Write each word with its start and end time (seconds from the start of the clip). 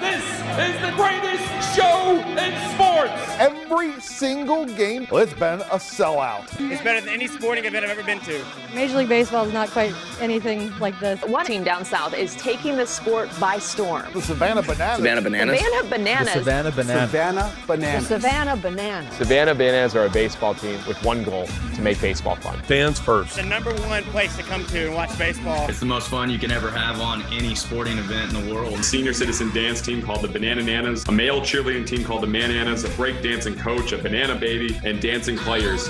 This 0.00 0.24
is 0.24 0.80
the 0.80 0.92
greatest 0.96 1.76
show 1.76 1.99
in 2.18 2.72
sports. 2.72 3.12
Every 3.38 4.00
single 4.00 4.66
game, 4.66 5.06
it's 5.10 5.32
been 5.32 5.60
a 5.60 5.78
sellout. 5.78 6.44
It's 6.58 6.82
better 6.82 7.00
than 7.00 7.08
any 7.08 7.26
sporting 7.26 7.64
event 7.64 7.84
I've 7.84 7.90
ever 7.90 8.02
been 8.02 8.20
to. 8.20 8.44
Major 8.74 8.98
League 8.98 9.08
Baseball 9.08 9.44
is 9.46 9.52
not 9.52 9.70
quite 9.70 9.94
anything 10.20 10.76
like 10.78 10.98
this. 11.00 11.20
One 11.22 11.46
team 11.46 11.64
down 11.64 11.84
south 11.84 12.14
is 12.14 12.34
taking 12.36 12.76
the 12.76 12.86
sport 12.86 13.30
by 13.40 13.58
storm. 13.58 14.06
The 14.12 14.22
Savannah 14.22 14.62
Bananas. 14.62 14.96
Savannah 14.96 15.22
Bananas. 15.22 15.58
Savannah 15.58 15.82
Bananas. 15.82 16.26
The 16.26 16.38
Savannah 16.40 16.70
Bananas. 16.70 17.10
Savannah 17.10 17.52
Bananas. 17.66 18.08
The 18.08 18.20
Savannah 18.20 18.56
Bananas. 18.56 19.16
Savannah 19.16 19.54
Bananas 19.54 19.96
are 19.96 20.04
a 20.06 20.10
baseball 20.10 20.54
team 20.54 20.78
with 20.86 21.02
one 21.04 21.22
goal 21.22 21.46
to 21.74 21.82
make 21.82 22.00
baseball 22.00 22.36
fun. 22.36 22.58
Fans 22.62 22.98
first. 22.98 23.36
The 23.36 23.42
number 23.42 23.72
one 23.82 24.02
place 24.04 24.36
to 24.36 24.42
come 24.42 24.64
to 24.66 24.86
and 24.86 24.94
watch 24.94 25.16
baseball. 25.18 25.68
It's 25.68 25.80
the 25.80 25.86
most 25.86 26.08
fun 26.08 26.30
you 26.30 26.38
can 26.38 26.50
ever 26.50 26.70
have 26.70 27.00
on 27.00 27.22
any 27.32 27.54
sporting 27.54 27.98
event 27.98 28.32
in 28.32 28.46
the 28.46 28.54
world. 28.54 28.84
Senior 28.84 29.12
citizen 29.12 29.50
dance 29.54 29.80
team 29.80 30.02
called 30.02 30.22
the 30.22 30.28
Banana 30.28 30.62
Nanas, 30.62 31.08
a 31.08 31.12
male 31.12 31.40
cheerleading 31.40 31.86
team 31.86 31.99
called 32.04 32.22
the 32.22 32.26
Mananas, 32.26 32.84
a 32.84 32.88
break 32.90 33.22
dancing 33.22 33.56
coach, 33.56 33.92
a 33.92 33.98
banana 33.98 34.34
baby, 34.34 34.78
and 34.84 35.00
dancing 35.00 35.36
players. 35.36 35.88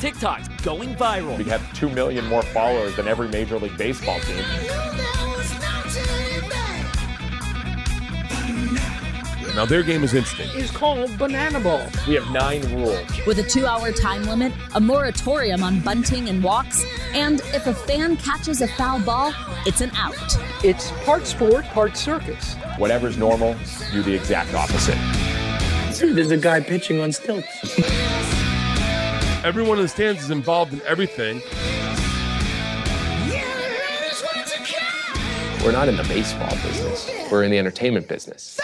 TikTok's 0.00 0.48
going 0.62 0.94
viral. 0.96 1.38
We 1.38 1.44
have 1.44 1.72
2 1.74 1.88
million 1.88 2.26
more 2.26 2.42
followers 2.42 2.94
than 2.96 3.08
every 3.08 3.28
Major 3.28 3.58
League 3.58 3.78
Baseball 3.78 4.20
team. 4.20 4.44
Now 9.54 9.64
their 9.64 9.84
game 9.84 10.02
is 10.02 10.14
interesting. 10.14 10.48
It's 10.60 10.72
called 10.72 11.16
Banana 11.16 11.60
Ball. 11.60 11.86
We 12.08 12.14
have 12.14 12.28
nine 12.32 12.60
rules. 12.74 13.06
With 13.24 13.38
a 13.38 13.42
two 13.44 13.66
hour 13.66 13.92
time 13.92 14.24
limit, 14.24 14.52
a 14.74 14.80
moratorium 14.80 15.62
on 15.62 15.78
bunting 15.78 16.28
and 16.28 16.42
walks, 16.42 16.84
and 17.12 17.40
if 17.54 17.68
a 17.68 17.72
fan 17.72 18.16
catches 18.16 18.62
a 18.62 18.68
foul 18.68 19.00
ball, 19.00 19.32
it's 19.64 19.80
an 19.80 19.92
out. 19.94 20.16
It's 20.64 20.90
part 21.04 21.24
sport, 21.24 21.64
part 21.66 21.96
circus. 21.96 22.54
Whatever's 22.78 23.16
normal, 23.16 23.54
do 23.92 24.02
the 24.02 24.12
exact 24.12 24.54
opposite. 24.54 24.98
There's 26.00 26.32
a 26.32 26.36
guy 26.36 26.58
pitching 26.58 27.00
on 27.00 27.12
stilts. 27.12 27.46
Everyone 29.44 29.78
in 29.78 29.84
the 29.84 29.88
stands 29.88 30.24
is 30.24 30.30
involved 30.30 30.72
in 30.72 30.82
everything. 30.82 31.40
We're 35.64 35.72
not 35.72 35.88
in 35.88 35.96
the 35.96 36.04
baseball 36.08 36.50
business. 36.50 37.08
We're 37.30 37.44
in 37.44 37.52
the 37.52 37.58
entertainment 37.58 38.08
business. 38.08 38.60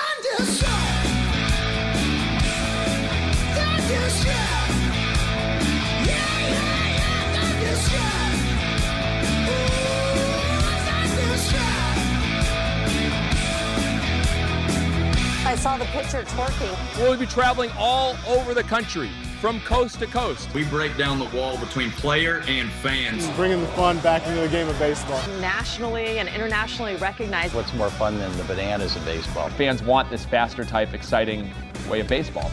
I 15.51 15.57
saw 15.57 15.77
the 15.77 15.85
pitcher 15.87 16.23
twerking. 16.23 16.97
We'll 16.99 17.17
be 17.17 17.27
traveling 17.27 17.73
all 17.77 18.17
over 18.29 18.55
the 18.55 18.63
country, 18.63 19.11
from 19.41 19.59
coast 19.63 19.99
to 19.99 20.07
coast. 20.07 20.49
We 20.55 20.63
break 20.63 20.97
down 20.97 21.19
the 21.19 21.25
wall 21.37 21.59
between 21.59 21.91
player 21.91 22.45
and 22.47 22.71
fans. 22.71 23.29
Bringing 23.31 23.61
the 23.61 23.67
fun 23.69 23.99
back 23.99 24.25
into 24.29 24.43
the 24.43 24.49
game 24.49 24.69
of 24.69 24.79
baseball. 24.79 25.21
Nationally 25.41 26.21
and 26.21 26.29
internationally 26.29 26.95
recognized. 26.97 27.53
What's 27.53 27.75
more 27.75 27.91
fun 27.91 28.17
than 28.21 28.35
the 28.37 28.45
bananas 28.45 28.95
of 28.95 29.05
baseball? 29.05 29.51
Fans 29.51 29.83
want 29.83 30.09
this 30.09 30.25
faster 30.25 30.65
type, 30.65 30.95
exciting 30.95 31.51
way 31.89 31.99
of 31.99 32.07
baseball. 32.07 32.49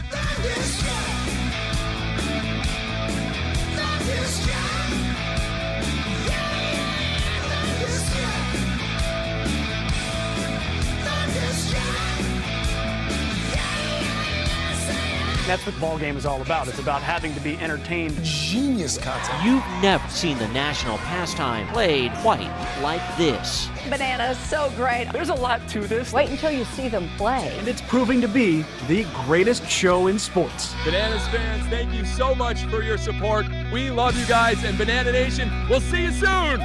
That's 15.48 15.64
what 15.64 15.76
the 15.76 15.80
ball 15.80 15.98
game 15.98 16.18
is 16.18 16.26
all 16.26 16.42
about. 16.42 16.68
It's 16.68 16.78
about 16.78 17.00
having 17.00 17.32
to 17.32 17.40
be 17.40 17.56
entertained. 17.56 18.22
Genius 18.22 18.98
concept. 18.98 19.42
You've 19.42 19.64
never 19.80 20.06
seen 20.10 20.36
the 20.36 20.46
national 20.48 20.98
pastime 20.98 21.66
played 21.68 22.12
quite 22.16 22.52
like 22.82 23.00
this. 23.16 23.70
Bananas, 23.88 24.36
so 24.40 24.70
great. 24.76 25.10
There's 25.10 25.30
a 25.30 25.34
lot 25.34 25.66
to 25.68 25.80
this, 25.86 26.12
Wait 26.12 26.28
until 26.28 26.50
you 26.50 26.66
see 26.66 26.90
them 26.90 27.08
play. 27.16 27.56
and 27.56 27.66
it's 27.66 27.80
proving 27.80 28.20
to 28.20 28.28
be 28.28 28.62
the 28.88 29.06
greatest 29.24 29.66
show 29.66 30.08
in 30.08 30.18
sports. 30.18 30.74
Bananas 30.84 31.26
fans, 31.28 31.66
thank 31.70 31.94
you 31.94 32.04
so 32.04 32.34
much 32.34 32.64
for 32.64 32.82
your 32.82 32.98
support. 32.98 33.46
We 33.72 33.90
love 33.90 34.18
you 34.18 34.26
guys, 34.26 34.62
and 34.64 34.76
Banana 34.76 35.12
Nation, 35.12 35.50
we'll 35.70 35.80
see 35.80 36.02
you 36.02 36.12
soon. 36.12 36.60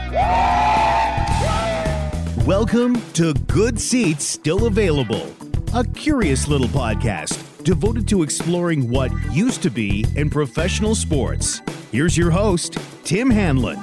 Welcome 2.46 3.02
to 3.14 3.34
Good 3.48 3.80
Seats 3.80 4.26
Still 4.26 4.66
Available, 4.66 5.34
a 5.74 5.86
curious 5.86 6.50
little 6.50 6.68
podcast 6.68 7.53
devoted 7.64 8.08
to 8.10 8.24
exploring 8.24 8.90
what 8.90 9.12
used 9.32 9.64
to 9.64 9.70
be 9.70 10.06
in 10.16 10.30
professional 10.30 10.96
sports. 10.96 11.62
Here's 11.92 12.18
your 12.18 12.30
host, 12.30 12.78
Tim 13.04 13.30
Hanlon. 13.30 13.82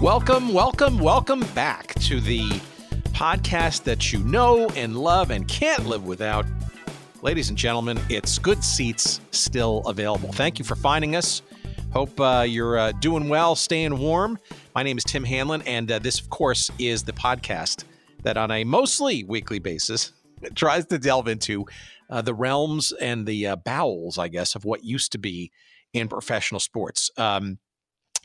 Welcome, 0.00 0.52
welcome, 0.52 0.98
welcome 0.98 1.40
back 1.54 1.94
to 2.00 2.20
the 2.20 2.48
podcast 3.12 3.84
that 3.84 4.12
you 4.12 4.20
know 4.20 4.68
and 4.70 4.96
love 4.96 5.30
and 5.30 5.46
can't 5.46 5.86
live 5.86 6.06
without. 6.06 6.46
Ladies 7.20 7.50
and 7.50 7.58
gentlemen, 7.58 8.00
it's 8.08 8.38
Good 8.38 8.64
Seats 8.64 9.20
still 9.30 9.82
available. 9.86 10.32
Thank 10.32 10.58
you 10.58 10.64
for 10.64 10.74
finding 10.74 11.14
us. 11.14 11.42
Hope 11.92 12.18
uh, 12.18 12.44
you're 12.48 12.78
uh, 12.78 12.92
doing 12.92 13.28
well, 13.28 13.54
staying 13.54 13.98
warm. 13.98 14.38
My 14.74 14.82
name 14.82 14.96
is 14.96 15.04
Tim 15.04 15.24
Hanlon, 15.24 15.62
and 15.62 15.92
uh, 15.92 15.98
this, 15.98 16.18
of 16.18 16.30
course, 16.30 16.70
is 16.78 17.02
the 17.02 17.12
podcast 17.12 17.84
that 18.22 18.36
on 18.36 18.50
a 18.50 18.64
mostly 18.64 19.24
weekly 19.24 19.58
basis 19.58 20.12
tries 20.54 20.86
to 20.86 20.98
delve 20.98 21.28
into 21.28 21.66
uh, 22.10 22.22
the 22.22 22.34
realms 22.34 22.92
and 22.92 23.26
the 23.26 23.46
uh, 23.46 23.56
bowels, 23.56 24.18
I 24.18 24.28
guess, 24.28 24.54
of 24.54 24.64
what 24.64 24.84
used 24.84 25.12
to 25.12 25.18
be 25.18 25.50
in 25.92 26.08
professional 26.08 26.60
sports. 26.60 27.10
Um, 27.16 27.58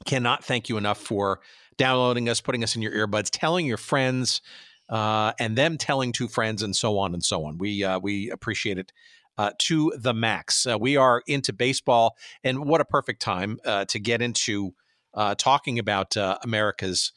cannot 0.06 0.44
thank 0.44 0.70
you 0.70 0.78
enough 0.78 1.00
for 1.00 1.40
downloading 1.78 2.30
us, 2.30 2.42
putting 2.42 2.64
us 2.64 2.76
in 2.76 2.82
your 2.82 2.92
earbuds, 2.92 3.30
telling 3.32 3.66
your 3.66 3.78
friends, 3.78 4.42
uh, 4.90 5.34
and 5.40 5.58
them 5.58 5.78
telling 5.78 6.12
two 6.12 6.28
friends, 6.28 6.64
and 6.64 6.76
so 6.76 6.98
on 6.98 7.14
and 7.14 7.24
so 7.24 7.46
on. 7.46 7.58
We 7.58 7.84
uh, 7.84 8.00
we 8.00 8.30
appreciate 8.30 8.78
it. 8.78 8.92
Uh, 9.40 9.52
to 9.60 9.94
the 9.96 10.16
max. 10.16 10.66
Uh, 10.66 10.80
we 10.80 10.98
are 10.98 11.22
into 11.28 11.54
baseball, 11.54 12.18
and 12.44 12.66
what 12.66 12.82
a 12.82 12.86
perfect 12.86 13.22
time 13.22 13.60
uh, 13.66 13.86
to 13.86 14.00
get 14.00 14.20
into 14.20 14.74
uh, 15.14 15.36
talking 15.36 15.78
about 15.78 16.16
America's 16.42 17.12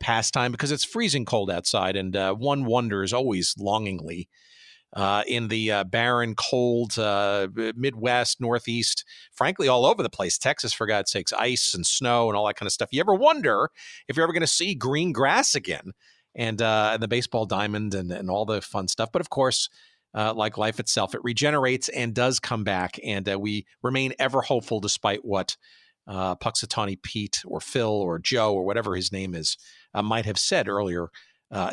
pastime 0.00 0.50
because 0.50 0.72
it's 0.72 0.82
freezing 0.82 1.24
cold 1.24 1.48
outside, 1.48 1.94
and 1.94 2.16
one 2.40 2.64
wonders 2.64 3.12
always 3.12 3.54
longingly 3.56 4.28
uh, 4.94 5.22
in 5.26 5.48
the 5.48 5.70
uh, 5.70 5.84
barren, 5.84 6.34
cold 6.34 6.98
uh, 6.98 7.48
Midwest, 7.76 8.40
Northeast, 8.40 9.04
frankly, 9.32 9.68
all 9.68 9.86
over 9.86 10.02
the 10.02 10.10
place. 10.10 10.36
Texas, 10.36 10.72
for 10.72 10.86
God's 10.86 11.10
sakes, 11.10 11.32
ice 11.32 11.74
and 11.74 11.86
snow 11.86 12.28
and 12.28 12.36
all 12.36 12.46
that 12.46 12.56
kind 12.56 12.66
of 12.66 12.72
stuff. 12.72 12.88
You 12.92 13.00
ever 13.00 13.14
wonder 13.14 13.70
if 14.08 14.16
you're 14.16 14.24
ever 14.24 14.32
going 14.32 14.40
to 14.40 14.46
see 14.46 14.74
green 14.74 15.12
grass 15.12 15.54
again? 15.54 15.92
And, 16.36 16.62
uh, 16.62 16.90
and 16.94 17.02
the 17.02 17.08
baseball 17.08 17.44
diamond 17.44 17.92
and, 17.92 18.12
and 18.12 18.30
all 18.30 18.44
the 18.44 18.60
fun 18.60 18.86
stuff. 18.86 19.10
But 19.12 19.20
of 19.20 19.30
course, 19.30 19.68
uh, 20.14 20.32
like 20.32 20.56
life 20.56 20.78
itself, 20.78 21.12
it 21.12 21.20
regenerates 21.24 21.88
and 21.88 22.14
does 22.14 22.38
come 22.38 22.62
back. 22.62 23.00
And 23.04 23.28
uh, 23.28 23.38
we 23.38 23.66
remain 23.82 24.12
ever 24.18 24.40
hopeful 24.40 24.78
despite 24.78 25.24
what 25.24 25.56
uh, 26.06 26.36
Pete 27.02 27.42
or 27.44 27.60
Phil 27.60 27.88
or 27.88 28.20
Joe 28.20 28.54
or 28.54 28.64
whatever 28.64 28.94
his 28.94 29.10
name 29.10 29.34
is 29.34 29.56
might 29.92 30.24
have 30.24 30.38
said 30.38 30.68
earlier 30.68 31.10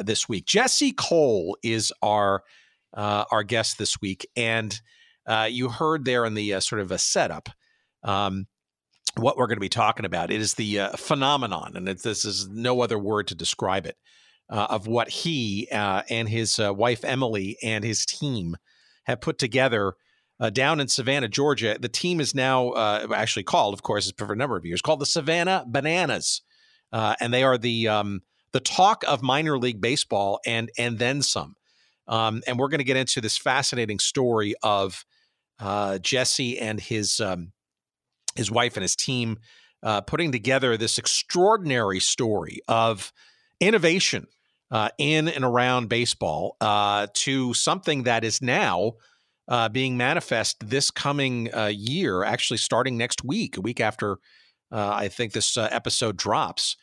this 0.03 0.27
week. 0.27 0.45
Jesse 0.45 0.91
Cole 0.91 1.55
is 1.61 1.93
our 2.01 2.43
uh, 2.93 3.25
our 3.31 3.43
guest 3.43 3.77
this 3.77 3.99
week, 4.01 4.27
and 4.35 4.79
uh, 5.25 5.47
you 5.49 5.69
heard 5.69 6.05
there 6.05 6.25
in 6.25 6.33
the 6.33 6.53
uh, 6.53 6.59
sort 6.59 6.81
of 6.81 6.91
a 6.91 6.97
setup 6.97 7.49
um, 8.03 8.47
what 9.15 9.37
we're 9.37 9.47
going 9.47 9.57
to 9.57 9.61
be 9.61 9.69
talking 9.69 10.05
about. 10.05 10.31
It 10.31 10.41
is 10.41 10.53
the 10.53 10.79
uh, 10.79 10.97
phenomenon, 10.97 11.73
and 11.75 11.89
it's, 11.89 12.03
this 12.03 12.25
is 12.25 12.47
no 12.49 12.81
other 12.81 12.99
word 12.99 13.27
to 13.27 13.35
describe 13.35 13.85
it, 13.85 13.97
uh, 14.49 14.67
of 14.69 14.87
what 14.87 15.09
he 15.09 15.67
uh, 15.71 16.03
and 16.09 16.29
his 16.29 16.59
wife 16.59 17.03
Emily 17.03 17.57
and 17.63 17.83
his 17.83 18.05
team 18.05 18.55
have 19.05 19.21
put 19.21 19.37
together. 19.37 19.93
Down 20.53 20.79
in 20.79 20.87
Savannah, 20.87 21.27
Georgia, 21.27 21.77
the 21.81 21.89
team 21.89 22.19
is 22.19 22.35
now 22.35 22.75
actually 23.11 23.41
called, 23.41 23.73
of 23.73 23.81
course, 23.81 24.13
for 24.19 24.31
a 24.31 24.35
number 24.35 24.55
of 24.55 24.65
years, 24.67 24.83
called 24.83 24.99
the 24.99 25.07
Savannah 25.07 25.65
Bananas, 25.67 26.43
uh, 26.91 27.15
and 27.19 27.33
they 27.33 27.43
are 27.43 27.57
the 27.57 27.87
um, 27.87 28.21
the 28.51 28.59
talk 28.59 29.03
of 29.07 29.21
minor 29.21 29.57
league 29.57 29.81
baseball 29.81 30.39
and 30.45 30.71
and 30.77 30.99
then 30.99 31.21
some. 31.21 31.55
Um, 32.07 32.41
and 32.47 32.57
we're 32.57 32.69
going 32.69 32.79
to 32.79 32.85
get 32.85 32.97
into 32.97 33.21
this 33.21 33.37
fascinating 33.37 33.99
story 33.99 34.55
of 34.63 35.05
uh, 35.59 35.97
Jesse 35.99 36.59
and 36.59 36.79
his 36.79 37.19
um, 37.19 37.51
his 38.35 38.51
wife 38.51 38.77
and 38.77 38.83
his 38.83 38.95
team 38.95 39.39
uh, 39.83 40.01
putting 40.01 40.31
together 40.31 40.77
this 40.77 40.97
extraordinary 40.97 41.99
story 41.99 42.59
of 42.67 43.11
innovation 43.59 44.27
uh, 44.71 44.89
in 44.97 45.27
and 45.27 45.43
around 45.43 45.89
baseball 45.89 46.57
uh, 46.61 47.07
to 47.13 47.53
something 47.53 48.03
that 48.03 48.23
is 48.23 48.41
now 48.41 48.93
uh, 49.47 49.69
being 49.69 49.95
manifest 49.95 50.57
this 50.67 50.91
coming 50.91 51.53
uh, 51.53 51.67
year, 51.67 52.23
actually 52.23 52.57
starting 52.57 52.97
next 52.97 53.23
week, 53.23 53.57
a 53.57 53.61
week 53.61 53.79
after 53.79 54.17
I 54.69 55.07
think 55.07 55.31
this 55.31 55.55
episode 55.55 56.17
drops. 56.17 56.75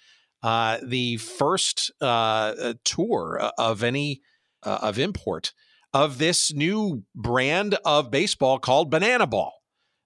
the 0.43 1.19
first 1.19 1.93
tour 2.01 3.51
of 3.59 3.83
any 3.83 4.23
uh, 4.65 4.79
of 4.83 4.99
import 4.99 5.53
of 5.93 6.19
this 6.19 6.53
new 6.53 7.05
brand 7.15 7.77
of 7.85 8.11
baseball 8.11 8.59
called 8.59 8.91
Banana 8.91 9.27
Ball. 9.27 9.53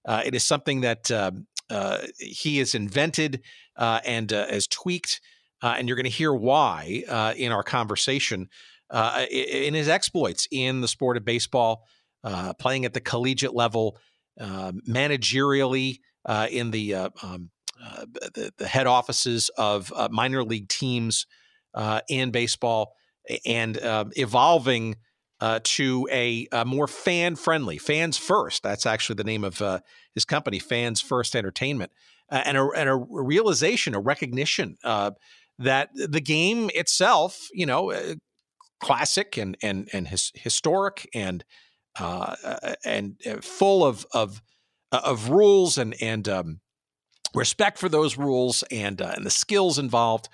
Uh, 0.07 0.23
it 0.25 0.35
is 0.35 0.45
something 0.45 0.83
that 0.83 1.11
um, 1.11 1.47
uh, 1.71 1.99
he 2.19 2.59
has 2.59 2.75
invented 2.75 3.43
uh, 3.77 4.01
and 4.05 4.31
has 4.31 4.67
tweaked, 4.67 5.21
and 5.63 5.89
you're 5.89 5.97
going 5.97 6.05
to 6.05 6.11
hear 6.11 6.33
why 6.33 7.33
in 7.37 7.53
our 7.53 7.63
conversation. 7.63 8.49
in 9.31 9.75
his 9.75 9.89
exploits 9.89 10.47
in 10.51 10.81
the 10.81 10.89
sport 10.89 11.17
of 11.17 11.25
baseball, 11.25 11.85
playing 12.59 12.85
at 12.85 12.95
the 12.95 13.01
collegiate 13.01 13.55
level, 13.55 13.99
managerially 14.39 15.99
in 16.51 16.71
the 16.71 16.95
um, 16.95 17.51
uh, 17.81 18.07
the, 18.35 18.53
the, 18.59 18.67
head 18.67 18.89
offices 18.89 19.51
of 19.57 19.93
uh, 19.95 20.09
minor 20.11 20.43
league 20.43 20.69
teams 20.69 21.27
uh, 21.75 22.01
in 22.09 22.33
baseball 22.33 22.93
and 23.45 23.83
um, 23.83 24.13
evolving 24.17 24.97
uh, 25.41 25.61
to 25.63 26.09
a, 26.11 26.49
a 26.53 26.65
more 26.65 26.87
fan 26.87 27.37
friendly, 27.37 27.79
fans 27.79 28.19
first. 28.19 28.63
That's 28.63 28.87
actually 28.87 29.17
the 29.17 29.25
name 29.25 29.45
of 29.45 29.63
uh, 29.63 29.81
his 30.15 30.25
company, 30.25 30.59
Fans 30.59 31.01
First 31.01 31.37
Entertainment, 31.37 31.93
and 32.29 32.57
a, 32.57 32.69
and, 32.75 32.89
a, 32.89 32.97
realization, 32.97 33.95
a 33.95 34.01
recognition 34.01 34.77
that 35.61 35.91
the 35.95 36.21
game 36.21 36.71
itself, 36.75 37.49
you 37.53 37.67
know, 37.67 37.93
classic 38.81 39.37
and 39.37 39.57
and 39.63 39.89
and 39.93 40.09
his, 40.09 40.31
historic 40.35 41.09
and 41.15 41.45
and 42.85 43.17
full 43.41 43.85
of 43.85 44.07
of 44.13 44.43
of 44.93 45.29
rules 45.29 45.79
and 45.79 45.95
and 46.01 46.29
um, 46.29 46.61
respect 47.35 47.79
for 47.79 47.89
those 47.89 48.17
rules 48.17 48.63
and 48.71 49.03
uh, 49.03 49.13
and 49.17 49.27
the 49.27 49.31
skills 49.31 49.79
involved 49.79 50.29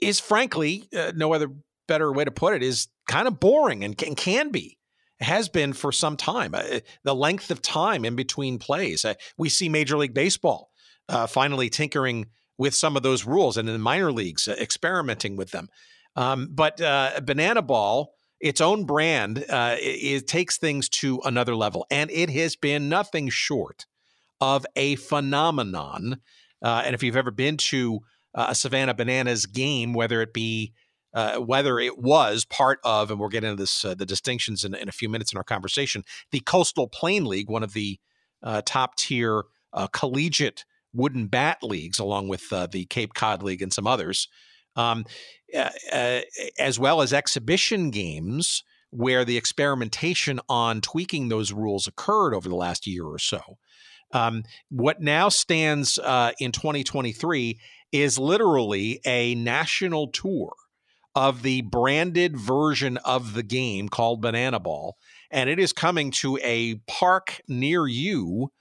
is 0.00 0.20
frankly 0.20 0.88
uh, 0.96 1.12
no 1.14 1.32
other 1.32 1.48
better 1.90 2.12
way 2.12 2.24
to 2.24 2.30
put 2.30 2.54
it 2.54 2.62
is 2.62 2.86
kind 3.08 3.26
of 3.26 3.40
boring 3.40 3.84
and, 3.84 4.00
and 4.02 4.16
can 4.16 4.50
be. 4.50 4.78
Has 5.20 5.50
been 5.50 5.74
for 5.74 5.92
some 5.92 6.16
time. 6.16 6.54
Uh, 6.54 6.80
the 7.04 7.14
length 7.14 7.50
of 7.50 7.60
time 7.60 8.06
in 8.06 8.16
between 8.16 8.58
plays. 8.58 9.04
Uh, 9.04 9.14
we 9.36 9.50
see 9.50 9.68
major 9.68 9.98
league 9.98 10.14
baseball 10.14 10.70
uh, 11.10 11.26
finally 11.26 11.68
tinkering 11.68 12.26
with 12.56 12.74
some 12.74 12.96
of 12.96 13.02
those 13.02 13.26
rules 13.26 13.58
and 13.58 13.68
in 13.68 13.74
the 13.74 13.78
minor 13.78 14.12
leagues 14.12 14.48
uh, 14.48 14.54
experimenting 14.58 15.36
with 15.36 15.50
them. 15.50 15.68
Um, 16.16 16.48
but 16.52 16.78
banana 17.24 17.60
ball 17.60 18.14
its 18.40 18.62
own 18.62 18.84
brand 18.84 19.38
it, 19.38 19.78
it 19.80 20.26
takes 20.26 20.56
things 20.56 20.88
to 20.88 21.20
another 21.24 21.54
level. 21.54 21.86
And 21.90 22.10
it 22.10 22.30
has 22.30 22.56
been 22.56 22.88
nothing 22.88 23.28
short 23.28 23.84
of 24.40 24.64
a 24.76 24.96
phenomenon. 24.96 26.20
Uh, 26.62 26.82
and 26.84 26.94
if 26.94 27.02
you've 27.02 27.16
ever 27.16 27.30
been 27.30 27.56
to 27.56 28.00
uh, 28.34 28.46
a 28.48 28.54
Savannah 28.54 28.94
Bananas 28.94 29.46
game, 29.46 29.92
whether 29.92 30.22
it 30.22 30.32
be 30.32 30.72
uh, 31.14 31.38
whether 31.38 31.78
it 31.78 31.98
was 31.98 32.44
part 32.44 32.78
of, 32.84 33.10
and 33.10 33.18
we'll 33.18 33.28
get 33.28 33.44
into 33.44 33.56
this 33.56 33.84
uh, 33.84 33.94
the 33.94 34.06
distinctions 34.06 34.64
in, 34.64 34.74
in, 34.74 34.88
a 34.88 34.92
few 34.92 35.08
minutes 35.08 35.32
in 35.32 35.36
our 35.36 35.44
conversation, 35.44 36.04
the 36.30 36.40
Coastal 36.40 36.88
Plain 36.88 37.24
League, 37.24 37.50
one 37.50 37.62
of 37.62 37.72
the 37.72 37.98
uh, 38.42 38.62
top 38.64 38.96
tier 38.96 39.44
uh, 39.72 39.86
collegiate 39.88 40.64
wooden 40.92 41.26
bat 41.26 41.58
leagues, 41.62 41.98
along 41.98 42.28
with 42.28 42.48
the 42.48 42.86
Cape 42.90 43.14
Cod 43.14 43.42
League 43.42 43.62
and 43.62 43.72
some 43.72 43.86
others, 43.86 44.28
um, 44.76 45.04
as 46.58 46.78
well 46.78 47.00
as 47.00 47.12
exhibition 47.12 47.90
games 47.90 48.64
where 48.90 49.24
the 49.24 49.36
experimentation 49.36 50.40
on 50.48 50.80
tweaking 50.80 51.28
those 51.28 51.52
rules 51.52 51.86
occurred 51.86 52.34
over 52.34 52.48
the 52.48 52.56
last 52.56 52.86
year 52.86 53.04
or 53.04 53.18
so. 53.18 53.40
Um, 54.12 54.42
what 54.68 55.00
now 55.00 55.28
stands 55.28 55.98
uh, 55.98 56.32
in 56.40 56.50
2023 56.50 57.58
is 57.92 58.18
literally 58.18 59.00
a 59.06 59.34
national 59.36 60.08
tour 60.08 60.52
of 61.14 61.42
the 61.42 61.62
branded 61.62 62.36
version 62.36 62.96
of 62.98 63.34
the 63.34 63.42
game 63.42 63.88
called 63.88 64.20
Banana 64.20 64.60
Ball. 64.60 64.96
And 65.30 65.50
it 65.50 65.58
is 65.58 65.72
coming 65.72 66.10
to 66.12 66.38
a 66.42 66.76
park 66.86 67.40
near 67.48 67.86
you 67.86 68.52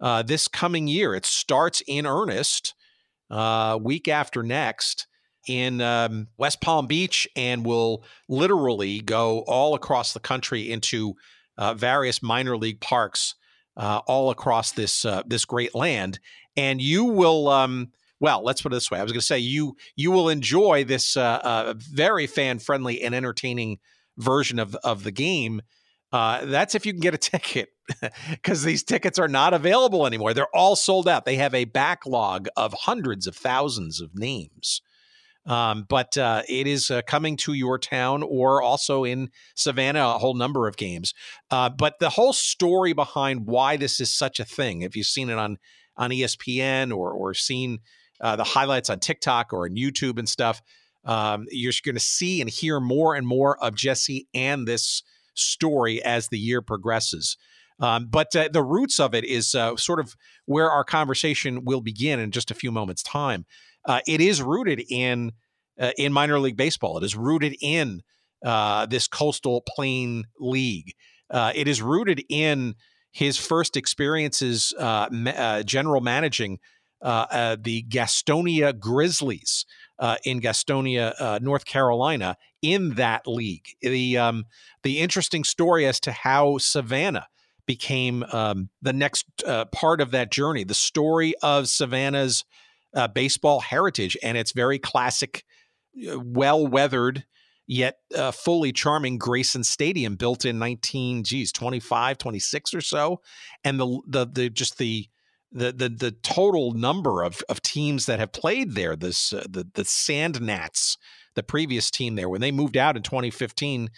uh, 0.00 0.22
this 0.22 0.48
coming 0.48 0.86
year. 0.86 1.14
It 1.14 1.26
starts 1.26 1.82
in 1.86 2.06
earnest 2.06 2.74
uh, 3.30 3.78
week 3.80 4.08
after 4.08 4.42
next 4.42 5.06
in 5.46 5.80
um, 5.80 6.28
West 6.36 6.60
Palm 6.60 6.86
Beach 6.86 7.28
and 7.36 7.64
will 7.64 8.04
literally 8.28 9.00
go 9.00 9.40
all 9.40 9.74
across 9.74 10.12
the 10.12 10.20
country 10.20 10.70
into 10.70 11.14
uh, 11.58 11.74
various 11.74 12.22
minor 12.22 12.56
league 12.56 12.80
parks 12.80 13.34
uh, 13.76 14.00
all 14.06 14.30
across 14.30 14.72
this 14.72 15.04
uh, 15.04 15.22
this 15.26 15.44
great 15.44 15.74
land, 15.74 16.18
and 16.56 16.80
you 16.80 17.04
will. 17.04 17.48
Um, 17.48 17.90
well, 18.20 18.42
let's 18.42 18.62
put 18.62 18.72
it 18.72 18.76
this 18.76 18.90
way. 18.90 18.98
I 18.98 19.02
was 19.02 19.12
going 19.12 19.20
to 19.20 19.26
say 19.26 19.38
you 19.38 19.76
you 19.96 20.10
will 20.10 20.28
enjoy 20.28 20.84
this 20.84 21.16
uh, 21.16 21.40
uh 21.42 21.74
very 21.76 22.26
fan 22.26 22.58
friendly 22.58 23.02
and 23.02 23.14
entertaining 23.14 23.78
version 24.16 24.58
of 24.58 24.74
of 24.76 25.04
the 25.04 25.12
game. 25.12 25.62
Uh, 26.12 26.44
that's 26.44 26.74
if 26.74 26.86
you 26.86 26.92
can 26.92 27.00
get 27.00 27.14
a 27.14 27.18
ticket, 27.18 27.70
because 28.30 28.62
these 28.62 28.82
tickets 28.82 29.18
are 29.18 29.28
not 29.28 29.52
available 29.52 30.06
anymore. 30.06 30.32
They're 30.32 30.54
all 30.54 30.76
sold 30.76 31.08
out. 31.08 31.24
They 31.24 31.36
have 31.36 31.54
a 31.54 31.64
backlog 31.64 32.48
of 32.56 32.72
hundreds 32.72 33.26
of 33.26 33.36
thousands 33.36 34.00
of 34.00 34.14
names. 34.14 34.80
Um, 35.46 35.84
but 35.88 36.16
uh, 36.16 36.42
it 36.48 36.66
is 36.66 36.90
uh, 36.90 37.02
coming 37.02 37.36
to 37.38 37.52
your 37.52 37.78
town 37.78 38.22
or 38.22 38.62
also 38.62 39.04
in 39.04 39.30
Savannah, 39.54 40.14
a 40.14 40.18
whole 40.18 40.34
number 40.34 40.66
of 40.66 40.76
games. 40.76 41.12
Uh, 41.50 41.68
but 41.68 41.98
the 41.98 42.10
whole 42.10 42.32
story 42.32 42.94
behind 42.94 43.46
why 43.46 43.76
this 43.76 44.00
is 44.00 44.10
such 44.10 44.40
a 44.40 44.44
thing, 44.44 44.82
if 44.82 44.96
you've 44.96 45.06
seen 45.06 45.30
it 45.30 45.38
on 45.38 45.58
on 45.96 46.10
ESPN 46.10 46.96
or 46.96 47.12
or 47.12 47.34
seen 47.34 47.78
uh, 48.20 48.36
the 48.36 48.44
highlights 48.44 48.90
on 48.90 49.00
TikTok 49.00 49.52
or 49.52 49.66
on 49.66 49.76
YouTube 49.76 50.18
and 50.18 50.28
stuff, 50.28 50.62
um, 51.04 51.46
you're 51.50 51.72
going 51.84 51.96
to 51.96 52.00
see 52.00 52.40
and 52.40 52.48
hear 52.48 52.80
more 52.80 53.14
and 53.14 53.26
more 53.26 53.62
of 53.62 53.74
Jesse 53.74 54.26
and 54.32 54.66
this 54.66 55.02
story 55.34 56.02
as 56.02 56.28
the 56.28 56.38
year 56.38 56.62
progresses. 56.62 57.36
Um, 57.80 58.06
but 58.06 58.34
uh, 58.36 58.48
the 58.52 58.62
roots 58.62 59.00
of 59.00 59.14
it 59.14 59.24
is 59.24 59.54
uh, 59.54 59.76
sort 59.76 59.98
of 59.98 60.14
where 60.46 60.70
our 60.70 60.84
conversation 60.84 61.64
will 61.64 61.80
begin 61.80 62.20
in 62.20 62.30
just 62.30 62.50
a 62.50 62.54
few 62.54 62.70
moments' 62.70 63.02
time 63.02 63.46
uh, 63.86 64.00
it 64.06 64.20
is 64.20 64.42
rooted 64.42 64.82
in 64.88 65.32
uh, 65.78 65.90
in 65.98 66.12
minor 66.12 66.38
league 66.38 66.56
baseball. 66.56 66.98
It 66.98 67.04
is 67.04 67.16
rooted 67.16 67.56
in 67.60 68.02
uh, 68.44 68.86
this 68.86 69.08
coastal 69.08 69.62
plain 69.66 70.24
league. 70.38 70.94
Uh, 71.30 71.52
it 71.54 71.66
is 71.66 71.82
rooted 71.82 72.22
in 72.28 72.74
his 73.10 73.36
first 73.36 73.76
experiences 73.76 74.72
ma- 74.78 75.62
general 75.62 76.00
managing 76.00 76.58
the 77.04 77.84
Gastonia 77.88 78.78
Grizzlies 78.78 79.66
in 80.24 80.40
Gastonia, 80.40 81.40
North 81.40 81.64
Carolina, 81.64 82.36
in 82.62 82.94
that 82.94 83.26
league. 83.26 83.66
The 83.82 84.18
um, 84.18 84.46
the 84.82 85.00
interesting 85.00 85.44
story 85.44 85.86
as 85.86 86.00
to 86.00 86.12
how 86.12 86.58
Savannah 86.58 87.28
became 87.66 88.24
um, 88.32 88.68
the 88.82 88.92
next 88.92 89.26
part 89.72 90.00
of 90.00 90.10
that 90.12 90.32
journey. 90.32 90.64
The 90.64 90.74
story 90.74 91.34
of 91.42 91.68
Savannah's 91.68 92.44
uh, 92.94 93.08
baseball 93.08 93.60
heritage, 93.60 94.16
and 94.22 94.38
it's 94.38 94.52
very 94.52 94.78
classic, 94.78 95.44
uh, 96.10 96.18
well 96.20 96.66
weathered 96.66 97.24
yet 97.66 97.98
uh, 98.14 98.30
fully 98.30 98.72
charming 98.72 99.18
Grayson 99.18 99.64
Stadium 99.64 100.16
built 100.16 100.44
in 100.44 100.58
19 100.58 101.24
geez 101.24 101.50
25 101.50 102.18
26 102.18 102.74
or 102.74 102.80
so 102.82 103.22
and 103.64 103.80
the 103.80 104.00
the 104.06 104.26
the 104.26 104.50
just 104.50 104.76
the 104.76 105.08
the 105.54 105.72
the, 105.72 105.88
the 105.88 106.10
total 106.10 106.72
number 106.72 107.22
of, 107.22 107.42
of 107.48 107.62
teams 107.62 108.06
that 108.06 108.18
have 108.18 108.32
played 108.32 108.74
there 108.74 108.96
this 108.96 109.32
uh, 109.32 109.44
the 109.48 109.66
the 109.74 109.84
Sand 109.84 110.40
Gnats 110.42 110.98
the 111.34 111.42
previous 111.42 111.90
team 111.90 112.16
there 112.16 112.28
when 112.28 112.40
they 112.40 112.52
moved 112.52 112.76
out 112.76 112.96
in 112.96 113.02
2015 113.02 113.90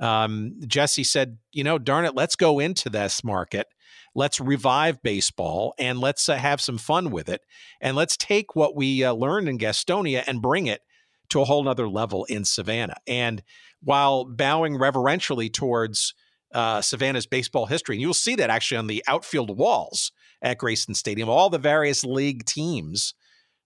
um, 0.00 0.54
Jesse 0.66 1.04
said 1.04 1.38
you 1.52 1.64
know 1.64 1.78
darn 1.78 2.04
it 2.04 2.14
let's 2.14 2.36
go 2.36 2.58
into 2.58 2.90
this 2.90 3.24
market 3.24 3.68
let's 4.14 4.40
revive 4.40 5.02
baseball 5.02 5.74
and 5.78 5.98
let's 5.98 6.28
uh, 6.28 6.36
have 6.36 6.60
some 6.60 6.78
fun 6.78 7.10
with 7.10 7.28
it. 7.28 7.42
And 7.80 7.96
let's 7.96 8.16
take 8.16 8.54
what 8.54 8.76
we 8.76 9.04
uh, 9.04 9.12
learned 9.12 9.48
in 9.48 9.58
Gastonia 9.58 10.22
and 10.26 10.40
bring 10.40 10.66
it 10.66 10.82
to 11.30 11.40
a 11.40 11.44
whole 11.44 11.64
nother 11.64 11.88
level 11.88 12.24
in 12.26 12.44
Savannah. 12.44 12.96
And 13.06 13.42
while 13.82 14.24
bowing 14.24 14.78
reverentially 14.78 15.50
towards 15.50 16.14
uh, 16.52 16.80
Savannah's 16.80 17.26
baseball 17.26 17.66
history, 17.66 17.96
and 17.96 18.02
you'll 18.02 18.14
see 18.14 18.36
that 18.36 18.50
actually 18.50 18.78
on 18.78 18.86
the 18.86 19.02
outfield 19.08 19.56
walls 19.56 20.12
at 20.44 20.58
Grayson 20.58 20.94
Stadium, 20.94 21.28
all 21.28 21.50
the 21.50 21.58
various 21.58 22.04
league 22.04 22.44
teams 22.44 23.14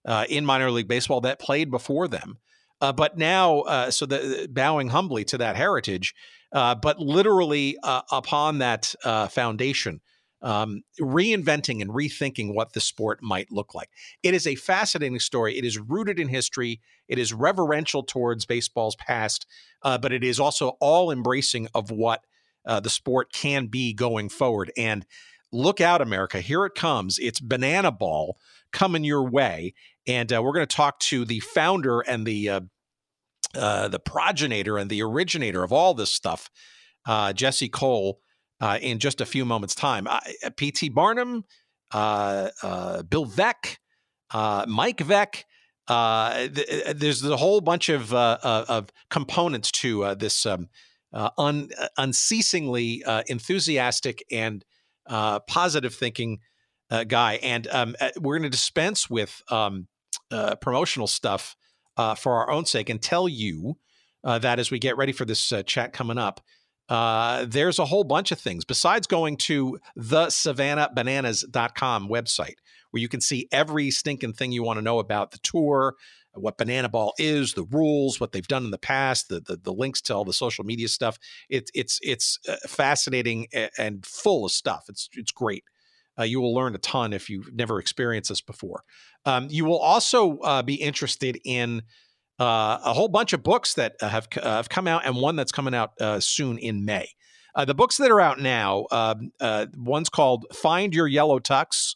uh, 0.05 0.25
in 0.27 0.45
minor 0.45 0.71
league 0.71 0.87
baseball 0.87 1.21
that 1.21 1.39
played 1.39 1.69
before 1.69 2.07
them. 2.07 2.39
Uh, 2.81 2.93
but 2.93 3.17
now, 3.17 3.59
uh, 3.59 3.91
so 3.91 4.07
the 4.07 4.49
bowing 4.51 4.89
humbly 4.89 5.25
to 5.25 5.37
that 5.37 5.55
heritage, 5.55 6.15
but 6.51 6.97
literally 6.97 7.77
upon 7.83 8.57
that 8.59 8.95
foundation, 9.29 10.01
um, 10.41 10.83
reinventing 10.99 11.81
and 11.81 11.91
rethinking 11.91 12.53
what 12.53 12.73
the 12.73 12.79
sport 12.79 13.19
might 13.21 13.51
look 13.51 13.75
like. 13.75 13.89
It 14.23 14.33
is 14.33 14.47
a 14.47 14.55
fascinating 14.55 15.19
story. 15.19 15.57
It 15.57 15.65
is 15.65 15.77
rooted 15.77 16.19
in 16.19 16.29
history. 16.29 16.79
It 17.07 17.19
is 17.19 17.33
reverential 17.33 18.03
towards 18.03 18.45
baseball's 18.45 18.95
past, 18.95 19.45
uh, 19.83 19.97
but 19.97 20.13
it 20.13 20.23
is 20.23 20.39
also 20.39 20.77
all 20.79 21.11
embracing 21.11 21.67
of 21.73 21.91
what 21.91 22.23
uh, 22.65 22.79
the 22.79 22.89
sport 22.89 23.33
can 23.33 23.67
be 23.67 23.93
going 23.93 24.29
forward. 24.29 24.71
And 24.77 25.05
look 25.51 25.81
out, 25.81 26.01
America. 26.01 26.41
Here 26.41 26.65
it 26.65 26.75
comes. 26.75 27.17
It's 27.19 27.39
Banana 27.39 27.91
Ball 27.91 28.37
coming 28.71 29.03
your 29.03 29.23
way. 29.23 29.73
And 30.07 30.31
uh, 30.31 30.41
we're 30.41 30.53
going 30.53 30.67
to 30.67 30.75
talk 30.75 30.99
to 30.99 31.25
the 31.25 31.39
founder 31.39 32.01
and 32.01 32.25
the 32.25 32.49
uh, 32.49 32.61
uh, 33.55 33.87
the 33.87 33.99
progenitor 33.99 34.77
and 34.77 34.89
the 34.89 35.01
originator 35.01 35.63
of 35.63 35.73
all 35.73 35.95
this 35.95 36.11
stuff, 36.11 36.51
uh, 37.07 37.33
Jesse 37.33 37.69
Cole, 37.69 38.19
uh, 38.61 38.77
in 38.79 38.99
just 38.99 39.21
a 39.21 39.25
few 39.25 39.43
moments' 39.43 39.73
time. 39.73 40.07
P.T. 40.55 40.89
Barnum, 40.89 41.45
uh, 41.91 42.49
Bill 43.03 43.25
Veeck, 43.25 43.77
Mike 44.67 44.97
Veeck. 44.97 45.43
Th- 45.87 46.95
there's 46.95 47.23
a 47.23 47.37
whole 47.37 47.61
bunch 47.61 47.89
of 47.89 48.13
of 48.13 48.91
components 49.09 49.71
to 49.71 50.13
this 50.13 50.45
um, 50.45 50.69
un- 51.11 51.69
unceasingly 51.97 53.03
enthusiastic 53.27 54.23
and 54.31 54.63
positive 55.47 55.93
thinking 55.93 56.39
guy. 57.07 57.39
And 57.41 57.67
um, 57.67 57.95
we're 58.19 58.37
going 58.37 58.43
to 58.43 58.49
dispense 58.49 59.09
with 59.09 59.41
um, 59.49 59.87
promotional 60.61 61.07
stuff 61.07 61.55
uh, 61.99 62.15
for 62.15 62.35
our 62.35 62.49
own 62.49 62.65
sake 62.65 62.89
and 62.89 63.01
tell 63.01 63.27
you 63.27 63.77
uh, 64.23 64.39
that 64.39 64.57
as 64.57 64.71
we 64.71 64.79
get 64.79 64.95
ready 64.95 65.11
for 65.11 65.25
this 65.25 65.51
uh, 65.51 65.63
chat 65.63 65.91
coming 65.91 66.17
up, 66.17 66.39
uh, 66.87 67.45
there's 67.45 67.77
a 67.77 67.85
whole 67.85 68.05
bunch 68.05 68.31
of 68.31 68.39
things 68.39 68.63
besides 68.63 69.05
going 69.05 69.35
to 69.35 69.77
the 69.97 70.27
savannahbananas.com 70.27 72.07
website 72.07 72.55
where 72.91 73.01
you 73.01 73.09
can 73.09 73.21
see 73.21 73.47
every 73.51 73.91
stinking 73.91 74.33
thing 74.33 74.51
you 74.51 74.63
want 74.63 74.77
to 74.77 74.81
know 74.81 74.99
about 74.99 75.31
the 75.31 75.37
tour, 75.39 75.95
what 76.33 76.57
Banana 76.57 76.89
Ball 76.89 77.13
is, 77.17 77.53
the 77.53 77.63
rules, 77.63 78.19
what 78.19 78.31
they've 78.31 78.47
done 78.47 78.65
in 78.65 78.71
the 78.71 78.77
past, 78.77 79.29
the 79.29 79.39
the, 79.39 79.57
the 79.57 79.73
links 79.73 80.01
to 80.01 80.15
all 80.15 80.25
the 80.25 80.33
social 80.33 80.63
media 80.63 80.87
stuff. 80.87 81.17
It's 81.49 81.71
it's 81.73 81.99
it's 82.01 82.39
uh, 82.47 82.55
fascinating 82.67 83.47
and 83.77 84.05
full 84.05 84.45
of 84.45 84.51
stuff. 84.51 84.85
It's 84.89 85.09
it's 85.13 85.31
great. 85.31 85.63
Uh, 86.19 86.23
you 86.23 86.41
will 86.41 86.53
learn 86.53 86.75
a 86.75 86.79
ton 86.79 87.13
if 87.13 87.29
you've 87.29 87.53
never 87.53 87.79
experienced 87.79 88.29
this 88.29 88.41
before. 88.41 88.83
Um, 89.25 89.47
you 89.49 89.63
will 89.63 89.79
also 89.79 90.39
uh, 90.39 90.61
be 90.61 90.75
interested 90.75 91.39
in 91.45 91.83
uh, 92.39 92.79
a 92.83 92.93
whole 92.93 93.07
bunch 93.07 93.31
of 93.33 93.41
books 93.41 93.73
that 93.75 93.95
uh, 94.01 94.09
have 94.09 94.27
uh, 94.37 94.41
have 94.41 94.69
come 94.69 94.87
out, 94.87 95.05
and 95.05 95.15
one 95.15 95.35
that's 95.35 95.51
coming 95.51 95.73
out 95.73 95.91
soon 96.21 96.57
in 96.57 96.85
May. 96.85 97.09
the 97.65 97.73
books 97.73 97.97
that 97.97 98.11
are 98.11 98.21
out 98.21 98.39
now, 98.39 98.85
um, 98.91 99.31
one's 99.75 100.09
called 100.09 100.45
"Find 100.53 100.93
Your 100.93 101.07
Yellow 101.07 101.39
Tux" 101.39 101.95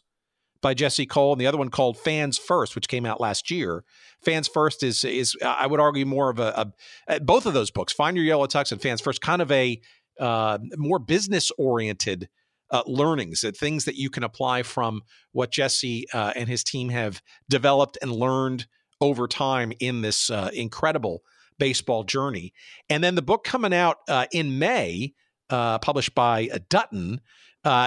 by 0.64 0.74
Jesse 0.74 1.06
Cole, 1.06 1.32
and 1.32 1.40
the 1.40 1.46
other 1.46 1.58
one 1.58 1.68
called 1.68 1.96
"Fans 1.96 2.38
First, 2.38 2.74
which 2.74 2.88
came 2.88 3.06
out 3.06 3.20
last 3.20 3.52
year. 3.52 3.84
"Fans 4.24 4.48
First 4.48 4.82
is 4.82 5.04
is 5.04 5.36
I 5.44 5.68
would 5.68 5.78
argue 5.78 6.06
more 6.06 6.30
of 6.30 6.40
a, 6.40 6.72
a 7.06 7.20
both 7.20 7.46
of 7.46 7.54
those 7.54 7.70
books, 7.70 7.92
"Find 7.92 8.16
Your 8.16 8.26
Yellow 8.26 8.48
Tux" 8.48 8.72
and 8.72 8.82
"Fans 8.82 9.00
First, 9.00 9.20
kind 9.20 9.40
of 9.40 9.52
a 9.52 9.80
more 10.76 10.98
business 10.98 11.52
oriented 11.56 12.28
uh, 12.70 12.82
learnings, 12.86 13.44
uh, 13.44 13.52
things 13.54 13.84
that 13.84 13.96
you 13.96 14.10
can 14.10 14.24
apply 14.24 14.62
from 14.62 15.02
what 15.32 15.52
Jesse 15.52 16.06
uh, 16.12 16.32
and 16.34 16.48
his 16.48 16.64
team 16.64 16.88
have 16.88 17.22
developed 17.48 17.98
and 18.02 18.10
learned 18.10 18.66
over 19.00 19.28
time 19.28 19.72
in 19.80 20.02
this 20.02 20.30
uh, 20.30 20.50
incredible 20.52 21.22
baseball 21.58 22.04
journey. 22.04 22.52
And 22.88 23.04
then 23.04 23.14
the 23.14 23.22
book 23.22 23.44
coming 23.44 23.74
out 23.74 23.98
uh, 24.08 24.26
in 24.32 24.58
May, 24.58 25.14
uh, 25.50 25.78
published 25.78 26.14
by 26.14 26.48
Dutton, 26.68 27.20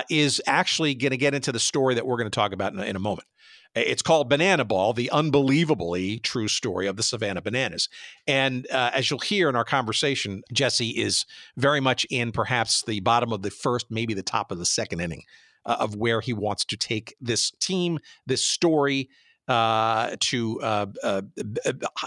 is 0.10 0.42
actually 0.48 0.96
going 0.96 1.12
to 1.12 1.18
get 1.18 1.34
into 1.34 1.52
the 1.52 1.60
story 1.60 1.96
that 1.96 2.06
we're 2.06 2.18
going 2.18 2.30
to 2.30 2.36
talk 2.36 2.54
about 2.54 2.74
in, 2.74 2.80
in 2.80 2.96
a 2.96 3.00
moment. 3.00 3.28
It's 3.76 4.02
called 4.02 4.30
Banana 4.30 4.66
Ball, 4.66 4.94
the 4.94 5.12
unbelievably 5.12 6.20
true 6.20 6.48
story 6.48 6.88
of 6.88 6.96
the 6.96 7.04
Savannah 7.04 7.42
Bananas. 7.42 7.90
And 8.26 8.66
uh, 8.72 8.92
as 8.94 9.10
you'll 9.10 9.20
hear 9.20 9.50
in 9.50 9.56
our 9.56 9.66
conversation, 9.66 10.42
Jesse 10.52 10.90
is 10.90 11.26
very 11.58 11.80
much 11.80 12.06
in 12.10 12.32
perhaps 12.32 12.84
the 12.84 13.02
bottom 13.02 13.32
of 13.32 13.44
the 13.44 13.52
first, 13.52 13.88
maybe 13.90 14.14
the 14.14 14.24
top 14.24 14.52
of 14.52 14.58
the 14.58 14.66
second 14.66 15.02
inning 15.02 15.24
uh, 15.66 15.78
of 15.80 15.96
where 15.96 16.22
he 16.22 16.34
wants 16.34 16.66
to 16.66 16.78
take 16.78 17.16
this 17.22 17.52
team, 17.60 18.00
this 18.26 18.44
story 18.44 19.10
uh, 19.48 20.16
to 20.22 20.60
uh, 20.62 20.88
uh, 21.04 21.22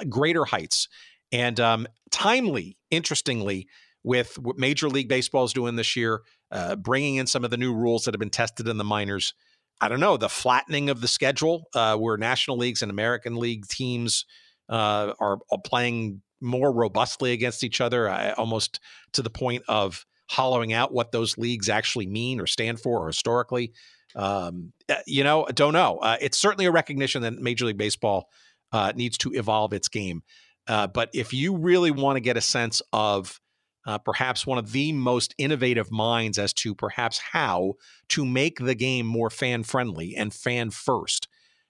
greater 0.08 0.44
heights. 0.44 0.88
And 1.30 1.60
um, 1.60 1.86
timely, 2.10 2.76
interestingly, 2.90 3.68
with 4.02 4.38
what 4.38 4.58
Major 4.58 4.88
League 4.88 5.08
Baseball 5.08 5.44
is 5.44 5.52
doing 5.52 5.76
this 5.76 5.94
year, 5.94 6.22
uh, 6.50 6.76
bringing 6.76 7.16
in 7.16 7.26
some 7.26 7.44
of 7.44 7.50
the 7.50 7.56
new 7.56 7.74
rules 7.74 8.04
that 8.04 8.14
have 8.14 8.20
been 8.20 8.30
tested 8.30 8.68
in 8.68 8.78
the 8.78 8.84
minors 8.84 9.34
I 9.80 9.88
don't 9.88 10.00
know, 10.00 10.16
the 10.16 10.28
flattening 10.28 10.90
of 10.90 11.00
the 11.00 11.08
schedule, 11.08 11.68
uh, 11.74 11.96
where 11.96 12.16
National 12.18 12.58
Leagues 12.58 12.82
and 12.82 12.90
American 12.90 13.36
League 13.36 13.66
teams 13.66 14.26
uh, 14.68 15.14
are, 15.18 15.38
are, 15.50 15.58
playing 15.64 16.20
more 16.40 16.70
robustly 16.70 17.32
against 17.32 17.64
each 17.64 17.80
other, 17.80 18.08
uh, 18.08 18.34
almost 18.36 18.78
to 19.12 19.22
the 19.22 19.30
point 19.30 19.64
of 19.68 20.04
hollowing 20.28 20.72
out 20.72 20.92
what 20.92 21.12
those 21.12 21.38
leagues 21.38 21.68
actually 21.68 22.06
mean 22.06 22.40
or 22.40 22.46
stand 22.46 22.78
for 22.78 23.04
or 23.04 23.06
historically. 23.08 23.72
Um, 24.14 24.72
uh, 24.88 24.96
you 25.06 25.24
know, 25.24 25.46
don't 25.54 25.72
know. 25.72 25.98
Uh, 25.98 26.18
it's 26.20 26.38
certainly 26.38 26.66
a 26.66 26.70
recognition 26.70 27.22
that 27.22 27.34
Major 27.34 27.64
League 27.64 27.78
Baseball 27.78 28.28
uh, 28.72 28.92
needs 28.94 29.18
to 29.18 29.32
evolve 29.32 29.72
its 29.72 29.88
game. 29.88 30.22
but 30.66 31.08
if 31.14 31.32
you 31.32 31.56
really 31.56 31.90
want 31.90 32.16
to 32.16 32.20
get 32.20 32.36
a 32.36 32.42
sense 32.42 32.82
of 32.92 33.40
uh, 33.86 33.98
perhaps 33.98 34.46
one 34.46 34.58
of 34.58 34.72
the 34.72 34.92
most 34.92 35.34
innovative 35.38 35.90
minds 35.90 36.38
as 36.38 36.52
to 36.52 36.74
perhaps 36.74 37.18
how 37.32 37.74
to 38.08 38.24
make 38.24 38.58
the 38.58 38.74
game 38.74 39.06
more 39.06 39.30
fan 39.30 39.62
friendly 39.62 40.14
and 40.16 40.34
fan 40.34 40.70
first. 40.70 41.28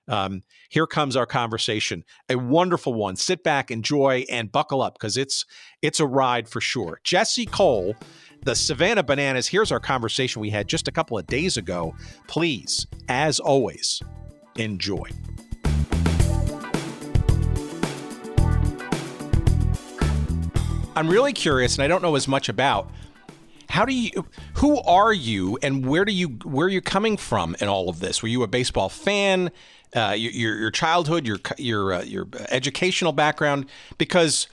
Um, 0.08 0.42
here 0.68 0.88
comes 0.88 1.14
our 1.14 1.26
conversation, 1.26 2.04
a 2.28 2.36
wonderful 2.36 2.94
one. 2.94 3.14
Sit 3.14 3.44
back, 3.44 3.70
enjoy, 3.70 4.24
and 4.28 4.50
buckle 4.50 4.82
up 4.82 4.94
because 4.94 5.16
it's 5.16 5.46
it's 5.82 6.00
a 6.00 6.06
ride 6.06 6.48
for 6.48 6.60
sure. 6.60 7.00
Jesse 7.04 7.46
Cole, 7.46 7.94
the 8.42 8.56
Savannah 8.56 9.04
Bananas. 9.04 9.46
Here's 9.46 9.70
our 9.70 9.78
conversation 9.78 10.40
we 10.40 10.50
had 10.50 10.66
just 10.66 10.88
a 10.88 10.92
couple 10.92 11.16
of 11.16 11.26
days 11.28 11.56
ago. 11.56 11.94
Please, 12.26 12.88
as 13.08 13.38
always, 13.38 14.02
enjoy. 14.56 15.08
I'm 20.96 21.08
really 21.08 21.32
curious, 21.32 21.76
and 21.76 21.82
I 21.82 21.88
don't 21.88 22.02
know 22.02 22.16
as 22.16 22.26
much 22.28 22.48
about. 22.48 22.90
How 23.68 23.84
do 23.84 23.92
you? 23.92 24.26
Who 24.54 24.80
are 24.82 25.12
you, 25.12 25.58
and 25.62 25.86
where 25.86 26.04
do 26.04 26.12
you? 26.12 26.28
Where 26.44 26.66
are 26.66 26.70
you 26.70 26.80
coming 26.80 27.16
from 27.16 27.56
in 27.60 27.68
all 27.68 27.88
of 27.88 28.00
this? 28.00 28.22
Were 28.22 28.28
you 28.28 28.42
a 28.42 28.48
baseball 28.48 28.88
fan? 28.88 29.50
Uh, 29.94 30.14
your, 30.16 30.56
your 30.56 30.70
childhood, 30.70 31.26
your 31.26 31.38
your 31.56 31.92
uh, 31.94 32.02
your 32.02 32.26
educational 32.48 33.12
background, 33.12 33.66
because 33.98 34.48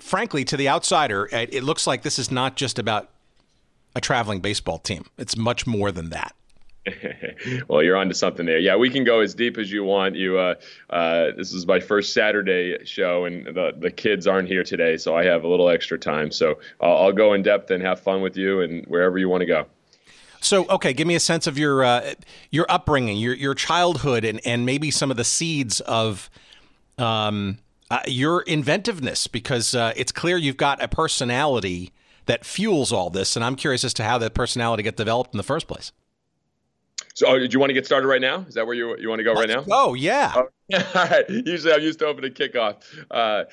frankly, 0.00 0.44
to 0.44 0.56
the 0.56 0.68
outsider, 0.68 1.26
it, 1.32 1.52
it 1.52 1.62
looks 1.62 1.86
like 1.86 2.02
this 2.02 2.18
is 2.18 2.30
not 2.30 2.56
just 2.56 2.78
about 2.78 3.10
a 3.94 4.00
traveling 4.00 4.40
baseball 4.40 4.78
team. 4.78 5.06
It's 5.16 5.36
much 5.36 5.66
more 5.66 5.90
than 5.90 6.10
that. 6.10 6.34
well, 7.68 7.82
you're 7.82 7.96
onto 7.96 8.14
something 8.14 8.46
there. 8.46 8.58
Yeah, 8.58 8.76
we 8.76 8.90
can 8.90 9.04
go 9.04 9.20
as 9.20 9.34
deep 9.34 9.58
as 9.58 9.70
you 9.70 9.84
want. 9.84 10.14
You, 10.14 10.38
uh, 10.38 10.54
uh, 10.90 11.32
this 11.36 11.52
is 11.52 11.66
my 11.66 11.80
first 11.80 12.12
Saturday 12.12 12.84
show, 12.84 13.24
and 13.24 13.46
the 13.46 13.72
the 13.78 13.90
kids 13.90 14.26
aren't 14.26 14.48
here 14.48 14.64
today, 14.64 14.96
so 14.96 15.16
I 15.16 15.24
have 15.24 15.44
a 15.44 15.48
little 15.48 15.68
extra 15.68 15.98
time. 15.98 16.30
So 16.30 16.58
I'll, 16.80 16.96
I'll 16.96 17.12
go 17.12 17.34
in 17.34 17.42
depth 17.42 17.70
and 17.70 17.82
have 17.82 18.00
fun 18.00 18.22
with 18.22 18.36
you, 18.36 18.60
and 18.60 18.84
wherever 18.86 19.18
you 19.18 19.28
want 19.28 19.42
to 19.42 19.46
go. 19.46 19.66
So, 20.40 20.66
okay, 20.68 20.92
give 20.92 21.06
me 21.06 21.14
a 21.14 21.20
sense 21.20 21.46
of 21.46 21.58
your 21.58 21.84
uh, 21.84 22.14
your 22.50 22.66
upbringing, 22.68 23.16
your 23.16 23.34
your 23.34 23.54
childhood, 23.54 24.24
and 24.24 24.40
and 24.46 24.64
maybe 24.64 24.90
some 24.90 25.10
of 25.10 25.16
the 25.16 25.24
seeds 25.24 25.80
of 25.80 26.30
um, 26.96 27.58
uh, 27.90 28.00
your 28.06 28.42
inventiveness, 28.42 29.26
because 29.26 29.74
uh, 29.74 29.92
it's 29.96 30.12
clear 30.12 30.36
you've 30.36 30.56
got 30.56 30.82
a 30.82 30.88
personality 30.88 31.92
that 32.26 32.44
fuels 32.44 32.92
all 32.92 33.10
this, 33.10 33.34
and 33.36 33.44
I'm 33.44 33.56
curious 33.56 33.84
as 33.84 33.94
to 33.94 34.04
how 34.04 34.18
that 34.18 34.34
personality 34.34 34.82
got 34.82 34.96
developed 34.96 35.34
in 35.34 35.38
the 35.38 35.42
first 35.42 35.66
place. 35.66 35.92
So, 37.18 37.26
oh, 37.26 37.36
do 37.36 37.48
you 37.50 37.58
want 37.58 37.70
to 37.70 37.74
get 37.74 37.84
started 37.84 38.06
right 38.06 38.20
now? 38.20 38.44
Is 38.46 38.54
that 38.54 38.64
where 38.64 38.76
you 38.76 38.96
you 38.96 39.08
want 39.08 39.18
to 39.18 39.24
go 39.24 39.32
Let's 39.32 39.52
right 39.52 39.66
now? 39.66 39.66
Oh, 39.72 39.94
yeah. 39.94 40.34
All 40.36 40.46
right. 40.94 41.28
Usually, 41.28 41.74
I'm 41.74 41.82
used 41.82 41.98
to 41.98 42.06
open 42.06 42.24
opening 42.24 42.52
kickoff. 42.52 42.76
Uh, 43.10 43.46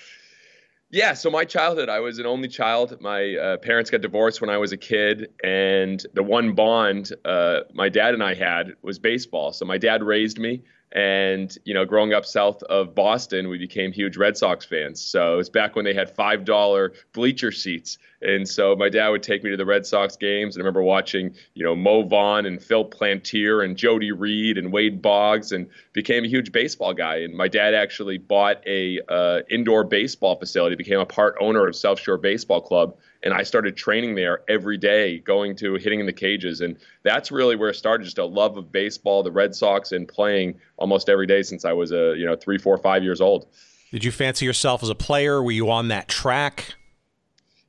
yeah, 0.91 1.13
so 1.13 1.31
my 1.31 1.45
childhood, 1.45 1.89
I 1.89 1.99
was 1.99 2.19
an 2.19 2.27
only 2.27 2.47
child. 2.47 2.95
My 3.01 3.35
uh, 3.35 3.57
parents 3.57 3.89
got 3.89 4.01
divorced 4.01 4.39
when 4.39 4.51
I 4.51 4.59
was 4.59 4.71
a 4.71 4.77
kid, 4.77 5.29
and 5.43 6.05
the 6.13 6.21
one 6.21 6.53
bond 6.53 7.11
uh, 7.25 7.61
my 7.73 7.89
dad 7.89 8.13
and 8.13 8.21
I 8.23 8.35
had 8.35 8.73
was 8.83 8.99
baseball. 8.99 9.51
So 9.51 9.65
my 9.65 9.79
dad 9.79 10.03
raised 10.03 10.37
me, 10.37 10.61
and 10.95 11.55
you 11.65 11.73
know, 11.73 11.85
growing 11.85 12.13
up 12.13 12.25
south 12.25 12.63
of 12.63 12.95
Boston, 12.95 13.49
we 13.49 13.59
became 13.59 13.91
huge 13.91 14.17
Red 14.17 14.37
Sox 14.37 14.65
fans. 14.65 15.01
So 15.01 15.33
it 15.33 15.37
was 15.37 15.49
back 15.49 15.75
when 15.75 15.85
they 15.85 15.93
had 15.93 16.09
five 16.15 16.45
dollar 16.45 16.93
bleacher 17.13 17.51
seats 17.51 17.99
and 18.25 18.47
so 18.47 18.75
my 18.75 18.89
dad 18.89 19.09
would 19.09 19.23
take 19.23 19.43
me 19.43 19.51
to 19.51 19.57
the 19.57 19.65
Red 19.65 19.85
Sox 19.85 20.15
games. 20.15 20.55
And 20.55 20.61
I 20.61 20.63
remember 20.63 20.81
watching, 20.81 21.35
you 21.53 21.63
know, 21.63 21.75
Mo 21.75 22.03
Vaughn 22.03 22.45
and 22.45 22.61
Phil 22.61 22.83
Plantier 22.83 23.63
and 23.63 23.77
Jody 23.77 24.11
Reed 24.11 24.57
and 24.57 24.73
Wade 24.73 25.01
Boggs 25.01 25.51
and 25.51 25.67
became 25.93 26.25
a 26.25 26.27
huge 26.27 26.51
baseball 26.51 26.93
guy. 26.93 27.17
And 27.17 27.35
my 27.35 27.47
dad 27.47 27.73
actually 27.73 28.17
bought 28.17 28.65
a 28.65 28.99
uh, 29.07 29.41
indoor 29.49 29.83
baseball 29.83 30.37
facility, 30.37 30.75
became 30.75 30.99
a 30.99 31.05
part 31.05 31.35
owner 31.39 31.67
of 31.67 31.75
South 31.75 31.99
Shore 31.99 32.17
Baseball 32.17 32.61
Club. 32.61 32.97
And 33.25 33.33
I 33.33 33.43
started 33.43 33.75
training 33.75 34.15
there 34.15 34.43
every 34.47 34.77
day, 34.77 35.19
going 35.19 35.55
to 35.57 35.73
hitting 35.75 35.99
in 35.99 36.05
the 36.05 36.13
cages. 36.13 36.61
And 36.61 36.77
that's 37.03 37.31
really 37.31 37.55
where 37.55 37.69
it 37.69 37.75
started, 37.75 38.03
just 38.03 38.19
a 38.19 38.25
love 38.25 38.55
of 38.55 38.71
baseball, 38.71 39.23
the 39.23 39.31
Red 39.31 39.55
Sox, 39.55 39.91
and 39.91 40.07
playing 40.07 40.59
almost 40.77 41.09
every 41.09 41.25
day 41.25 41.41
since 41.41 41.65
I 41.65 41.73
was, 41.73 41.91
a, 41.91 42.11
uh, 42.11 42.13
you 42.13 42.25
know, 42.25 42.35
three, 42.35 42.59
four, 42.59 42.77
five 42.77 43.03
years 43.03 43.19
old. 43.19 43.47
Did 43.91 44.03
you 44.03 44.11
fancy 44.11 44.45
yourself 44.45 44.83
as 44.83 44.89
a 44.89 44.95
player? 44.95 45.41
Were 45.41 45.51
you 45.51 45.71
on 45.71 45.87
that 45.87 46.07
track? 46.07 46.75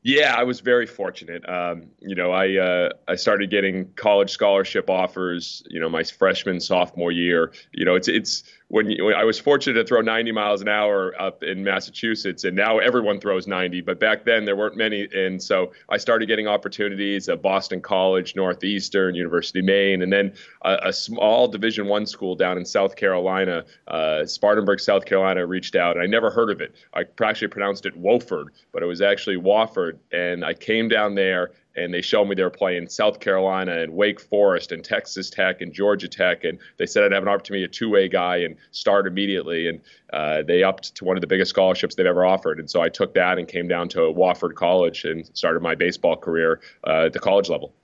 Yeah, 0.03 0.37
I 0.37 0.45
was 0.45 0.61
very 0.61 0.87
fortunate. 0.87 1.49
Um, 1.49 1.89
you 1.99 2.15
know, 2.15 2.31
I 2.31 2.57
uh, 2.59 2.91
I 3.09 3.17
started 3.17 3.51
getting 3.51 3.91
college 3.97 4.31
scholarship 4.31 4.89
offers. 4.89 5.65
You 5.69 5.81
know, 5.81 5.89
my 5.89 6.05
freshman 6.05 6.61
sophomore 6.61 7.11
year. 7.11 7.53
You 7.73 7.85
know, 7.85 7.97
it's 7.97 8.07
it's 8.07 8.45
when, 8.69 8.91
you, 8.91 9.05
when, 9.05 9.15
I 9.15 9.25
was 9.25 9.39
fortunate 9.39 9.75
to 9.75 9.85
throw 9.85 10.01
90 10.01 10.33
miles 10.33 10.61
an 10.61 10.69
hour 10.69 11.15
up 11.21 11.43
in 11.43 11.63
Massachusetts, 11.63 12.45
and 12.45 12.57
now 12.57 12.79
everyone 12.79 13.21
throws 13.21 13.47
90. 13.47 13.81
But 13.83 14.01
back 14.01 14.25
then 14.25 14.45
there 14.45 14.57
weren't 14.57 14.77
many, 14.77 15.07
and 15.15 15.41
so 15.43 15.73
I 15.89 15.99
started 15.99 16.27
getting 16.27 16.49
opportunities 16.49 17.29
at 17.29 17.43
Boston 17.43 17.81
College, 17.81 18.35
Northeastern, 18.35 19.15
University 19.15 19.61
of 19.61 19.67
Maine, 19.67 20.03
and 20.03 20.13
then 20.13 20.35
a, 20.63 20.79
a 20.85 20.93
small 20.93 21.47
Division 21.47 21.87
One 21.87 22.07
school 22.07 22.35
down 22.35 22.59
in 22.59 22.65
South 22.65 22.97
Carolina, 22.97 23.65
uh, 23.87 24.27
Spartanburg, 24.27 24.81
South 24.81 25.05
Carolina, 25.05 25.47
reached 25.47 25.77
out. 25.77 25.97
And 25.97 26.03
I 26.03 26.07
never 26.07 26.31
heard 26.31 26.51
of 26.51 26.61
it. 26.61 26.75
I 26.93 27.05
actually 27.23 27.49
pronounced 27.49 27.87
it 27.87 28.01
Wofford, 28.01 28.47
but 28.73 28.83
it 28.83 28.87
was 28.87 29.01
actually 29.01 29.37
Wofford, 29.37 29.99
and 30.13 30.45
I 30.45 30.55
came 30.55 30.89
down 30.89 31.15
there 31.15 31.53
and 31.77 31.93
they 31.93 32.01
showed 32.01 32.25
me 32.27 32.35
they 32.35 32.43
were 32.43 32.51
playing 32.51 32.89
South 32.89 33.21
Carolina 33.21 33.81
and 33.81 33.93
Wake 33.93 34.21
Forest 34.21 34.73
and 34.73 34.85
Texas 34.85 35.31
Tech 35.31 35.61
and 35.61 35.73
Georgia 35.73 36.09
Tech, 36.09 36.45
and 36.45 36.59
they 36.79 36.87
said 36.87 37.05
I'd 37.05 37.13
have 37.13 37.23
an 37.23 37.29
opportunity, 37.29 37.65
a 37.65 37.69
two-way 37.69 38.09
guy, 38.09 38.39
and 38.39 38.57
start 38.71 39.07
immediately. 39.07 39.69
And 39.69 39.81
uh, 40.13 40.43
they 40.43 40.63
upped 40.63 40.95
to 40.97 41.05
one 41.05 41.17
of 41.17 41.21
the 41.21 41.27
biggest 41.27 41.51
scholarships 41.51 41.95
they've 41.95 42.07
ever 42.07 42.25
offered, 42.25 42.59
and 42.59 42.71
so 42.71 42.81
I 42.81 42.89
took 42.89 43.15
that 43.15 43.39
and 43.39 43.47
came 43.47 43.69
down 43.69 43.89
to 43.91 44.01
Wofford 44.01 44.55
College 44.55 45.05
and 45.05 45.29
started 45.35 45.63
my 45.63 45.75
baseball 45.75 46.17
career 46.17 46.61
uh, 46.87 47.07
at 47.07 47.13
the 47.13 47.21
college 47.21 47.49
level. 47.49 47.75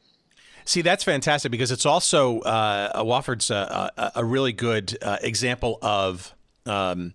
See, 0.64 0.82
that's 0.82 1.02
fantastic 1.02 1.50
because 1.50 1.72
it's 1.72 1.86
also 1.86 2.40
uh, 2.40 3.02
Wofford's 3.02 3.50
a, 3.50 4.12
a, 4.14 4.24
really 4.24 4.52
good 4.52 4.96
uh, 5.02 5.16
example 5.20 5.78
of 5.82 6.34
um, 6.66 7.14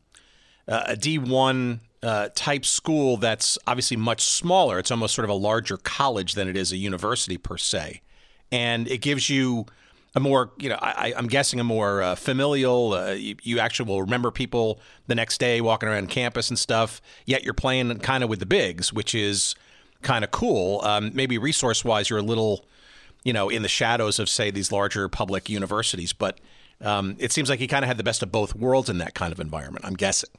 a 0.67 0.97
D1 0.97 1.79
uh, 2.03 2.29
type 2.35 2.65
school 2.65 3.17
that's 3.17 3.57
obviously 3.67 3.97
much 3.97 4.21
smaller. 4.21 4.79
It's 4.79 4.91
almost 4.91 5.15
sort 5.15 5.25
of 5.25 5.29
a 5.29 5.35
larger 5.35 5.77
college 5.77 6.33
than 6.33 6.47
it 6.47 6.55
is 6.55 6.71
a 6.71 6.77
university 6.77 7.37
per 7.37 7.57
se, 7.57 8.01
and 8.51 8.87
it 8.87 9.01
gives 9.01 9.29
you 9.29 9.65
a 10.15 10.19
more, 10.19 10.51
you 10.57 10.69
know, 10.69 10.77
I, 10.81 11.13
am 11.15 11.27
guessing 11.27 11.59
a 11.59 11.63
more 11.63 12.01
uh, 12.01 12.15
familial. 12.15 12.93
Uh, 12.93 13.11
you, 13.11 13.35
you, 13.43 13.59
actually 13.59 13.89
will 13.89 14.01
remember 14.01 14.31
people 14.31 14.79
the 15.05 15.13
next 15.13 15.37
day 15.39 15.61
walking 15.61 15.87
around 15.87 16.09
campus 16.09 16.49
and 16.49 16.57
stuff. 16.57 17.01
Yet 17.25 17.43
you're 17.43 17.53
playing 17.53 17.99
kind 17.99 18.23
of 18.23 18.29
with 18.29 18.39
the 18.39 18.47
bigs, 18.47 18.91
which 18.91 19.13
is 19.13 19.53
kind 20.01 20.23
of 20.23 20.31
cool. 20.31 20.81
Um, 20.83 21.11
maybe 21.13 21.37
resource 21.37 21.85
wise, 21.85 22.09
you're 22.09 22.19
a 22.19 22.23
little, 22.23 22.65
you 23.23 23.31
know, 23.33 23.49
in 23.49 23.61
the 23.61 23.67
shadows 23.67 24.17
of 24.17 24.27
say 24.27 24.49
these 24.49 24.71
larger 24.71 25.07
public 25.07 25.49
universities, 25.49 26.13
but 26.13 26.39
um, 26.81 27.15
it 27.19 27.31
seems 27.31 27.49
like 27.49 27.59
you 27.59 27.67
kind 27.67 27.83
of 27.83 27.87
had 27.87 27.97
the 27.97 28.03
best 28.03 28.23
of 28.23 28.31
both 28.31 28.55
worlds 28.55 28.89
in 28.89 28.97
that 28.99 29.13
kind 29.13 29.31
of 29.31 29.39
environment. 29.39 29.85
I'm 29.85 29.95
guessing. 29.95 30.29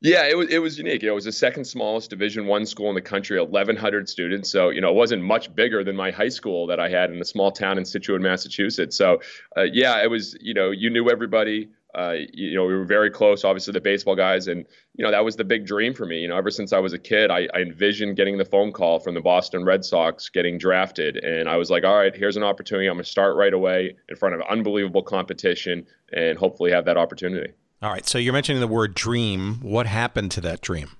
Yeah, 0.00 0.28
it 0.28 0.36
was 0.36 0.48
it 0.48 0.58
was 0.58 0.78
unique. 0.78 1.02
It 1.02 1.10
was 1.10 1.24
the 1.24 1.32
second 1.32 1.64
smallest 1.64 2.10
Division 2.10 2.46
One 2.46 2.66
school 2.66 2.88
in 2.88 2.94
the 2.94 3.00
country, 3.00 3.40
1,100 3.40 4.08
students. 4.08 4.50
So 4.50 4.70
you 4.70 4.80
know, 4.80 4.90
it 4.90 4.94
wasn't 4.94 5.22
much 5.22 5.52
bigger 5.54 5.82
than 5.82 5.96
my 5.96 6.12
high 6.12 6.28
school 6.28 6.68
that 6.68 6.78
I 6.78 6.88
had 6.88 7.10
in 7.10 7.20
a 7.20 7.24
small 7.24 7.50
town 7.50 7.78
in 7.78 7.84
Scituate, 7.84 8.20
Massachusetts. 8.20 8.96
So 8.96 9.20
uh, 9.56 9.62
yeah, 9.62 10.00
it 10.02 10.08
was. 10.08 10.36
You 10.40 10.54
know, 10.54 10.70
you 10.70 10.90
knew 10.90 11.10
everybody. 11.10 11.70
Uh, 11.94 12.14
you 12.32 12.54
know, 12.54 12.66
we 12.66 12.74
were 12.74 12.84
very 12.84 13.10
close, 13.10 13.44
obviously 13.44 13.72
the 13.72 13.80
baseball 13.80 14.14
guys, 14.14 14.46
and 14.46 14.66
you 14.94 15.04
know 15.04 15.10
that 15.10 15.24
was 15.24 15.34
the 15.34 15.42
big 15.42 15.66
dream 15.66 15.94
for 15.94 16.06
me. 16.06 16.20
You 16.20 16.28
know, 16.28 16.36
ever 16.36 16.50
since 16.50 16.72
I 16.72 16.78
was 16.78 16.92
a 16.92 16.98
kid, 16.98 17.32
I, 17.32 17.48
I 17.52 17.58
envisioned 17.60 18.14
getting 18.14 18.38
the 18.38 18.44
phone 18.44 18.70
call 18.72 19.00
from 19.00 19.14
the 19.14 19.20
Boston 19.20 19.64
Red 19.64 19.84
Sox, 19.84 20.28
getting 20.28 20.58
drafted, 20.58 21.16
and 21.16 21.48
I 21.48 21.56
was 21.56 21.70
like, 21.70 21.84
all 21.84 21.96
right, 21.96 22.14
here's 22.14 22.36
an 22.36 22.44
opportunity. 22.44 22.86
I'm 22.86 22.98
to 22.98 23.04
start 23.04 23.36
right 23.36 23.54
away 23.54 23.96
in 24.08 24.16
front 24.16 24.36
of 24.36 24.42
unbelievable 24.48 25.02
competition, 25.02 25.86
and 26.12 26.38
hopefully 26.38 26.70
have 26.70 26.84
that 26.84 26.98
opportunity. 26.98 27.54
All 27.82 27.90
right. 27.90 28.06
So 28.06 28.18
you're 28.18 28.32
mentioning 28.32 28.60
the 28.60 28.68
word 28.68 28.94
dream. 28.94 29.60
What 29.62 29.86
happened 29.86 30.30
to 30.32 30.40
that 30.42 30.60
dream? 30.60 30.90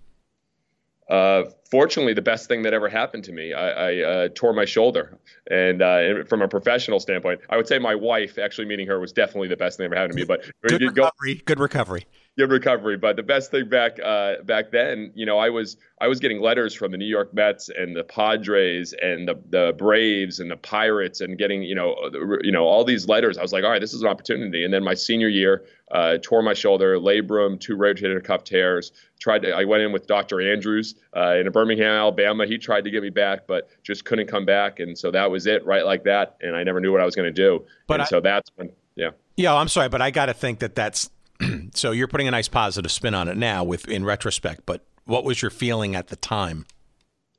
Uh, 1.09 1.45
fortunately, 1.71 2.13
the 2.13 2.23
best 2.23 2.49
thing 2.49 2.63
that 2.63 2.75
ever 2.75 2.89
happened 2.89 3.25
to 3.25 3.33
me, 3.33 3.55
I, 3.55 3.71
I 3.71 4.03
uh, 4.03 4.29
tore 4.35 4.53
my 4.53 4.67
shoulder. 4.67 5.19
And 5.51 5.81
uh, 5.81 6.25
from 6.25 6.43
a 6.43 6.49
professional 6.49 7.01
standpoint, 7.01 7.41
I 7.49 7.57
would 7.57 7.67
say 7.67 7.79
my 7.79 7.95
wife, 7.95 8.39
actually 8.39 8.67
meeting 8.67 8.87
her, 8.89 9.01
was 9.01 9.13
definitely 9.13 9.49
the 9.49 9.57
best 9.57 9.79
thing 9.79 9.85
that 9.85 9.97
ever 9.97 10.01
happened 10.01 10.19
to 10.19 10.23
me. 10.23 10.27
But 10.27 10.45
good 10.69 10.83
recovery. 10.83 11.35
Go, 11.37 11.43
good 11.47 11.61
recovery 11.61 12.07
good 12.39 12.51
recovery. 12.51 12.97
But 12.97 13.17
the 13.17 13.23
best 13.23 13.51
thing 13.51 13.69
back 13.69 13.99
uh, 14.03 14.37
back 14.45 14.71
then, 14.71 15.11
you 15.15 15.27
know, 15.27 15.39
I 15.39 15.51
was 15.51 15.77
I 16.01 16.07
was 16.07 16.21
getting 16.21 16.41
letters 16.41 16.73
from 16.73 16.93
the 16.93 16.97
New 16.97 17.07
York 17.07 17.35
Mets 17.35 17.69
and 17.69 17.95
the 17.95 18.05
Padres 18.05 18.95
and 19.03 19.29
the 19.29 19.35
the 19.51 19.75
Braves 19.77 20.41
and 20.41 20.51
the 20.51 20.57
Pirates 20.57 21.21
and 21.21 21.37
getting 21.37 21.63
you 21.63 21.75
know 21.75 21.97
you 22.43 22.53
know 22.53 22.65
all 22.65 22.85
these 22.85 23.09
letters. 23.09 23.37
I 23.37 23.43
was 23.43 23.53
like, 23.53 23.65
all 23.65 23.71
right, 23.71 23.81
this 23.81 23.93
is 23.93 24.03
an 24.03 24.09
opportunity. 24.09 24.65
And 24.65 24.73
then 24.73 24.85
my 24.85 24.95
senior 24.95 25.29
year, 25.29 25.65
uh, 25.91 26.19
tore 26.23 26.43
my 26.43 26.55
shoulder, 26.55 26.99
labrum, 26.99 27.61
two 27.61 27.77
rotator 27.77 28.23
cuff 28.23 28.45
tears. 28.45 28.93
Tried 29.19 29.43
to, 29.43 29.51
I 29.51 29.65
went 29.65 29.83
in 29.83 29.91
with 29.91 30.07
Dr. 30.07 30.41
Andrews 30.41 30.95
uh, 31.17 31.35
in 31.35 31.51
Birmingham, 31.51 31.91
Alabama. 31.91 32.47
He 32.47 32.57
tried 32.57 32.85
to 32.85 32.91
get 32.91 33.03
me 33.03 33.11
back, 33.11 33.49
but 33.49 33.69
just 33.83 34.05
couldn't 34.05 34.29
come 34.29 34.45
back. 34.45 34.79
And 34.79 34.97
so 34.97 35.11
that 35.11 35.29
was 35.29 35.49
it, 35.49 35.67
right 35.67 35.85
like 35.85 36.05
that. 36.05 36.37
And 36.41 36.55
I 36.55 36.63
never 36.63 36.81
knew 36.81 36.93
what 36.93 37.01
I 37.01 37.05
was 37.05 37.17
going 37.17 37.27
to 37.27 37.33
do. 37.33 37.65
But 37.89 37.95
and 37.95 38.03
I, 38.03 38.07
so 38.07 38.21
that's 38.21 38.49
when, 38.55 38.71
yeah. 38.95 39.11
Yeah, 39.37 39.57
I'm 39.57 39.67
sorry, 39.67 39.89
but 39.89 40.01
I 40.01 40.13
got 40.13 40.27
to 40.27 40.35
think 40.35 40.61
that 40.61 40.77
that's 40.77 41.11
so 41.75 41.91
you're 41.93 42.09
putting 42.09 42.29
a 42.29 42.31
nice 42.31 42.49
positive 42.49 42.91
spin 42.91 43.15
on 43.15 43.29
it 43.29 43.37
now 43.37 43.65
with 43.65 43.89
in 43.89 44.05
retrospect, 44.05 44.63
but 44.67 44.85
what 45.05 45.25
was 45.25 45.41
your 45.41 45.51
feeling 45.51 45.95
at 45.95 46.09
the 46.09 46.17
time? 46.17 46.67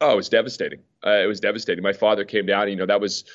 Oh, 0.02 0.14
it 0.14 0.16
was 0.16 0.30
devastating. 0.30 0.80
Uh, 1.06 1.20
it 1.24 1.28
was 1.28 1.40
devastating. 1.40 1.84
My 1.84 1.94
father 1.94 2.24
came 2.24 2.46
down, 2.46 2.70
you 2.70 2.76
know, 2.76 2.86
that 2.86 3.02
was 3.02 3.26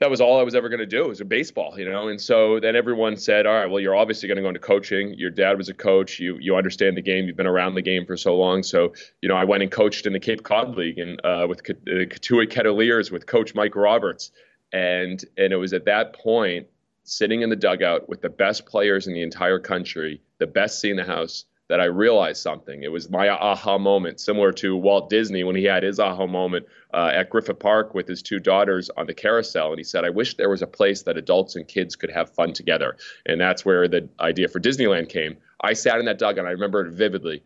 that 0.00 0.10
was 0.10 0.20
all 0.20 0.40
I 0.40 0.42
was 0.42 0.54
ever 0.54 0.70
going 0.70 0.80
to 0.80 0.86
do 0.86 1.08
was 1.08 1.20
a 1.20 1.26
baseball, 1.26 1.78
you 1.78 1.88
know. 1.88 2.08
And 2.08 2.18
so 2.18 2.58
then 2.58 2.74
everyone 2.74 3.16
said, 3.16 3.46
"All 3.46 3.52
right, 3.52 3.66
well, 3.66 3.80
you're 3.80 3.94
obviously 3.94 4.28
going 4.28 4.36
to 4.36 4.42
go 4.42 4.48
into 4.48 4.60
coaching. 4.60 5.12
Your 5.14 5.30
dad 5.30 5.58
was 5.58 5.68
a 5.68 5.74
coach. 5.74 6.18
You 6.18 6.38
you 6.40 6.56
understand 6.56 6.96
the 6.96 7.02
game. 7.02 7.26
You've 7.26 7.36
been 7.36 7.46
around 7.46 7.74
the 7.74 7.82
game 7.82 8.06
for 8.06 8.16
so 8.16 8.34
long. 8.36 8.62
So 8.62 8.94
you 9.20 9.28
know, 9.28 9.36
I 9.36 9.44
went 9.44 9.62
and 9.62 9.70
coached 9.70 10.06
in 10.06 10.14
the 10.14 10.20
Cape 10.20 10.42
Cod 10.42 10.74
League 10.76 10.98
and 10.98 11.20
uh, 11.24 11.46
with 11.48 11.62
the 11.62 11.72
uh, 11.72 12.06
Cotuit 12.06 12.50
Kettleers 12.50 13.10
with 13.10 13.26
Coach 13.26 13.54
Mike 13.54 13.76
Roberts, 13.76 14.30
and 14.72 15.22
and 15.36 15.52
it 15.52 15.56
was 15.56 15.74
at 15.74 15.84
that 15.84 16.14
point 16.14 16.66
sitting 17.10 17.42
in 17.42 17.50
the 17.50 17.56
dugout 17.56 18.08
with 18.08 18.20
the 18.20 18.28
best 18.28 18.66
players 18.66 19.08
in 19.08 19.14
the 19.14 19.22
entire 19.22 19.58
country, 19.58 20.22
the 20.38 20.46
best 20.46 20.78
seat 20.78 20.92
in 20.92 20.96
the 20.96 21.04
house, 21.04 21.44
that 21.68 21.80
I 21.80 21.86
realized 21.86 22.40
something. 22.40 22.84
It 22.84 22.92
was 22.92 23.10
my 23.10 23.28
aha 23.28 23.78
moment, 23.78 24.20
similar 24.20 24.52
to 24.52 24.76
Walt 24.76 25.10
Disney 25.10 25.42
when 25.42 25.56
he 25.56 25.64
had 25.64 25.82
his 25.82 25.98
aha 25.98 26.26
moment 26.26 26.66
uh, 26.94 27.10
at 27.12 27.28
Griffith 27.28 27.58
Park 27.58 27.94
with 27.94 28.06
his 28.06 28.22
two 28.22 28.38
daughters 28.38 28.90
on 28.96 29.06
the 29.06 29.14
carousel. 29.14 29.70
And 29.70 29.78
he 29.78 29.84
said, 29.84 30.04
I 30.04 30.10
wish 30.10 30.36
there 30.36 30.48
was 30.48 30.62
a 30.62 30.68
place 30.68 31.02
that 31.02 31.16
adults 31.16 31.56
and 31.56 31.66
kids 31.66 31.96
could 31.96 32.10
have 32.10 32.34
fun 32.34 32.52
together. 32.52 32.96
And 33.26 33.40
that's 33.40 33.64
where 33.64 33.88
the 33.88 34.08
idea 34.20 34.46
for 34.46 34.60
Disneyland 34.60 35.08
came. 35.08 35.36
I 35.60 35.72
sat 35.72 35.98
in 35.98 36.04
that 36.06 36.18
dugout, 36.18 36.38
and 36.38 36.48
I 36.48 36.52
remember 36.52 36.86
it 36.86 36.92
vividly. 36.92 37.42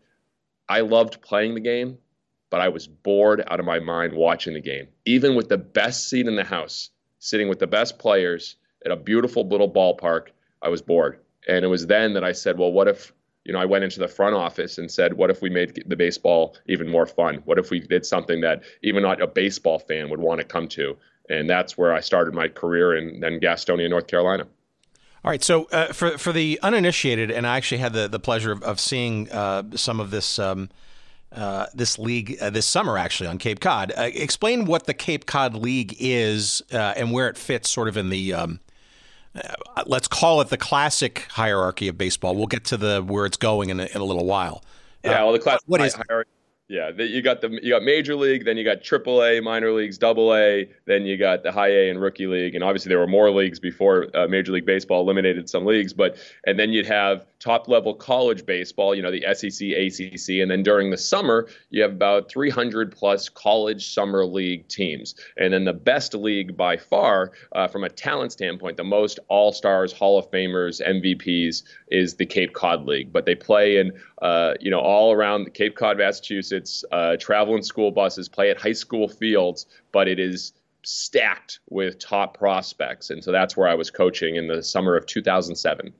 I 0.69 0.81
loved 0.81 1.21
playing 1.21 1.55
the 1.55 1.59
game, 1.59 1.97
but 2.51 2.61
I 2.61 2.69
was 2.69 2.87
bored 2.87 3.43
out 3.47 3.59
of 3.59 3.65
my 3.65 3.79
mind 3.79 4.13
watching 4.13 4.53
the 4.53 4.61
game. 4.61 4.89
Even 5.05 5.35
with 5.35 5.49
the 5.49 5.57
best 5.57 6.07
seat 6.07 6.27
in 6.27 6.35
the 6.35 6.43
house, 6.43 6.91
sitting 7.17 7.49
with 7.49 7.59
the 7.59 7.67
best 7.67 7.97
players, 7.97 8.57
at 8.85 8.91
a 8.91 8.95
beautiful 8.95 9.47
little 9.47 9.69
ballpark, 9.69 10.27
I 10.61 10.69
was 10.69 10.81
bored. 10.81 11.19
And 11.47 11.65
it 11.65 11.67
was 11.67 11.87
then 11.87 12.13
that 12.13 12.23
I 12.23 12.31
said, 12.31 12.57
well, 12.57 12.71
what 12.71 12.87
if, 12.87 13.11
you 13.43 13.53
know, 13.53 13.59
I 13.59 13.65
went 13.65 13.83
into 13.83 13.99
the 13.99 14.07
front 14.07 14.35
office 14.35 14.77
and 14.77 14.89
said, 14.89 15.13
what 15.13 15.29
if 15.29 15.41
we 15.41 15.49
made 15.49 15.83
the 15.87 15.95
baseball 15.95 16.55
even 16.67 16.89
more 16.89 17.05
fun? 17.05 17.41
What 17.45 17.59
if 17.59 17.69
we 17.69 17.79
did 17.79 18.05
something 18.05 18.41
that 18.41 18.63
even 18.81 19.03
not 19.03 19.21
a 19.21 19.27
baseball 19.27 19.79
fan 19.79 20.09
would 20.09 20.19
want 20.19 20.39
to 20.39 20.45
come 20.45 20.67
to? 20.69 20.97
And 21.29 21.49
that's 21.49 21.77
where 21.77 21.93
I 21.93 21.99
started 21.99 22.33
my 22.33 22.47
career 22.47 22.95
in 22.95 23.19
then 23.19 23.39
Gastonia, 23.39 23.89
North 23.89 24.07
Carolina. 24.07 24.47
All 25.23 25.31
right. 25.31 25.43
So 25.43 25.65
uh, 25.71 25.91
for 25.91 26.19
for 26.19 26.31
the 26.31 26.59
uninitiated, 26.61 27.31
and 27.31 27.47
I 27.47 27.57
actually 27.57 27.79
had 27.79 27.93
the, 27.93 28.07
the 28.07 28.19
pleasure 28.19 28.51
of, 28.51 28.61
of 28.61 28.79
seeing 28.79 29.31
uh, 29.31 29.63
some 29.73 29.99
of 29.99 30.11
this 30.11 30.37
um, 30.37 30.69
uh, 31.31 31.65
this 31.73 31.97
league 31.97 32.37
uh, 32.39 32.51
this 32.51 32.67
summer 32.67 32.95
actually 32.95 33.27
on 33.27 33.39
Cape 33.39 33.59
Cod. 33.59 33.91
Uh, 33.97 34.09
explain 34.13 34.65
what 34.65 34.85
the 34.85 34.93
Cape 34.93 35.25
Cod 35.25 35.55
League 35.55 35.95
is 35.99 36.61
uh, 36.71 36.93
and 36.95 37.11
where 37.11 37.27
it 37.27 37.37
fits 37.37 37.71
sort 37.71 37.87
of 37.87 37.97
in 37.97 38.09
the 38.09 38.33
um, 38.33 38.59
Uh, 39.35 39.83
let's 39.85 40.07
call 40.07 40.41
it 40.41 40.49
the 40.49 40.57
classic 40.57 41.27
hierarchy 41.29 41.87
of 41.87 41.97
baseball. 41.97 42.35
We'll 42.35 42.47
get 42.47 42.65
to 42.65 42.77
the 42.77 43.01
where 43.01 43.25
it's 43.25 43.37
going 43.37 43.69
in 43.69 43.79
a, 43.79 43.85
in 43.85 44.01
a 44.01 44.03
little 44.05 44.25
while. 44.25 44.63
Yeah, 45.03 45.23
well, 45.23 45.33
the 45.33 45.39
uh, 45.39 45.43
classic 45.43 45.63
what 45.67 45.81
is 45.81 45.93
hierarchy 45.93 46.29
yeah, 46.67 46.89
you 46.97 47.21
got 47.21 47.41
the 47.41 47.59
you 47.61 47.69
got 47.69 47.83
major 47.83 48.15
league, 48.15 48.43
then 48.43 48.57
you 48.57 48.63
got 48.63 48.81
triple 48.81 49.23
A, 49.23 49.39
minor 49.39 49.71
leagues, 49.71 49.99
double 49.99 50.33
A, 50.33 50.67
then 50.85 51.05
you 51.05 51.15
got 51.15 51.43
the 51.43 51.51
high 51.51 51.69
A 51.69 51.89
and 51.91 52.01
rookie 52.01 52.25
league, 52.25 52.55
and 52.55 52.63
obviously 52.63 52.89
there 52.89 52.97
were 52.97 53.05
more 53.05 53.29
leagues 53.29 53.59
before 53.59 54.07
uh, 54.15 54.27
Major 54.27 54.51
League 54.51 54.65
Baseball 54.65 55.01
eliminated 55.01 55.47
some 55.47 55.63
leagues, 55.63 55.93
but 55.93 56.17
and 56.47 56.57
then 56.57 56.71
you'd 56.71 56.87
have 56.87 57.23
top 57.39 57.67
level 57.67 57.93
college 57.93 58.47
baseball, 58.47 58.95
you 58.95 59.03
know 59.03 59.11
the 59.11 59.23
SEC, 59.35 59.67
ACC, 59.69 60.41
and 60.41 60.49
then 60.49 60.63
during 60.63 60.89
the 60.89 60.97
summer 60.97 61.47
you 61.69 61.83
have 61.83 61.91
about 61.91 62.31
300 62.31 62.91
plus 62.91 63.29
college 63.29 63.93
summer 63.93 64.25
league 64.25 64.67
teams, 64.67 65.13
and 65.37 65.53
then 65.53 65.65
the 65.65 65.73
best 65.73 66.15
league 66.15 66.57
by 66.57 66.77
far 66.77 67.31
uh, 67.51 67.67
from 67.67 67.83
a 67.83 67.89
talent 67.89 68.31
standpoint, 68.31 68.75
the 68.75 68.83
most 68.83 69.19
All 69.27 69.53
Stars, 69.53 69.93
Hall 69.93 70.17
of 70.17 70.31
Famers, 70.31 70.81
MVPs 70.81 71.61
is 71.89 72.15
the 72.15 72.25
Cape 72.25 72.53
Cod 72.53 72.87
League, 72.87 73.13
but 73.13 73.27
they 73.27 73.35
play 73.35 73.77
in 73.77 73.91
uh, 74.23 74.55
you 74.59 74.71
know 74.71 74.79
all 74.79 75.13
around 75.13 75.53
Cape 75.53 75.75
Cod, 75.75 75.99
Massachusetts 75.99 76.54
Massachusetts, 76.55 76.85
uh, 76.91 77.17
travel 77.17 77.55
in 77.55 77.63
school 77.63 77.91
buses, 77.91 78.29
play 78.29 78.49
at 78.49 78.57
high 78.57 78.73
school 78.73 79.07
fields, 79.07 79.65
but 79.91 80.07
it 80.07 80.19
is 80.19 80.53
stacked 80.83 81.59
with 81.69 81.99
top 81.99 82.37
prospects. 82.37 83.09
And 83.09 83.23
so 83.23 83.31
that's 83.31 83.57
where 83.57 83.67
I 83.67 83.75
was 83.75 83.89
coaching 83.91 84.35
in 84.35 84.47
the 84.47 84.61
summer 84.63 84.95
of 84.95 85.05
2007. 85.05 85.93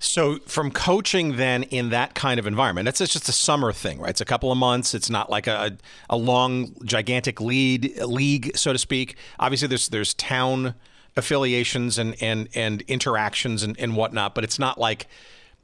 So, 0.00 0.38
from 0.46 0.70
coaching 0.70 1.38
then 1.38 1.64
in 1.64 1.90
that 1.90 2.14
kind 2.14 2.38
of 2.38 2.46
environment, 2.46 2.84
that's 2.84 3.00
it's 3.00 3.12
just 3.12 3.28
a 3.28 3.32
summer 3.32 3.72
thing, 3.72 3.98
right? 3.98 4.10
It's 4.10 4.20
a 4.20 4.24
couple 4.24 4.52
of 4.52 4.56
months. 4.56 4.94
It's 4.94 5.10
not 5.10 5.28
like 5.28 5.48
a, 5.48 5.76
a 6.08 6.16
long, 6.16 6.72
gigantic 6.84 7.40
lead 7.40 8.00
league, 8.02 8.56
so 8.56 8.72
to 8.72 8.78
speak. 8.78 9.16
Obviously, 9.40 9.66
there's 9.66 9.88
there's 9.88 10.14
town 10.14 10.76
affiliations 11.16 11.98
and 11.98 12.14
and 12.22 12.48
and 12.54 12.82
interactions 12.82 13.64
and, 13.64 13.76
and 13.80 13.96
whatnot, 13.96 14.36
but 14.36 14.44
it's 14.44 14.60
not 14.60 14.78
like 14.78 15.08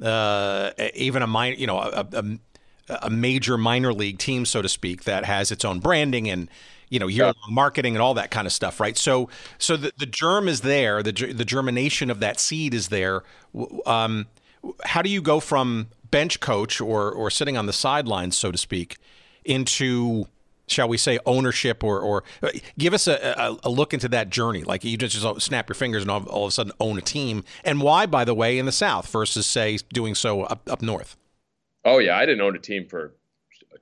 uh, 0.03 0.73
even 0.95 1.23
a 1.23 1.29
minor, 1.29 1.55
you 1.55 1.69
know, 1.69 1.79
a, 1.79 2.05
a, 2.13 2.39
a 2.89 3.11
major 3.11 3.57
minor 3.57 3.93
league 3.93 4.19
team, 4.19 4.45
so 4.45 4.63
to 4.63 4.69
speak, 4.69 5.05
that 5.05 5.25
has 5.25 5.51
its 5.51 5.65
own 5.65 5.81
branding 5.81 6.29
and 6.29 6.49
you 6.91 6.99
know 6.99 7.07
year 7.07 7.25
long 7.25 7.35
marketing 7.51 7.95
and 7.95 8.03
all 8.03 8.15
that 8.15 8.31
kind 8.31 8.47
of 8.47 8.53
stuff, 8.53 8.81
right? 8.81 8.97
So 8.97 9.29
so 9.59 9.77
the, 9.77 9.93
the 9.99 10.07
germ 10.07 10.49
is 10.49 10.61
there, 10.61 11.03
the 11.03 11.13
the 11.13 11.45
germination 11.45 12.11
of 12.11 12.21
that 12.21 12.39
seed 12.39 12.75
is 12.75 12.89
there. 12.89 13.23
Um, 13.87 14.27
how 14.85 15.03
do 15.03 15.11
you 15.11 15.21
go 15.21 15.41
from 15.41 15.89
bench 16.11 16.41
coach 16.41 16.81
or 16.81 17.11
or 17.11 17.31
sitting 17.31 17.57
on 17.57 17.67
the 17.67 17.73
sidelines, 17.73 18.39
so 18.39 18.53
to 18.53 18.59
speak, 18.59 18.99
into 19.45 20.27
shall 20.67 20.89
we 20.89 20.97
say 20.97 21.19
ownership 21.27 21.83
or 21.83 22.01
or 22.01 22.25
uh, 22.43 22.51
give 22.79 22.95
us 22.95 23.07
a, 23.07 23.35
a, 23.37 23.57
a 23.65 23.71
look 23.71 23.93
into 23.95 24.09
that 24.09 24.31
journey? 24.31 24.63
Like 24.63 24.85
you 24.85 24.97
just, 24.97 25.17
just 25.21 25.43
snap 25.43 25.69
your 25.69 25.75
fingers 25.75 26.03
and 26.03 26.11
all, 26.11 26.25
all, 26.25 26.45
of 26.45 26.49
a 26.49 26.53
sudden 26.53 26.73
own 26.81 26.99
a 26.99 27.03
team. 27.03 27.45
And 27.65 27.81
why 27.81 28.07
by 28.07 28.25
the 28.25 28.35
way 28.35 28.59
in 28.59 28.67
the 28.67 28.73
south 28.73 29.11
versus 29.11 29.47
say 29.47 29.79
doing 29.93 30.15
so 30.15 30.43
up, 30.43 30.69
up 30.71 30.83
north 30.83 31.17
oh 31.85 31.99
yeah 31.99 32.17
i 32.17 32.27
didn't 32.27 32.41
own 32.41 32.57
a 32.57 32.59
team 32.59 32.87
for 32.87 33.15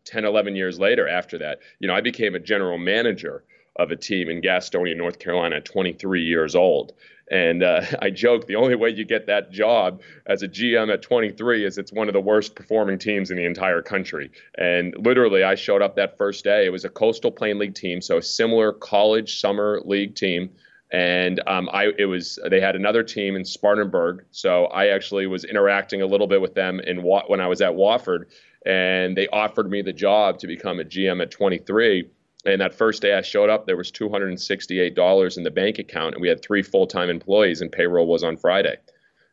10, 0.05 0.25
11 0.25 0.57
years 0.57 0.79
later 0.79 1.09
after 1.09 1.39
that, 1.39 1.61
you 1.79 1.89
know, 1.89 1.95
I 1.95 2.01
became 2.01 2.35
a 2.35 2.41
general 2.41 2.79
manager 2.79 3.45
of 3.77 3.91
a 3.91 3.97
team 3.97 4.29
in 4.29 4.43
Gastonia, 4.43 4.97
North 4.97 5.19
Carolina 5.19 5.57
at 5.57 5.65
23 5.65 6.23
years 6.23 6.55
old. 6.55 6.93
And 7.31 7.63
uh, 7.63 7.83
I 8.03 8.11
joke 8.11 8.47
the 8.47 8.57
only 8.57 8.75
way 8.75 8.91
you 8.91 9.05
get 9.05 9.27
that 9.27 9.51
job 9.51 10.03
as 10.27 10.43
a 10.43 10.49
GM 10.49 10.93
at 10.93 11.03
23 11.03 11.65
is 11.65 11.79
it's 11.79 11.93
one 11.93 12.09
of 12.09 12.13
the 12.13 12.21
worst 12.21 12.55
performing 12.55 12.99
teams 12.99 13.31
in 13.31 13.37
the 13.37 13.45
entire 13.45 13.83
country. 13.83 14.31
And 14.59 14.95
literally, 14.99 15.43
I 15.43 15.55
showed 15.55 15.83
up 15.83 15.97
that 15.97 16.19
first 16.19 16.45
day. 16.45 16.67
It 16.67 16.71
was 16.71 16.85
a 16.85 16.91
Coastal 16.91 17.31
Plain 17.31 17.59
League 17.59 17.75
team, 17.75 18.03
so 18.03 18.19
a 18.19 18.23
similar 18.23 18.73
college 18.73 19.41
summer 19.41 19.81
league 19.85 20.15
team. 20.15 20.51
And 20.93 21.41
um, 21.47 21.71
I, 21.73 21.93
it 21.99 22.05
was 22.05 22.39
they 22.51 22.61
had 22.61 22.77
another 22.77 23.03
team 23.03 23.35
in 23.35 23.47
Spartanburg, 23.47 24.27
so 24.31 24.67
I 24.67 24.89
actually 24.89 25.27
was 25.27 25.45
interacting 25.45 26.03
a 26.03 26.07
little 26.07 26.27
bit 26.27 26.43
with 26.43 26.55
them 26.55 26.81
in 26.81 27.03
when 27.03 27.41
I 27.41 27.47
was 27.47 27.63
at 27.63 27.73
Wofford 27.73 28.27
and 28.65 29.17
they 29.17 29.29
offered 29.29 29.71
me 29.71 29.83
the 29.83 29.93
job 29.93 30.39
to 30.39 30.47
become 30.47 30.79
a 30.81 30.85
GM 30.85 31.23
at 31.23 31.31
23. 31.31 32.09
And 32.45 32.61
that 32.61 32.75
first 32.75 33.03
day 33.03 33.15
I 33.15 33.23
showed 33.23 33.51
up, 33.51 33.67
there 33.67 33.77
was 33.77 33.93
$268 33.93 35.37
in 35.37 35.43
the 35.43 35.51
bank 35.51 35.79
account, 35.79 36.15
and 36.15 36.23
we 36.23 36.29
had 36.29 36.43
three 36.43 36.63
full-time 36.63 37.09
employees, 37.09 37.61
and 37.61 37.71
payroll 37.71 38.07
was 38.07 38.25
on 38.25 38.37
Friday. 38.37 38.77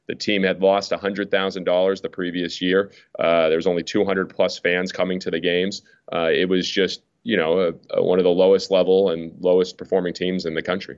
The 0.07 0.15
team 0.15 0.43
had 0.43 0.61
lost 0.61 0.91
$100,000 0.91 2.01
the 2.01 2.09
previous 2.09 2.61
year. 2.61 2.91
Uh, 3.17 3.49
there 3.49 3.57
was 3.57 3.67
only 3.67 3.83
200 3.83 4.29
plus 4.29 4.57
fans 4.57 4.91
coming 4.91 5.19
to 5.21 5.31
the 5.31 5.39
games. 5.39 5.83
Uh, 6.11 6.29
it 6.33 6.49
was 6.49 6.69
just, 6.69 7.01
you 7.23 7.37
know, 7.37 7.59
a, 7.59 7.97
a, 7.97 8.03
one 8.03 8.19
of 8.19 8.23
the 8.23 8.29
lowest 8.29 8.71
level 8.71 9.09
and 9.09 9.33
lowest 9.39 9.77
performing 9.77 10.13
teams 10.13 10.45
in 10.45 10.55
the 10.55 10.61
country 10.61 10.97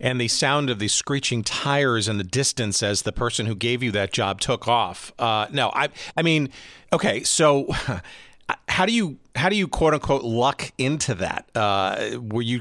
and 0.00 0.20
the 0.20 0.28
sound 0.28 0.70
of 0.70 0.78
the 0.78 0.88
screeching 0.88 1.42
tires 1.42 2.08
in 2.08 2.18
the 2.18 2.24
distance 2.24 2.82
as 2.82 3.02
the 3.02 3.12
person 3.12 3.46
who 3.46 3.54
gave 3.54 3.82
you 3.82 3.90
that 3.92 4.12
job 4.12 4.40
took 4.40 4.68
off. 4.68 5.12
Uh, 5.18 5.46
no, 5.50 5.70
I, 5.74 5.88
I 6.16 6.22
mean, 6.22 6.50
okay, 6.92 7.22
so 7.24 7.68
how 8.68 8.86
do 8.86 8.92
you 8.92 9.18
how 9.34 9.48
do 9.48 9.56
you 9.56 9.68
quote 9.68 9.94
unquote 9.94 10.22
luck 10.22 10.72
into 10.78 11.14
that? 11.14 11.48
Uh, 11.54 12.18
were 12.20 12.42
you 12.42 12.60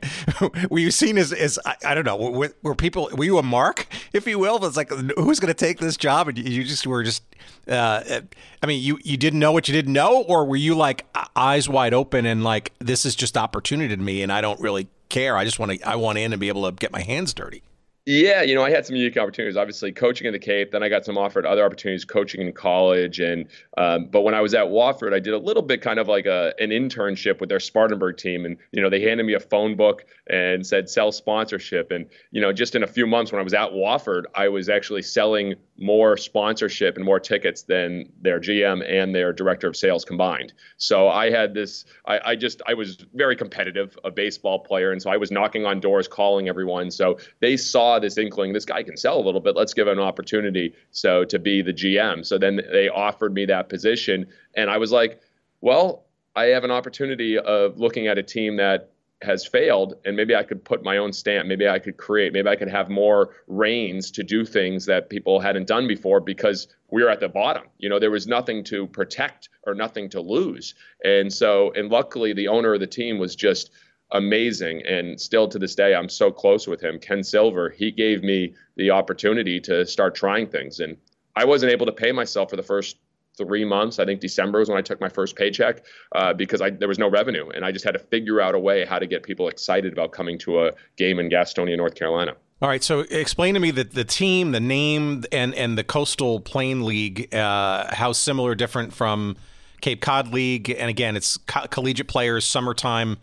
were 0.70 0.78
you 0.78 0.90
seen 0.90 1.18
as 1.18 1.32
as 1.32 1.58
I, 1.66 1.76
I 1.84 1.94
don't 1.94 2.04
know 2.04 2.16
were, 2.16 2.54
were, 2.62 2.74
people 2.74 3.10
were 3.12 3.24
you 3.24 3.38
a 3.38 3.42
mark 3.42 3.86
if 4.12 4.26
you 4.26 4.38
will? 4.38 4.64
It's 4.64 4.76
like 4.76 4.90
who's 4.90 5.40
going 5.40 5.52
to 5.52 5.54
take 5.54 5.78
this 5.78 5.96
job 5.96 6.28
and 6.28 6.38
you 6.38 6.64
just 6.64 6.86
were 6.86 7.02
just 7.02 7.22
uh, 7.68 8.20
I 8.62 8.66
mean 8.66 8.82
you 8.82 8.98
you 9.04 9.16
didn't 9.16 9.38
know 9.38 9.52
what 9.52 9.68
you 9.68 9.72
didn't 9.72 9.92
know 9.92 10.22
or 10.22 10.44
were 10.46 10.56
you 10.56 10.74
like 10.74 11.04
eyes 11.34 11.68
wide 11.68 11.94
open 11.94 12.24
and 12.26 12.42
like 12.42 12.72
this 12.78 13.04
is 13.04 13.14
just 13.14 13.36
opportunity 13.36 13.94
to 13.94 14.02
me 14.02 14.22
and 14.22 14.32
I 14.32 14.40
don't 14.40 14.60
really 14.60 14.88
care. 15.08 15.36
I 15.36 15.44
just 15.44 15.58
want 15.58 15.72
to 15.72 15.88
I 15.88 15.96
want 15.96 16.18
in 16.18 16.32
and 16.32 16.40
be 16.40 16.48
able 16.48 16.70
to 16.70 16.72
get 16.72 16.92
my 16.92 17.02
hands 17.02 17.34
dirty. 17.34 17.62
Yeah, 18.08 18.42
you 18.42 18.54
know, 18.54 18.62
I 18.62 18.70
had 18.70 18.86
some 18.86 18.94
unique 18.94 19.16
opportunities. 19.16 19.56
Obviously, 19.56 19.90
coaching 19.90 20.28
in 20.28 20.32
the 20.32 20.38
Cape. 20.38 20.70
Then 20.70 20.80
I 20.84 20.88
got 20.88 21.04
some 21.04 21.18
offered 21.18 21.44
other 21.44 21.64
opportunities, 21.64 22.04
coaching 22.04 22.40
in 22.40 22.52
college. 22.52 23.18
And 23.18 23.48
um, 23.76 24.06
but 24.06 24.20
when 24.20 24.32
I 24.32 24.40
was 24.40 24.54
at 24.54 24.66
Wofford, 24.66 25.12
I 25.12 25.18
did 25.18 25.34
a 25.34 25.38
little 25.38 25.62
bit 25.62 25.82
kind 25.82 25.98
of 25.98 26.06
like 26.06 26.24
a 26.24 26.54
an 26.60 26.70
internship 26.70 27.40
with 27.40 27.48
their 27.48 27.58
Spartanburg 27.58 28.16
team. 28.16 28.44
And 28.44 28.58
you 28.70 28.80
know, 28.80 28.88
they 28.88 29.00
handed 29.00 29.26
me 29.26 29.34
a 29.34 29.40
phone 29.40 29.74
book 29.74 30.04
and 30.28 30.64
said 30.64 30.88
sell 30.88 31.10
sponsorship. 31.10 31.90
And 31.90 32.06
you 32.30 32.40
know, 32.40 32.52
just 32.52 32.76
in 32.76 32.84
a 32.84 32.86
few 32.86 33.08
months 33.08 33.32
when 33.32 33.40
I 33.40 33.42
was 33.42 33.54
at 33.54 33.72
Wofford, 33.72 34.26
I 34.36 34.50
was 34.50 34.68
actually 34.68 35.02
selling 35.02 35.56
more 35.78 36.16
sponsorship 36.16 36.96
and 36.96 37.04
more 37.04 37.20
tickets 37.20 37.62
than 37.62 38.10
their 38.20 38.40
GM 38.40 38.84
and 38.88 39.14
their 39.14 39.32
director 39.32 39.68
of 39.68 39.76
sales 39.76 40.04
combined. 40.04 40.52
So 40.76 41.08
I 41.08 41.30
had 41.30 41.54
this. 41.54 41.84
I, 42.06 42.20
I 42.24 42.36
just 42.36 42.62
I 42.66 42.74
was 42.74 42.96
very 43.14 43.36
competitive, 43.36 43.98
a 44.04 44.10
baseball 44.10 44.58
player, 44.58 44.92
and 44.92 45.00
so 45.00 45.10
I 45.10 45.16
was 45.16 45.30
knocking 45.30 45.66
on 45.66 45.80
doors, 45.80 46.08
calling 46.08 46.48
everyone. 46.48 46.90
So 46.90 47.18
they 47.40 47.56
saw 47.56 47.98
this 47.98 48.18
inkling 48.18 48.52
this 48.52 48.64
guy 48.64 48.82
can 48.82 48.96
sell 48.96 49.18
a 49.18 49.24
little 49.24 49.40
bit 49.40 49.56
let's 49.56 49.74
give 49.74 49.86
him 49.86 49.98
an 49.98 50.04
opportunity 50.04 50.74
so 50.90 51.24
to 51.24 51.38
be 51.38 51.62
the 51.62 51.72
gm 51.72 52.24
so 52.24 52.38
then 52.38 52.60
they 52.72 52.88
offered 52.88 53.32
me 53.32 53.44
that 53.44 53.68
position 53.68 54.26
and 54.54 54.70
i 54.70 54.76
was 54.76 54.92
like 54.92 55.20
well 55.60 56.06
i 56.34 56.44
have 56.44 56.64
an 56.64 56.70
opportunity 56.70 57.38
of 57.38 57.78
looking 57.78 58.06
at 58.06 58.18
a 58.18 58.22
team 58.22 58.56
that 58.56 58.90
has 59.22 59.46
failed 59.46 59.94
and 60.04 60.16
maybe 60.16 60.34
i 60.34 60.42
could 60.42 60.62
put 60.64 60.84
my 60.84 60.98
own 60.98 61.12
stamp 61.12 61.46
maybe 61.46 61.66
i 61.66 61.78
could 61.78 61.96
create 61.96 62.32
maybe 62.32 62.48
i 62.48 62.56
could 62.56 62.68
have 62.68 62.90
more 62.90 63.30
reins 63.46 64.10
to 64.10 64.22
do 64.22 64.44
things 64.44 64.84
that 64.86 65.08
people 65.08 65.40
hadn't 65.40 65.66
done 65.66 65.88
before 65.88 66.20
because 66.20 66.68
we 66.90 67.02
were 67.02 67.08
at 67.08 67.20
the 67.20 67.28
bottom 67.28 67.64
you 67.78 67.88
know 67.88 67.98
there 67.98 68.10
was 68.10 68.26
nothing 68.26 68.62
to 68.62 68.86
protect 68.86 69.48
or 69.66 69.74
nothing 69.74 70.08
to 70.08 70.20
lose 70.20 70.74
and 71.04 71.32
so 71.32 71.72
and 71.72 71.90
luckily 71.90 72.32
the 72.34 72.48
owner 72.48 72.74
of 72.74 72.80
the 72.80 72.86
team 72.86 73.18
was 73.18 73.34
just 73.34 73.70
amazing. 74.12 74.82
And 74.86 75.20
still 75.20 75.48
to 75.48 75.58
this 75.58 75.74
day, 75.74 75.94
I'm 75.94 76.08
so 76.08 76.30
close 76.30 76.66
with 76.66 76.80
him. 76.80 76.98
Ken 76.98 77.22
Silver, 77.22 77.70
he 77.70 77.90
gave 77.90 78.22
me 78.22 78.54
the 78.76 78.90
opportunity 78.90 79.60
to 79.60 79.86
start 79.86 80.14
trying 80.14 80.48
things. 80.48 80.80
And 80.80 80.96
I 81.34 81.44
wasn't 81.44 81.72
able 81.72 81.86
to 81.86 81.92
pay 81.92 82.12
myself 82.12 82.50
for 82.50 82.56
the 82.56 82.62
first 82.62 82.96
three 83.36 83.64
months. 83.64 83.98
I 83.98 84.04
think 84.04 84.20
December 84.20 84.60
was 84.60 84.68
when 84.68 84.78
I 84.78 84.82
took 84.82 85.00
my 85.00 85.08
first 85.08 85.36
paycheck 85.36 85.84
uh, 86.14 86.32
because 86.32 86.60
I, 86.60 86.70
there 86.70 86.88
was 86.88 86.98
no 86.98 87.08
revenue. 87.08 87.48
And 87.50 87.64
I 87.64 87.72
just 87.72 87.84
had 87.84 87.92
to 87.92 87.98
figure 87.98 88.40
out 88.40 88.54
a 88.54 88.58
way 88.58 88.84
how 88.84 88.98
to 88.98 89.06
get 89.06 89.22
people 89.22 89.48
excited 89.48 89.92
about 89.92 90.12
coming 90.12 90.38
to 90.40 90.66
a 90.66 90.72
game 90.96 91.18
in 91.18 91.30
Gastonia, 91.30 91.76
North 91.76 91.94
Carolina. 91.94 92.34
All 92.62 92.68
right, 92.68 92.82
so 92.82 93.00
explain 93.10 93.52
to 93.54 93.60
me 93.60 93.70
the, 93.70 93.84
the 93.84 94.04
team, 94.04 94.52
the 94.52 94.60
name, 94.60 95.24
and 95.30 95.54
and 95.54 95.76
the 95.76 95.84
Coastal 95.84 96.40
Plain 96.40 96.86
League. 96.86 97.34
Uh, 97.34 97.94
how 97.94 98.12
similar, 98.12 98.54
different 98.54 98.94
from 98.94 99.36
Cape 99.82 100.00
Cod 100.00 100.32
League? 100.32 100.70
And 100.70 100.88
again, 100.88 101.16
it's 101.16 101.36
co- 101.36 101.66
collegiate 101.66 102.08
players, 102.08 102.46
summertime 102.46 103.18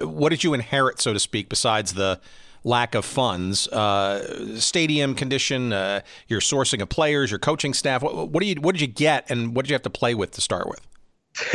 what 0.00 0.30
did 0.30 0.44
you 0.44 0.54
inherit, 0.54 1.00
so 1.00 1.12
to 1.12 1.18
speak, 1.18 1.48
besides 1.48 1.94
the 1.94 2.20
lack 2.64 2.94
of 2.94 3.04
funds, 3.04 3.68
uh, 3.68 4.58
stadium 4.58 5.14
condition, 5.14 5.72
uh, 5.72 6.00
your 6.28 6.40
sourcing 6.40 6.80
of 6.80 6.88
players, 6.88 7.30
your 7.30 7.38
coaching 7.38 7.74
staff? 7.74 8.02
What, 8.02 8.30
what, 8.30 8.40
do 8.40 8.46
you 8.46 8.56
what 8.60 8.72
did 8.72 8.80
you 8.80 8.86
get, 8.86 9.30
and 9.30 9.54
what 9.54 9.64
did 9.64 9.70
you 9.70 9.74
have 9.74 9.82
to 9.82 9.90
play 9.90 10.14
with 10.14 10.32
to 10.32 10.40
start 10.40 10.68
with? 10.68 10.80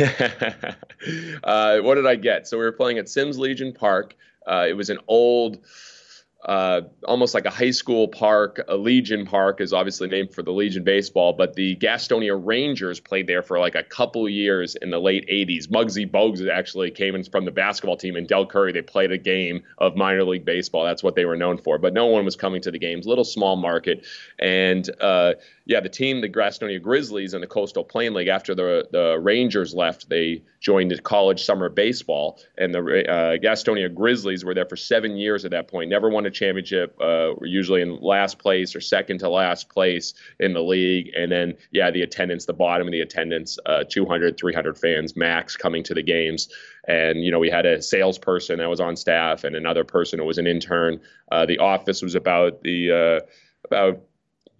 uh, 1.44 1.78
what 1.80 1.96
did 1.96 2.06
I 2.06 2.16
get? 2.16 2.46
So 2.46 2.58
we 2.58 2.64
were 2.64 2.72
playing 2.72 2.98
at 2.98 3.08
Sims 3.08 3.38
Legion 3.38 3.72
Park. 3.72 4.14
Uh, 4.46 4.66
it 4.68 4.74
was 4.74 4.90
an 4.90 4.98
old 5.08 5.58
uh, 6.44 6.82
almost 7.04 7.32
like 7.34 7.46
a 7.46 7.50
high 7.50 7.70
school 7.70 8.08
park. 8.08 8.60
A 8.68 8.76
Legion 8.76 9.24
Park 9.24 9.60
is 9.60 9.72
obviously 9.72 10.08
named 10.08 10.34
for 10.34 10.42
the 10.42 10.52
Legion 10.52 10.84
baseball, 10.84 11.32
but 11.32 11.54
the 11.54 11.76
Gastonia 11.76 12.38
Rangers 12.42 13.00
played 13.00 13.26
there 13.26 13.42
for 13.42 13.58
like 13.58 13.74
a 13.74 13.82
couple 13.82 14.28
years 14.28 14.74
in 14.76 14.90
the 14.90 14.98
late 14.98 15.26
80s. 15.28 15.68
Muggsy 15.68 16.10
Bogues 16.10 16.46
actually 16.48 16.90
came 16.90 17.14
in 17.14 17.24
from 17.24 17.46
the 17.46 17.50
basketball 17.50 17.96
team 17.96 18.16
in 18.16 18.26
Del 18.26 18.46
Curry. 18.46 18.72
They 18.72 18.82
played 18.82 19.10
a 19.10 19.18
game 19.18 19.62
of 19.78 19.96
minor 19.96 20.24
league 20.24 20.44
baseball. 20.44 20.84
That's 20.84 21.02
what 21.02 21.14
they 21.14 21.24
were 21.24 21.36
known 21.36 21.56
for. 21.56 21.78
But 21.78 21.94
no 21.94 22.06
one 22.06 22.24
was 22.24 22.36
coming 22.36 22.60
to 22.62 22.70
the 22.70 22.78
games. 22.78 23.06
Little 23.06 23.24
small 23.24 23.56
market. 23.56 24.04
And 24.38 24.88
uh, 25.00 25.34
yeah, 25.64 25.80
the 25.80 25.88
team, 25.88 26.20
the 26.20 26.28
Gastonia 26.28 26.80
Grizzlies 26.80 27.32
and 27.32 27.42
the 27.42 27.46
Coastal 27.46 27.84
Plain 27.84 28.12
League, 28.12 28.28
after 28.28 28.54
the, 28.54 28.86
the 28.92 29.18
Rangers 29.18 29.74
left, 29.74 30.10
they 30.10 30.42
joined 30.60 31.02
college 31.04 31.42
summer 31.42 31.70
baseball. 31.70 32.38
And 32.58 32.74
the 32.74 32.80
uh, 32.80 33.36
Gastonia 33.38 33.92
Grizzlies 33.92 34.44
were 34.44 34.52
there 34.52 34.66
for 34.66 34.76
seven 34.76 35.16
years 35.16 35.44
at 35.46 35.52
that 35.52 35.68
point. 35.68 35.88
Never 35.88 36.10
won 36.10 36.26
a 36.26 36.30
championship. 36.34 36.94
Uh, 37.00 37.32
were 37.38 37.46
usually 37.46 37.82
in 37.82 37.98
last 38.00 38.38
place 38.38 38.74
or 38.74 38.80
second 38.80 39.18
to 39.18 39.28
last 39.28 39.68
place 39.68 40.14
in 40.38 40.52
the 40.52 40.62
league. 40.62 41.10
And 41.16 41.30
then, 41.30 41.54
yeah, 41.70 41.90
the 41.90 42.02
attendance, 42.02 42.44
the 42.46 42.52
bottom 42.52 42.86
of 42.86 42.92
the 42.92 43.00
attendance, 43.00 43.58
uh, 43.66 43.84
200, 43.88 44.36
300 44.36 44.78
fans 44.78 45.16
max 45.16 45.56
coming 45.56 45.82
to 45.84 45.94
the 45.94 46.02
games. 46.02 46.48
And, 46.86 47.24
you 47.24 47.30
know, 47.30 47.38
we 47.38 47.50
had 47.50 47.66
a 47.66 47.80
salesperson 47.80 48.58
that 48.58 48.68
was 48.68 48.80
on 48.80 48.96
staff 48.96 49.44
and 49.44 49.56
another 49.56 49.84
person 49.84 50.18
who 50.18 50.24
was 50.24 50.38
an 50.38 50.46
intern. 50.46 51.00
Uh, 51.30 51.46
the 51.46 51.58
office 51.58 52.02
was 52.02 52.14
about 52.14 52.62
the, 52.62 53.20
uh, 53.22 53.26
about 53.64 54.00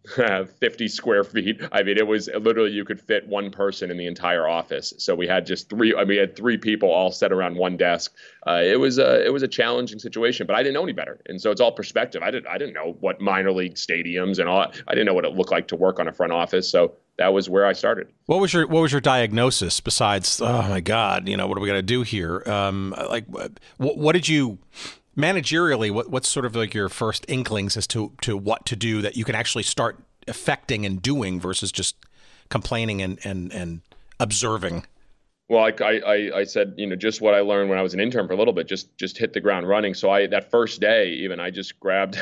50 0.06 0.88
square 0.88 1.24
feet. 1.24 1.62
I 1.72 1.82
mean, 1.82 1.96
it 1.96 2.06
was 2.06 2.28
literally 2.28 2.72
you 2.72 2.84
could 2.84 3.00
fit 3.00 3.26
one 3.26 3.50
person 3.50 3.90
in 3.90 3.96
the 3.96 4.06
entire 4.06 4.46
office. 4.46 4.92
So 4.98 5.14
we 5.14 5.26
had 5.26 5.46
just 5.46 5.70
three. 5.70 5.94
I 5.94 6.00
mean, 6.00 6.08
we 6.08 6.16
had 6.16 6.36
three 6.36 6.58
people 6.58 6.90
all 6.90 7.10
set 7.10 7.32
around 7.32 7.56
one 7.56 7.76
desk. 7.76 8.14
Uh, 8.46 8.60
it 8.62 8.78
was 8.78 8.98
a 8.98 9.24
it 9.24 9.32
was 9.32 9.42
a 9.42 9.48
challenging 9.48 9.98
situation, 9.98 10.46
but 10.46 10.56
I 10.56 10.62
didn't 10.62 10.74
know 10.74 10.82
any 10.82 10.92
better, 10.92 11.20
and 11.26 11.40
so 11.40 11.50
it's 11.50 11.60
all 11.60 11.72
perspective. 11.72 12.22
I 12.22 12.30
didn't 12.30 12.48
I 12.48 12.58
didn't 12.58 12.74
know 12.74 12.96
what 13.00 13.20
minor 13.20 13.52
league 13.52 13.74
stadiums 13.74 14.38
and 14.38 14.48
all. 14.48 14.66
I 14.86 14.92
didn't 14.94 15.06
know 15.06 15.14
what 15.14 15.24
it 15.24 15.32
looked 15.32 15.50
like 15.50 15.68
to 15.68 15.76
work 15.76 15.98
on 15.98 16.06
a 16.06 16.12
front 16.12 16.32
office. 16.32 16.68
So 16.68 16.96
that 17.16 17.32
was 17.32 17.48
where 17.48 17.64
I 17.64 17.72
started. 17.72 18.08
What 18.26 18.40
was 18.40 18.52
your 18.52 18.66
What 18.66 18.82
was 18.82 18.92
your 18.92 19.00
diagnosis? 19.00 19.80
Besides, 19.80 20.40
oh 20.40 20.62
my 20.68 20.80
God, 20.80 21.28
you 21.28 21.36
know, 21.36 21.46
what 21.46 21.56
are 21.56 21.60
we 21.60 21.70
to 21.70 21.82
do 21.82 22.02
here? 22.02 22.42
Um, 22.46 22.94
like, 23.08 23.26
what, 23.26 23.52
what 23.78 24.12
did 24.12 24.28
you? 24.28 24.58
Managerially, 25.16 25.90
what, 25.90 26.10
what's 26.10 26.28
sort 26.28 26.44
of 26.44 26.56
like 26.56 26.74
your 26.74 26.88
first 26.88 27.24
inklings 27.28 27.76
as 27.76 27.86
to, 27.88 28.12
to 28.22 28.36
what 28.36 28.66
to 28.66 28.76
do 28.76 29.02
that 29.02 29.16
you 29.16 29.24
can 29.24 29.34
actually 29.34 29.62
start 29.62 29.98
affecting 30.26 30.84
and 30.84 31.00
doing 31.00 31.40
versus 31.40 31.70
just 31.70 31.96
complaining 32.48 33.00
and, 33.00 33.18
and, 33.24 33.52
and 33.52 33.80
observing? 34.18 34.86
Well, 35.46 35.62
I, 35.62 35.84
I, 35.84 36.38
I 36.38 36.44
said, 36.44 36.74
you 36.78 36.86
know, 36.86 36.96
just 36.96 37.20
what 37.20 37.34
I 37.34 37.40
learned 37.40 37.68
when 37.68 37.78
I 37.78 37.82
was 37.82 37.92
an 37.92 38.00
intern 38.00 38.26
for 38.26 38.32
a 38.32 38.36
little 38.36 38.54
bit, 38.54 38.66
just 38.66 38.96
just 38.96 39.18
hit 39.18 39.34
the 39.34 39.42
ground 39.42 39.68
running. 39.68 39.92
So 39.92 40.08
I 40.08 40.26
that 40.28 40.50
first 40.50 40.80
day, 40.80 41.10
even 41.10 41.38
I 41.38 41.50
just 41.50 41.78
grabbed 41.78 42.18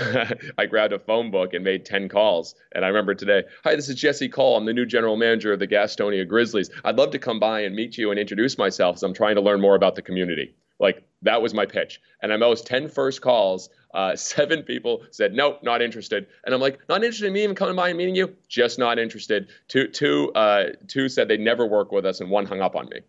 I 0.59 0.67
grabbed 0.67 0.93
a 0.93 0.99
phone 0.99 1.31
book 1.31 1.55
and 1.55 1.63
made 1.63 1.85
ten 1.85 2.09
calls. 2.09 2.57
And 2.75 2.85
I 2.85 2.89
remember 2.89 3.15
today, 3.15 3.45
hi, 3.63 3.77
this 3.77 3.89
is 3.89 3.95
Jesse 3.95 4.29
Cole. 4.29 4.57
I'm 4.57 4.65
the 4.65 4.73
new 4.73 4.87
general 4.87 5.17
manager 5.17 5.53
of 5.53 5.61
the 5.61 5.69
Gastonia 5.69 6.27
Grizzlies. 6.27 6.69
I'd 6.85 6.99
love 6.99 7.13
to 7.13 7.21
come 7.21 7.39
by 7.39 7.61
and 7.61 7.77
meet 7.77 7.97
you 7.97 8.11
and 8.11 8.19
introduce 8.19 8.59
myself. 8.59 8.97
As 8.97 9.05
I'm 9.05 9.15
trying 9.15 9.37
to 9.37 9.41
learn 9.41 9.61
more 9.61 9.77
about 9.77 9.95
the 9.95 10.03
community. 10.03 10.57
Like 10.83 11.05
that 11.23 11.41
was 11.41 11.55
my 11.55 11.65
pitch. 11.65 12.01
And 12.21 12.33
on 12.33 12.41
those 12.41 12.61
10 12.61 12.89
first 12.89 13.23
calls, 13.23 13.71
uh, 13.95 14.17
seven 14.17 14.63
people 14.65 15.05
said, 15.11 15.33
nope, 15.33 15.61
not 15.63 15.81
interested. 15.81 16.27
And 16.45 16.55
I'm 16.55 16.61
like, 16.61 16.81
not 16.89 17.03
interested 17.03 17.29
in 17.29 17.33
me 17.33 17.45
even 17.45 17.57
coming 17.57 17.77
by 17.77 17.89
and 17.89 17.97
meeting 17.97 18.17
you? 18.17 18.37
Just 18.49 18.79
not 18.79 18.99
interested. 18.99 19.49
Two, 19.69 19.89
two, 19.89 20.33
uh, 20.35 20.71
two 20.89 21.09
said 21.09 21.29
they'd 21.29 21.41
never 21.41 21.65
work 21.65 21.93
with 21.93 22.05
us, 22.05 22.21
and 22.21 22.29
one 22.29 22.45
hung 22.45 22.61
up 22.61 22.77
on 22.77 22.89
me. 22.89 23.01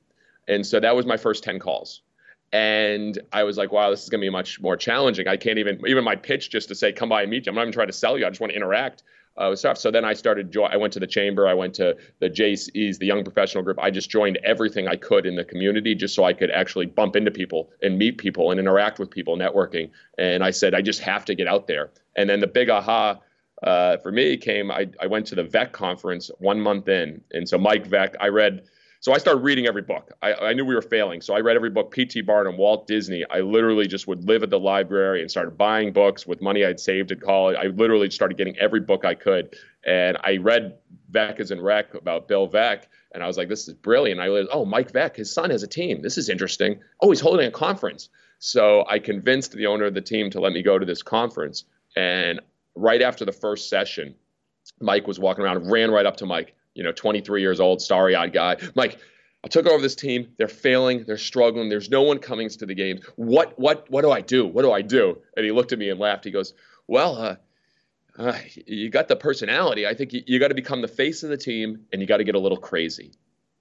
And 0.48 0.66
so 0.66 0.80
that 0.80 0.96
was 0.96 1.06
my 1.06 1.18
first 1.18 1.44
10 1.44 1.60
calls. 1.60 2.02
And 2.52 3.18
I 3.32 3.44
was 3.44 3.58
like, 3.58 3.72
wow, 3.72 3.90
this 3.90 4.04
is 4.04 4.10
going 4.10 4.22
to 4.22 4.26
be 4.26 4.30
much 4.30 4.62
more 4.62 4.78
challenging. 4.78 5.28
I 5.28 5.38
can't 5.38 5.58
even, 5.58 5.82
even 5.88 6.04
my 6.04 6.16
pitch 6.16 6.52
just 6.52 6.68
to 6.68 6.76
say, 6.76 6.92
come 6.92 7.10
by 7.10 7.24
and 7.24 7.32
meet 7.32 7.48
you. 7.48 7.50
I'm 7.50 7.56
not 7.56 7.64
even 7.64 7.74
trying 7.74 7.88
to 7.88 7.94
sell 7.94 8.16
you. 8.16 8.28
I 8.28 8.30
just 8.30 8.40
want 8.40 8.52
to 8.52 8.56
interact 8.56 9.02
uh, 9.38 9.56
stuff. 9.56 9.78
So 9.78 9.91
then 9.91 10.06
I 10.06 10.13
started. 10.13 10.52
Jo- 10.52 10.65
I 10.65 10.78
went 10.78 10.93
to 10.93 11.00
the 11.00 11.08
chamber. 11.08 11.48
I 11.48 11.54
went 11.54 11.74
to 11.76 11.96
the 12.19 12.30
Jaycees, 12.30 12.98
the 13.00 13.06
Young 13.06 13.24
Professional 13.24 13.63
Group. 13.63 13.80
I 13.80 13.89
just 13.89 14.10
joined 14.10 14.38
everything 14.43 14.88
I 14.88 14.96
could 14.96 15.26
in 15.26 15.36
the 15.36 15.43
community, 15.43 15.96
just 15.96 16.15
so 16.15 16.24
I 16.24 16.34
could 16.34 16.52
actually 16.52 16.86
bump 16.86 17.15
into 17.15 17.32
people 17.32 17.72
and 17.82 17.98
meet 17.98 18.17
people 18.17 18.52
and 18.52 18.60
interact 18.60 19.00
with 19.00 19.10
people, 19.10 19.38
networking. 19.38 19.89
And 20.17 20.43
I 20.43 20.52
said, 20.52 20.74
I 20.74 20.82
just 20.82 21.02
have 21.02 21.26
to 21.26 21.36
get 21.36 21.48
out 21.48 21.67
there. 21.67 21.91
And 22.15 22.30
then 22.30 22.39
the 22.39 22.48
big 22.48 22.69
aha. 22.69 23.19
Uh, 23.62 23.96
for 23.98 24.12
me 24.12 24.36
came 24.36 24.69
I, 24.69 24.89
I 25.00 25.08
went 25.08 25.26
to 25.28 25.36
the 25.36 25.43
Veeck 25.43 25.72
conference 25.72 26.30
one 26.39 26.60
month 26.60 26.89
in 26.89 27.22
and 27.32 27.48
so 27.48 27.58
mike 27.58 27.88
Veeck 27.88 28.13
i 28.19 28.28
read 28.28 28.63
so 29.04 29.12
I 29.12 29.18
started 29.18 29.42
reading 29.42 29.68
every 29.68 29.82
book. 29.82 30.13
I, 30.22 30.34
I 30.34 30.54
knew 30.54 30.63
we 30.63 30.76
were 30.76 30.82
failing. 30.82 31.20
So 31.20 31.34
I 31.34 31.42
read 31.42 31.58
every 31.58 31.70
book, 31.70 31.92
P.T. 31.92 32.22
Barnum, 32.22 32.56
Walt 32.56 32.88
Disney. 32.88 33.26
I 33.30 33.42
literally 33.42 33.86
just 33.86 34.08
would 34.08 34.24
live 34.30 34.44
at 34.44 34.50
the 34.50 34.60
library 34.62 35.20
and 35.20 35.30
started 35.30 35.58
buying 35.58 35.92
books 35.92 36.26
with 36.26 36.42
money 36.42 36.63
I'd 36.63 36.80
saved 36.80 37.12
at 37.12 37.20
college. 37.20 37.58
I 37.58 37.66
literally 37.66 38.10
started 38.10 38.38
getting 38.38 38.58
every 38.60 38.80
book 38.80 39.04
I 39.04 39.13
could. 39.13 39.58
And 39.86 40.18
I 40.24 40.38
read 40.38 40.78
Veeck 41.12 41.42
as 41.42 41.52
in 41.52 41.60
Wreck 41.60 41.94
about 41.96 42.30
Bill 42.30 42.48
Veeck. 42.48 42.84
And 43.13 43.22
I 43.22 43.28
was 43.28 43.36
like, 43.36 43.50
this 43.50 43.68
is 43.68 43.74
brilliant. 43.74 44.22
I 44.22 44.30
was, 44.30 44.48
oh, 44.54 44.63
Mike 44.63 44.94
Veeck, 44.94 45.18
his 45.18 45.34
son 45.34 45.50
has 45.50 45.63
a 45.63 45.68
team. 45.68 46.02
This 46.02 46.18
is 46.18 46.30
interesting. 46.30 46.80
Oh, 47.02 47.10
he's 47.10 47.20
holding 47.20 47.46
a 47.46 47.52
conference. 47.52 48.08
So 48.39 48.86
I 48.88 49.00
convinced 49.00 49.52
the 49.52 49.66
owner 49.66 49.84
of 49.84 49.96
the 49.96 50.02
team 50.02 50.30
to 50.30 50.39
let 50.39 50.54
me 50.54 50.63
go 50.63 50.80
to 50.80 50.86
this 50.86 51.04
conference. 51.04 51.66
And 51.98 52.39
right 52.74 53.02
after 53.02 53.26
the 53.26 53.34
first 53.34 53.68
session, 53.68 54.16
Mike 54.80 55.08
was 55.08 55.20
walking 55.20 55.44
around, 55.44 55.70
ran 55.70 55.92
right 55.92 56.06
up 56.06 56.16
to 56.18 56.26
Mike 56.26 56.56
you 56.76 56.84
know, 56.84 56.92
23 56.92 57.42
years 57.42 57.60
old, 57.60 57.82
starry 57.82 58.16
eyed 58.16 58.34
guy. 58.34 58.58
I'm 58.60 58.72
like, 58.76 59.00
I 59.44 59.48
took 59.48 59.66
over 59.66 59.82
this 59.82 59.96
team. 59.96 60.30
They're 60.38 60.48
failing. 60.48 61.04
They're 61.06 61.18
struggling. 61.18 61.70
There's 61.70 61.90
no 61.90 62.02
one 62.02 62.20
coming 62.20 62.50
to 62.50 62.66
the 62.66 62.76
games. 62.76 63.02
What, 63.16 63.60
what, 63.60 63.90
what 63.90 64.02
do 64.02 64.12
I 64.12 64.22
do? 64.22 64.48
What 64.48 64.62
do 64.62 64.72
I 64.72 64.82
do? 64.82 65.18
And 65.36 65.46
he 65.46 65.52
looked 65.52 65.74
at 65.74 65.80
me 65.80 65.90
and 65.90 66.00
laughed. 66.00 66.24
He 66.24 66.32
goes, 66.32 66.54
Well, 66.88 67.18
uh, 67.18 67.36
uh, 68.18 68.38
you 68.66 68.90
got 68.90 69.08
the 69.08 69.16
personality. 69.16 69.88
I 69.88 69.94
think 69.94 70.14
you, 70.14 70.22
you 70.26 70.40
got 70.40 70.50
to 70.50 70.56
become 70.56 70.82
the 70.82 70.88
face 70.88 71.24
of 71.24 71.30
the 71.30 71.38
team 71.38 71.86
and 71.92 72.02
you 72.02 72.08
got 72.08 72.18
to 72.18 72.24
get 72.24 72.36
a 72.36 72.40
little 72.40 72.58
crazy. 72.58 73.12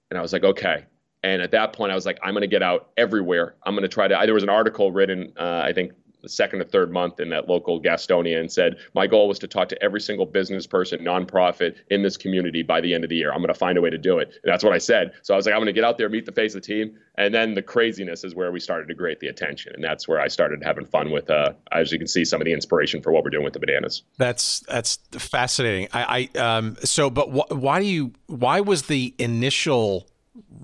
And 0.09 0.17
I 0.17 0.21
was 0.21 0.31
like, 0.31 0.43
okay. 0.43 0.85
And 1.23 1.41
at 1.41 1.51
that 1.51 1.73
point, 1.73 1.91
I 1.91 1.95
was 1.95 2.05
like, 2.05 2.19
I'm 2.21 2.33
going 2.33 2.41
to 2.41 2.47
get 2.47 2.61
out 2.61 2.91
everywhere. 2.97 3.55
I'm 3.63 3.73
going 3.73 3.83
to 3.83 3.87
try 3.87 4.07
to. 4.07 4.19
There 4.25 4.33
was 4.33 4.43
an 4.43 4.49
article 4.49 4.91
written, 4.91 5.33
uh, 5.37 5.61
I 5.63 5.73
think 5.73 5.93
the 6.23 6.29
second 6.29 6.61
or 6.61 6.63
third 6.63 6.91
month 6.91 7.19
in 7.19 7.29
that 7.29 7.47
local 7.47 7.79
Gastonia 7.79 8.39
and 8.39 8.51
said, 8.51 8.77
My 8.95 9.05
goal 9.05 9.27
was 9.27 9.37
to 9.39 9.47
talk 9.47 9.69
to 9.69 9.83
every 9.83 10.01
single 10.01 10.25
business 10.25 10.65
person, 10.65 10.99
nonprofit 11.01 11.75
in 11.91 12.01
this 12.01 12.17
community 12.17 12.63
by 12.63 12.81
the 12.81 12.93
end 12.93 13.03
of 13.03 13.09
the 13.09 13.17
year. 13.17 13.31
I'm 13.31 13.39
going 13.39 13.49
to 13.49 13.53
find 13.53 13.77
a 13.77 13.81
way 13.81 13.89
to 13.89 13.97
do 13.97 14.17
it. 14.17 14.29
And 14.43 14.51
that's 14.51 14.63
what 14.63 14.73
I 14.73 14.77
said. 14.77 15.11
So 15.21 15.33
I 15.33 15.37
was 15.37 15.45
like, 15.45 15.53
I'm 15.53 15.59
going 15.59 15.67
to 15.67 15.73
get 15.73 15.83
out 15.83 15.97
there, 15.97 16.09
meet 16.09 16.25
the 16.25 16.31
face 16.31 16.55
of 16.55 16.61
the 16.61 16.67
team. 16.67 16.97
And 17.15 17.33
then 17.33 17.53
the 17.53 17.61
craziness 17.61 18.23
is 18.23 18.33
where 18.33 18.51
we 18.51 18.59
started 18.59 18.87
to 18.87 18.95
create 18.95 19.19
the 19.19 19.27
attention. 19.27 19.73
And 19.75 19.83
that's 19.83 20.07
where 20.07 20.19
I 20.19 20.29
started 20.29 20.63
having 20.63 20.85
fun 20.85 21.11
with, 21.11 21.29
uh, 21.29 21.53
as 21.71 21.91
you 21.91 21.99
can 21.99 22.07
see, 22.07 22.25
some 22.25 22.41
of 22.41 22.45
the 22.45 22.53
inspiration 22.53 23.01
for 23.01 23.11
what 23.11 23.23
we're 23.23 23.29
doing 23.29 23.43
with 23.43 23.53
the 23.53 23.59
bananas. 23.59 24.01
That's, 24.17 24.61
that's 24.61 24.97
fascinating. 25.11 25.89
I, 25.93 26.29
I 26.35 26.39
um, 26.39 26.77
so, 26.83 27.09
but 27.09 27.27
wh- 27.27 27.51
why 27.51 27.79
do 27.81 27.85
you, 27.85 28.13
why 28.27 28.61
was 28.61 28.83
the 28.83 29.13
initial 29.19 30.07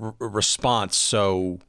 r- 0.02 0.15
response 0.19 0.95
so 0.95 1.60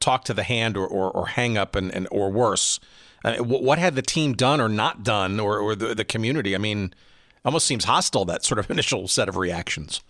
talk 0.00 0.24
to 0.24 0.34
the 0.34 0.42
hand 0.42 0.76
or, 0.76 0.86
or, 0.86 1.10
or 1.10 1.26
hang 1.26 1.58
up 1.58 1.76
and, 1.76 1.94
and, 1.94 2.08
or 2.10 2.30
worse? 2.30 2.80
What 3.24 3.78
had 3.78 3.94
the 3.94 4.02
team 4.02 4.34
done 4.34 4.60
or 4.60 4.68
not 4.68 5.02
done, 5.02 5.40
or, 5.40 5.58
or 5.58 5.74
the, 5.74 5.94
the 5.94 6.04
community? 6.04 6.54
I 6.54 6.58
mean, 6.58 6.94
almost 7.44 7.66
seems 7.66 7.84
hostile 7.84 8.24
that 8.26 8.44
sort 8.44 8.58
of 8.58 8.70
initial 8.70 9.08
set 9.08 9.28
of 9.28 9.36
reactions. 9.36 10.00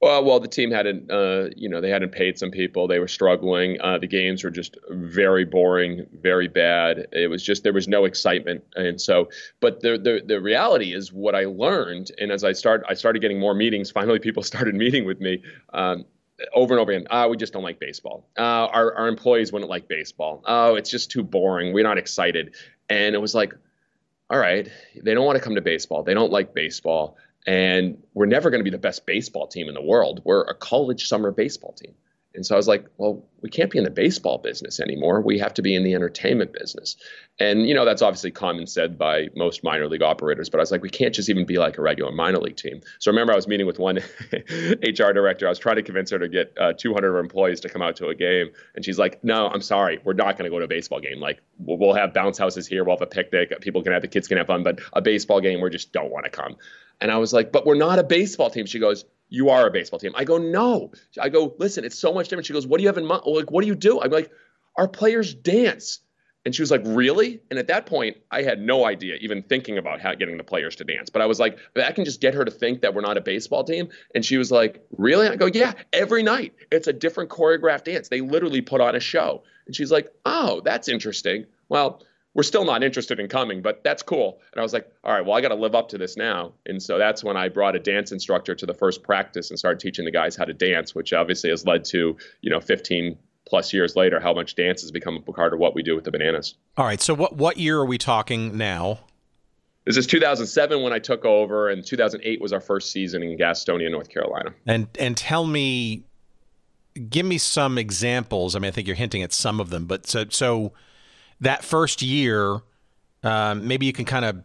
Well, 0.00 0.24
well, 0.24 0.38
the 0.38 0.46
team 0.46 0.70
hadn't, 0.70 1.10
uh, 1.10 1.48
you 1.56 1.68
know, 1.68 1.80
they 1.80 1.90
hadn't 1.90 2.12
paid 2.12 2.38
some 2.38 2.52
people. 2.52 2.86
They 2.86 3.00
were 3.00 3.08
struggling. 3.08 3.80
Uh, 3.80 3.98
the 3.98 4.06
games 4.06 4.44
were 4.44 4.50
just 4.50 4.76
very 4.90 5.44
boring, 5.44 6.06
very 6.22 6.46
bad. 6.46 7.08
It 7.10 7.28
was 7.28 7.42
just 7.42 7.64
there 7.64 7.72
was 7.72 7.88
no 7.88 8.04
excitement, 8.04 8.62
and 8.76 9.00
so. 9.00 9.28
But 9.58 9.80
the 9.80 9.98
the 9.98 10.22
the 10.24 10.40
reality 10.40 10.94
is 10.94 11.12
what 11.12 11.34
I 11.34 11.46
learned, 11.46 12.12
and 12.18 12.30
as 12.30 12.44
I 12.44 12.52
start, 12.52 12.84
I 12.88 12.94
started 12.94 13.20
getting 13.20 13.40
more 13.40 13.54
meetings. 13.54 13.90
Finally, 13.90 14.20
people 14.20 14.42
started 14.44 14.76
meeting 14.76 15.04
with 15.04 15.20
me. 15.20 15.42
Um, 15.74 16.04
over 16.52 16.74
and 16.74 16.80
over 16.80 16.92
again. 16.92 17.06
Ah, 17.10 17.26
we 17.28 17.36
just 17.36 17.52
don't 17.52 17.62
like 17.62 17.80
baseball. 17.80 18.28
Uh, 18.38 18.42
our 18.42 18.94
our 18.94 19.08
employees 19.08 19.52
wouldn't 19.52 19.70
like 19.70 19.88
baseball. 19.88 20.42
Oh, 20.46 20.74
it's 20.76 20.90
just 20.90 21.10
too 21.10 21.22
boring. 21.22 21.72
We're 21.72 21.84
not 21.84 21.98
excited. 21.98 22.54
And 22.88 23.14
it 23.14 23.18
was 23.18 23.34
like, 23.34 23.54
all 24.30 24.38
right, 24.38 24.68
they 25.02 25.14
don't 25.14 25.24
want 25.24 25.36
to 25.36 25.44
come 25.44 25.54
to 25.54 25.60
baseball. 25.60 26.02
They 26.02 26.14
don't 26.14 26.32
like 26.32 26.54
baseball, 26.54 27.16
and 27.46 28.02
we're 28.14 28.26
never 28.26 28.50
going 28.50 28.60
to 28.60 28.64
be 28.64 28.70
the 28.70 28.78
best 28.78 29.06
baseball 29.06 29.46
team 29.46 29.68
in 29.68 29.74
the 29.74 29.82
world. 29.82 30.22
We're 30.24 30.42
a 30.42 30.54
college 30.54 31.08
summer 31.08 31.30
baseball 31.30 31.72
team. 31.72 31.94
And 32.34 32.46
so 32.46 32.54
I 32.54 32.58
was 32.58 32.68
like, 32.68 32.86
well, 32.98 33.24
we 33.42 33.50
can't 33.50 33.70
be 33.70 33.78
in 33.78 33.84
the 33.84 33.90
baseball 33.90 34.38
business 34.38 34.80
anymore. 34.80 35.20
We 35.20 35.38
have 35.38 35.54
to 35.54 35.62
be 35.62 35.74
in 35.74 35.84
the 35.84 35.94
entertainment 35.94 36.52
business. 36.52 36.96
And, 37.38 37.68
you 37.68 37.74
know, 37.74 37.84
that's 37.84 38.02
obviously 38.02 38.32
common 38.32 38.66
said 38.66 38.98
by 38.98 39.28
most 39.36 39.62
minor 39.62 39.86
league 39.86 40.02
operators. 40.02 40.50
But 40.50 40.58
I 40.58 40.62
was 40.62 40.72
like, 40.72 40.82
we 40.82 40.90
can't 40.90 41.14
just 41.14 41.28
even 41.28 41.46
be 41.46 41.58
like 41.58 41.78
a 41.78 41.82
regular 41.82 42.10
minor 42.10 42.38
league 42.38 42.56
team. 42.56 42.80
So 42.98 43.10
remember 43.10 43.32
I 43.32 43.36
was 43.36 43.46
meeting 43.46 43.66
with 43.66 43.78
one 43.78 43.96
HR 44.32 45.12
director. 45.12 45.46
I 45.46 45.50
was 45.50 45.58
trying 45.58 45.76
to 45.76 45.82
convince 45.82 46.10
her 46.10 46.18
to 46.18 46.28
get 46.28 46.52
uh, 46.58 46.72
200 46.72 47.06
of 47.06 47.14
her 47.14 47.20
employees 47.20 47.60
to 47.60 47.68
come 47.68 47.82
out 47.82 47.96
to 47.96 48.08
a 48.08 48.14
game. 48.14 48.48
And 48.74 48.84
she's 48.84 48.98
like, 48.98 49.22
no, 49.22 49.48
I'm 49.48 49.62
sorry. 49.62 50.00
We're 50.04 50.14
not 50.14 50.36
going 50.36 50.50
to 50.50 50.50
go 50.50 50.58
to 50.58 50.64
a 50.64 50.68
baseball 50.68 51.00
game. 51.00 51.20
Like, 51.20 51.40
we'll, 51.58 51.78
we'll 51.78 51.94
have 51.94 52.12
bounce 52.12 52.38
houses 52.38 52.66
here. 52.66 52.84
We'll 52.84 52.96
have 52.96 53.02
a 53.02 53.06
picnic. 53.06 53.52
People 53.60 53.82
can 53.82 53.92
have, 53.92 54.02
the 54.02 54.08
kids 54.08 54.26
can 54.26 54.38
have 54.38 54.48
fun. 54.48 54.64
But 54.64 54.80
a 54.92 55.00
baseball 55.00 55.40
game, 55.40 55.60
we 55.60 55.70
just 55.70 55.92
don't 55.92 56.10
want 56.10 56.24
to 56.24 56.30
come. 56.30 56.56
And 57.00 57.12
I 57.12 57.18
was 57.18 57.32
like, 57.32 57.52
but 57.52 57.64
we're 57.64 57.76
not 57.76 57.98
a 57.98 58.04
baseball 58.04 58.50
team. 58.50 58.66
She 58.66 58.80
goes, 58.80 59.04
you 59.28 59.50
are 59.50 59.66
a 59.66 59.70
baseball 59.70 59.98
team. 59.98 60.12
I 60.14 60.24
go, 60.24 60.38
no. 60.38 60.90
I 61.20 61.28
go, 61.28 61.54
listen, 61.58 61.84
it's 61.84 61.98
so 61.98 62.12
much 62.12 62.28
different. 62.28 62.46
She 62.46 62.52
goes, 62.52 62.66
what 62.66 62.78
do 62.78 62.82
you 62.82 62.88
have 62.88 62.98
in 62.98 63.06
mind? 63.06 63.22
Like, 63.34 63.50
what 63.50 63.62
do 63.62 63.68
you 63.68 63.74
do? 63.74 64.00
I'm 64.00 64.10
like, 64.10 64.30
our 64.76 64.88
players 64.88 65.34
dance. 65.34 66.00
And 66.44 66.54
she 66.54 66.62
was 66.62 66.70
like, 66.70 66.82
really? 66.84 67.40
And 67.50 67.58
at 67.58 67.66
that 67.66 67.84
point, 67.84 68.16
I 68.30 68.42
had 68.42 68.60
no 68.60 68.86
idea, 68.86 69.16
even 69.16 69.42
thinking 69.42 69.76
about 69.76 70.00
how 70.00 70.14
getting 70.14 70.38
the 70.38 70.44
players 70.44 70.76
to 70.76 70.84
dance. 70.84 71.10
But 71.10 71.20
I 71.20 71.26
was 71.26 71.38
like, 71.38 71.58
I 71.76 71.92
can 71.92 72.06
just 72.06 72.22
get 72.22 72.32
her 72.32 72.44
to 72.44 72.50
think 72.50 72.80
that 72.80 72.94
we're 72.94 73.02
not 73.02 73.18
a 73.18 73.20
baseball 73.20 73.64
team. 73.64 73.88
And 74.14 74.24
she 74.24 74.38
was 74.38 74.50
like, 74.50 74.82
really? 74.96 75.28
I 75.28 75.36
go, 75.36 75.46
yeah, 75.46 75.74
every 75.92 76.22
night. 76.22 76.54
It's 76.72 76.86
a 76.86 76.92
different 76.92 77.28
choreographed 77.28 77.84
dance. 77.84 78.08
They 78.08 78.22
literally 78.22 78.62
put 78.62 78.80
on 78.80 78.94
a 78.94 79.00
show. 79.00 79.42
And 79.66 79.76
she's 79.76 79.90
like, 79.90 80.10
oh, 80.24 80.62
that's 80.64 80.88
interesting. 80.88 81.44
Well, 81.68 82.02
we're 82.38 82.44
still 82.44 82.64
not 82.64 82.84
interested 82.84 83.18
in 83.18 83.26
coming, 83.26 83.62
but 83.62 83.82
that's 83.82 84.00
cool. 84.00 84.40
And 84.52 84.60
I 84.60 84.62
was 84.62 84.72
like, 84.72 84.88
all 85.02 85.12
right, 85.12 85.26
well, 85.26 85.36
I 85.36 85.40
got 85.40 85.48
to 85.48 85.56
live 85.56 85.74
up 85.74 85.88
to 85.88 85.98
this 85.98 86.16
now. 86.16 86.52
And 86.66 86.80
so 86.80 86.96
that's 86.96 87.24
when 87.24 87.36
I 87.36 87.48
brought 87.48 87.74
a 87.74 87.80
dance 87.80 88.12
instructor 88.12 88.54
to 88.54 88.64
the 88.64 88.74
first 88.74 89.02
practice 89.02 89.50
and 89.50 89.58
started 89.58 89.80
teaching 89.80 90.04
the 90.04 90.12
guys 90.12 90.36
how 90.36 90.44
to 90.44 90.54
dance, 90.54 90.94
which 90.94 91.12
obviously 91.12 91.50
has 91.50 91.66
led 91.66 91.84
to, 91.86 92.16
you 92.40 92.50
know, 92.50 92.60
15 92.60 93.18
plus 93.44 93.72
years 93.72 93.96
later, 93.96 94.20
how 94.20 94.32
much 94.32 94.54
dance 94.54 94.82
has 94.82 94.92
become 94.92 95.16
a 95.16 95.32
part 95.32 95.52
of 95.52 95.58
what 95.58 95.74
we 95.74 95.82
do 95.82 95.96
with 95.96 96.04
the 96.04 96.12
bananas. 96.12 96.54
All 96.76 96.84
right. 96.84 97.00
So 97.00 97.12
what, 97.12 97.34
what 97.34 97.56
year 97.56 97.80
are 97.80 97.84
we 97.84 97.98
talking 97.98 98.56
now? 98.56 99.00
This 99.84 99.96
is 99.96 100.06
2007 100.06 100.80
when 100.80 100.92
I 100.92 101.00
took 101.00 101.24
over, 101.24 101.68
and 101.68 101.84
2008 101.84 102.40
was 102.40 102.52
our 102.52 102.60
first 102.60 102.92
season 102.92 103.24
in 103.24 103.36
Gastonia, 103.36 103.90
North 103.90 104.10
Carolina. 104.10 104.54
And 104.64 104.86
and 105.00 105.16
tell 105.16 105.44
me, 105.44 106.04
give 107.10 107.26
me 107.26 107.38
some 107.38 107.78
examples. 107.78 108.54
I 108.54 108.60
mean, 108.60 108.68
I 108.68 108.70
think 108.70 108.86
you're 108.86 108.94
hinting 108.94 109.24
at 109.24 109.32
some 109.32 109.58
of 109.58 109.70
them, 109.70 109.86
but 109.86 110.06
so 110.06 110.26
so 110.28 110.72
that 111.40 111.64
first 111.64 112.02
year, 112.02 112.60
um, 113.22 113.66
maybe 113.66 113.86
you 113.86 113.92
can 113.92 114.04
kind 114.04 114.24
of 114.24 114.42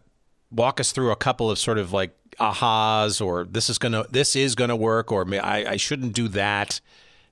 walk 0.50 0.80
us 0.80 0.92
through 0.92 1.10
a 1.10 1.16
couple 1.16 1.50
of 1.50 1.58
sort 1.58 1.78
of 1.78 1.92
like 1.92 2.16
ahas 2.40 3.24
or 3.24 3.44
this 3.44 3.70
is 3.70 3.78
gonna 3.78 4.04
this 4.10 4.34
is 4.34 4.54
gonna 4.54 4.76
work 4.76 5.12
or 5.12 5.26
I, 5.34 5.64
I 5.70 5.76
shouldn't 5.76 6.14
do 6.14 6.28
that 6.28 6.80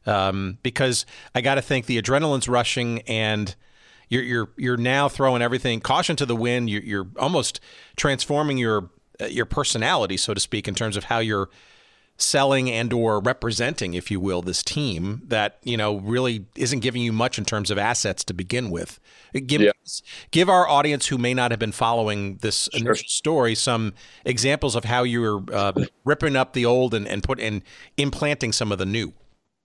um, 0.07 0.59
because 0.62 1.07
I 1.35 1.40
got 1.40 1.57
to 1.57 1.62
think 1.62 1.87
the 1.87 2.01
adrenaline's 2.01 2.48
rushing 2.48 3.03
and 3.03 3.55
you're 4.09 4.22
you're 4.22 4.48
you're 4.57 4.77
now 4.77 5.09
throwing 5.09 5.42
everything 5.42 5.81
caution 5.81 6.16
to 6.16 6.27
the 6.27 6.37
wind. 6.37 6.68
You're, 6.68 6.83
you're 6.83 7.07
almost 7.18 7.61
transforming 7.96 8.59
your 8.59 8.90
uh, 9.20 9.27
your 9.27 9.46
personality, 9.46 10.16
so 10.16 10.35
to 10.35 10.40
speak, 10.40 10.68
in 10.68 10.75
terms 10.75 10.96
of 10.96 11.05
how 11.05 11.18
you're 11.20 11.48
selling 12.18 12.70
and 12.70 12.92
or 12.92 13.20
representing 13.20 13.94
if 13.94 14.11
you 14.11 14.20
will 14.20 14.42
this 14.42 14.62
team 14.62 15.22
that 15.27 15.59
you 15.62 15.77
know 15.77 15.96
really 15.96 16.46
isn't 16.57 16.81
giving 16.81 17.03
you 17.03 17.12
much 17.12 17.38
in 17.38 17.44
terms 17.44 17.70
of 17.70 17.79
assets 17.79 18.22
to 18.22 18.33
begin 18.33 18.70
with 18.70 19.01
give 19.46 19.61
yeah. 19.61 19.72
give 20.31 20.48
our 20.48 20.68
audience 20.68 21.07
who 21.07 21.18
may 21.18 21.35
not 21.35 21.51
have 21.51 21.59
been 21.59 21.72
following 21.72 22.37
this 22.37 22.68
sure. 22.72 22.81
initial 22.81 23.09
story 23.09 23.55
some 23.55 23.92
examples 24.25 24.77
of 24.77 24.85
how 24.85 25.03
you're 25.03 25.42
uh, 25.53 25.72
ripping 26.05 26.37
up 26.37 26.53
the 26.53 26.64
old 26.64 26.94
and, 26.94 27.09
and 27.09 27.22
put 27.22 27.40
and 27.40 27.62
implanting 27.96 28.53
some 28.53 28.70
of 28.70 28.79
the 28.79 28.87
new 28.87 29.12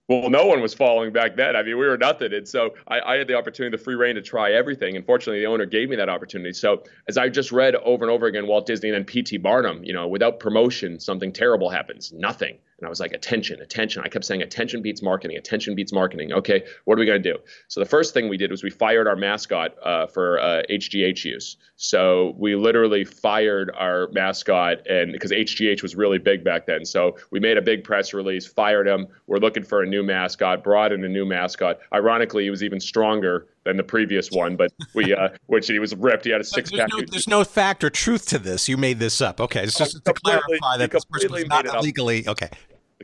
well, 0.08 0.30
no 0.30 0.46
one 0.46 0.62
was 0.62 0.72
following 0.72 1.12
back 1.12 1.36
then. 1.36 1.54
I 1.54 1.62
mean, 1.62 1.78
we 1.78 1.86
were 1.86 1.98
nothing. 1.98 2.32
And 2.32 2.48
so 2.48 2.74
I, 2.86 3.00
I, 3.00 3.16
had 3.16 3.28
the 3.28 3.34
opportunity, 3.34 3.76
the 3.76 3.82
free 3.82 3.94
reign 3.94 4.14
to 4.14 4.22
try 4.22 4.52
everything. 4.52 4.96
And 4.96 5.04
fortunately, 5.04 5.40
the 5.40 5.46
owner 5.46 5.66
gave 5.66 5.90
me 5.90 5.96
that 5.96 6.08
opportunity. 6.08 6.54
So 6.54 6.82
as 7.08 7.18
I 7.18 7.28
just 7.28 7.52
read 7.52 7.74
over 7.76 8.04
and 8.04 8.10
over 8.10 8.26
again, 8.26 8.46
Walt 8.46 8.64
Disney 8.66 8.88
and 8.88 8.96
then 8.96 9.04
P.T. 9.04 9.36
Barnum, 9.36 9.84
you 9.84 9.92
know, 9.92 10.08
without 10.08 10.40
promotion, 10.40 10.98
something 10.98 11.30
terrible 11.30 11.68
happens. 11.68 12.10
Nothing. 12.10 12.58
And 12.78 12.86
I 12.86 12.88
was 12.90 13.00
like, 13.00 13.12
attention, 13.12 13.60
attention. 13.60 14.02
I 14.04 14.08
kept 14.08 14.24
saying, 14.24 14.40
attention 14.40 14.82
beats 14.82 15.02
marketing, 15.02 15.36
attention 15.36 15.74
beats 15.74 15.92
marketing. 15.92 16.32
Okay, 16.32 16.62
what 16.84 16.96
are 16.96 17.00
we 17.00 17.06
going 17.06 17.20
to 17.20 17.32
do? 17.32 17.38
So 17.66 17.80
the 17.80 17.86
first 17.86 18.14
thing 18.14 18.28
we 18.28 18.36
did 18.36 18.52
was 18.52 18.62
we 18.62 18.70
fired 18.70 19.08
our 19.08 19.16
mascot 19.16 19.74
uh, 19.82 20.06
for 20.06 20.38
uh, 20.38 20.62
HGH 20.70 21.24
use. 21.24 21.56
So 21.74 22.34
we 22.38 22.54
literally 22.54 23.04
fired 23.04 23.72
our 23.76 24.08
mascot, 24.12 24.86
and 24.86 25.12
because 25.12 25.32
HGH 25.32 25.82
was 25.82 25.96
really 25.96 26.18
big 26.18 26.44
back 26.44 26.66
then. 26.66 26.84
So 26.84 27.16
we 27.32 27.40
made 27.40 27.56
a 27.56 27.62
big 27.62 27.82
press 27.82 28.14
release, 28.14 28.46
fired 28.46 28.86
him. 28.86 29.08
We're 29.26 29.38
looking 29.38 29.64
for 29.64 29.82
a 29.82 29.86
new 29.86 30.04
mascot, 30.04 30.62
brought 30.62 30.92
in 30.92 31.02
a 31.04 31.08
new 31.08 31.26
mascot. 31.26 31.80
Ironically, 31.92 32.44
he 32.44 32.50
was 32.50 32.62
even 32.62 32.78
stronger 32.78 33.48
than 33.64 33.76
the 33.76 33.82
previous 33.82 34.30
one, 34.30 34.54
but 34.54 34.72
we, 34.94 35.14
uh, 35.14 35.30
which 35.46 35.66
he 35.66 35.80
was 35.80 35.94
ripped. 35.96 36.24
He 36.24 36.30
had 36.30 36.40
a 36.40 36.44
six 36.44 36.70
pack. 36.70 36.88
There's, 36.90 37.02
no, 37.02 37.06
there's 37.10 37.28
no 37.28 37.44
fact 37.44 37.82
or 37.82 37.90
truth 37.90 38.26
to 38.28 38.38
this. 38.38 38.68
You 38.68 38.76
made 38.76 39.00
this 39.00 39.20
up. 39.20 39.40
Okay, 39.40 39.64
it's 39.64 39.76
just 39.76 40.04
to 40.04 40.12
clarify 40.12 40.76
that 40.78 40.92
this 40.92 41.04
person 41.04 41.32
was 41.32 41.46
not 41.46 41.66
illegally. 41.66 42.26
Okay 42.28 42.50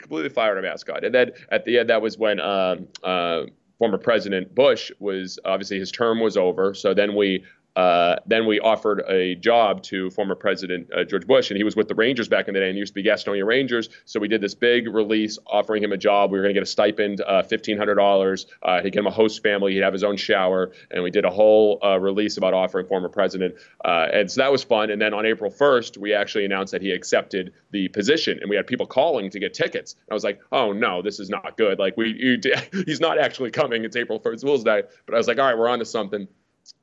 completely 0.05 0.29
fired 0.29 0.59
a 0.59 0.63
mascot. 0.63 1.03
And 1.05 1.15
then 1.15 1.33
at 1.51 1.65
the 1.65 1.79
end, 1.79 1.89
that 1.89 2.01
was 2.01 2.17
when 2.19 2.39
um, 2.39 2.87
uh, 3.03 3.45
former 3.79 3.99
President 3.99 4.55
Bush 4.55 4.93
was 5.01 5.39
obviously 5.45 5.79
his 5.79 5.91
term 5.91 6.21
was 6.21 6.37
over. 6.37 6.75
So 6.75 6.95
then 6.95 7.17
we 7.17 7.43
uh, 7.77 8.17
then 8.27 8.47
we 8.47 8.61
offered 8.61 9.03
a 9.09 9.35
job 9.37 9.83
to 9.83 10.11
former 10.11 10.35
President 10.35 10.89
uh, 10.93 11.05
George 11.05 11.27
Bush, 11.27 11.51
and 11.51 11.57
he 11.57 11.65
was 11.65 11.75
with 11.75 11.89
the 11.89 11.95
Rangers 11.95 12.29
back 12.29 12.49
in 12.49 12.55
the 12.55 12.61
day 12.61 12.69
and 12.69 12.79
used 12.79 12.95
to 12.95 13.03
be 13.03 13.09
Gastonia 13.09 13.45
Rangers. 13.45 13.89
So 14.05 14.21
we 14.21 14.29
did 14.29 14.41
this 14.41 14.55
big 14.55 14.93
release 14.93 15.39
offering 15.47 15.83
him 15.83 15.93
a 15.93 15.97
job. 15.97 16.31
We 16.31 16.39
were 16.39 16.45
going 16.45 16.55
to 16.55 16.61
get 16.61 16.63
a 16.63 16.71
stipend, 16.71 17.21
uh, 17.21 17.43
$1,500. 17.43 18.47
Uh, 18.63 18.83
he'd 18.83 18.93
get 18.93 18.99
him 19.01 19.07
a 19.07 19.11
host 19.11 19.43
family. 19.43 19.73
He'd 19.75 19.83
have 19.83 19.93
his 19.93 20.05
own 20.05 20.17
shower. 20.17 20.73
And 20.91 21.03
we 21.03 21.11
did 21.11 21.25
a 21.25 21.31
whole 21.31 21.81
uh, 21.85 21.99
release 21.99 22.37
about 22.37 22.55
offering 22.55 22.87
former 22.87 23.09
president. 23.09 23.57
Uh, 23.85 24.09
and 24.13 24.31
so 24.31 24.43
that 24.43 24.53
was 24.53 24.63
fun. 24.63 24.91
And 24.91 25.01
then 25.01 25.13
on 25.13 25.27
April 25.27 25.51
1st, 25.51 25.99
we 25.99 26.15
actually 26.15 26.45
announced 26.45 26.73
that 26.73 26.83
he 26.83 26.93
accepted 26.93 27.53
the 27.73 27.89
position. 27.89 28.39
And 28.41 28.49
we 28.49 28.57
had 28.57 28.67
people 28.67 28.87
calling 28.87 29.31
to 29.31 29.41
get 29.41 29.55
tickets. 29.55 29.97
I 30.11 30.15
was 30.15 30.25
like, 30.25 30.41
oh, 30.53 30.73
no, 30.73 31.03
this 31.03 31.19
is 31.19 31.29
not 31.29 31.57
good. 31.57 31.79
Like, 31.79 31.97
we, 31.97 32.15
you, 32.17 32.53
he's 32.87 33.01
not 33.01 33.19
actually 33.19 33.51
coming. 33.51 33.85
It's 33.85 33.97
April 33.97 34.21
1st, 34.21 34.43
Fool's 34.43 34.65
Day. 34.65 34.83
But 35.07 35.15
I 35.15 35.19
was 35.19 35.27
like, 35.27 35.39
all 35.39 35.47
right, 35.47 35.59
we're 35.59 35.69
on 35.69 35.81
to 35.81 35.85
something 35.85 36.29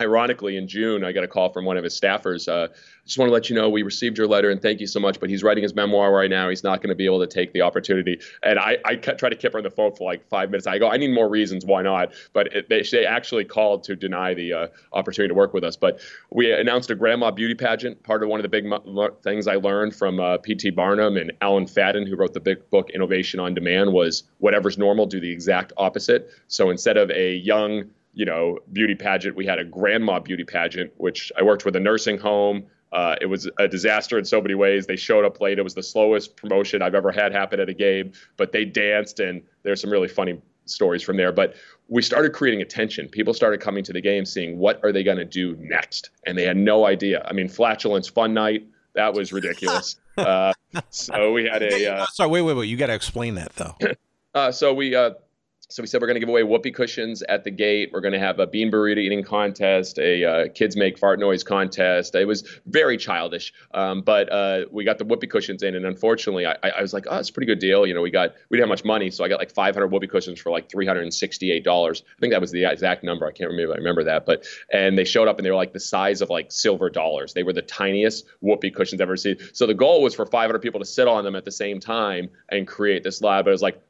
ironically, 0.02 0.58
in 0.58 0.67
June, 0.67 1.04
I 1.04 1.12
got 1.12 1.24
a 1.24 1.28
call 1.28 1.52
from 1.54 1.65
one 1.65 1.78
of 1.78 1.84
his 1.84 2.00
staffers. 2.00 2.48
Uh, 2.48 2.74
just 3.06 3.17
want 3.17 3.30
to 3.30 3.34
let 3.34 3.50
you 3.50 3.56
know 3.56 3.70
we 3.70 3.84
received 3.84 4.17
your 4.17 4.28
letter 4.28 4.50
and 4.50 4.62
thank 4.62 4.80
you 4.80 4.88
so 4.88 5.00
much. 5.00 5.20
But 5.20 5.30
he's 5.30 5.44
writing 5.44 5.63
his 5.63 5.76
memoir 5.76 6.12
right 6.12 6.30
now. 6.30 6.50
He's 6.50 6.63
not 6.63 6.82
going 6.82 6.89
to 6.89 6.96
be 6.96 7.06
able 7.06 7.20
to 7.20 7.28
take 7.28 7.54
the 7.54 7.62
opportunity. 7.62 8.20
And 8.44 8.60
I, 8.60 8.78
I 8.86 8.96
try 8.96 9.30
to 9.30 9.36
keep 9.36 9.52
her 9.54 9.58
on 9.58 9.63
the 9.63 9.70
phone 9.70 9.94
for 9.96 10.04
like 10.04 10.28
five 10.30 10.50
minutes. 10.50 10.67
I 10.67 10.80
go, 10.80 10.89
I 10.89 10.98
need 10.98 11.13
more 11.13 11.30
reasons. 11.30 11.65
Why 11.65 11.82
not? 11.82 12.13
But 12.34 12.54
it, 12.54 12.70
they, 12.70 12.84
they 12.84 13.06
actually 13.06 13.46
called 13.46 13.84
to 13.86 13.96
deny 13.96 14.34
the 14.34 14.54
uh, 14.54 14.67
opportunity 14.94 15.30
to 15.30 15.36
work 15.36 15.54
with 15.54 15.63
us. 15.63 15.76
But 15.76 16.00
we 16.32 16.52
announced 16.52 16.89
a 16.89 16.96
grandma 16.96 17.32
beauty 17.32 17.56
pageant. 17.56 18.02
Part 18.04 18.24
of 18.24 18.30
one 18.30 18.39
of 18.39 18.44
the 18.44 18.50
big 18.50 18.65
mo- 18.65 19.15
things 19.24 19.48
I 19.48 19.56
learned 19.56 19.96
from 19.96 20.20
uh, 20.20 20.38
P.T. 20.38 20.72
Barnum 20.72 21.17
and 21.17 21.32
Alan 21.41 21.65
Fahden, 21.65 22.08
who 22.08 22.15
wrote 22.15 22.34
the 22.34 22.39
big 22.39 22.70
book 22.70 22.89
Innovation 22.91 23.39
on 23.39 23.54
Demand, 23.54 23.94
was 23.94 24.24
whatever's 24.39 24.78
normal, 24.78 25.06
do 25.06 25.20
the 25.20 25.32
exact 25.32 25.74
opposite. 25.78 26.30
So 26.48 26.70
instead 26.70 26.98
of 26.98 27.12
a 27.12 27.36
young 27.36 27.89
you 28.13 28.26
know, 28.26 28.60
beauty 28.71 28.95
pageant. 28.95 29.36
We 29.36 29.45
had 29.45 29.60
a 29.60 29.65
grandma 29.65 30.19
beauty 30.19 30.43
pageant, 30.43 30.91
which 30.97 31.32
I 31.38 31.43
worked 31.43 31.65
with 31.65 31.76
a 31.76 31.80
nursing 31.80 32.17
home. 32.17 32.65
Uh, 32.91 33.15
it 33.21 33.28
was 33.28 33.50
a 33.58 33.67
disaster 33.67 34.17
in 34.17 34.26
so 34.26 34.41
many 34.41 34.54
ways. 34.54 34.86
They 34.86 34.97
showed 34.97 35.24
up 35.24 35.39
late. 35.39 35.60
It 35.60 35.63
was 35.63 35.76
the 35.76 35.84
slowest 35.84 36.36
promotion 36.36 36.82
I've 36.82 36.95
ever 36.95 37.12
had 37.12 37.32
happen 37.32 37.60
at 37.60 37.69
a 37.69 37.74
game, 37.74 38.12
but 38.36 38.52
they 38.52 38.65
danced, 38.65 39.21
and 39.21 39.41
there's 39.63 39.80
some 39.80 39.89
really 39.89 40.10
funny 40.10 40.41
stories 40.65 41.02
from 41.02 41.15
there. 41.15 41.32
But 41.32 41.56
we 41.88 42.02
started 42.02 42.34
creating 42.34 42.62
attention. 42.62 43.08
People 43.08 43.34
started 43.34 43.62
coming 43.62 43.84
to 43.86 43.93
the 43.93 44.02
game, 44.02 44.26
seeing 44.26 44.58
what 44.58 44.84
are 44.84 44.91
they 44.91 45.04
going 45.04 45.17
to 45.17 45.26
do 45.26 45.56
next, 45.62 46.10
and 46.26 46.38
they 46.38 46.43
had 46.43 46.58
no 46.58 46.86
idea. 46.86 47.26
I 47.26 47.32
mean, 47.32 47.47
flatulence 47.47 48.10
fun 48.10 48.34
night 48.34 48.67
that 48.93 49.13
was 49.13 49.32
ridiculous. 49.32 49.95
uh, 50.17 50.54
so 50.89 51.32
we 51.32 51.45
had 51.45 51.63
a. 51.63 51.93
Uh, 51.93 52.06
Sorry, 52.08 52.30
wait, 52.30 52.41
wait, 52.41 52.58
wait. 52.58 52.69
You 52.69 52.78
got 52.78 52.88
to 52.88 52.93
explain 52.93 53.36
that 53.36 53.54
though. 53.56 53.76
Uh, 54.34 54.50
so 54.50 54.74
we 54.74 54.95
uh, 54.95 55.10
so 55.71 55.81
we 55.81 55.88
said 55.88 56.01
we're 56.01 56.07
going 56.07 56.15
to 56.15 56.19
give 56.19 56.29
away 56.29 56.43
whoopee 56.43 56.71
cushions 56.71 57.23
at 57.23 57.45
the 57.45 57.51
gate. 57.51 57.91
We're 57.93 58.01
going 58.01 58.13
to 58.13 58.19
have 58.19 58.39
a 58.39 58.47
bean 58.47 58.69
burrito 58.69 58.97
eating 58.97 59.23
contest, 59.23 59.97
a 59.99 60.23
uh, 60.23 60.47
kids 60.49 60.75
make 60.75 60.97
fart 60.97 61.17
noise 61.19 61.43
contest. 61.43 62.13
It 62.13 62.25
was 62.25 62.43
very 62.65 62.97
childish, 62.97 63.53
um, 63.73 64.01
but 64.01 64.31
uh, 64.31 64.65
we 64.69 64.84
got 64.84 64.97
the 64.97 65.05
whoopee 65.05 65.27
cushions 65.27 65.63
in, 65.63 65.75
and 65.75 65.86
unfortunately, 65.86 66.45
I, 66.45 66.55
I, 66.62 66.81
was 66.81 66.93
like, 66.93 67.05
oh, 67.10 67.17
it's 67.17 67.29
a 67.29 67.34
pretty 67.34 67.47
good 67.47 67.60
deal. 67.60 67.88
You 67.88 67.93
know, 67.93 68.01
we 68.01 68.12
got 68.12 68.36
we 68.49 68.57
didn't 68.57 68.67
have 68.67 68.73
much 68.73 68.86
money, 68.86 69.10
so 69.12 69.23
I 69.23 69.29
got 69.29 69.39
like 69.39 69.51
500 69.51 69.88
whoopee 69.88 70.07
cushions 70.07 70.41
for 70.41 70.51
like 70.51 70.69
368 70.69 71.63
dollars. 71.63 72.03
I 72.05 72.19
think 72.19 72.34
that 72.34 72.41
was 72.41 72.51
the 72.51 72.65
exact 72.65 73.03
number. 73.03 73.25
I 73.25 73.31
can't 73.31 73.49
remember. 73.49 73.73
I 73.73 73.77
remember 73.77 74.03
that, 74.03 74.25
but 74.25 74.45
and 74.73 74.97
they 74.97 75.05
showed 75.05 75.29
up 75.29 75.38
and 75.38 75.45
they 75.45 75.51
were 75.51 75.55
like 75.55 75.73
the 75.73 75.79
size 75.79 76.21
of 76.21 76.29
like 76.29 76.51
silver 76.51 76.89
dollars. 76.89 77.34
They 77.34 77.43
were 77.43 77.53
the 77.53 77.62
tiniest 77.62 78.25
whoopee 78.41 78.71
cushions 78.71 78.99
I've 78.99 79.07
ever 79.07 79.17
seen. 79.17 79.38
So 79.53 79.65
the 79.67 79.73
goal 79.73 80.01
was 80.01 80.15
for 80.15 80.25
500 80.25 80.60
people 80.60 80.81
to 80.81 80.86
sit 80.86 81.07
on 81.07 81.23
them 81.23 81.36
at 81.36 81.45
the 81.45 81.51
same 81.51 81.79
time 81.79 82.29
and 82.49 82.67
create 82.67 83.03
this 83.03 83.21
lab. 83.21 83.45
But 83.45 83.51
it 83.51 83.53
was 83.53 83.62
like 83.62 83.81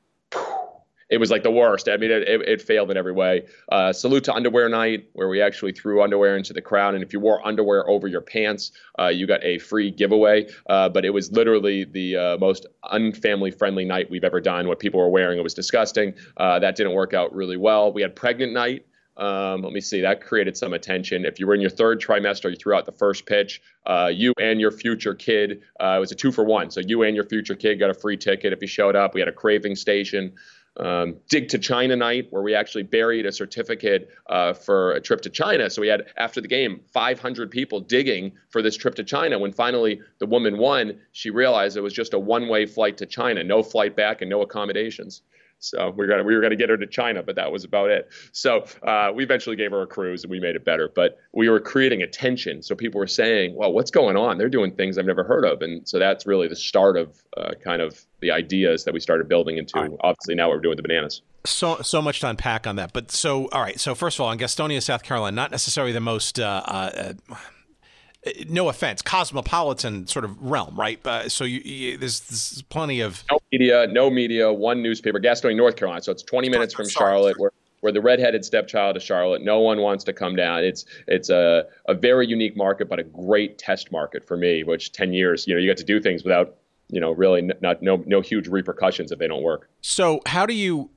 it 1.12 1.20
was 1.20 1.30
like 1.30 1.44
the 1.44 1.52
worst. 1.52 1.90
I 1.90 1.98
mean, 1.98 2.10
it, 2.10 2.24
it, 2.28 2.42
it 2.48 2.62
failed 2.62 2.90
in 2.90 2.98
every 2.98 3.12
way. 3.12 3.46
Uh, 3.70 3.92
salute 3.92 4.24
to 4.24 4.34
underwear 4.34 4.70
night, 4.70 5.10
where 5.14 5.28
we 5.28 5.42
actually 5.42 5.74
threw 5.74 6.02
underwear 6.02 6.38
into 6.38 6.54
the 6.54 6.62
crowd, 6.62 6.96
and 6.96 7.04
if 7.04 7.12
you 7.12 7.20
wore 7.20 7.46
underwear 7.46 7.88
over 7.90 8.08
your 8.08 8.22
pants, 8.22 8.72
uh, 8.98 9.08
you 9.08 9.28
got 9.28 9.44
a 9.44 9.60
free 9.60 9.92
giveaway. 9.92 10.48
Uh, 10.70 10.88
but 10.88 11.04
it 11.04 11.10
was 11.10 11.32
literally 11.32 11.84
the 11.84 12.16
uh, 12.16 12.38
most 12.38 12.66
unfamily 12.86 13.56
friendly 13.56 13.84
night 13.84 14.10
we've 14.10 14.24
ever 14.24 14.40
done. 14.40 14.68
What 14.68 14.80
people 14.80 15.02
were 15.02 15.10
wearing, 15.10 15.38
it 15.38 15.44
was 15.44 15.54
disgusting. 15.54 16.14
Uh, 16.38 16.60
that 16.60 16.78
didn't 16.78 16.94
work 16.94 17.14
out 17.14 17.36
really 17.36 17.58
well. 17.58 17.92
We 17.92 18.02
had 18.02 18.16
pregnant 18.16 18.54
night. 18.54 18.86
Um, 19.18 19.62
let 19.62 19.74
me 19.74 19.82
see. 19.82 20.02
That 20.02 20.22
created 20.22 20.56
some 20.56 20.74
attention. 20.74 21.26
If 21.26 21.40
you 21.40 21.46
were 21.46 21.54
in 21.54 21.62
your 21.62 21.70
third 21.70 22.02
trimester, 22.02 22.50
you 22.50 22.56
threw 22.56 22.74
out 22.74 22.86
the 22.86 22.94
first 22.94 23.26
pitch. 23.26 23.62
Uh, 23.86 24.10
you 24.12 24.34
and 24.40 24.60
your 24.62 24.72
future 24.72 25.14
kid. 25.14 25.62
Uh, 25.80 25.96
it 25.98 26.00
was 26.00 26.12
a 26.12 26.16
two 26.16 26.32
for 26.32 26.46
one. 26.46 26.72
So 26.72 26.80
you 26.80 27.04
and 27.04 27.16
your 27.16 27.26
future 27.26 27.56
kid 27.56 27.76
got 27.76 27.90
a 27.90 27.94
free 27.94 28.16
ticket 28.16 28.54
if 28.54 28.62
you 28.62 28.68
showed 28.68 28.96
up. 28.96 29.14
We 29.14 29.20
had 29.20 29.28
a 29.28 29.34
craving 29.34 29.76
station 29.76 30.34
um, 30.78 31.18
Dig 31.30 31.50
to 31.50 31.60
China 31.60 31.96
night, 31.96 32.28
where 32.30 32.42
we 32.42 32.56
actually 32.56 32.84
buried 32.84 33.26
a 33.26 33.32
certificate 33.32 34.10
uh, 34.30 34.54
for 34.54 34.94
a 34.94 35.02
trip 35.02 35.22
to 35.22 35.30
China. 35.30 35.70
So 35.70 35.82
we 35.82 35.88
had, 35.88 36.06
after 36.18 36.40
the 36.40 36.48
game, 36.48 36.82
500 36.94 37.52
people 37.52 37.82
digging 37.82 38.32
for 38.50 38.62
this 38.62 38.78
trip 38.78 38.96
to 38.96 39.04
China. 39.04 39.38
When 39.38 39.52
finally 39.52 40.02
the 40.20 40.26
woman 40.26 40.58
won, 40.58 41.00
she 41.12 41.30
realized 41.30 41.76
it 41.76 41.82
was 41.82 41.94
just 41.94 42.14
a 42.14 42.20
one 42.20 42.48
way 42.48 42.66
flight 42.66 42.98
to 42.98 43.06
China, 43.06 43.44
no 43.44 43.64
flight 43.64 43.96
back 43.96 44.22
and 44.22 44.30
no 44.30 44.42
accommodations. 44.42 45.22
So 45.62 45.92
we 45.92 45.98
were 45.98 46.08
gonna 46.08 46.24
we 46.24 46.36
were 46.36 46.42
gonna 46.42 46.56
get 46.56 46.70
her 46.70 46.78
to 46.78 46.88
China, 46.88 47.24
but 47.24 47.36
that 47.36 47.52
was 47.52 47.64
about 47.64 47.90
it. 47.90 48.10
So 48.32 48.66
uh, 48.84 49.12
we 49.14 49.24
eventually 49.24 49.56
gave 49.56 49.72
her 49.72 49.84
a 49.84 49.88
cruise 49.88 50.24
and 50.24 50.32
we 50.32 50.40
made 50.40 50.56
it 50.56 50.66
better. 50.66 50.90
But 50.94 51.20
we 51.34 51.50
were 51.50 51.60
creating 51.60 52.02
attention, 52.02 52.62
so 52.64 52.76
people 52.76 53.00
were 53.00 53.08
saying, 53.08 53.56
"Well, 53.56 53.72
what's 53.72 53.92
going 53.92 54.18
on? 54.18 54.38
They're 54.38 54.50
doing 54.50 54.72
things 54.74 54.98
I've 54.98 55.06
never 55.06 55.24
heard 55.24 55.46
of." 55.46 55.62
And 55.62 55.88
so 55.88 56.00
that's 56.00 56.26
really 56.26 56.48
the 56.48 56.56
start 56.56 56.98
of 56.98 57.22
uh, 57.38 57.52
kind 57.64 57.82
of 57.82 58.04
the 58.22 58.32
ideas 58.32 58.84
that 58.86 58.94
we 58.94 59.00
started 59.00 59.30
building 59.30 59.58
into. 59.58 59.80
Right. 59.80 59.92
Obviously, 60.02 60.36
now 60.36 60.50
what 60.50 60.58
we're 60.58 60.62
doing 60.62 60.72
with 60.72 60.84
the 60.84 60.88
bananas. 60.88 61.22
So 61.46 61.82
so 61.82 62.02
much 62.02 62.20
to 62.22 62.30
unpack 62.30 62.66
on 62.66 62.76
that. 62.78 62.92
But 62.92 63.12
so 63.12 63.48
all 63.50 63.62
right. 63.62 63.80
So 63.80 63.94
first 63.94 64.18
of 64.18 64.26
all, 64.26 64.32
in 64.32 64.40
Gastonia, 64.40 64.82
South 64.82 65.04
Carolina, 65.04 65.36
not 65.36 65.52
necessarily 65.52 65.94
the 65.94 66.02
most. 66.02 66.40
Uh, 66.40 66.62
uh 66.66 67.14
no 68.48 68.70
offense, 68.70 69.02
cosmopolitan 69.02 70.08
sort 70.08 70.26
of 70.26 70.42
realm, 70.42 70.80
right? 70.80 71.06
Uh, 71.06 71.28
so 71.28 71.44
you, 71.44 71.60
you, 71.60 71.98
there's, 71.98 72.20
there's, 72.22 72.62
plenty 72.70 73.02
of 73.02 73.24
no 73.32 73.40
media, 73.52 73.88
no 73.88 74.10
media, 74.10 74.54
one 74.54 74.82
newspaper, 74.82 75.20
Gastonia, 75.20 75.56
North 75.56 75.76
Carolina. 75.76 76.02
So 76.02 76.12
it's 76.12 76.24
20 76.24 76.50
minutes 76.50 76.74
from 76.74 76.88
Charlotte. 76.88 77.40
Where 77.40 77.52
we're 77.82 77.92
the 77.92 78.02
redheaded 78.02 78.46
stepchild 78.46 78.96
of 78.96 79.02
Charlotte. 79.02 79.42
No 79.42 79.60
one 79.60 79.80
wants 79.82 80.04
to 80.06 80.14
come 80.14 80.36
down. 80.36 80.64
It's 80.64 80.86
it's 81.08 81.30
a, 81.30 81.66
a 81.88 81.94
very 81.94 82.28
unique 82.28 82.56
market, 82.56 82.88
but 82.88 83.00
a 83.00 83.04
great 83.04 83.58
test 83.58 83.92
market 83.92 84.26
for 84.26 84.38
me. 84.38 84.64
Which 84.64 84.92
10 84.92 85.14
years, 85.14 85.48
you 85.48 85.56
know, 85.56 85.60
you 85.60 85.68
get 85.68 85.78
to 85.78 85.84
do 85.84 86.00
things 86.00 86.24
without, 86.24 86.56
you 86.90 87.00
know, 87.00 87.12
really 87.12 87.42
not 87.62 87.82
no 87.82 88.04
no 88.06 88.22
huge 88.22 88.48
repercussions 88.48 89.12
if 89.12 89.20
they 89.20 89.28
don't 89.28 89.44
work. 89.44 89.70
So 89.82 90.22
how 90.28 90.46
do 90.46 90.54
you 90.54 90.90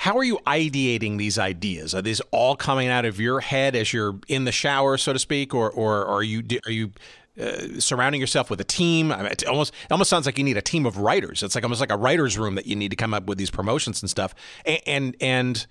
how 0.00 0.16
are 0.16 0.24
you 0.24 0.38
ideating 0.46 1.18
these 1.18 1.38
ideas? 1.38 1.94
Are 1.94 2.00
these 2.00 2.22
all 2.30 2.56
coming 2.56 2.88
out 2.88 3.04
of 3.04 3.20
your 3.20 3.40
head 3.40 3.76
as 3.76 3.92
you're 3.92 4.18
in 4.28 4.44
the 4.44 4.52
shower, 4.52 4.96
so 4.96 5.12
to 5.12 5.18
speak, 5.18 5.54
or 5.54 5.70
or 5.70 6.06
are 6.06 6.22
you 6.22 6.42
are 6.64 6.72
you 6.72 6.92
uh, 7.38 7.78
surrounding 7.78 8.18
yourself 8.18 8.48
with 8.48 8.62
a 8.62 8.64
team. 8.64 9.12
I 9.12 9.18
mean, 9.18 9.26
it 9.26 9.46
almost 9.46 9.74
it 9.84 9.92
almost 9.92 10.08
sounds 10.08 10.24
like 10.24 10.38
you 10.38 10.44
need 10.44 10.56
a 10.56 10.62
team 10.62 10.86
of 10.86 10.96
writers. 10.96 11.42
It's 11.42 11.54
like 11.54 11.64
almost 11.64 11.82
like 11.82 11.92
a 11.92 11.98
writers' 11.98 12.38
room 12.38 12.54
that 12.54 12.64
you 12.64 12.76
need 12.76 12.88
to 12.92 12.96
come 12.96 13.12
up 13.12 13.26
with 13.26 13.36
these 13.36 13.50
promotions 13.50 14.02
and 14.02 14.08
stuff. 14.08 14.34
And 14.64 14.80
and, 14.86 15.16
and 15.20 15.66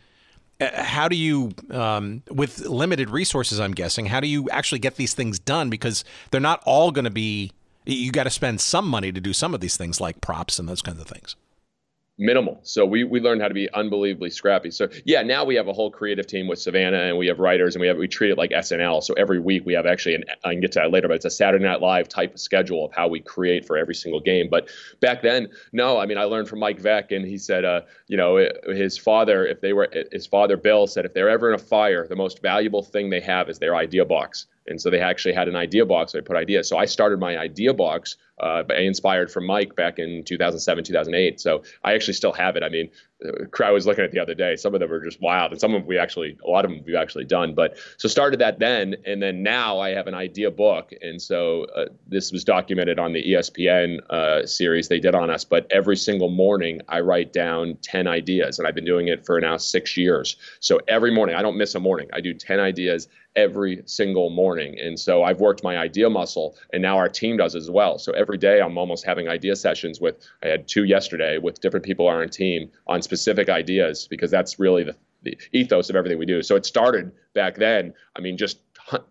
uh, 0.61 0.83
how 0.83 1.07
do 1.07 1.15
you, 1.15 1.51
um, 1.71 2.21
with 2.29 2.59
limited 2.67 3.09
resources, 3.09 3.59
I'm 3.59 3.73
guessing, 3.73 4.05
how 4.05 4.19
do 4.19 4.27
you 4.27 4.47
actually 4.51 4.79
get 4.79 4.97
these 4.97 5.15
things 5.15 5.39
done? 5.39 5.71
Because 5.71 6.03
they're 6.29 6.39
not 6.39 6.61
all 6.67 6.91
going 6.91 7.05
to 7.05 7.11
be. 7.11 7.51
You 7.87 8.11
got 8.11 8.25
to 8.25 8.29
spend 8.29 8.61
some 8.61 8.87
money 8.87 9.11
to 9.11 9.19
do 9.19 9.33
some 9.33 9.55
of 9.55 9.59
these 9.59 9.75
things, 9.75 9.99
like 9.99 10.21
props 10.21 10.59
and 10.59 10.69
those 10.69 10.83
kinds 10.83 11.01
of 11.01 11.07
things 11.07 11.35
minimal. 12.19 12.59
So 12.63 12.85
we 12.85 13.05
we 13.05 13.21
learned 13.21 13.41
how 13.41 13.47
to 13.47 13.53
be 13.53 13.71
unbelievably 13.71 14.29
scrappy. 14.29 14.69
So 14.69 14.89
yeah, 15.05 15.23
now 15.23 15.45
we 15.45 15.55
have 15.55 15.67
a 15.67 15.73
whole 15.73 15.89
creative 15.89 16.27
team 16.27 16.47
with 16.47 16.59
Savannah 16.59 17.03
and 17.03 17.17
we 17.17 17.27
have 17.27 17.39
writers 17.39 17.75
and 17.75 17.81
we 17.81 17.87
have 17.87 17.97
we 17.97 18.07
treat 18.07 18.29
it 18.29 18.37
like 18.37 18.51
SNL. 18.51 19.01
So 19.01 19.13
every 19.13 19.39
week 19.39 19.65
we 19.65 19.73
have 19.73 19.85
actually 19.85 20.15
an 20.15 20.25
I 20.43 20.51
can 20.51 20.61
get 20.61 20.73
to 20.73 20.79
that 20.79 20.91
later, 20.91 21.07
but 21.07 21.15
it's 21.15 21.25
a 21.25 21.29
Saturday 21.31 21.63
Night 21.63 21.81
Live 21.81 22.09
type 22.09 22.33
of 22.33 22.39
schedule 22.39 22.85
of 22.85 22.91
how 22.93 23.07
we 23.07 23.21
create 23.21 23.65
for 23.65 23.77
every 23.77 23.95
single 23.95 24.19
game. 24.19 24.49
But 24.51 24.69
back 24.99 25.21
then, 25.21 25.47
no, 25.71 25.97
I 25.97 26.05
mean 26.05 26.17
I 26.17 26.25
learned 26.25 26.49
from 26.49 26.59
Mike 26.59 26.81
Veeck 26.81 27.15
and 27.15 27.25
he 27.25 27.37
said, 27.37 27.63
uh, 27.63 27.81
you 28.07 28.17
know, 28.17 28.47
his 28.67 28.97
father, 28.97 29.45
if 29.45 29.61
they 29.61 29.71
were 29.73 29.89
his 30.11 30.27
father 30.27 30.57
Bill 30.57 30.87
said 30.87 31.05
if 31.05 31.13
they're 31.13 31.29
ever 31.29 31.49
in 31.49 31.55
a 31.55 31.63
fire, 31.63 32.05
the 32.07 32.15
most 32.17 32.41
valuable 32.41 32.83
thing 32.83 33.09
they 33.09 33.21
have 33.21 33.49
is 33.49 33.59
their 33.59 33.75
idea 33.75 34.03
box. 34.03 34.47
And 34.67 34.81
so 34.81 34.89
they 34.89 34.99
actually 34.99 35.33
had 35.33 35.47
an 35.47 35.55
idea 35.55 35.85
box. 35.85 36.11
They 36.11 36.21
put 36.21 36.37
ideas. 36.37 36.67
So 36.67 36.77
I 36.77 36.85
started 36.85 37.19
my 37.19 37.37
idea 37.37 37.73
box 37.73 38.15
uh, 38.39 38.63
inspired 38.77 39.31
from 39.31 39.45
Mike 39.45 39.75
back 39.75 39.99
in 39.99 40.23
2007, 40.23 40.83
2008. 40.83 41.39
So 41.39 41.63
I 41.83 41.93
actually 41.93 42.13
still 42.13 42.31
have 42.33 42.55
it. 42.55 42.63
I 42.63 42.69
mean, 42.69 42.89
I 43.61 43.71
was 43.71 43.85
looking 43.85 44.05
at 44.05 44.11
the 44.11 44.19
other 44.19 44.33
day. 44.33 44.55
Some 44.55 44.73
of 44.73 44.79
them 44.79 44.91
are 44.91 45.03
just 45.03 45.19
wild, 45.19 45.51
and 45.51 45.59
some 45.59 45.73
of 45.73 45.81
them 45.81 45.87
we 45.87 45.97
actually, 45.97 46.37
a 46.45 46.49
lot 46.49 46.63
of 46.63 46.71
them 46.71 46.81
we've 46.85 46.95
actually 46.95 47.25
done. 47.25 47.53
But 47.53 47.77
so 47.97 48.07
started 48.07 48.39
that 48.39 48.59
then, 48.59 48.95
and 49.05 49.21
then 49.21 49.43
now 49.43 49.79
I 49.79 49.89
have 49.89 50.07
an 50.07 50.13
idea 50.13 50.49
book, 50.51 50.93
and 51.01 51.21
so 51.21 51.65
uh, 51.75 51.85
this 52.07 52.31
was 52.31 52.45
documented 52.45 52.97
on 52.97 53.11
the 53.11 53.21
ESPN 53.21 53.99
uh, 54.09 54.45
series 54.45 54.87
they 54.87 54.99
did 54.99 55.15
on 55.15 55.29
us. 55.29 55.43
But 55.43 55.67
every 55.69 55.97
single 55.97 56.29
morning 56.29 56.79
I 56.87 57.01
write 57.01 57.33
down 57.33 57.77
10 57.81 58.07
ideas, 58.07 58.57
and 58.57 58.67
I've 58.67 58.75
been 58.75 58.85
doing 58.85 59.09
it 59.09 59.25
for 59.25 59.39
now 59.41 59.57
six 59.57 59.97
years. 59.97 60.37
So 60.61 60.79
every 60.87 61.13
morning 61.13 61.35
I 61.35 61.41
don't 61.41 61.57
miss 61.57 61.75
a 61.75 61.79
morning. 61.79 62.07
I 62.13 62.21
do 62.21 62.33
10 62.33 62.61
ideas 62.61 63.09
every 63.39 63.81
single 63.85 64.29
morning, 64.29 64.77
and 64.79 64.99
so 64.99 65.23
I've 65.23 65.39
worked 65.39 65.63
my 65.63 65.77
idea 65.77 66.09
muscle, 66.09 66.57
and 66.73 66.81
now 66.81 66.97
our 66.97 67.09
team 67.09 67.37
does 67.37 67.55
as 67.55 67.69
well. 67.69 67.97
So 67.97 68.11
every 68.11 68.37
day 68.37 68.61
I'm 68.61 68.77
almost 68.77 69.05
having 69.05 69.27
idea 69.29 69.55
sessions 69.55 70.01
with. 70.01 70.15
I 70.43 70.47
had 70.47 70.67
two 70.67 70.83
yesterday 70.83 71.37
with 71.37 71.61
different 71.61 71.85
people 71.85 72.07
on 72.07 72.15
our 72.15 72.27
team 72.27 72.69
on 72.87 73.01
specific 73.01 73.47
ideas 73.49 74.07
because 74.09 74.31
that's 74.31 74.59
really 74.59 74.83
the, 74.83 74.95
the 75.23 75.37
ethos 75.53 75.89
of 75.89 75.95
everything 75.95 76.19
we 76.19 76.25
do. 76.25 76.41
So 76.43 76.55
it 76.55 76.65
started 76.65 77.11
back 77.33 77.55
then. 77.55 77.93
I 78.15 78.19
mean, 78.21 78.37
just 78.37 78.59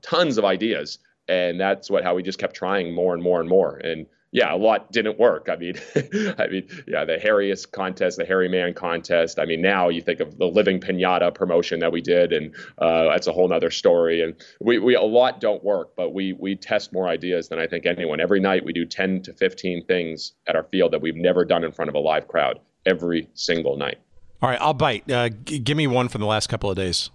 tons 0.03 0.39
of 0.39 0.45
ideas, 0.45 0.99
and 1.29 1.61
that's 1.61 1.91
what 1.91 2.05
how 2.05 2.15
we 2.15 2.23
just 2.23 2.39
kept 2.39 2.55
trying 2.55 2.95
more 2.95 3.15
and 3.15 3.23
more 3.23 3.41
and 3.41 3.49
more. 3.49 3.79
And 3.79 4.07
yeah, 4.31 4.55
a 4.55 4.57
lot 4.57 4.93
didn't 4.93 5.19
work. 5.19 5.49
I 5.51 5.57
mean, 5.57 5.75
I 5.97 6.47
mean, 6.49 6.69
yeah, 6.87 7.05
the 7.05 7.19
hairiest 7.23 7.73
contest, 7.73 8.19
the 8.19 8.25
hairy 8.25 8.49
man 8.49 8.75
contest. 8.75 9.39
I 9.39 9.45
mean, 9.45 9.63
now 9.63 9.89
you 9.89 10.03
think 10.03 10.21
of 10.21 10.37
the 10.39 10.47
living 10.47 10.81
pinata 10.81 11.35
promotion 11.35 11.81
that 11.81 11.93
we 11.93 12.01
did, 12.01 12.33
and 12.33 12.55
uh, 12.79 13.05
that's 13.05 13.27
a 13.27 13.33
whole 13.33 13.49
nother 13.49 13.71
story. 13.71 14.23
And 14.23 14.35
we, 14.61 14.79
we 14.79 14.95
a 14.95 15.03
lot 15.03 15.41
don't 15.41 15.65
work, 15.65 15.97
but 15.97 16.13
we 16.13 16.35
we 16.35 16.57
test 16.57 16.93
more 16.93 17.09
ideas 17.09 17.49
than 17.49 17.59
I 17.59 17.67
think 17.67 17.87
anyone. 17.87 18.21
Every 18.21 18.41
night 18.41 18.65
we 18.65 18.73
do 18.73 18.85
10 18.85 19.23
to 19.23 19.33
15 19.33 19.87
things 19.87 20.33
at 20.47 20.57
our 20.57 20.65
field 20.65 20.93
that 20.93 21.01
we've 21.01 21.17
never 21.17 21.45
done 21.45 21.65
in 21.65 21.73
front 21.73 21.89
of 21.89 21.95
a 21.95 22.01
live 22.01 22.29
crowd 22.29 22.61
every 22.85 23.29
single 23.35 23.77
night. 23.77 23.99
All 24.41 24.49
right, 24.49 24.61
I'll 24.61 24.75
bite. 24.75 25.11
Uh, 25.11 25.31
g- 25.31 25.59
give 25.59 25.77
me 25.77 25.87
one 25.87 26.09
from 26.09 26.21
the 26.21 26.27
last 26.27 26.49
couple 26.49 26.71
of 26.71 26.77
days. 26.77 27.11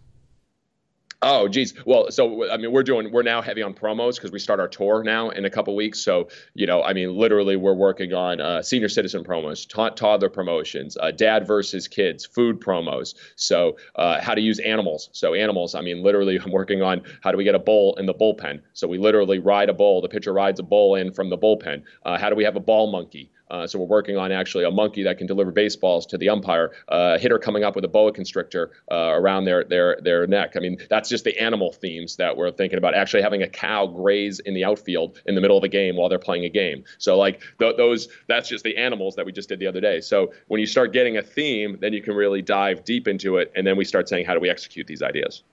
Oh, 1.25 1.47
geez. 1.47 1.73
Well, 1.85 2.11
so 2.11 2.51
I 2.51 2.57
mean, 2.57 2.73
we're 2.73 2.83
doing 2.83 3.09
we're 3.11 3.23
now 3.23 3.41
heavy 3.41 3.61
on 3.61 3.73
promos 3.73 4.15
because 4.15 4.31
we 4.31 4.39
start 4.39 4.59
our 4.59 4.67
tour 4.67 5.03
now 5.03 5.29
in 5.29 5.45
a 5.45 5.49
couple 5.49 5.73
weeks. 5.73 5.99
So 5.99 6.27
you 6.53 6.67
know, 6.67 6.83
I 6.83 6.91
mean, 6.91 7.15
literally, 7.15 7.55
we're 7.55 7.73
working 7.73 8.13
on 8.13 8.41
uh, 8.41 8.61
senior 8.61 8.89
citizen 8.89 9.23
promos, 9.23 9.67
ta- 9.67 9.89
toddler 9.89 10.29
promotions, 10.29 10.97
uh, 10.99 11.11
dad 11.11 11.47
versus 11.47 11.87
kids, 11.87 12.25
food 12.25 12.59
promos. 12.59 13.15
So 13.37 13.77
uh, 13.95 14.19
how 14.19 14.35
to 14.35 14.41
use 14.41 14.59
animals. 14.59 15.09
So 15.13 15.33
animals. 15.33 15.75
I 15.75 15.81
mean, 15.81 16.03
literally, 16.03 16.37
I'm 16.43 16.51
working 16.51 16.81
on 16.81 17.03
how 17.21 17.31
do 17.31 17.37
we 17.37 17.45
get 17.45 17.55
a 17.55 17.59
bull 17.59 17.95
in 17.95 18.05
the 18.05 18.13
bullpen. 18.13 18.61
So 18.73 18.87
we 18.87 18.97
literally 18.97 19.39
ride 19.39 19.69
a 19.69 19.73
bull. 19.73 20.01
The 20.01 20.09
pitcher 20.09 20.33
rides 20.33 20.59
a 20.59 20.63
bull 20.63 20.95
in 20.95 21.13
from 21.13 21.29
the 21.29 21.37
bullpen. 21.37 21.83
Uh, 22.05 22.17
how 22.17 22.29
do 22.29 22.35
we 22.35 22.43
have 22.43 22.57
a 22.57 22.61
ball 22.61 22.91
monkey? 22.91 23.31
Uh, 23.53 23.67
so 23.67 23.77
we're 23.77 23.85
working 23.85 24.17
on 24.17 24.31
actually 24.31 24.63
a 24.63 24.71
monkey 24.71 25.03
that 25.03 25.19
can 25.19 25.27
deliver 25.27 25.51
baseballs 25.51 26.07
to 26.07 26.17
the 26.17 26.27
umpire, 26.27 26.71
uh, 26.89 27.19
hitter 27.19 27.37
coming 27.37 27.63
up 27.63 27.75
with 27.75 27.85
a 27.85 27.87
boa 27.87 28.11
constrictor 28.11 28.71
uh, 28.91 29.13
around 29.13 29.45
their 29.45 29.63
their 29.63 29.99
their 30.01 30.25
neck. 30.25 30.53
I 30.55 30.59
mean, 30.59 30.77
that's 30.89 31.07
just 31.07 31.23
the 31.23 31.37
animal 31.37 31.71
themes 31.71 32.15
that 32.15 32.35
we're 32.35 32.49
thinking 32.51 32.79
about. 32.79 32.95
Actually 32.95 33.21
having 33.21 33.43
a 33.43 33.47
cow 33.47 33.85
graze 33.85 34.39
in 34.39 34.55
the 34.55 34.63
outfield 34.63 35.21
in 35.27 35.35
the 35.35 35.41
middle 35.41 35.55
of 35.55 35.61
the 35.61 35.69
game 35.69 35.95
while 35.95 36.09
they're 36.09 36.17
playing 36.17 36.45
a 36.45 36.49
game. 36.49 36.83
So 36.97 37.15
like 37.15 37.43
th- 37.59 37.77
those, 37.77 38.07
that's 38.27 38.49
just 38.49 38.63
the 38.63 38.75
animals 38.75 39.15
that 39.17 39.25
we 39.27 39.31
just 39.31 39.49
did 39.49 39.59
the 39.59 39.67
other 39.67 39.81
day. 39.81 40.01
So 40.01 40.33
when 40.47 40.59
you 40.59 40.65
start 40.65 40.91
getting 40.91 41.17
a 41.17 41.21
theme, 41.21 41.77
then 41.79 41.93
you 41.93 42.01
can 42.01 42.15
really 42.15 42.41
dive 42.41 42.83
deep 42.83 43.07
into 43.07 43.37
it, 43.37 43.51
and 43.55 43.67
then 43.67 43.77
we 43.77 43.85
start 43.85 44.09
saying, 44.09 44.25
how 44.25 44.33
do 44.33 44.39
we 44.39 44.49
execute 44.49 44.87
these 44.87 45.03
ideas? 45.03 45.43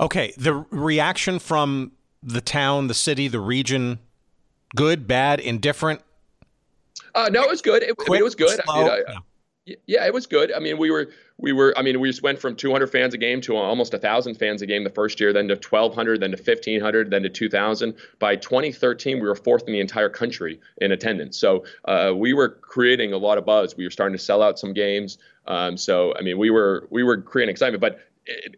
Okay, 0.00 0.32
the 0.38 0.54
reaction 0.70 1.38
from 1.38 1.92
the 2.22 2.40
town, 2.40 2.86
the 2.86 2.94
city, 2.94 3.28
the 3.28 3.38
region, 3.38 3.98
good, 4.74 5.06
bad, 5.06 5.40
indifferent 5.40 6.00
uh, 7.14 7.28
no, 7.30 7.42
it 7.42 7.50
was 7.50 7.62
good. 7.62 7.82
It, 7.82 7.96
I 8.06 8.10
mean, 8.10 8.20
it 8.20 8.24
was 8.24 8.34
good. 8.34 8.60
I 8.68 8.78
mean, 8.78 8.90
I, 8.90 9.18
yeah, 9.86 10.04
it 10.04 10.12
was 10.12 10.26
good. 10.26 10.52
I 10.52 10.58
mean, 10.58 10.76
we 10.76 10.90
were 10.90 11.08
we 11.38 11.52
were. 11.52 11.72
I 11.76 11.82
mean, 11.82 11.98
we 11.98 12.10
just 12.10 12.22
went 12.22 12.38
from 12.38 12.54
200 12.54 12.86
fans 12.88 13.14
a 13.14 13.18
game 13.18 13.40
to 13.42 13.56
almost 13.56 13.94
a 13.94 13.98
thousand 13.98 14.34
fans 14.34 14.60
a 14.60 14.66
game 14.66 14.84
the 14.84 14.90
first 14.90 15.18
year, 15.20 15.32
then 15.32 15.48
to 15.48 15.54
1,200, 15.54 16.20
then 16.20 16.32
to 16.32 16.36
1,500, 16.36 17.10
then 17.10 17.22
to 17.22 17.30
2,000. 17.30 17.94
By 18.18 18.36
2013, 18.36 19.20
we 19.20 19.26
were 19.26 19.34
fourth 19.34 19.64
in 19.66 19.72
the 19.72 19.80
entire 19.80 20.10
country 20.10 20.60
in 20.78 20.92
attendance. 20.92 21.38
So 21.38 21.64
uh, 21.86 22.12
we 22.14 22.34
were 22.34 22.50
creating 22.50 23.14
a 23.14 23.16
lot 23.16 23.38
of 23.38 23.46
buzz. 23.46 23.74
We 23.74 23.84
were 23.84 23.90
starting 23.90 24.16
to 24.16 24.22
sell 24.22 24.42
out 24.42 24.58
some 24.58 24.74
games. 24.74 25.16
Um, 25.46 25.78
so 25.78 26.14
I 26.14 26.20
mean, 26.20 26.36
we 26.36 26.50
were 26.50 26.86
we 26.90 27.02
were 27.02 27.22
creating 27.22 27.52
excitement, 27.52 27.80
but 27.80 28.00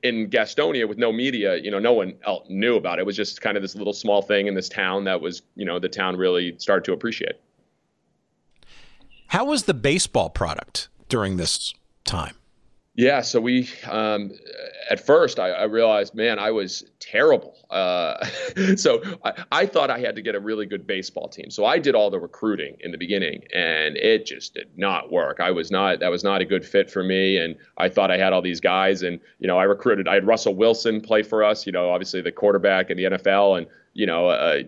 in 0.02 0.28
Gastonia 0.28 0.88
with 0.88 0.98
no 0.98 1.12
media, 1.12 1.56
you 1.56 1.70
know, 1.70 1.78
no 1.78 1.92
one 1.92 2.14
else 2.24 2.46
knew 2.48 2.76
about 2.76 2.98
it. 2.98 3.02
It 3.02 3.06
was 3.06 3.16
just 3.16 3.40
kind 3.40 3.56
of 3.56 3.62
this 3.62 3.74
little 3.74 3.92
small 3.92 4.22
thing 4.22 4.46
in 4.46 4.54
this 4.54 4.68
town 4.68 5.04
that 5.04 5.20
was, 5.20 5.42
you 5.54 5.64
know, 5.64 5.78
the 5.78 5.88
town 5.88 6.16
really 6.16 6.56
started 6.58 6.84
to 6.84 6.92
appreciate. 6.92 7.36
How 9.28 9.44
was 9.44 9.64
the 9.64 9.74
baseball 9.74 10.30
product 10.30 10.88
during 11.08 11.36
this 11.36 11.74
time? 12.04 12.34
Yeah, 12.96 13.20
so 13.20 13.42
we 13.42 13.68
um, 13.90 14.32
at 14.88 15.04
first 15.04 15.38
I, 15.38 15.50
I, 15.50 15.64
realized, 15.64 16.14
man, 16.14 16.38
I 16.38 16.50
was 16.50 16.82
terrible. 16.98 17.54
Uh, 17.68 18.24
so 18.76 19.02
I, 19.22 19.44
I, 19.52 19.66
thought 19.66 19.90
I 19.90 19.98
had 19.98 20.16
to 20.16 20.22
get 20.22 20.34
a 20.34 20.40
really 20.40 20.64
good 20.64 20.86
baseball 20.86 21.28
team. 21.28 21.50
So 21.50 21.66
I 21.66 21.78
did 21.78 21.94
all 21.94 22.08
the 22.08 22.18
recruiting 22.18 22.74
in 22.80 22.92
the 22.92 22.96
beginning, 22.96 23.42
and 23.54 23.98
it 23.98 24.24
just 24.24 24.54
did 24.54 24.70
not 24.78 25.12
work. 25.12 25.40
I 25.40 25.50
was 25.50 25.70
not 25.70 26.00
that 26.00 26.10
was 26.10 26.24
not 26.24 26.40
a 26.40 26.46
good 26.46 26.64
fit 26.64 26.90
for 26.90 27.04
me, 27.04 27.36
and 27.36 27.54
I 27.76 27.90
thought 27.90 28.10
I 28.10 28.16
had 28.16 28.32
all 28.32 28.40
these 28.40 28.60
guys, 28.60 29.02
and 29.02 29.20
you 29.40 29.46
know 29.46 29.58
I 29.58 29.64
recruited. 29.64 30.08
I 30.08 30.14
had 30.14 30.26
Russell 30.26 30.54
Wilson 30.54 31.02
play 31.02 31.22
for 31.22 31.44
us. 31.44 31.66
You 31.66 31.72
know, 31.72 31.90
obviously 31.90 32.22
the 32.22 32.32
quarterback 32.32 32.88
in 32.88 32.96
the 32.96 33.04
NFL, 33.04 33.58
and 33.58 33.66
you 33.96 34.04
know, 34.04 34.30
a 34.30 34.64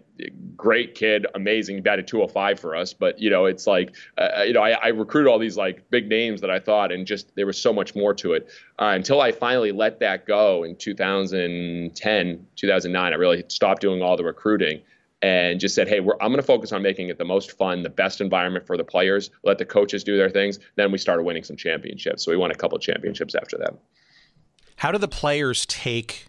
great 0.57 0.95
kid, 0.95 1.27
amazing, 1.35 1.83
batted 1.83 2.07
205 2.07 2.59
for 2.59 2.75
us. 2.75 2.95
But 2.95 3.21
you 3.21 3.29
know, 3.29 3.45
it's 3.45 3.67
like, 3.67 3.95
uh, 4.17 4.43
you 4.47 4.55
know, 4.55 4.63
I, 4.63 4.71
I, 4.71 4.89
recruited 4.89 5.31
all 5.31 5.39
these 5.39 5.59
like 5.59 5.91
big 5.91 6.09
names 6.09 6.41
that 6.41 6.51
I 6.51 6.59
thought, 6.59 6.91
and 6.91 7.07
just 7.07 7.37
there 7.37 7.45
was 7.45 7.61
so 7.61 7.71
much 7.71 7.95
more 7.95 8.15
to 8.15 8.33
it 8.33 8.49
uh, 8.79 8.93
until 8.95 9.21
I 9.21 9.33
finally 9.33 9.71
let 9.71 10.01
that 10.01 10.25
go 10.25 10.65
in 10.65 10.77
2010, 10.77 12.47
2009. 12.57 13.13
I 13.13 13.17
really 13.17 13.45
stopped 13.49 13.83
doing 13.83 14.01
all 14.01 14.17
the 14.17 14.25
recruiting 14.25 14.81
and 15.21 15.61
just 15.61 15.75
said, 15.75 15.89
hey, 15.89 15.99
I'm 15.99 16.05
going 16.05 16.37
to 16.37 16.43
focus 16.43 16.73
on 16.73 16.81
making 16.81 17.11
it 17.11 17.19
the 17.19 17.27
most 17.27 17.53
fun, 17.53 17.83
the 17.83 17.91
best 17.91 18.23
environment 18.23 18.67
for 18.67 18.79
the 18.79 18.85
players. 18.85 19.29
Let 19.45 19.59
the 19.59 19.67
coaches 19.67 20.05
do 20.05 20.17
their 20.17 20.31
things. 20.31 20.59
Then 20.77 20.91
we 20.91 20.97
started 20.97 21.25
winning 21.25 21.45
some 21.45 21.57
championships. 21.57 22.25
So 22.25 22.31
we 22.31 22.39
won 22.39 22.51
a 22.51 22.55
couple 22.55 22.79
championships 22.79 23.35
after 23.35 23.59
that. 23.59 23.75
How 24.77 24.91
do 24.91 24.97
the 24.97 25.09
players 25.09 25.67
take 25.67 26.28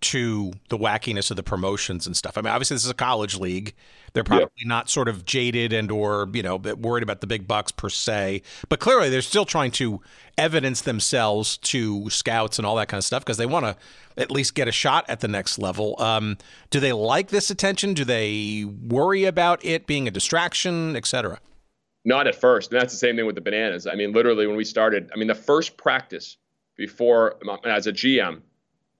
to 0.00 0.52
the 0.68 0.78
wackiness 0.78 1.30
of 1.30 1.36
the 1.36 1.42
promotions 1.42 2.06
and 2.06 2.16
stuff. 2.16 2.38
I 2.38 2.40
mean, 2.40 2.52
obviously 2.52 2.74
this 2.74 2.84
is 2.84 2.90
a 2.90 2.94
college 2.94 3.36
league. 3.36 3.74
They're 4.12 4.24
probably 4.24 4.48
yeah. 4.56 4.68
not 4.68 4.88
sort 4.88 5.08
of 5.08 5.24
jaded 5.24 5.72
and 5.72 5.90
or, 5.90 6.28
you 6.32 6.42
know, 6.42 6.56
worried 6.56 7.02
about 7.02 7.20
the 7.20 7.26
big 7.26 7.46
bucks 7.46 7.70
per 7.70 7.88
se, 7.88 8.42
but 8.68 8.80
clearly 8.80 9.08
they're 9.08 9.22
still 9.22 9.44
trying 9.44 9.70
to 9.72 10.00
evidence 10.36 10.80
themselves 10.82 11.58
to 11.58 12.08
scouts 12.10 12.58
and 12.58 12.66
all 12.66 12.76
that 12.76 12.88
kind 12.88 12.98
of 12.98 13.04
stuff 13.04 13.24
because 13.24 13.36
they 13.36 13.46
want 13.46 13.66
to 13.66 13.76
at 14.16 14.30
least 14.30 14.54
get 14.54 14.68
a 14.68 14.72
shot 14.72 15.04
at 15.08 15.20
the 15.20 15.28
next 15.28 15.58
level. 15.58 16.00
Um, 16.00 16.38
do 16.70 16.80
they 16.80 16.92
like 16.92 17.28
this 17.28 17.50
attention? 17.50 17.94
Do 17.94 18.04
they 18.04 18.64
worry 18.64 19.24
about 19.24 19.64
it 19.64 19.86
being 19.86 20.08
a 20.08 20.10
distraction, 20.10 20.96
etc.? 20.96 21.38
Not 22.04 22.26
at 22.26 22.34
first. 22.34 22.72
And 22.72 22.80
that's 22.80 22.92
the 22.92 22.98
same 22.98 23.16
thing 23.16 23.26
with 23.26 23.34
the 23.34 23.40
bananas. 23.42 23.86
I 23.86 23.94
mean, 23.94 24.12
literally 24.12 24.46
when 24.46 24.56
we 24.56 24.64
started, 24.64 25.10
I 25.14 25.18
mean, 25.18 25.28
the 25.28 25.34
first 25.34 25.76
practice 25.76 26.38
before 26.76 27.36
as 27.64 27.86
a 27.86 27.92
GM, 27.92 28.40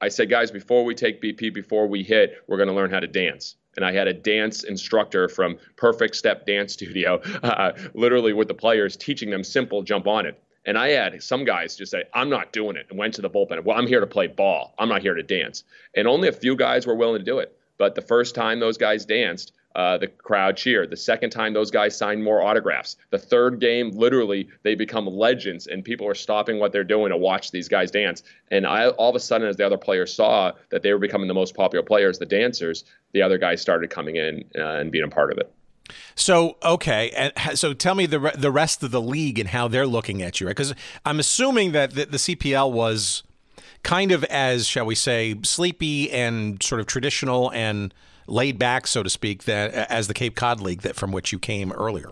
I 0.01 0.09
said, 0.09 0.31
guys, 0.31 0.51
before 0.51 0.85
we 0.85 0.95
take 0.95 1.23
BP, 1.23 1.53
before 1.53 1.87
we 1.87 2.03
hit, 2.03 2.43
we're 2.47 2.57
going 2.57 2.69
to 2.69 2.75
learn 2.75 2.91
how 2.91 3.01
to 3.01 3.07
dance. 3.07 3.57
And 3.77 3.85
I 3.85 3.93
had 3.93 4.09
a 4.09 4.15
dance 4.15 4.65
instructor 4.65 5.29
from 5.29 5.59
Perfect 5.77 6.17
Step 6.17 6.47
Dance 6.47 6.73
Studio, 6.81 7.21
uh, 7.43 7.73
literally 7.95 8.33
with 8.33 8.49
the 8.49 8.55
players, 8.55 8.97
teaching 8.97 9.31
them 9.31 9.45
simple 9.45 9.83
jump 9.83 10.07
on 10.07 10.27
it. 10.27 10.43
And 10.67 10.77
I 10.77 10.89
had 10.89 11.23
some 11.23 11.45
guys 11.45 11.77
just 11.77 11.91
say, 11.91 12.05
I'm 12.13 12.29
not 12.29 12.53
doing 12.53 12.77
it, 12.77 12.87
and 12.91 12.99
went 12.99 13.15
to 13.15 13.23
the 13.23 13.31
bullpen. 13.31 13.65
Well, 13.65 13.79
I'm 13.79 13.87
here 13.87 14.01
to 14.01 14.07
play 14.07 14.27
ball. 14.27 14.75
I'm 14.79 14.89
not 14.89 15.01
here 15.01 15.15
to 15.15 15.23
dance. 15.23 15.65
And 15.95 16.07
only 16.07 16.29
a 16.29 16.33
few 16.33 16.55
guys 16.55 16.87
were 16.87 16.95
willing 16.95 17.19
to 17.19 17.25
do 17.25 17.39
it. 17.39 17.57
But 17.79 17.95
the 17.95 18.03
first 18.03 18.35
time 18.35 18.61
those 18.61 18.77
guys 18.77 19.07
danced, 19.07 19.53
uh, 19.77 19.99
the 19.99 20.09
crowd 20.09 20.57
cheered. 20.57 20.91
The 20.91 20.97
second 20.97 21.31
time, 21.31 21.53
those 21.53 21.71
guys 21.71 21.97
signed 21.97 22.25
more 22.25 22.43
autographs. 22.43 22.97
The 23.11 23.19
third 23.19 23.61
game, 23.61 23.91
literally, 23.91 24.49
they 24.63 24.75
become 24.75 25.07
legends, 25.07 25.67
and 25.69 25.85
people 25.85 26.09
are 26.09 26.15
stopping 26.15 26.59
what 26.59 26.73
they're 26.73 26.85
doing 26.85 27.11
to 27.11 27.17
watch 27.17 27.51
these 27.51 27.69
guys 27.69 27.91
dance. 27.91 28.23
And 28.51 28.67
I, 28.67 28.89
all 28.89 29.11
of 29.11 29.17
a 29.17 29.21
sudden, 29.21 29.47
as 29.47 29.57
the 29.57 29.67
other 29.67 29.79
players 29.79 30.13
saw 30.13 30.53
that 30.71 30.83
they 30.83 30.93
were 30.93 30.99
becoming 30.99 31.29
the 31.29 31.35
most 31.35 31.55
popular 31.55 31.85
players, 31.85 32.19
the 32.19 32.27
dancers, 32.27 32.85
the 33.13 33.23
other 33.23 33.39
guys 33.39 33.61
started 33.61 33.91
coming 33.91 34.17
in 34.17 34.45
uh, 34.59 34.79
and 34.79 34.91
being 34.91 35.05
a 35.05 35.09
part 35.09 35.31
of 35.31 35.39
it. 35.39 35.53
So 36.15 36.57
okay, 36.63 37.11
and 37.11 37.59
so 37.59 37.73
tell 37.73 37.95
me 37.95 38.07
the 38.07 38.33
the 38.37 38.51
rest 38.51 38.83
of 38.83 38.91
the 38.91 39.01
league 39.01 39.39
and 39.39 39.49
how 39.49 39.67
they're 39.67 39.87
looking 39.87 40.23
at 40.23 40.41
you, 40.41 40.47
right? 40.47 40.55
Because 40.55 40.75
I'm 41.05 41.19
assuming 41.19 41.73
that 41.73 41.95
the, 41.95 42.07
the 42.07 42.17
CPL 42.17 42.71
was 42.71 43.25
kind 43.83 44.13
of 44.13 44.23
as 44.25 44.67
shall 44.67 44.85
we 44.85 44.95
say 44.95 45.35
sleepy 45.43 46.11
and 46.11 46.63
sort 46.63 46.81
of 46.81 46.87
traditional 46.87 47.51
and 47.53 47.95
laid 48.31 48.59
back, 48.59 48.87
so 48.87 49.03
to 49.03 49.11
speak, 49.11 49.45
that 49.45 49.75
as 49.91 50.09
the 50.09 50.15
Cape 50.15 50.37
Cod 50.37 50.61
League 50.61 50.83
that 50.83 50.97
from 50.97 51.13
which 51.13 51.33
you 51.33 51.39
came 51.39 51.73
earlier. 51.73 52.11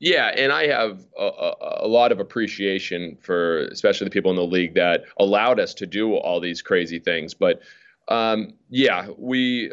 Yeah, 0.00 0.32
and 0.36 0.50
I 0.50 0.66
have 0.66 1.04
a, 1.16 1.24
a, 1.24 1.54
a, 1.82 1.86
lot 1.86 2.10
of 2.10 2.18
appreciation 2.18 3.16
for 3.22 3.60
especially 3.68 4.06
the 4.06 4.10
people 4.10 4.32
in 4.32 4.36
the 4.36 4.42
league 4.42 4.74
that 4.74 5.04
allowed 5.16 5.60
us 5.60 5.74
to 5.74 5.86
do 5.86 6.16
all 6.16 6.40
these 6.40 6.60
crazy 6.60 6.98
things. 6.98 7.34
But 7.34 7.60
um, 8.08 8.54
yeah, 8.68 9.06
we 9.16 9.70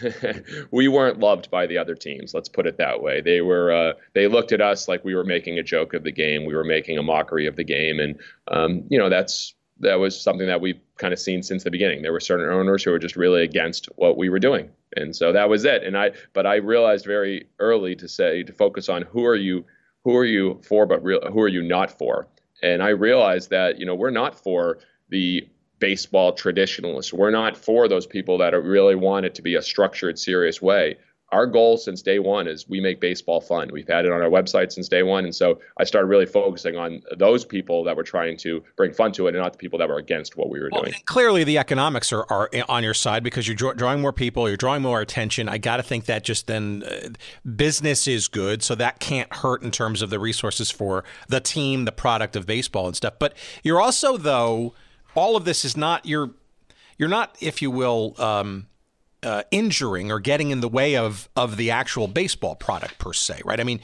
we 0.72 0.88
weren't 0.88 1.20
loved 1.20 1.48
by 1.48 1.66
the 1.66 1.78
other 1.78 1.94
teams. 1.94 2.34
Let's 2.34 2.48
put 2.48 2.66
it 2.66 2.76
that 2.78 3.02
way. 3.02 3.20
They 3.20 3.40
were 3.40 3.70
uh, 3.72 3.92
they 4.14 4.26
looked 4.26 4.50
at 4.50 4.60
us 4.60 4.88
like 4.88 5.04
we 5.04 5.14
were 5.14 5.24
making 5.24 5.60
a 5.60 5.62
joke 5.62 5.94
of 5.94 6.02
the 6.02 6.12
game. 6.12 6.44
We 6.44 6.56
were 6.56 6.64
making 6.64 6.98
a 6.98 7.02
mockery 7.04 7.46
of 7.46 7.54
the 7.54 7.64
game, 7.64 8.00
and 8.00 8.18
um, 8.48 8.84
you 8.88 8.98
know 8.98 9.08
that's 9.08 9.54
that 9.80 9.96
was 9.96 10.18
something 10.18 10.46
that 10.46 10.60
we've 10.60 10.80
kind 10.96 11.12
of 11.12 11.18
seen 11.18 11.42
since 11.42 11.64
the 11.64 11.70
beginning. 11.70 12.02
There 12.02 12.12
were 12.12 12.20
certain 12.20 12.48
owners 12.48 12.82
who 12.82 12.90
were 12.90 12.98
just 12.98 13.16
really 13.16 13.42
against 13.42 13.86
what 13.96 14.16
we 14.16 14.28
were 14.28 14.38
doing, 14.38 14.70
and 14.96 15.14
so 15.14 15.32
that 15.32 15.48
was 15.48 15.64
it. 15.64 15.82
And 15.82 15.96
I, 15.96 16.12
but 16.32 16.46
I 16.46 16.56
realized 16.56 17.04
very 17.04 17.46
early 17.58 17.94
to 17.96 18.08
say 18.08 18.42
to 18.42 18.52
focus 18.52 18.88
on 18.88 19.02
who 19.02 19.24
are 19.24 19.36
you, 19.36 19.64
who 20.04 20.16
are 20.16 20.24
you 20.24 20.60
for, 20.62 20.86
but 20.86 21.02
real, 21.02 21.20
who 21.30 21.40
are 21.40 21.48
you 21.48 21.62
not 21.62 21.90
for. 21.90 22.26
And 22.62 22.82
I 22.82 22.88
realized 22.88 23.50
that 23.50 23.78
you 23.78 23.86
know 23.86 23.94
we're 23.94 24.10
not 24.10 24.38
for 24.38 24.78
the 25.08 25.46
baseball 25.78 26.32
traditionalists. 26.32 27.12
We're 27.12 27.30
not 27.30 27.56
for 27.56 27.86
those 27.86 28.06
people 28.06 28.38
that 28.38 28.50
really 28.50 28.94
want 28.94 29.26
it 29.26 29.34
to 29.34 29.42
be 29.42 29.54
a 29.54 29.62
structured, 29.62 30.18
serious 30.18 30.62
way 30.62 30.96
our 31.30 31.46
goal 31.46 31.76
since 31.76 32.02
day 32.02 32.18
one 32.20 32.46
is 32.46 32.68
we 32.68 32.80
make 32.80 33.00
baseball 33.00 33.40
fun. 33.40 33.68
We've 33.72 33.88
had 33.88 34.04
it 34.04 34.12
on 34.12 34.22
our 34.22 34.30
website 34.30 34.70
since 34.70 34.88
day 34.88 35.02
one. 35.02 35.24
And 35.24 35.34
so 35.34 35.58
I 35.76 35.84
started 35.84 36.06
really 36.06 36.26
focusing 36.26 36.76
on 36.76 37.02
those 37.16 37.44
people 37.44 37.82
that 37.84 37.96
were 37.96 38.04
trying 38.04 38.36
to 38.38 38.62
bring 38.76 38.92
fun 38.92 39.10
to 39.12 39.26
it 39.26 39.34
and 39.34 39.42
not 39.42 39.52
the 39.52 39.58
people 39.58 39.78
that 39.80 39.88
were 39.88 39.98
against 39.98 40.36
what 40.36 40.50
we 40.50 40.60
were 40.60 40.70
doing. 40.70 40.94
Clearly, 41.06 41.42
the 41.42 41.58
economics 41.58 42.12
are, 42.12 42.24
are 42.30 42.48
on 42.68 42.84
your 42.84 42.94
side 42.94 43.24
because 43.24 43.48
you're 43.48 43.74
drawing 43.74 44.00
more 44.00 44.12
people, 44.12 44.46
you're 44.48 44.56
drawing 44.56 44.82
more 44.82 45.00
attention. 45.00 45.48
I 45.48 45.58
got 45.58 45.78
to 45.78 45.82
think 45.82 46.04
that 46.04 46.22
just 46.22 46.46
then 46.46 46.84
uh, 46.84 47.08
business 47.48 48.06
is 48.06 48.28
good. 48.28 48.62
So 48.62 48.76
that 48.76 49.00
can't 49.00 49.32
hurt 49.32 49.62
in 49.62 49.72
terms 49.72 50.02
of 50.02 50.10
the 50.10 50.20
resources 50.20 50.70
for 50.70 51.02
the 51.28 51.40
team, 51.40 51.86
the 51.86 51.92
product 51.92 52.36
of 52.36 52.46
baseball 52.46 52.86
and 52.86 52.94
stuff. 52.94 53.14
But 53.18 53.34
you're 53.64 53.80
also, 53.80 54.16
though, 54.16 54.74
all 55.16 55.34
of 55.34 55.44
this 55.44 55.64
is 55.64 55.76
not, 55.76 56.06
you're, 56.06 56.30
you're 56.98 57.08
not, 57.08 57.36
if 57.40 57.60
you 57.60 57.70
will, 57.70 58.14
um, 58.18 58.68
uh, 59.26 59.42
injuring 59.50 60.12
or 60.12 60.20
getting 60.20 60.50
in 60.50 60.60
the 60.60 60.68
way 60.68 60.96
of 60.96 61.28
of 61.34 61.56
the 61.56 61.70
actual 61.70 62.06
baseball 62.06 62.54
product 62.54 62.98
per 62.98 63.12
se, 63.12 63.42
right? 63.44 63.58
I 63.58 63.64
mean, 63.64 63.80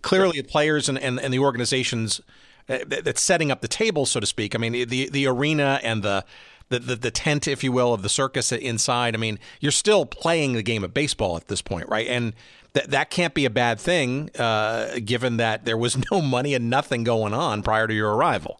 clearly 0.00 0.40
the 0.40 0.48
players 0.48 0.88
and, 0.88 0.98
and, 0.98 1.20
and 1.20 1.34
the 1.34 1.38
organizations 1.38 2.22
uh, 2.68 2.78
that's 2.88 3.20
setting 3.20 3.50
up 3.50 3.60
the 3.60 3.68
table, 3.68 4.06
so 4.06 4.20
to 4.20 4.26
speak. 4.26 4.54
I 4.54 4.58
mean, 4.58 4.72
the 4.72 5.10
the 5.10 5.26
arena 5.26 5.80
and 5.82 6.02
the, 6.02 6.24
the 6.70 6.78
the, 6.78 6.96
the 6.96 7.10
tent, 7.10 7.46
if 7.46 7.62
you 7.62 7.72
will, 7.72 7.92
of 7.92 8.00
the 8.00 8.08
circus 8.08 8.50
inside. 8.52 9.14
I 9.14 9.18
mean, 9.18 9.38
you're 9.60 9.70
still 9.70 10.06
playing 10.06 10.54
the 10.54 10.62
game 10.62 10.82
of 10.82 10.94
baseball 10.94 11.36
at 11.36 11.48
this 11.48 11.60
point, 11.60 11.90
right? 11.90 12.06
And 12.06 12.32
that 12.72 12.90
that 12.90 13.10
can't 13.10 13.34
be 13.34 13.44
a 13.44 13.50
bad 13.50 13.78
thing, 13.78 14.30
uh, 14.38 14.98
given 15.04 15.36
that 15.36 15.66
there 15.66 15.76
was 15.76 15.98
no 16.10 16.22
money 16.22 16.54
and 16.54 16.70
nothing 16.70 17.04
going 17.04 17.34
on 17.34 17.62
prior 17.62 17.86
to 17.86 17.92
your 17.92 18.14
arrival. 18.14 18.58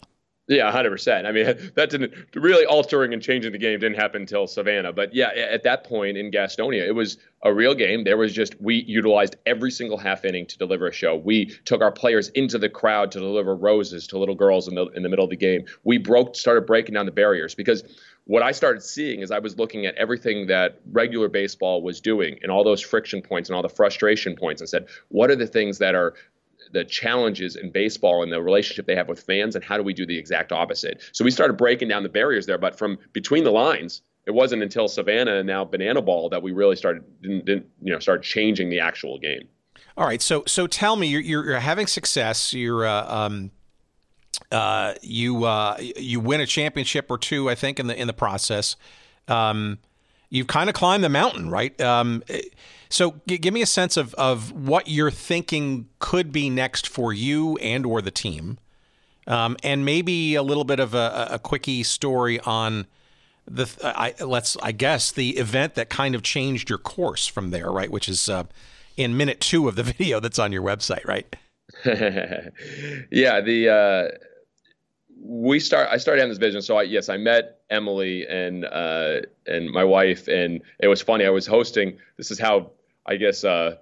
Yeah, 0.49 0.71
hundred 0.71 0.91
percent. 0.91 1.27
I 1.27 1.33
mean, 1.33 1.47
that 1.75 1.91
didn't 1.91 2.15
really 2.35 2.65
altering 2.67 3.13
and 3.13 3.21
changing 3.21 3.53
the 3.53 3.59
game 3.59 3.81
didn't 3.81 3.99
happen 3.99 4.23
until 4.23 4.47
Savannah. 4.47 4.93
But 4.93 5.15
yeah, 5.15 5.29
at 5.29 5.65
that 5.65 5.85
point 5.85 6.17
in 6.17 6.31
Gastonia, 6.31 6.87
it 6.87 6.93
was 6.93 7.19
a 7.43 7.53
real 7.53 7.75
game. 7.75 8.05
There 8.05 8.17
was 8.17 8.33
just 8.33 8.61
we 8.61 8.77
utilized 8.85 9.37
every 9.45 9.71
single 9.71 9.99
half 9.99 10.25
inning 10.25 10.47
to 10.47 10.59
deliver 10.59 10.87
a 10.87 10.93
show. 10.93 11.17
We 11.17 11.47
took 11.65 11.83
our 11.83 11.93
players 11.93 12.29
into 12.31 12.59
the 12.59 12.69
crowd 12.69 13.11
to 13.13 13.19
deliver 13.19 13.57
roses 13.57 14.07
to 14.09 14.19
little 14.19 14.35
girls 14.35 14.69
in 14.69 14.75
the 14.77 14.87
in 14.89 15.03
the 15.03 15.09
middle 15.09 15.25
of 15.25 15.31
the 15.31 15.37
game. 15.37 15.65
We 15.85 15.99
broke 15.99 16.37
started 16.37 16.67
breaking 16.67 16.95
down 16.95 17.07
the 17.07 17.13
barriers 17.13 17.55
because 17.55 17.83
what 18.27 18.43
I 18.43 18.51
started 18.51 18.83
seeing 18.83 19.21
is 19.21 19.31
I 19.31 19.39
was 19.39 19.57
looking 19.57 19.87
at 19.87 19.95
everything 19.95 20.49
that 20.49 20.81
regular 20.91 21.29
baseball 21.29 21.81
was 21.83 22.01
doing 22.01 22.39
and 22.43 22.51
all 22.51 22.65
those 22.65 22.81
friction 22.81 23.23
points 23.23 23.49
and 23.49 23.55
all 23.55 23.63
the 23.63 23.69
frustration 23.69 24.35
points 24.35 24.61
and 24.61 24.69
said, 24.69 24.89
what 25.09 25.31
are 25.31 25.37
the 25.37 25.47
things 25.47 25.79
that 25.79 25.95
are 25.95 26.15
the 26.73 26.85
challenges 26.85 27.57
in 27.57 27.71
baseball 27.71 28.23
and 28.23 28.33
the 28.33 28.43
relationship 28.43 28.87
they 28.87 28.97
have 28.97 29.09
with 29.09 29.21
fans 29.21 29.55
and 29.55 29.65
how 29.65 29.77
do 29.77 29.83
we 29.83 29.95
do 29.95 30.07
the 30.07 30.19
exact 30.19 30.53
opposite. 30.53 31.03
So 31.13 31.25
we 31.25 31.31
started 31.31 31.55
breaking 31.55 31.89
down 31.89 32.03
the 32.03 32.09
barriers 32.09 32.47
there 32.47 32.59
but 32.59 32.79
from 32.79 32.99
between 33.13 33.45
the 33.45 33.53
lines 33.53 34.03
it 34.27 34.35
wasn't 34.35 34.63
until 34.63 34.89
savannah 34.89 35.37
and 35.37 35.47
now 35.47 35.65
banana 35.65 36.03
ball 36.03 36.29
that 36.29 36.43
we 36.43 36.53
really 36.53 36.77
started 36.77 37.05
didn't, 37.23 37.45
didn't 37.45 37.67
you 37.81 37.93
know 37.93 37.99
start 38.01 38.23
changing 38.23 38.69
the 38.69 38.81
actual 38.81 39.19
game. 39.19 39.49
All 39.97 40.07
right. 40.07 40.21
So 40.21 40.43
so 40.47 40.67
tell 40.67 40.97
me 40.97 41.07
you're, 41.07 41.23
you're 41.23 41.61
having 41.61 41.87
success. 41.87 42.53
You're 42.53 42.85
uh, 42.85 43.07
um, 43.07 43.51
uh, 44.51 44.95
you 45.01 45.45
uh, 45.45 45.79
you 45.79 46.21
win 46.21 46.41
a 46.41 46.47
championship 46.47 47.07
or 47.09 47.17
two 47.17 47.49
i 47.49 47.55
think 47.55 47.81
in 47.81 47.87
the 47.87 47.99
in 47.99 48.07
the 48.07 48.13
process. 48.13 48.77
Um, 49.29 49.79
you've 50.29 50.49
kind 50.49 50.69
of 50.69 50.75
climbed 50.75 51.05
the 51.05 51.09
mountain 51.09 51.49
right? 51.49 51.81
Um, 51.81 52.23
so 52.89 53.21
g- 53.27 53.39
give 53.39 53.53
me 53.53 53.63
a 53.63 53.67
sense 53.67 53.97
of, 53.97 54.15
of 54.15 54.53
what 54.53 54.89
you're 54.89 55.11
thinking 55.11 55.89
could 55.99 56.33
be 56.33 56.51
next 56.51 56.89
for 56.89 57.13
you 57.13 57.57
and 57.59 57.87
or 57.87 58.01
the 58.01 58.11
team, 58.11 58.59
um, 59.27 59.57
and 59.63 59.85
maybe 59.85 60.35
a 60.35 60.43
little 60.43 60.65
bit 60.65 60.81
of 60.81 60.95
a, 60.95 61.29
a 61.33 61.39
quickie 61.39 61.83
story 61.83 62.41
on 62.41 62.87
the 63.49 63.69
I, 63.83 64.15
let's 64.25 64.57
I 64.63 64.73
guess 64.73 65.13
the 65.13 65.37
event 65.37 65.75
that 65.75 65.89
kind 65.89 66.15
of 66.15 66.23
changed 66.23 66.69
your 66.69 66.79
course 66.79 67.27
from 67.27 67.51
there, 67.51 67.71
right? 67.71 67.91
Which 67.91 68.09
is 68.09 68.29
uh, 68.29 68.45
in 68.97 69.17
minute 69.17 69.41
two 69.41 69.69
of 69.69 69.77
the 69.77 69.83
video 69.99 70.21
that's 70.21 70.39
on 70.39 70.53
your 70.53 70.63
website, 70.63 71.05
right? 71.07 71.35
yeah, 71.85 73.41
the 73.41 73.69
uh, 73.69 74.17
we 75.21 75.61
start. 75.61 75.89
I 75.91 75.97
started 75.97 76.21
having 76.21 76.31
this 76.31 76.39
vision. 76.39 76.63
So 76.63 76.77
I, 76.77 76.83
yes, 76.83 77.09
I 77.09 77.17
met 77.17 77.61
Emily 77.71 78.27
and 78.27 78.65
uh, 78.65 79.21
and 79.47 79.71
my 79.71 79.85
wife, 79.85 80.29
and 80.29 80.61
it 80.79 80.89
was 80.89 81.03
funny. 81.03 81.25
I 81.25 81.31
was 81.31 81.47
hosting. 81.47 81.99
This 82.17 82.31
is 82.31 82.39
how 82.39 82.71
I 83.07 83.17
guess 83.17 83.45
uh, 83.45 83.77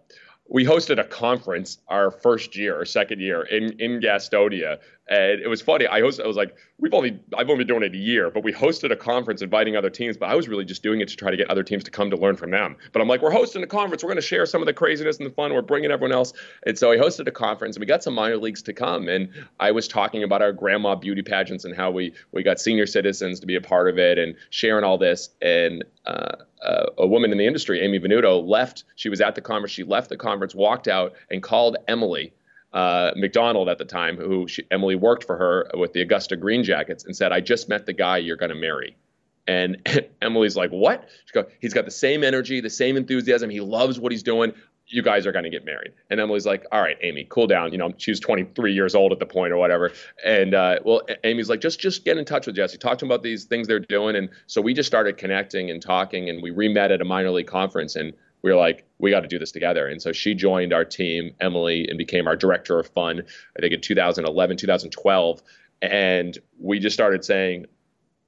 we 0.49 0.65
hosted 0.65 1.01
a 1.01 1.05
conference 1.05 1.79
our 1.89 2.11
first 2.11 2.57
year 2.57 2.79
or 2.79 2.85
second 2.85 3.21
year 3.21 3.43
in 3.43 3.73
in 3.81 4.01
Gastonia, 4.01 4.79
and 5.09 5.41
it 5.41 5.49
was 5.49 5.61
funny. 5.61 5.87
I. 5.87 5.99
I 5.99 6.03
was 6.03 6.19
like, 6.19 6.57
we've 6.79 6.95
only 6.95 7.21
I've 7.37 7.51
only 7.51 7.65
been 7.65 7.67
doing 7.67 7.83
it 7.83 7.95
a 7.95 7.99
year, 7.99 8.31
but 8.31 8.43
we 8.43 8.53
hosted 8.53 8.91
a 8.91 8.97
conference 8.97 9.43
inviting 9.43 9.77
other 9.77 9.91
teams. 9.91 10.17
But 10.17 10.31
I 10.31 10.35
was 10.35 10.49
really 10.49 10.65
just 10.65 10.83
doing 10.83 11.01
it 11.01 11.09
to 11.09 11.17
try 11.17 11.31
to 11.31 11.37
get 11.37 11.51
other 11.51 11.63
teams 11.63 11.85
to 11.85 11.91
come 11.91 12.11
to 12.11 12.17
learn 12.17 12.37
from 12.37 12.51
them. 12.51 12.77
But 12.93 13.03
I'm 13.03 13.09
like, 13.09 13.21
we're 13.21 13.31
hosting 13.31 13.63
a 13.63 13.67
conference. 13.67 14.03
We're 14.03 14.09
going 14.09 14.17
to 14.17 14.23
share 14.23 14.47
some 14.47 14.63
of 14.63 14.67
the 14.67 14.73
craziness 14.73 15.19
and 15.19 15.27
the 15.27 15.31
fun. 15.35 15.53
We're 15.53 15.63
bringing 15.63 15.91
everyone 15.91 16.13
else. 16.13 16.33
And 16.67 16.79
so 16.79 16.91
I 16.91 16.97
hosted 16.97 17.29
a 17.29 17.33
conference, 17.33 17.77
and 17.77 17.81
we 17.81 17.87
got 17.87 18.03
some 18.03 18.15
minor 18.15 18.39
leagues 18.39 18.63
to 18.63 18.73
come. 18.73 19.09
And 19.09 19.29
I 19.61 19.73
was 19.73 19.89
talking 19.89 20.23
about 20.23 20.41
our 20.41 20.53
grandma 20.53 20.95
beauty 20.95 21.23
pageants 21.23 21.65
and 21.65 21.77
how 21.77 21.91
we 21.91 22.15
we 22.33 22.43
got 22.43 22.59
senior 22.59 22.87
citizens 22.87 23.41
to 23.41 23.47
be 23.47 23.57
a 23.57 23.61
part 23.61 23.89
of 23.89 23.99
it 23.99 24.19
and 24.19 24.35
sharing 24.51 24.85
all 24.85 24.97
this. 24.97 25.31
And 25.43 25.85
uh, 26.07 26.37
uh, 26.65 26.87
a 26.97 27.07
woman 27.07 27.31
in 27.31 27.37
the 27.37 27.47
industry, 27.47 27.83
Amy 27.83 28.01
Venuto, 28.01 28.43
left. 28.47 28.85
She 28.95 29.11
was 29.11 29.21
at 29.21 29.35
the 29.35 29.43
conference. 29.43 29.73
She 29.73 29.85
left 29.85 30.09
the 30.09 30.17
conference, 30.17 30.55
walked 30.55 30.89
out, 30.89 31.13
and 31.31 31.43
called 31.43 31.77
Emily 31.89 32.33
uh, 32.75 33.13
McDonald 33.15 33.69
at 33.69 33.79
the 33.79 33.85
time, 33.85 34.17
who 34.17 34.49
she, 34.49 34.65
Emily 34.71 34.97
worked 34.97 35.25
for 35.25 35.37
her 35.37 35.71
with 35.79 35.93
the 35.93 36.03
Augusta 36.03 36.37
Green 36.37 36.65
Jackets, 36.65 37.05
and 37.05 37.17
said, 37.17 37.33
"I 37.33 37.41
just 37.41 37.69
met 37.69 37.87
the 37.87 37.93
guy 37.93 38.19
you're 38.19 38.37
going 38.37 38.51
to 38.51 38.57
marry." 38.57 38.97
And 39.47 39.89
Emily's 40.23 40.57
like, 40.57 40.71
"What?" 40.71 41.09
She 41.27 41.33
goes, 41.33 41.47
"He's 41.61 41.73
got 41.73 41.85
the 41.85 41.93
same 41.93 42.25
energy, 42.25 42.61
the 42.61 42.69
same 42.69 42.97
enthusiasm. 42.97 43.49
He 43.49 43.61
loves 43.61 44.01
what 44.01 44.11
he's 44.11 44.25
doing. 44.25 44.53
You 44.87 45.03
guys 45.03 45.25
are 45.25 45.33
going 45.33 45.45
to 45.45 45.51
get 45.51 45.65
married." 45.65 45.93
And 46.11 46.19
Emily's 46.19 46.47
like, 46.47 46.67
"All 46.73 46.83
right, 46.83 46.97
Amy, 47.01 47.29
cool 47.31 47.47
down. 47.47 47.71
You 47.71 47.79
know, 47.79 47.95
she 47.97 48.11
was 48.11 48.19
23 48.19 48.75
years 48.75 48.97
old 48.97 49.13
at 49.13 49.21
the 49.21 49.27
point 49.27 49.53
or 49.53 49.57
whatever." 49.57 49.93
And 50.25 50.53
uh, 50.53 50.81
well, 50.85 51.03
Amy's 51.23 51.49
like, 51.49 51.61
"Just 51.61 51.79
just 51.79 52.05
get 52.05 52.19
in 52.19 52.25
touch 52.25 52.47
with 52.49 52.57
Jesse. 52.57 52.77
Talk 52.77 52.99
to 52.99 53.05
him 53.05 53.11
about 53.13 53.23
these 53.23 53.45
things 53.45 53.69
they're 53.69 53.79
doing." 53.79 54.17
And 54.17 54.31
so 54.49 54.61
we 54.61 54.75
just 54.75 54.89
started 54.89 55.17
connecting 55.17 55.71
and 55.71 55.81
talking, 55.81 56.29
and 56.29 56.43
we 56.43 56.51
re-met 56.51 56.91
at 56.91 57.01
a 57.01 57.05
minor 57.05 57.31
league 57.31 57.47
conference, 57.47 57.95
and 57.95 58.15
we 58.45 58.51
were 58.51 58.59
like, 58.59 58.85
we 58.99 59.11
got 59.11 59.21
to 59.21 59.27
do 59.27 59.39
this 59.39 59.53
together. 59.53 59.87
And 59.87 60.03
so 60.03 60.13
she 60.13 60.35
joined 60.35 60.75
our 60.75 60.85
team, 60.85 61.35
Emily, 61.41 61.89
and 61.89 61.97
became 61.97 62.29
our 62.29 62.37
director 62.37 62.79
of 62.79 62.87
fun, 62.89 63.23
I 63.57 63.61
think 63.61 63.73
in 63.73 63.81
2011, 63.81 64.59
2012. 64.59 65.43
And 65.81 66.39
we 66.61 66.79
just 66.79 66.93
started 66.93 67.25
saying, 67.25 67.65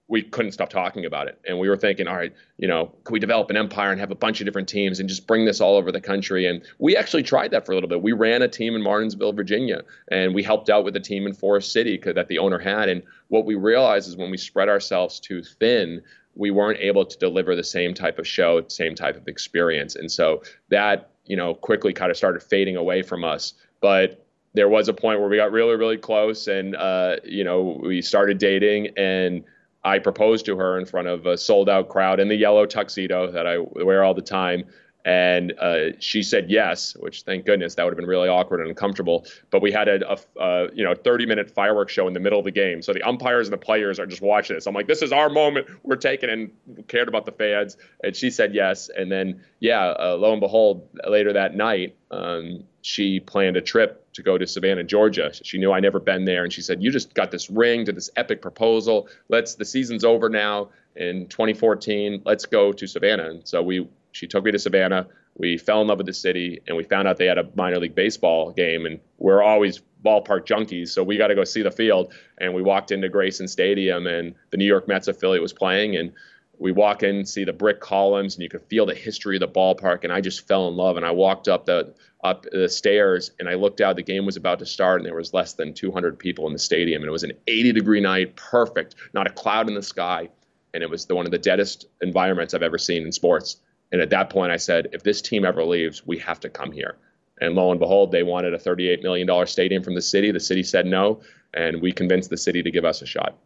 we 0.08 0.22
couldn't 0.22 0.52
stop 0.52 0.70
talking 0.70 1.04
about 1.04 1.28
it. 1.28 1.38
And 1.46 1.58
we 1.58 1.68
were 1.68 1.76
thinking, 1.76 2.08
all 2.08 2.16
right, 2.16 2.32
you 2.56 2.66
know, 2.66 2.94
could 3.04 3.12
we 3.12 3.18
develop 3.18 3.50
an 3.50 3.58
empire 3.58 3.90
and 3.90 4.00
have 4.00 4.10
a 4.10 4.14
bunch 4.14 4.40
of 4.40 4.46
different 4.46 4.68
teams 4.70 5.00
and 5.00 5.08
just 5.08 5.26
bring 5.26 5.44
this 5.44 5.60
all 5.60 5.76
over 5.76 5.92
the 5.92 6.00
country? 6.00 6.46
And 6.46 6.62
we 6.78 6.96
actually 6.96 7.22
tried 7.22 7.50
that 7.50 7.66
for 7.66 7.72
a 7.72 7.74
little 7.74 7.88
bit. 7.88 8.00
We 8.00 8.12
ran 8.12 8.40
a 8.40 8.48
team 8.48 8.74
in 8.74 8.82
Martinsville, 8.82 9.34
Virginia, 9.34 9.82
and 10.10 10.34
we 10.34 10.42
helped 10.42 10.70
out 10.70 10.84
with 10.84 10.96
a 10.96 11.00
team 11.00 11.26
in 11.26 11.34
Forest 11.34 11.72
City 11.72 12.00
that 12.02 12.28
the 12.28 12.38
owner 12.38 12.58
had. 12.58 12.88
And 12.88 13.02
what 13.28 13.44
we 13.44 13.54
realized 13.54 14.08
is 14.08 14.16
when 14.16 14.30
we 14.30 14.38
spread 14.38 14.70
ourselves 14.70 15.20
too 15.20 15.42
thin, 15.42 16.02
we 16.36 16.50
weren't 16.50 16.78
able 16.80 17.04
to 17.04 17.18
deliver 17.18 17.56
the 17.56 17.64
same 17.64 17.94
type 17.94 18.18
of 18.18 18.26
show, 18.26 18.62
same 18.68 18.94
type 18.94 19.16
of 19.16 19.26
experience. 19.26 19.96
And 19.96 20.12
so 20.12 20.42
that, 20.68 21.10
you 21.24 21.36
know, 21.36 21.54
quickly 21.54 21.92
kind 21.92 22.10
of 22.10 22.16
started 22.16 22.42
fading 22.42 22.76
away 22.76 23.02
from 23.02 23.24
us. 23.24 23.54
But 23.80 24.24
there 24.54 24.68
was 24.68 24.88
a 24.88 24.92
point 24.92 25.20
where 25.20 25.28
we 25.28 25.36
got 25.36 25.52
really, 25.52 25.76
really 25.76 25.96
close 25.96 26.46
and, 26.46 26.76
uh, 26.76 27.16
you 27.24 27.44
know, 27.44 27.80
we 27.82 28.02
started 28.02 28.38
dating 28.38 28.88
and 28.96 29.44
I 29.84 29.98
proposed 29.98 30.46
to 30.46 30.56
her 30.56 30.78
in 30.78 30.84
front 30.84 31.08
of 31.08 31.26
a 31.26 31.38
sold 31.38 31.68
out 31.68 31.88
crowd 31.88 32.20
in 32.20 32.28
the 32.28 32.34
yellow 32.34 32.66
tuxedo 32.66 33.30
that 33.30 33.46
I 33.46 33.58
wear 33.58 34.02
all 34.02 34.14
the 34.14 34.22
time 34.22 34.64
and 35.06 35.52
uh, 35.60 35.92
she 36.00 36.24
said 36.24 36.50
yes, 36.50 36.96
which 36.96 37.22
thank 37.22 37.46
goodness 37.46 37.76
that 37.76 37.84
would 37.84 37.92
have 37.92 37.96
been 37.96 38.08
really 38.08 38.28
awkward 38.28 38.58
and 38.58 38.68
uncomfortable. 38.68 39.24
But 39.50 39.62
we 39.62 39.70
had 39.70 39.86
a, 39.86 40.12
a, 40.12 40.18
a, 40.40 40.74
you 40.74 40.82
know 40.82 40.96
30 40.96 41.26
minute 41.26 41.48
fireworks 41.48 41.92
show 41.92 42.08
in 42.08 42.12
the 42.12 42.18
middle 42.18 42.40
of 42.40 42.44
the 42.44 42.50
game, 42.50 42.82
so 42.82 42.92
the 42.92 43.04
umpires 43.04 43.46
and 43.46 43.52
the 43.52 43.64
players 43.64 44.00
are 44.00 44.06
just 44.06 44.20
watching 44.20 44.56
this. 44.56 44.66
I'm 44.66 44.74
like, 44.74 44.88
this 44.88 45.02
is 45.02 45.12
our 45.12 45.30
moment. 45.30 45.68
We're 45.84 45.94
taking 45.94 46.28
and 46.28 46.50
cared 46.88 47.06
about 47.06 47.24
the 47.24 47.30
fans, 47.30 47.76
and 48.02 48.16
she 48.16 48.30
said 48.30 48.52
yes. 48.52 48.90
And 48.94 49.10
then 49.10 49.42
yeah, 49.60 49.90
uh, 49.90 50.16
lo 50.18 50.32
and 50.32 50.40
behold, 50.40 50.88
later 51.08 51.32
that 51.34 51.54
night, 51.54 51.94
um, 52.10 52.64
she 52.82 53.20
planned 53.20 53.56
a 53.56 53.62
trip 53.62 54.12
to 54.14 54.24
go 54.24 54.36
to 54.36 54.46
Savannah, 54.46 54.82
Georgia. 54.82 55.30
She 55.40 55.58
knew 55.58 55.70
I 55.70 55.78
never 55.78 56.00
been 56.00 56.24
there, 56.24 56.42
and 56.42 56.52
she 56.52 56.62
said, 56.62 56.82
"You 56.82 56.90
just 56.90 57.14
got 57.14 57.30
this 57.30 57.48
ring 57.48 57.84
to 57.84 57.92
this 57.92 58.10
epic 58.16 58.42
proposal. 58.42 59.08
Let's 59.28 59.54
the 59.54 59.64
season's 59.64 60.04
over 60.04 60.28
now." 60.28 60.70
In 60.96 61.26
2014, 61.28 62.22
let's 62.24 62.46
go 62.46 62.72
to 62.72 62.86
Savannah. 62.86 63.28
And 63.28 63.46
so 63.46 63.62
we 63.62 63.86
she 64.16 64.26
took 64.26 64.44
me 64.44 64.50
to 64.52 64.58
Savannah. 64.58 65.06
We 65.36 65.58
fell 65.58 65.82
in 65.82 65.88
love 65.88 65.98
with 65.98 66.06
the 66.06 66.14
city, 66.14 66.60
and 66.66 66.76
we 66.76 66.84
found 66.84 67.06
out 67.06 67.18
they 67.18 67.26
had 67.26 67.38
a 67.38 67.48
minor 67.54 67.78
league 67.78 67.94
baseball 67.94 68.52
game, 68.52 68.86
and 68.86 68.98
we're 69.18 69.42
always 69.42 69.82
ballpark 70.04 70.46
junkies, 70.46 70.88
so 70.88 71.02
we 71.02 71.18
got 71.18 71.26
to 71.28 71.34
go 71.34 71.44
see 71.44 71.62
the 71.62 71.70
field. 71.70 72.14
And 72.38 72.54
we 72.54 72.62
walked 72.62 72.90
into 72.90 73.08
Grayson 73.08 73.48
Stadium, 73.48 74.06
and 74.06 74.34
the 74.50 74.56
New 74.56 74.64
York 74.64 74.88
Mets 74.88 75.08
affiliate 75.08 75.42
was 75.42 75.52
playing, 75.52 75.96
and 75.96 76.12
we 76.58 76.72
walk 76.72 77.02
in, 77.02 77.26
see 77.26 77.44
the 77.44 77.52
brick 77.52 77.80
columns, 77.80 78.34
and 78.34 78.42
you 78.42 78.48
could 78.48 78.62
feel 78.62 78.86
the 78.86 78.94
history 78.94 79.36
of 79.36 79.40
the 79.40 79.48
ballpark. 79.48 80.04
And 80.04 80.12
I 80.12 80.20
just 80.20 80.48
fell 80.48 80.68
in 80.68 80.76
love. 80.76 80.96
And 80.96 81.04
I 81.04 81.10
walked 81.10 81.48
up 81.48 81.66
the 81.66 81.94
up 82.24 82.46
the 82.50 82.68
stairs, 82.68 83.30
and 83.38 83.48
I 83.48 83.54
looked 83.54 83.80
out. 83.80 83.96
The 83.96 84.02
game 84.02 84.24
was 84.24 84.36
about 84.36 84.58
to 84.60 84.66
start, 84.66 85.00
and 85.00 85.06
there 85.06 85.14
was 85.14 85.34
less 85.34 85.52
than 85.52 85.74
200 85.74 86.18
people 86.18 86.46
in 86.46 86.52
the 86.52 86.58
stadium. 86.58 87.02
And 87.02 87.08
it 87.08 87.12
was 87.12 87.24
an 87.24 87.32
80 87.46 87.72
degree 87.72 88.00
night, 88.00 88.36
perfect, 88.36 88.94
not 89.12 89.26
a 89.26 89.30
cloud 89.30 89.68
in 89.68 89.74
the 89.74 89.82
sky, 89.82 90.30
and 90.72 90.82
it 90.82 90.90
was 90.90 91.06
the, 91.06 91.14
one 91.14 91.26
of 91.26 91.32
the 91.32 91.38
deadest 91.38 91.86
environments 92.00 92.54
I've 92.54 92.62
ever 92.62 92.78
seen 92.78 93.02
in 93.02 93.12
sports. 93.12 93.56
And 93.92 94.00
at 94.00 94.10
that 94.10 94.30
point, 94.30 94.52
I 94.52 94.56
said, 94.56 94.88
if 94.92 95.02
this 95.02 95.22
team 95.22 95.44
ever 95.44 95.64
leaves, 95.64 96.06
we 96.06 96.18
have 96.18 96.40
to 96.40 96.48
come 96.48 96.72
here. 96.72 96.96
And 97.40 97.54
lo 97.54 97.70
and 97.70 97.78
behold, 97.78 98.12
they 98.12 98.22
wanted 98.22 98.54
a 98.54 98.58
$38 98.58 99.02
million 99.02 99.46
stadium 99.46 99.82
from 99.82 99.94
the 99.94 100.02
city. 100.02 100.30
The 100.30 100.40
city 100.40 100.62
said 100.62 100.86
no, 100.86 101.20
and 101.54 101.82
we 101.82 101.92
convinced 101.92 102.30
the 102.30 102.36
city 102.36 102.62
to 102.62 102.70
give 102.70 102.84
us 102.84 103.02
a 103.02 103.06
shot. 103.06 103.36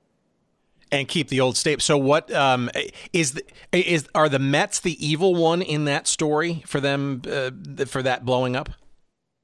And 0.93 1.07
keep 1.07 1.28
the 1.28 1.41
old 1.41 1.57
state. 1.57 1.82
So, 1.82 1.97
what 1.97 2.32
um, 2.32 2.68
is 3.12 3.34
the, 3.34 3.45
is 3.72 4.09
are 4.12 4.28
the 4.28 4.41
Mets 4.41 4.80
the 4.80 5.05
evil 5.05 5.36
one 5.36 5.62
in 5.62 5.84
that 5.84 6.09
story 6.09 6.64
for 6.66 6.80
them 6.80 7.22
uh, 7.30 7.51
for 7.86 8.03
that 8.03 8.24
blowing 8.24 8.57
up? 8.57 8.70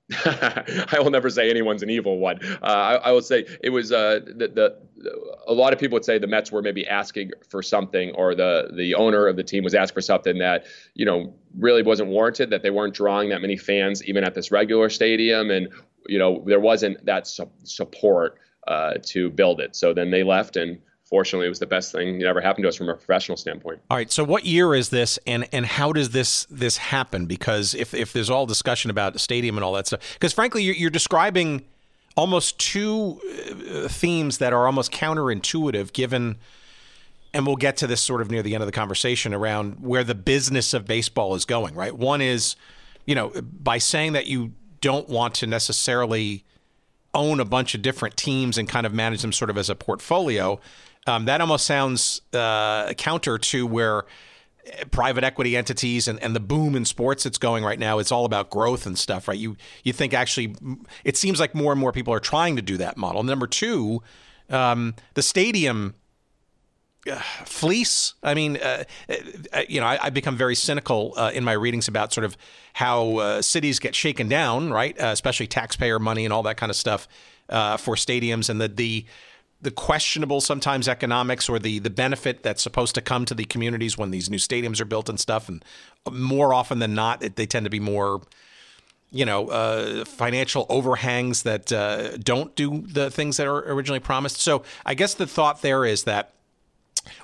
I 0.25 0.99
will 1.01 1.11
never 1.11 1.29
say 1.31 1.51
anyone's 1.51 1.83
an 1.83 1.91
evil 1.91 2.19
one. 2.19 2.39
Uh, 2.63 2.67
I, 2.67 2.95
I, 2.95 3.11
will 3.11 3.23
say 3.23 3.45
it 3.61 3.71
was 3.71 3.91
uh, 3.91 4.21
the, 4.25 4.47
the, 4.47 5.11
a 5.49 5.53
lot 5.53 5.73
of 5.73 5.81
people 5.81 5.97
would 5.97 6.05
say 6.05 6.17
the 6.17 6.29
Mets 6.29 6.53
were 6.53 6.63
maybe 6.63 6.87
asking 6.87 7.33
for 7.49 7.61
something, 7.61 8.13
or 8.15 8.37
the 8.37 8.71
the 8.77 8.95
owner 8.95 9.27
of 9.27 9.35
the 9.35 9.43
team 9.43 9.65
was 9.65 9.75
asking 9.75 9.95
for 9.95 10.01
something 10.01 10.39
that 10.39 10.65
you 10.95 11.05
know 11.05 11.35
really 11.59 11.83
wasn't 11.83 12.09
warranted. 12.09 12.51
That 12.51 12.63
they 12.63 12.71
weren't 12.71 12.95
drawing 12.95 13.31
that 13.31 13.41
many 13.41 13.57
fans 13.57 14.05
even 14.05 14.23
at 14.23 14.35
this 14.35 14.53
regular 14.53 14.91
stadium, 14.91 15.51
and 15.51 15.69
you 16.07 16.21
know 16.21 16.45
there 16.47 16.61
wasn't 16.61 17.05
that 17.07 17.27
su- 17.27 17.51
support 17.65 18.39
uh, 18.69 18.95
to 19.07 19.29
build 19.31 19.61
it. 19.61 19.75
So 19.75 19.93
then 19.93 20.13
they 20.13 20.23
left 20.23 20.57
and 20.57 20.79
fortunately, 21.07 21.47
it 21.47 21.51
was 21.51 21.59
the 21.59 21.67
best 21.67 21.93
thing 21.93 22.19
that 22.19 22.27
ever 22.27 22.41
happened 22.41 22.65
to 22.65 22.69
us 22.69 22.77
from 22.77 22.89
a 22.89 22.95
professional 22.95 23.37
standpoint. 23.37 23.81
All 23.91 23.97
right. 23.97 24.11
So, 24.11 24.25
what 24.25 24.45
year 24.45 24.75
is 24.75 24.91
this, 24.91 25.19
and 25.27 25.49
and 25.53 25.65
how 25.65 25.93
does 25.93 26.11
this 26.11 26.47
this 26.51 26.77
happen? 26.77 27.27
Because 27.27 27.75
if 27.75 27.95
if 27.95 28.13
there's 28.13 28.31
all 28.31 28.47
discussion 28.47 28.91
about 28.91 29.19
stadium 29.21 29.57
and 29.57 29.65
all 29.65 29.73
that 29.75 29.87
stuff, 29.87 30.15
because 30.15 30.33
frankly, 30.33 30.63
you're, 30.63 30.75
you're 30.75 30.91
describing 30.91 31.65
almost 32.17 32.59
two 32.59 33.21
uh, 33.71 33.89
themes 33.89 34.39
that 34.39 34.53
are 34.53 34.67
almost 34.67 34.93
counterintuitive, 34.93 35.93
given. 35.93 36.37
And 37.35 37.47
we'll 37.47 37.57
get 37.57 37.77
to 37.79 37.87
this 37.87 38.03
sort 38.03 38.23
of 38.23 38.31
near 38.31 38.43
the 38.43 38.55
end 38.55 38.63
of 38.63 38.67
the 38.67 38.73
conversation 38.73 39.35
around 39.35 39.81
where 39.81 40.03
the 40.03 40.15
business 40.15 40.73
of 40.73 40.87
baseball 40.87 41.35
is 41.35 41.45
going. 41.45 41.75
Right. 41.75 41.95
One 41.95 42.23
is, 42.23 42.57
you 43.05 43.15
know, 43.15 43.31
by 43.43 43.77
saying 43.77 44.15
that 44.15 44.27
you 44.27 44.55
don't 44.81 45.07
want 45.07 45.35
to 45.35 45.47
necessarily 45.47 46.45
own 47.13 47.39
a 47.39 47.45
bunch 47.45 47.75
of 47.75 47.83
different 47.83 48.17
teams 48.17 48.57
and 48.57 48.67
kind 48.67 48.87
of 48.87 48.95
manage 48.95 49.21
them 49.21 49.33
sort 49.33 49.51
of 49.51 49.59
as 49.59 49.69
a 49.69 49.75
portfolio 49.75 50.59
um, 51.07 51.25
that 51.27 51.41
almost 51.41 51.67
sounds 51.67 52.21
uh, 52.33 52.93
counter 52.95 53.39
to 53.39 53.67
where 53.67 54.05
private 54.91 55.25
equity 55.25 55.57
entities 55.57 56.09
and, 56.09 56.21
and 56.21 56.35
the 56.35 56.41
boom 56.41 56.75
in 56.75 56.85
sports 56.85 57.25
that's 57.25 57.39
going 57.39 57.65
right 57.65 57.79
now 57.79 57.99
it's 57.99 58.11
all 58.11 58.25
about 58.25 58.51
growth 58.51 58.87
and 58.87 58.99
stuff 58.99 59.29
right? 59.29 59.39
You 59.39 59.57
you 59.85 59.93
think 59.93 60.15
actually 60.15 60.57
it 61.05 61.17
seems 61.17 61.39
like 61.39 61.55
more 61.55 61.73
and 61.73 61.81
more 61.81 61.93
people 61.93 62.13
are 62.13 62.21
trying 62.21 62.57
to 62.57 62.63
do 62.63 62.77
that 62.79 62.97
model. 62.97 63.23
Number 63.23 63.47
two 63.47 64.03
um, 64.51 64.95
the 65.15 65.23
stadium 65.23 65.95
uh, 67.11 67.21
fleece 67.45 68.15
i 68.25 68.35
mean 68.35 68.57
uh, 68.57 68.83
uh, 69.09 69.63
you 69.69 69.81
know 69.81 69.87
I, 69.87 69.97
have 69.97 70.15
become 70.15 70.37
very 70.37 70.57
cynical 70.57 71.15
uh, 71.17 71.31
in 71.33 71.45
my 71.45 71.53
readings 71.53 71.87
about 71.87 72.13
sort 72.13 72.25
of 72.25 72.37
how 72.73 73.19
uh, 73.19 73.43
cities 73.43 73.79
get 73.79 73.95
shaken 73.95 74.29
down 74.29 74.73
right? 74.73 75.01
Uh, 75.01 75.07
especially 75.07 75.47
taxpayer 75.47 76.01
money 76.01 76.25
and 76.25 76.33
all 76.33 76.43
that 76.45 76.57
kind 76.57 76.71
of 76.71 76.77
stuff 76.77 77.07
for 77.49 77.95
stadiums 77.95 78.51
and 78.51 78.61
the 78.61 78.69
the 78.69 79.07
the 79.61 79.71
questionable 79.71 80.41
sometimes 80.41 80.87
economics 80.89 81.49
or 81.49 81.59
the 81.59 81.79
the 81.79 81.91
benefit 81.91 82.43
that's 82.43 82.63
supposed 82.63 82.95
to 82.95 83.01
come 83.01 83.25
to 83.25 83.35
the 83.35 83.45
communities 83.45 83.97
when 83.97 84.11
these 84.11 84.31
new 84.31 84.39
stadiums 84.39 84.81
are 84.81 84.85
built 84.85 85.09
and 85.09 85.19
stuff. 85.19 85.49
And 85.49 85.65
more 86.11 86.53
often 86.53 86.79
than 86.79 86.95
not, 86.95 87.21
they 87.21 87.47
tend 87.47 87.65
to 87.65 87.71
be 87.71 87.81
more 87.81 88.21
you 89.13 89.25
know, 89.25 89.49
uh, 89.49 90.05
financial 90.05 90.67
overhangs 90.69 91.45
that 91.45 91.73
uh, 91.73 92.17
don't 92.19 92.55
do 92.57 92.83
the 92.87 93.11
things 93.11 93.37
that 93.37 93.47
are 93.47 93.73
originally 93.73 94.01
promised. 94.01 94.39
So 94.39 94.63
I 94.85 94.95
guess 94.95 95.15
the 95.15 95.27
thought 95.27 95.63
there 95.63 95.85
is 95.85 96.05
that 96.05 96.33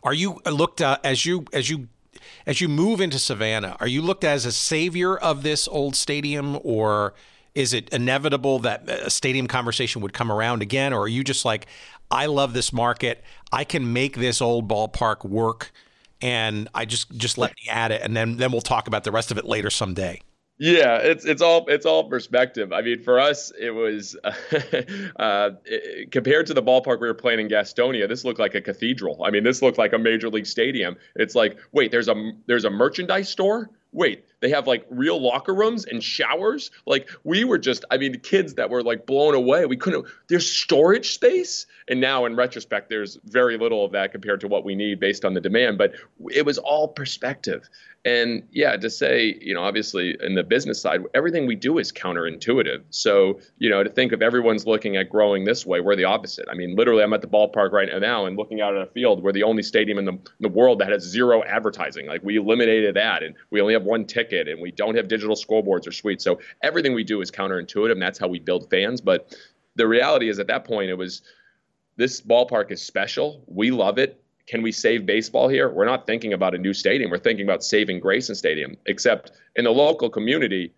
are 0.05 0.15
you 0.15 0.41
looked 0.47 0.81
uh, 0.81 0.99
as 1.03 1.27
you 1.27 1.45
as 1.53 1.69
you 1.69 1.89
as 2.47 2.61
you 2.61 2.69
move 2.69 3.01
into 3.01 3.19
Savannah, 3.19 3.77
are 3.81 3.87
you 3.87 4.01
looked 4.03 4.25
as 4.25 4.47
a 4.47 4.53
savior 4.53 5.17
of 5.17 5.43
this 5.43 5.67
old 5.67 5.97
stadium, 5.97 6.59
or 6.63 7.15
is 7.55 7.73
it 7.73 7.89
inevitable 7.91 8.59
that 8.61 8.89
a 8.89 9.11
stadium 9.11 9.47
conversation 9.47 10.03
would 10.03 10.13
come 10.13 10.31
around 10.31 10.63
again, 10.63 10.93
or 10.93 11.03
are 11.03 11.09
you 11.09 11.25
just 11.25 11.45
like 11.45 11.67
I 12.13 12.27
love 12.27 12.53
this 12.53 12.73
market. 12.73 13.25
I 13.51 13.65
can 13.65 13.93
make 13.93 14.17
this 14.17 14.43
old 14.43 14.69
ballpark 14.69 15.25
work, 15.25 15.73
and 16.21 16.69
I 16.75 16.85
just 16.85 17.11
just 17.17 17.39
let 17.39 17.53
me 17.53 17.71
add 17.71 17.91
it, 17.91 18.03
and 18.03 18.15
then 18.15 18.37
then 18.37 18.53
we'll 18.53 18.61
talk 18.61 18.87
about 18.87 19.05
the 19.05 19.11
rest 19.11 19.31
of 19.31 19.39
it 19.39 19.47
later 19.47 19.71
someday. 19.71 20.21
Yeah, 20.59 20.99
it's 20.99 21.25
it's 21.25 21.41
all 21.41 21.67
it's 21.69 21.87
all 21.87 22.09
perspective. 22.09 22.73
I 22.73 22.83
mean, 22.83 23.03
for 23.03 23.19
us, 23.19 23.51
it 23.59 23.71
was 23.71 24.15
uh, 24.25 25.51
it, 25.65 26.13
compared 26.13 26.47
to 26.47 26.55
the 26.55 26.63
ballpark 26.63 27.01
we 27.01 27.09
were 27.09 27.15
playing 27.15 27.41
in 27.41 27.49
Gastonia. 27.49 28.07
This 28.07 28.25
looked 28.25 28.39
like 28.39 28.55
a 28.55 28.61
cathedral. 28.61 29.25
I 29.25 29.31
mean, 29.31 29.43
this 29.43 29.63
looked 29.63 29.79
like 29.79 29.95
a 29.95 29.99
major 29.99 30.29
league 30.29 30.47
stadium. 30.47 30.97
It's 31.17 31.35
like, 31.35 31.57
wait, 31.73 31.91
there's 31.91 32.09
a 32.09 32.33
there's 32.47 32.67
a 32.67 32.71
merchandise 32.71 33.31
store 33.31 33.71
wait, 33.93 34.25
they 34.41 34.49
have 34.49 34.67
like 34.67 34.85
real 34.91 35.21
locker 35.21 35.55
rooms 35.55 35.85
and 35.85 36.03
showers. 36.03 36.71
Like 36.87 37.09
we 37.25 37.45
were 37.45 37.59
just, 37.59 37.85
I 37.91 37.99
mean, 37.99 38.13
the 38.13 38.19
kids 38.19 38.55
that 38.55 38.71
were 38.71 38.83
like 38.83 39.07
blown 39.07 39.35
away. 39.35 39.67
We 39.67 39.77
couldn't, 39.77 40.07
there's 40.29 40.51
storage 40.51 41.13
space. 41.13 41.67
And 41.89 42.01
now 42.01 42.25
in 42.25 42.35
retrospect, 42.35 42.89
there's 42.89 43.19
very 43.25 43.59
little 43.59 43.85
of 43.85 43.93
that 43.93 44.13
compared 44.13 44.41
to 44.41 44.49
what 44.49 44.65
we 44.65 44.75
need 44.75 44.99
based 44.99 45.25
on 45.25 45.35
the 45.35 45.41
demand. 45.41 45.79
But 45.79 45.95
it 46.31 46.47
was 46.47 46.59
all 46.59 46.89
perspective. 46.89 47.69
And 48.05 48.49
yeah, 48.51 48.77
to 48.77 48.91
say, 48.91 49.39
you 49.41 49.55
know, 49.55 49.63
obviously 49.63 50.17
in 50.21 50.35
the 50.35 50.43
business 50.43 50.81
side, 50.81 51.03
everything 51.15 51.47
we 51.47 51.55
do 51.55 51.79
is 51.79 51.93
counterintuitive. 51.93 52.83
So, 52.91 53.39
you 53.59 53.71
know, 53.71 53.85
to 53.85 53.91
think 53.91 54.11
of 54.11 54.23
everyone's 54.23 54.67
looking 54.67 54.97
at 54.97 55.09
growing 55.09 55.45
this 55.45 55.65
way, 55.65 55.79
we're 55.79 55.95
the 55.95 56.05
opposite. 56.05 56.49
I 56.51 56.55
mean, 56.55 56.75
literally, 56.75 57.05
I'm 57.05 57.13
at 57.13 57.21
the 57.21 57.29
ballpark 57.29 57.71
right 57.71 57.89
now 58.01 58.27
and 58.27 58.37
looking 58.37 58.61
out 58.61 58.75
at 58.75 58.83
a 58.83 58.91
field. 58.91 59.23
We're 59.23 59.31
the 59.31 59.45
only 59.45 59.63
stadium 59.63 59.99
in 59.99 60.05
the, 60.05 60.13
in 60.13 60.21
the 60.41 60.49
world 60.49 60.81
that 60.81 60.91
has 60.91 61.05
zero 61.05 61.45
advertising. 61.45 62.07
Like 62.07 62.25
we 62.25 62.37
eliminated 62.37 62.97
that 62.97 63.23
and 63.23 63.37
we 63.51 63.61
only 63.61 63.75
have 63.75 63.85
one 63.85 64.05
ticket 64.05 64.49
and 64.49 64.61
we 64.61 64.73
don't 64.73 64.97
have 64.97 65.07
digital 65.07 65.37
scoreboards 65.37 65.87
or 65.87 65.93
suites. 65.93 66.25
So 66.25 66.41
everything 66.61 66.95
we 66.95 67.05
do 67.05 67.21
is 67.21 67.31
counterintuitive 67.31 67.93
and 67.93 68.03
that's 68.03 68.19
how 68.19 68.27
we 68.27 68.41
build 68.41 68.69
fans. 68.69 69.01
But 69.01 69.37
the 69.77 69.87
reality 69.87 70.29
is 70.29 70.41
at 70.41 70.49
that 70.49 70.65
point, 70.65 70.91
it 70.91 70.99
was 70.99 71.23
this 71.97 72.21
ballpark 72.21 72.73
is 72.73 72.83
special. 72.83 73.45
We 73.47 73.71
love 73.71 73.99
it 73.99 74.23
can 74.47 74.63
we 74.63 74.73
save 74.73 75.07
baseball 75.07 75.49
here? 75.49 75.71
We're 75.71 75.85
not 75.85 76.07
thinking 76.07 76.33
about 76.33 76.55
a 76.55 76.59
new 76.59 76.75
stadium. 76.75 77.11
We're 77.11 77.19
thinking 77.19 77.47
about 77.47 77.63
saving 77.63 78.01
Grayson 78.01 78.35
Stadium. 78.35 78.77
Except 78.87 79.33
in 79.57 79.65
the 79.65 79.71
local 79.71 80.11
community, 80.11 80.73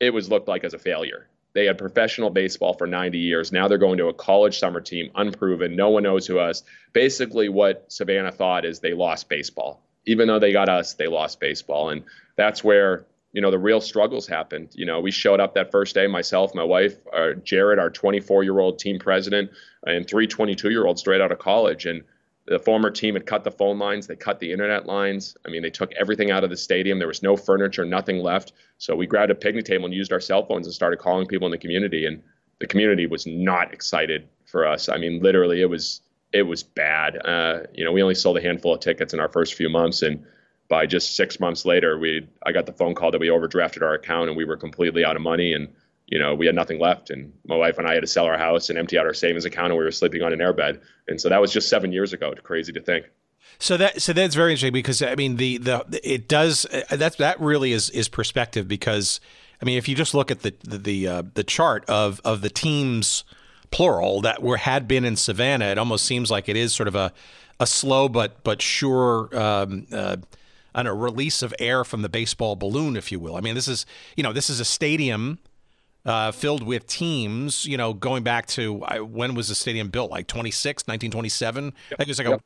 it 0.00 0.10
was 0.10 0.28
looked 0.28 0.48
like 0.48 0.64
as 0.64 0.74
a 0.74 0.78
failure. 0.78 1.28
They 1.54 1.66
had 1.66 1.78
professional 1.78 2.30
baseball 2.30 2.74
for 2.74 2.86
90 2.86 3.18
years. 3.18 3.52
Now 3.52 3.68
they're 3.68 3.78
going 3.78 3.98
to 3.98 4.08
a 4.08 4.14
college 4.14 4.58
summer 4.58 4.80
team, 4.80 5.10
unproven. 5.14 5.76
No 5.76 5.90
one 5.90 6.02
knows 6.02 6.26
who 6.26 6.38
us. 6.38 6.62
Basically, 6.92 7.48
what 7.48 7.84
Savannah 7.88 8.32
thought 8.32 8.64
is 8.64 8.80
they 8.80 8.94
lost 8.94 9.28
baseball. 9.28 9.82
Even 10.06 10.28
though 10.28 10.38
they 10.38 10.52
got 10.52 10.68
us, 10.68 10.94
they 10.94 11.06
lost 11.06 11.40
baseball. 11.40 11.90
And 11.90 12.04
that's 12.36 12.64
where 12.64 13.06
you 13.32 13.40
know 13.40 13.50
the 13.50 13.58
real 13.58 13.80
struggles 13.80 14.26
happened. 14.26 14.70
You 14.74 14.86
know, 14.86 15.00
we 15.00 15.10
showed 15.10 15.40
up 15.40 15.54
that 15.54 15.70
first 15.70 15.94
day, 15.94 16.06
myself, 16.06 16.54
my 16.54 16.64
wife, 16.64 16.96
uh, 17.14 17.32
Jared, 17.42 17.78
our 17.78 17.90
24 17.90 18.44
year 18.44 18.58
old 18.58 18.78
team 18.78 18.98
president, 18.98 19.50
and 19.86 20.06
three 20.06 20.26
22 20.26 20.70
year 20.70 20.86
olds 20.86 21.00
straight 21.00 21.20
out 21.20 21.32
of 21.32 21.38
college, 21.38 21.86
and 21.86 22.02
the 22.46 22.58
former 22.58 22.90
team 22.90 23.14
had 23.14 23.26
cut 23.26 23.44
the 23.44 23.50
phone 23.50 23.78
lines, 23.78 24.06
they 24.06 24.16
cut 24.16 24.40
the 24.40 24.52
internet 24.52 24.86
lines. 24.86 25.36
I 25.46 25.50
mean, 25.50 25.62
they 25.62 25.70
took 25.70 25.92
everything 25.92 26.30
out 26.30 26.42
of 26.42 26.50
the 26.50 26.56
stadium. 26.56 26.98
There 26.98 27.08
was 27.08 27.22
no 27.22 27.36
furniture, 27.36 27.84
nothing 27.84 28.18
left. 28.18 28.52
So 28.78 28.96
we 28.96 29.06
grabbed 29.06 29.30
a 29.30 29.34
picnic 29.34 29.64
table 29.64 29.84
and 29.84 29.94
used 29.94 30.12
our 30.12 30.20
cell 30.20 30.44
phones 30.44 30.66
and 30.66 30.74
started 30.74 30.98
calling 30.98 31.26
people 31.26 31.46
in 31.46 31.52
the 31.52 31.58
community. 31.58 32.04
And 32.06 32.22
the 32.58 32.66
community 32.66 33.06
was 33.06 33.26
not 33.26 33.72
excited 33.72 34.28
for 34.44 34.66
us. 34.66 34.88
I 34.88 34.98
mean, 34.98 35.22
literally, 35.22 35.60
it 35.62 35.70
was 35.70 36.00
it 36.32 36.42
was 36.42 36.62
bad. 36.62 37.24
Uh, 37.24 37.60
you 37.74 37.84
know, 37.84 37.92
we 37.92 38.02
only 38.02 38.14
sold 38.14 38.38
a 38.38 38.42
handful 38.42 38.74
of 38.74 38.80
tickets 38.80 39.12
in 39.12 39.20
our 39.20 39.28
first 39.28 39.54
few 39.54 39.68
months, 39.68 40.02
and 40.02 40.24
by 40.68 40.86
just 40.86 41.16
six 41.16 41.38
months 41.38 41.64
later, 41.64 41.98
we 41.98 42.26
I 42.44 42.52
got 42.52 42.66
the 42.66 42.72
phone 42.72 42.94
call 42.94 43.10
that 43.10 43.20
we 43.20 43.28
overdrafted 43.28 43.82
our 43.82 43.94
account 43.94 44.28
and 44.28 44.36
we 44.36 44.44
were 44.44 44.56
completely 44.56 45.04
out 45.04 45.16
of 45.16 45.22
money 45.22 45.52
and 45.52 45.68
you 46.12 46.18
know, 46.18 46.34
we 46.34 46.44
had 46.44 46.54
nothing 46.54 46.78
left. 46.78 47.08
And 47.08 47.32
my 47.46 47.56
wife 47.56 47.78
and 47.78 47.88
I 47.88 47.94
had 47.94 48.02
to 48.02 48.06
sell 48.06 48.26
our 48.26 48.36
house 48.36 48.68
and 48.68 48.78
empty 48.78 48.98
out 48.98 49.06
our 49.06 49.14
savings 49.14 49.46
account, 49.46 49.68
and 49.68 49.78
we 49.78 49.84
were 49.84 49.90
sleeping 49.90 50.20
on 50.20 50.30
an 50.30 50.40
airbed. 50.40 50.78
And 51.08 51.18
so 51.18 51.30
that 51.30 51.40
was 51.40 51.50
just 51.50 51.70
seven 51.70 51.90
years 51.90 52.12
ago. 52.12 52.30
It's 52.30 52.42
crazy 52.42 52.70
to 52.74 52.82
think. 52.82 53.06
So 53.58 53.78
that 53.78 54.02
so 54.02 54.12
that's 54.12 54.34
very 54.34 54.50
interesting 54.52 54.74
because 54.74 55.00
I 55.00 55.14
mean 55.14 55.36
the 55.36 55.56
the 55.56 56.00
it 56.02 56.28
does 56.28 56.66
uh, 56.66 56.96
that 56.96 57.16
that 57.16 57.40
really 57.40 57.72
is 57.72 57.88
is 57.90 58.10
perspective 58.10 58.68
because 58.68 59.20
I 59.60 59.64
mean 59.64 59.78
if 59.78 59.88
you 59.88 59.94
just 59.94 60.12
look 60.12 60.30
at 60.30 60.40
the 60.40 60.54
the 60.62 60.78
the, 60.78 61.08
uh, 61.08 61.22
the 61.32 61.44
chart 61.44 61.84
of 61.88 62.20
of 62.26 62.42
the 62.42 62.50
teams 62.50 63.24
plural 63.70 64.20
that 64.20 64.42
were 64.42 64.58
had 64.58 64.86
been 64.86 65.06
in 65.06 65.16
Savannah, 65.16 65.66
it 65.66 65.78
almost 65.78 66.04
seems 66.04 66.30
like 66.30 66.46
it 66.46 66.56
is 66.56 66.74
sort 66.74 66.88
of 66.88 66.94
a 66.94 67.10
a 67.58 67.66
slow 67.66 68.10
but 68.10 68.44
but 68.44 68.60
sure. 68.60 69.30
Um, 69.32 69.86
uh, 69.90 70.16
on 70.74 70.86
a 70.86 70.94
release 70.94 71.42
of 71.42 71.54
air 71.58 71.84
from 71.84 72.00
the 72.00 72.08
baseball 72.08 72.56
balloon, 72.56 72.96
if 72.96 73.12
you 73.12 73.20
will. 73.20 73.36
I 73.36 73.42
mean, 73.42 73.54
this 73.54 73.68
is 73.68 73.84
you 74.16 74.22
know 74.22 74.32
this 74.32 74.48
is 74.48 74.58
a 74.58 74.64
stadium 74.64 75.38
uh, 76.04 76.32
filled 76.32 76.64
with 76.64 76.86
teams, 76.86 77.64
you 77.64 77.76
know, 77.76 77.92
going 77.92 78.22
back 78.22 78.46
to 78.46 78.74
when 79.00 79.34
was 79.34 79.48
the 79.48 79.54
stadium 79.54 79.88
built? 79.88 80.10
Like 80.10 80.26
26, 80.26 80.82
1927? 80.82 81.64
Yep. 81.64 81.74
I 81.74 81.88
think 81.96 82.00
it 82.00 82.08
was 82.08 82.18
like 82.18 82.28
yep. 82.28 82.42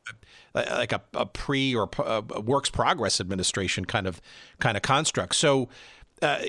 a, 0.54 0.74
like 0.76 0.92
a, 0.92 1.02
a 1.14 1.26
pre 1.26 1.74
or 1.74 1.88
a 1.98 2.40
works 2.40 2.68
progress 2.68 3.20
administration 3.20 3.84
kind 3.86 4.06
of 4.06 4.20
kind 4.58 4.76
of 4.76 4.82
construct. 4.82 5.36
So 5.36 5.68
uh, 6.22 6.42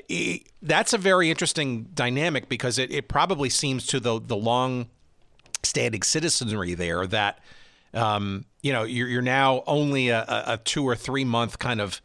that's 0.62 0.92
a 0.92 0.98
very 0.98 1.30
interesting 1.30 1.84
dynamic 1.94 2.48
because 2.48 2.78
it, 2.78 2.90
it 2.90 3.08
probably 3.08 3.48
seems 3.48 3.86
to 3.86 4.00
the 4.00 4.20
the 4.20 4.36
long 4.36 4.88
standing 5.62 6.02
citizenry 6.02 6.74
there 6.74 7.06
that 7.06 7.40
um, 7.94 8.44
you 8.62 8.72
know 8.72 8.84
you're, 8.84 9.08
you're 9.08 9.22
now 9.22 9.62
only 9.66 10.08
a, 10.10 10.24
a 10.28 10.58
two 10.62 10.84
or 10.84 10.94
three 10.94 11.24
month 11.24 11.58
kind 11.58 11.80
of 11.80 12.00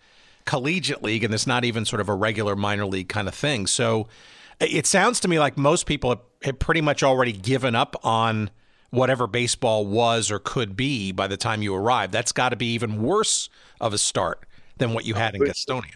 collegiate 0.46 1.02
league 1.02 1.24
and 1.24 1.34
it's 1.34 1.48
not 1.48 1.64
even 1.64 1.86
sort 1.86 2.02
of 2.02 2.10
a 2.10 2.14
regular 2.14 2.56
minor 2.56 2.86
league 2.86 3.10
kind 3.10 3.28
of 3.28 3.36
thing. 3.36 3.66
So 3.68 4.08
it 4.64 4.86
sounds 4.86 5.20
to 5.22 5.28
me 5.28 5.40
like 5.40 5.58
most 5.58 5.86
people 5.86 6.22
have 6.44 6.60
pretty 6.60 6.82
much 6.82 7.04
already 7.04 7.32
given 7.32 7.76
up 7.76 7.96
on 8.04 8.50
whatever 8.90 9.26
baseball 9.26 9.86
was 9.86 10.30
or 10.30 10.40
could 10.40 10.76
be 10.76 11.12
by 11.12 11.28
the 11.28 11.38
time 11.38 11.62
you 11.62 11.74
arrived. 11.74 12.14
That's 12.14 12.32
got 12.32 12.50
to 12.50 12.56
be 12.56 12.74
even 12.74 13.02
worse 13.02 13.50
of 13.82 13.94
a 13.94 13.98
start 13.98 14.46
than 14.78 14.94
what 14.94 15.06
you 15.06 15.16
had 15.16 15.36
in 15.36 15.42
Gastonia. 15.42 15.96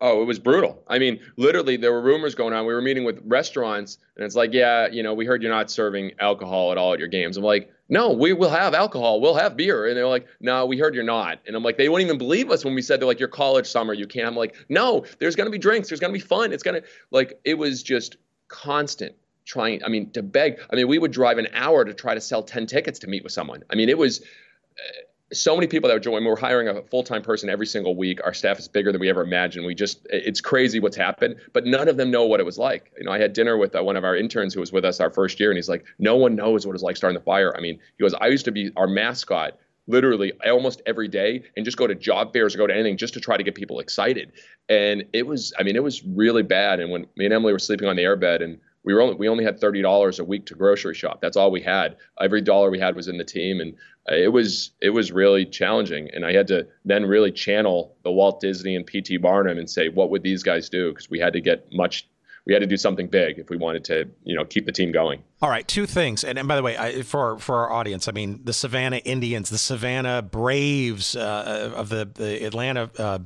Oh, 0.00 0.22
it 0.22 0.26
was 0.26 0.38
brutal. 0.38 0.82
I 0.86 0.98
mean, 0.98 1.18
literally, 1.36 1.76
there 1.76 1.92
were 1.92 2.00
rumors 2.00 2.34
going 2.34 2.54
on. 2.54 2.64
We 2.66 2.72
were 2.72 2.80
meeting 2.80 3.04
with 3.04 3.20
restaurants, 3.24 3.98
and 4.16 4.24
it's 4.24 4.36
like, 4.36 4.52
yeah, 4.52 4.86
you 4.86 5.02
know, 5.02 5.12
we 5.12 5.26
heard 5.26 5.42
you're 5.42 5.52
not 5.52 5.70
serving 5.70 6.12
alcohol 6.20 6.70
at 6.70 6.78
all 6.78 6.92
at 6.92 7.00
your 7.00 7.08
games. 7.08 7.36
I'm 7.36 7.42
like, 7.42 7.70
no, 7.88 8.12
we 8.12 8.32
will 8.32 8.50
have 8.50 8.74
alcohol. 8.74 9.20
We'll 9.20 9.34
have 9.34 9.56
beer. 9.56 9.86
And 9.86 9.96
they're 9.96 10.06
like, 10.06 10.26
no, 10.40 10.66
we 10.66 10.78
heard 10.78 10.94
you're 10.94 11.04
not. 11.04 11.40
And 11.46 11.56
I'm 11.56 11.62
like, 11.62 11.78
they 11.78 11.88
wouldn't 11.88 12.06
even 12.06 12.18
believe 12.18 12.50
us 12.50 12.64
when 12.64 12.74
we 12.74 12.82
said 12.82 13.00
they're 13.00 13.06
like, 13.06 13.18
your 13.18 13.28
college 13.28 13.66
summer, 13.66 13.94
you 13.94 14.06
can't. 14.06 14.26
I'm 14.26 14.36
like, 14.36 14.54
no, 14.68 15.04
there's 15.18 15.36
going 15.36 15.46
to 15.46 15.50
be 15.50 15.58
drinks. 15.58 15.88
There's 15.88 16.00
going 16.00 16.12
to 16.12 16.18
be 16.18 16.24
fun. 16.24 16.52
It's 16.52 16.62
going 16.62 16.82
to, 16.82 16.86
like, 17.10 17.40
it 17.44 17.54
was 17.54 17.82
just 17.82 18.16
constant 18.48 19.14
trying. 19.46 19.82
I 19.82 19.88
mean, 19.88 20.10
to 20.10 20.22
beg. 20.22 20.60
I 20.70 20.76
mean, 20.76 20.88
we 20.88 20.98
would 20.98 21.12
drive 21.12 21.38
an 21.38 21.48
hour 21.54 21.84
to 21.84 21.94
try 21.94 22.14
to 22.14 22.20
sell 22.20 22.42
10 22.42 22.66
tickets 22.66 22.98
to 23.00 23.06
meet 23.06 23.22
with 23.24 23.32
someone. 23.32 23.64
I 23.70 23.74
mean, 23.74 23.88
it 23.88 23.98
was. 23.98 24.20
Eh, 24.20 25.02
So 25.32 25.54
many 25.54 25.66
people 25.66 25.88
that 25.88 25.94
would 25.94 26.02
join. 26.02 26.24
We're 26.24 26.36
hiring 26.36 26.68
a 26.68 26.82
full 26.82 27.02
time 27.02 27.22
person 27.22 27.50
every 27.50 27.66
single 27.66 27.96
week. 27.96 28.20
Our 28.24 28.32
staff 28.32 28.58
is 28.58 28.66
bigger 28.66 28.92
than 28.92 29.00
we 29.00 29.10
ever 29.10 29.22
imagined. 29.22 29.66
We 29.66 29.74
just, 29.74 30.06
it's 30.10 30.40
crazy 30.40 30.80
what's 30.80 30.96
happened, 30.96 31.36
but 31.52 31.66
none 31.66 31.88
of 31.88 31.96
them 31.98 32.10
know 32.10 32.24
what 32.24 32.40
it 32.40 32.46
was 32.46 32.56
like. 32.56 32.92
You 32.98 33.04
know, 33.04 33.12
I 33.12 33.18
had 33.18 33.34
dinner 33.34 33.56
with 33.58 33.76
uh, 33.76 33.84
one 33.84 33.96
of 33.96 34.04
our 34.04 34.16
interns 34.16 34.54
who 34.54 34.60
was 34.60 34.72
with 34.72 34.84
us 34.84 35.00
our 35.00 35.10
first 35.10 35.38
year, 35.38 35.50
and 35.50 35.58
he's 35.58 35.68
like, 35.68 35.84
no 35.98 36.16
one 36.16 36.34
knows 36.34 36.66
what 36.66 36.74
it's 36.74 36.82
like 36.82 36.96
starting 36.96 37.18
the 37.18 37.24
fire. 37.24 37.54
I 37.56 37.60
mean, 37.60 37.78
he 37.98 38.02
goes, 38.02 38.14
I 38.14 38.28
used 38.28 38.46
to 38.46 38.52
be 38.52 38.70
our 38.76 38.86
mascot 38.86 39.58
literally 39.86 40.32
almost 40.46 40.82
every 40.86 41.08
day 41.08 41.42
and 41.56 41.64
just 41.64 41.76
go 41.76 41.86
to 41.86 41.94
job 41.94 42.32
fairs 42.32 42.54
or 42.54 42.58
go 42.58 42.66
to 42.66 42.74
anything 42.74 42.96
just 42.96 43.14
to 43.14 43.20
try 43.20 43.36
to 43.36 43.42
get 43.42 43.54
people 43.54 43.80
excited. 43.80 44.32
And 44.68 45.04
it 45.12 45.26
was, 45.26 45.52
I 45.58 45.62
mean, 45.62 45.76
it 45.76 45.82
was 45.82 46.04
really 46.04 46.42
bad. 46.42 46.78
And 46.78 46.90
when 46.90 47.06
me 47.16 47.24
and 47.24 47.34
Emily 47.34 47.52
were 47.52 47.58
sleeping 47.58 47.88
on 47.88 47.96
the 47.96 48.02
airbed 48.02 48.42
and 48.42 48.58
we 48.84 48.94
were 48.94 49.02
only 49.02 49.16
we 49.16 49.28
only 49.28 49.44
had 49.44 49.60
thirty 49.60 49.82
dollars 49.82 50.18
a 50.18 50.24
week 50.24 50.46
to 50.46 50.54
grocery 50.54 50.94
shop. 50.94 51.20
That's 51.20 51.36
all 51.36 51.50
we 51.50 51.60
had. 51.60 51.96
Every 52.20 52.40
dollar 52.40 52.70
we 52.70 52.78
had 52.78 52.96
was 52.96 53.08
in 53.08 53.18
the 53.18 53.24
team, 53.24 53.60
and 53.60 53.74
it 54.10 54.32
was 54.32 54.70
it 54.80 54.90
was 54.90 55.12
really 55.12 55.44
challenging. 55.44 56.08
And 56.12 56.24
I 56.24 56.32
had 56.32 56.48
to 56.48 56.66
then 56.84 57.06
really 57.06 57.32
channel 57.32 57.96
the 58.04 58.10
Walt 58.10 58.40
Disney 58.40 58.76
and 58.76 58.86
P.T. 58.86 59.18
Barnum 59.18 59.58
and 59.58 59.68
say, 59.68 59.88
what 59.88 60.10
would 60.10 60.22
these 60.22 60.42
guys 60.42 60.68
do? 60.68 60.90
Because 60.90 61.10
we 61.10 61.18
had 61.18 61.32
to 61.34 61.40
get 61.40 61.72
much. 61.72 62.08
We 62.46 62.54
had 62.54 62.60
to 62.60 62.66
do 62.66 62.78
something 62.78 63.08
big 63.08 63.38
if 63.38 63.50
we 63.50 63.58
wanted 63.58 63.84
to, 63.84 64.08
you 64.24 64.34
know, 64.34 64.44
keep 64.44 64.64
the 64.64 64.72
team 64.72 64.90
going. 64.90 65.22
All 65.42 65.50
right, 65.50 65.68
two 65.68 65.84
things, 65.84 66.24
and, 66.24 66.38
and 66.38 66.48
by 66.48 66.56
the 66.56 66.62
way, 66.62 66.78
I, 66.78 67.02
for 67.02 67.38
for 67.38 67.56
our 67.56 67.70
audience, 67.70 68.08
I 68.08 68.12
mean 68.12 68.40
the 68.44 68.54
Savannah 68.54 68.98
Indians, 68.98 69.50
the 69.50 69.58
Savannah 69.58 70.22
Braves 70.22 71.14
uh, 71.14 71.72
of 71.74 71.90
the 71.90 72.08
the 72.12 72.44
Atlanta. 72.44 72.90
Uh, 72.98 73.18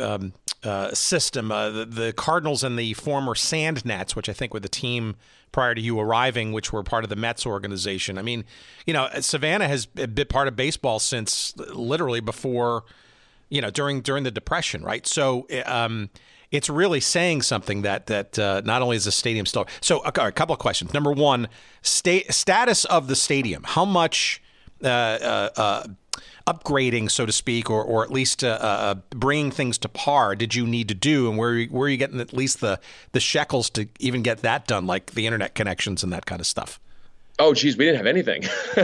um, 0.00 0.32
uh, 0.64 0.94
system. 0.94 1.52
Uh, 1.52 1.68
the, 1.68 1.84
the, 1.84 2.12
Cardinals 2.14 2.64
and 2.64 2.78
the 2.78 2.94
former 2.94 3.34
Sand 3.34 3.84
Gnats, 3.84 4.16
which 4.16 4.30
I 4.30 4.32
think 4.32 4.54
were 4.54 4.60
the 4.60 4.68
team 4.68 5.16
prior 5.52 5.74
to 5.74 5.80
you 5.80 6.00
arriving, 6.00 6.52
which 6.52 6.72
were 6.72 6.82
part 6.82 7.04
of 7.04 7.10
the 7.10 7.16
Mets 7.16 7.46
organization. 7.46 8.18
I 8.18 8.22
mean, 8.22 8.44
you 8.86 8.92
know, 8.92 9.08
Savannah 9.20 9.68
has 9.68 9.86
been 9.86 10.26
part 10.28 10.48
of 10.48 10.56
baseball 10.56 10.98
since 10.98 11.56
literally 11.56 12.20
before, 12.20 12.84
you 13.48 13.60
know, 13.60 13.70
during 13.70 14.00
during 14.00 14.24
the 14.24 14.30
Depression, 14.30 14.82
right? 14.82 15.06
So. 15.06 15.46
Um, 15.66 16.10
it's 16.50 16.68
really 16.68 17.00
saying 17.00 17.40
something 17.40 17.80
that 17.80 18.06
that 18.08 18.38
uh, 18.38 18.60
not 18.62 18.82
only 18.82 18.96
is 18.96 19.06
the 19.06 19.10
stadium 19.10 19.46
still. 19.46 19.66
So, 19.80 20.04
okay, 20.04 20.26
a 20.26 20.30
couple 20.30 20.52
of 20.52 20.58
questions. 20.58 20.92
Number 20.92 21.10
one, 21.10 21.48
state 21.80 22.30
status 22.30 22.84
of 22.84 23.08
the 23.08 23.16
stadium. 23.16 23.62
How 23.64 23.86
much 23.86 24.42
uh, 24.84 24.86
uh, 24.86 25.50
uh 25.56 25.86
upgrading, 26.46 27.10
so 27.10 27.26
to 27.26 27.32
speak, 27.32 27.70
or, 27.70 27.82
or 27.82 28.02
at 28.02 28.10
least 28.10 28.42
uh, 28.42 28.58
uh, 28.60 28.94
bringing 29.10 29.50
things 29.50 29.78
to 29.78 29.88
par 29.88 30.34
did 30.34 30.54
you 30.54 30.66
need 30.66 30.88
to 30.88 30.94
do, 30.94 31.28
and 31.28 31.38
where 31.38 31.64
where 31.64 31.86
are 31.86 31.90
you 31.90 31.96
getting 31.96 32.20
at 32.20 32.32
least 32.32 32.60
the 32.60 32.80
the 33.12 33.20
shekels 33.20 33.70
to 33.70 33.88
even 33.98 34.22
get 34.22 34.38
that 34.38 34.66
done, 34.66 34.86
like 34.86 35.12
the 35.12 35.26
internet 35.26 35.54
connections 35.54 36.02
and 36.02 36.12
that 36.12 36.26
kind 36.26 36.40
of 36.40 36.46
stuff? 36.46 36.80
Oh, 37.38 37.54
geez, 37.54 37.76
we 37.78 37.86
didn't 37.86 37.96
have 37.96 38.06
anything. 38.06 38.44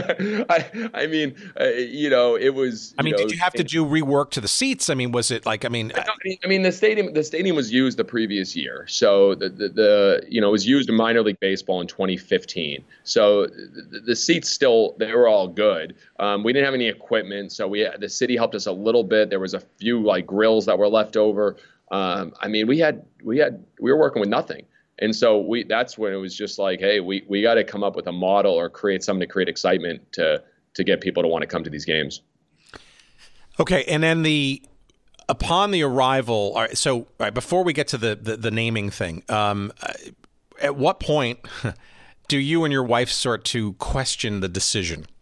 I, 0.48 0.90
I 0.94 1.06
mean, 1.06 1.36
uh, 1.60 1.66
you 1.66 2.08
know, 2.08 2.34
it 2.34 2.54
was. 2.54 2.94
I 2.98 3.02
mean, 3.02 3.12
know, 3.12 3.18
did 3.18 3.30
you 3.30 3.38
have 3.38 3.52
to 3.52 3.62
do 3.62 3.84
rework 3.84 4.30
to 4.30 4.40
the 4.40 4.48
seats? 4.48 4.88
I 4.88 4.94
mean, 4.94 5.12
was 5.12 5.30
it 5.30 5.44
like? 5.44 5.66
I 5.66 5.68
mean, 5.68 5.92
I 5.94 6.04
mean, 6.24 6.38
I 6.44 6.46
mean, 6.46 6.62
the 6.62 6.72
stadium, 6.72 7.12
the 7.12 7.22
stadium 7.22 7.56
was 7.56 7.70
used 7.70 7.98
the 7.98 8.04
previous 8.04 8.56
year, 8.56 8.86
so 8.88 9.34
the, 9.34 9.50
the, 9.50 9.68
the 9.68 10.26
you 10.28 10.40
know, 10.40 10.48
it 10.48 10.52
was 10.52 10.66
used 10.66 10.88
in 10.88 10.96
minor 10.96 11.22
league 11.22 11.38
baseball 11.40 11.80
in 11.82 11.86
2015. 11.86 12.82
So 13.04 13.46
the, 13.46 14.02
the 14.06 14.16
seats 14.16 14.50
still, 14.50 14.96
they 14.98 15.12
were 15.12 15.28
all 15.28 15.46
good. 15.46 15.94
Um, 16.18 16.42
we 16.42 16.52
didn't 16.54 16.64
have 16.64 16.74
any 16.74 16.88
equipment, 16.88 17.52
so 17.52 17.68
we 17.68 17.86
the 17.98 18.08
city 18.08 18.34
helped 18.34 18.54
us 18.54 18.66
a 18.66 18.72
little 18.72 19.04
bit. 19.04 19.28
There 19.28 19.40
was 19.40 19.54
a 19.54 19.60
few 19.60 20.02
like 20.02 20.26
grills 20.26 20.64
that 20.66 20.78
were 20.78 20.88
left 20.88 21.18
over. 21.18 21.56
Um, 21.90 22.32
I 22.40 22.48
mean, 22.48 22.66
we 22.66 22.78
had 22.78 23.04
we 23.22 23.38
had 23.38 23.62
we 23.78 23.92
were 23.92 23.98
working 23.98 24.20
with 24.20 24.30
nothing. 24.30 24.64
And 25.00 25.14
so 25.14 25.38
we 25.38 25.64
that's 25.64 25.96
when 25.96 26.12
it 26.12 26.16
was 26.16 26.36
just 26.36 26.58
like, 26.58 26.80
hey, 26.80 27.00
we 27.00 27.24
we 27.28 27.42
got 27.42 27.54
to 27.54 27.64
come 27.64 27.84
up 27.84 27.96
with 27.96 28.06
a 28.06 28.12
model 28.12 28.52
or 28.52 28.68
create 28.68 29.02
something 29.02 29.20
to 29.20 29.32
create 29.32 29.48
excitement 29.48 30.12
to 30.12 30.42
to 30.74 30.84
get 30.84 31.00
people 31.00 31.22
to 31.22 31.28
want 31.28 31.42
to 31.42 31.46
come 31.46 31.64
to 31.64 31.70
these 31.70 31.84
games. 31.84 32.22
Okay, 33.60 33.84
and 33.84 34.02
then 34.02 34.22
the 34.22 34.62
upon 35.28 35.70
the 35.70 35.82
arrival. 35.82 36.52
All 36.54 36.62
right, 36.62 36.76
so 36.76 36.98
all 36.98 37.06
right, 37.20 37.34
before 37.34 37.64
we 37.64 37.72
get 37.72 37.88
to 37.88 37.98
the 37.98 38.16
the, 38.16 38.36
the 38.36 38.50
naming 38.50 38.90
thing, 38.90 39.22
um, 39.28 39.72
at 40.60 40.76
what 40.76 41.00
point 41.00 41.40
do 42.28 42.38
you 42.38 42.64
and 42.64 42.72
your 42.72 42.84
wife 42.84 43.10
start 43.10 43.44
to 43.46 43.74
question 43.74 44.40
the 44.40 44.48
decision? 44.48 45.06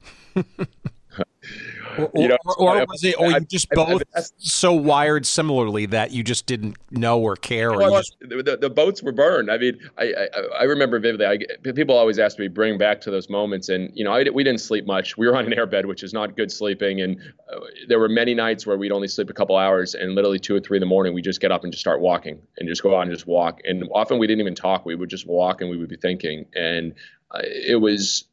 Or, 1.98 2.10
you 2.14 2.28
know, 2.28 2.36
or, 2.58 2.78
or 2.78 2.86
was 2.86 3.04
it, 3.04 3.18
or 3.18 3.30
you 3.30 3.40
just 3.40 3.70
both 3.70 4.02
so 4.38 4.72
wired 4.72 5.26
similarly 5.26 5.86
that 5.86 6.10
you 6.10 6.22
just 6.22 6.46
didn't 6.46 6.76
know 6.90 7.20
or 7.20 7.36
care? 7.36 7.72
Or 7.72 7.78
well, 7.78 7.96
just... 7.96 8.16
the, 8.20 8.58
the 8.60 8.70
boats 8.70 9.02
were 9.02 9.12
burned. 9.12 9.50
I 9.50 9.58
mean, 9.58 9.78
I, 9.98 10.12
I, 10.12 10.40
I 10.60 10.62
remember 10.64 10.98
vividly. 10.98 11.26
I, 11.26 11.72
people 11.72 11.96
always 11.96 12.18
ask 12.18 12.38
me 12.38 12.48
bring 12.48 12.78
back 12.78 13.00
to 13.02 13.10
those 13.10 13.30
moments, 13.30 13.68
and 13.68 13.90
you 13.94 14.04
know, 14.04 14.12
I, 14.12 14.28
we 14.30 14.44
didn't 14.44 14.60
sleep 14.60 14.86
much. 14.86 15.16
We 15.16 15.26
were 15.26 15.36
on 15.36 15.46
an 15.46 15.52
airbed, 15.52 15.86
which 15.86 16.02
is 16.02 16.12
not 16.12 16.36
good 16.36 16.50
sleeping, 16.50 17.00
and 17.00 17.20
uh, 17.52 17.60
there 17.88 17.98
were 17.98 18.08
many 18.08 18.34
nights 18.34 18.66
where 18.66 18.76
we'd 18.76 18.92
only 18.92 19.08
sleep 19.08 19.30
a 19.30 19.34
couple 19.34 19.56
hours, 19.56 19.94
and 19.94 20.14
literally 20.14 20.38
two 20.38 20.54
or 20.54 20.60
three 20.60 20.76
in 20.78 20.80
the 20.80 20.86
morning, 20.86 21.14
we 21.14 21.22
just 21.22 21.40
get 21.40 21.52
up 21.52 21.64
and 21.64 21.72
just 21.72 21.80
start 21.80 22.00
walking, 22.00 22.38
and 22.58 22.68
just 22.68 22.82
go 22.82 22.96
out 22.96 23.02
and 23.02 23.12
just 23.12 23.26
walk. 23.26 23.60
And 23.64 23.88
often 23.94 24.18
we 24.18 24.26
didn't 24.26 24.40
even 24.40 24.54
talk. 24.54 24.84
We 24.84 24.94
would 24.94 25.10
just 25.10 25.26
walk, 25.26 25.60
and 25.60 25.70
we 25.70 25.76
would 25.76 25.88
be 25.88 25.96
thinking, 25.96 26.46
and 26.54 26.94
uh, 27.30 27.40
it 27.42 27.80
was 27.80 28.24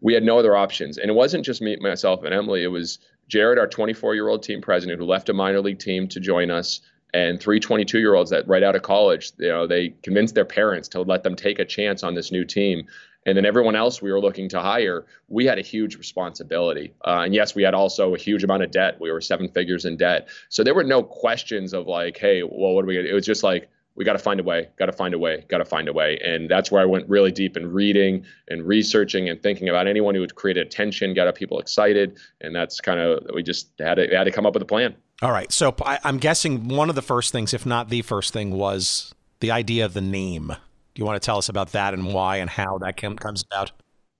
we 0.00 0.14
had 0.14 0.22
no 0.22 0.38
other 0.38 0.56
options. 0.56 0.98
And 0.98 1.10
it 1.10 1.14
wasn't 1.14 1.44
just 1.44 1.62
me, 1.62 1.76
myself, 1.76 2.22
and 2.24 2.34
Emily. 2.34 2.62
It 2.62 2.68
was 2.68 2.98
Jared, 3.28 3.58
our 3.58 3.66
24 3.66 4.14
year 4.14 4.28
old 4.28 4.42
team 4.42 4.60
president, 4.60 4.98
who 4.98 5.06
left 5.06 5.28
a 5.28 5.32
minor 5.32 5.60
league 5.60 5.78
team 5.78 6.08
to 6.08 6.20
join 6.20 6.50
us. 6.50 6.80
and 7.14 7.40
three 7.40 7.60
22 7.60 7.98
year 7.98 8.14
olds 8.14 8.30
that 8.30 8.46
right 8.46 8.62
out 8.62 8.76
of 8.76 8.82
college, 8.82 9.32
you 9.38 9.48
know, 9.48 9.66
they 9.66 9.94
convinced 10.02 10.34
their 10.34 10.44
parents 10.44 10.88
to 10.88 11.00
let 11.02 11.22
them 11.22 11.36
take 11.36 11.58
a 11.58 11.64
chance 11.64 12.02
on 12.02 12.14
this 12.14 12.30
new 12.30 12.44
team. 12.44 12.86
And 13.26 13.36
then 13.36 13.44
everyone 13.44 13.74
else 13.74 14.00
we 14.00 14.12
were 14.12 14.20
looking 14.20 14.48
to 14.50 14.60
hire, 14.60 15.04
we 15.28 15.46
had 15.46 15.58
a 15.58 15.62
huge 15.62 15.96
responsibility. 15.96 16.94
Uh, 17.04 17.22
and 17.24 17.34
yes, 17.34 17.54
we 17.54 17.64
had 17.64 17.74
also 17.74 18.14
a 18.14 18.18
huge 18.18 18.44
amount 18.44 18.62
of 18.62 18.70
debt. 18.70 19.00
We 19.00 19.10
were 19.10 19.20
seven 19.20 19.48
figures 19.48 19.84
in 19.84 19.96
debt. 19.96 20.28
So 20.48 20.62
there 20.62 20.74
were 20.74 20.84
no 20.84 21.02
questions 21.02 21.72
of 21.72 21.88
like, 21.88 22.16
hey, 22.18 22.42
well, 22.42 22.72
what 22.72 22.84
are 22.84 22.86
we 22.86 22.94
going 22.94 23.04
to 23.06 23.10
do? 23.10 23.14
It 23.14 23.16
was 23.16 23.26
just 23.26 23.42
like, 23.42 23.68
we 23.96 24.04
got 24.04 24.12
to 24.12 24.18
find 24.18 24.38
a 24.38 24.42
way, 24.42 24.68
got 24.78 24.86
to 24.86 24.92
find 24.92 25.14
a 25.14 25.18
way, 25.18 25.44
got 25.48 25.58
to 25.58 25.64
find 25.64 25.88
a 25.88 25.92
way. 25.92 26.18
And 26.24 26.50
that's 26.50 26.70
where 26.70 26.82
I 26.82 26.84
went 26.84 27.08
really 27.08 27.32
deep 27.32 27.56
in 27.56 27.72
reading 27.72 28.24
and 28.48 28.62
researching 28.66 29.28
and 29.28 29.42
thinking 29.42 29.68
about 29.68 29.86
anyone 29.86 30.14
who 30.14 30.20
would 30.20 30.34
create 30.34 30.58
attention, 30.58 31.14
get 31.14 31.34
people 31.34 31.58
excited. 31.58 32.18
And 32.42 32.54
that's 32.54 32.80
kind 32.80 33.00
of, 33.00 33.26
we 33.34 33.42
just 33.42 33.70
had 33.78 33.94
to, 33.94 34.06
had 34.08 34.24
to 34.24 34.30
come 34.30 34.46
up 34.46 34.54
with 34.54 34.62
a 34.62 34.66
plan. 34.66 34.94
All 35.22 35.32
right. 35.32 35.50
So 35.50 35.74
I, 35.82 35.98
I'm 36.04 36.18
guessing 36.18 36.68
one 36.68 36.90
of 36.90 36.94
the 36.94 37.02
first 37.02 37.32
things, 37.32 37.54
if 37.54 37.64
not 37.64 37.88
the 37.88 38.02
first 38.02 38.32
thing, 38.32 38.50
was 38.50 39.14
the 39.40 39.50
idea 39.50 39.86
of 39.86 39.94
the 39.94 40.02
name. 40.02 40.48
Do 40.48 41.00
you 41.00 41.06
want 41.06 41.20
to 41.20 41.24
tell 41.24 41.38
us 41.38 41.48
about 41.48 41.72
that 41.72 41.94
and 41.94 42.12
why 42.12 42.36
and 42.36 42.50
how 42.50 42.78
that 42.78 42.96
came, 42.96 43.16
comes 43.16 43.44
about? 43.50 43.72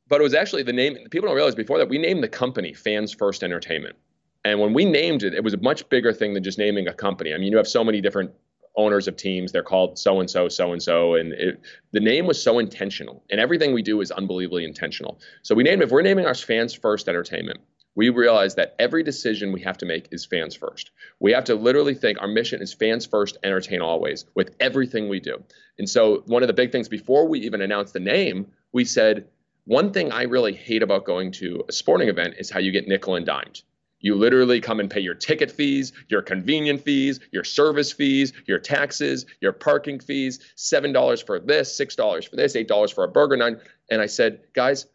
But 0.09 0.20
it 0.20 0.24
was 0.24 0.35
actually 0.35 0.62
the 0.62 0.72
name, 0.72 0.97
people 1.11 1.29
don't 1.29 1.37
realize 1.37 1.55
before 1.55 1.79
that 1.79 1.89
we 1.89 1.99
named 1.99 2.22
the 2.22 2.29
company 2.29 2.72
Fans 2.72 3.12
First 3.12 3.43
Entertainment. 3.43 3.97
And 4.45 4.61
when 4.61 4.72
we 4.72 4.85
named 4.85 5.24
it, 5.24 5.35
it 5.35 5.43
was 5.43 5.55
a 5.55 5.59
much 5.59 5.89
bigger 5.89 6.12
thing 6.12 6.33
than 6.35 6.45
just 6.45 6.57
naming 6.57 6.87
a 6.87 6.95
company. 6.95 7.35
I 7.35 7.39
mean, 7.39 7.51
you 7.51 7.57
have 7.57 7.66
so 7.66 7.83
many 7.83 8.01
different 8.01 8.31
owners 8.77 9.09
of 9.09 9.16
teams. 9.16 9.53
They're 9.53 9.62
called 9.62 9.99
so 9.99 10.20
and 10.20 10.31
so, 10.31 10.49
so 10.49 10.72
and 10.72 10.83
so, 10.83 11.14
and 11.14 11.33
the 11.93 12.01
name 12.01 12.27
was 12.27 12.43
so 12.43 12.59
intentional. 12.59 13.24
And 13.31 13.41
everything 13.41 13.72
we 13.72 13.83
do 13.83 14.01
is 14.01 14.11
unbelievably 14.11 14.64
intentional. 14.64 15.20
So 15.43 15.55
we 15.55 15.62
named 15.62 15.83
if 15.83 15.91
we're 15.91 16.03
naming 16.03 16.27
our 16.27 16.35
fans 16.35 16.74
first 16.74 17.09
entertainment. 17.09 17.61
We 17.95 18.11
realize 18.11 18.57
that 18.57 18.77
every 18.79 19.03
decision 19.03 19.53
we 19.53 19.62
have 19.62 19.79
to 19.79 19.87
make 19.87 20.09
is 20.12 20.27
fans 20.27 20.55
first. 20.55 20.91
We 21.18 21.33
have 21.33 21.45
to 21.45 21.55
literally 21.55 21.95
think 21.95 22.20
our 22.20 22.29
mission 22.29 22.61
is 22.61 22.74
fans 22.74 23.07
first, 23.07 23.39
entertain 23.43 23.81
always 23.81 24.27
with 24.35 24.55
everything 24.61 25.09
we 25.09 25.18
do. 25.18 25.43
And 25.79 25.89
so, 25.89 26.22
one 26.27 26.43
of 26.43 26.47
the 26.47 26.53
big 26.53 26.72
things 26.72 26.91
before 26.91 27.27
we 27.27 27.41
even 27.41 27.62
announced 27.62 27.95
the 27.95 28.01
name, 28.01 28.49
we 28.72 28.85
said, 28.85 29.29
one 29.64 29.93
thing 29.93 30.12
I 30.12 30.24
really 30.24 30.53
hate 30.53 30.83
about 30.83 31.07
going 31.07 31.33
to 31.33 31.64
a 31.68 31.72
sporting 31.72 32.09
event 32.09 32.35
is 32.39 32.51
how 32.51 32.61
you 32.61 32.70
get 32.70 32.87
nickel 32.87 33.16
and 33.16 33.27
dimed. 33.27 33.62
You 34.01 34.14
literally 34.14 34.61
come 34.61 34.78
and 34.78 34.90
pay 34.90 35.01
your 35.01 35.14
ticket 35.14 35.51
fees, 35.51 35.92
your 36.09 36.22
convenience 36.22 36.82
fees, 36.82 37.18
your 37.32 37.44
service 37.44 37.92
fees, 37.92 38.32
your 38.47 38.59
taxes, 38.59 39.26
your 39.40 39.53
parking 39.53 39.99
fees, 39.99 40.38
$7 40.57 41.26
for 41.26 41.40
this, 41.40 41.78
$6 41.78 42.28
for 42.28 42.36
this, 42.36 42.55
$8 42.55 42.94
for 42.94 43.05
a 43.05 43.09
burger 43.09 43.36
nine. 43.36 43.59
And 43.90 44.03
I 44.03 44.07
said, 44.07 44.40
guys, 44.55 44.86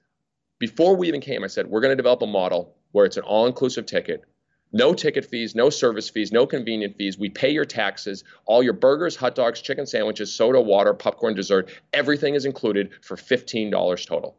before 0.60 0.96
we 0.96 1.08
even 1.08 1.22
came, 1.22 1.44
I 1.44 1.48
said, 1.48 1.68
we're 1.68 1.82
going 1.82 1.92
to 1.92 1.96
develop 1.96 2.22
a 2.22 2.28
model 2.28 2.76
where 2.92 3.06
it's 3.06 3.18
an 3.18 3.24
all 3.24 3.48
inclusive 3.48 3.86
ticket. 3.86 4.24
No 4.74 4.94
ticket 4.94 5.26
fees, 5.26 5.56
no 5.56 5.70
service 5.70 6.10
fees, 6.10 6.32
no 6.32 6.46
convenient 6.46 6.96
fees. 6.96 7.18
We 7.18 7.30
pay 7.30 7.50
your 7.50 7.66
taxes. 7.66 8.24
All 8.46 8.64
your 8.64 8.74
burgers, 8.74 9.16
hot 9.16 9.36
dogs, 9.36 9.62
chicken 9.62 9.86
sandwiches, 9.86 10.34
soda, 10.34 10.62
water, 10.62 10.94
popcorn, 10.94 11.34
dessert, 11.34 11.70
everything 11.92 12.36
is 12.36 12.46
included 12.46 12.92
for 13.02 13.18
$15 13.18 14.06
total. 14.06 14.38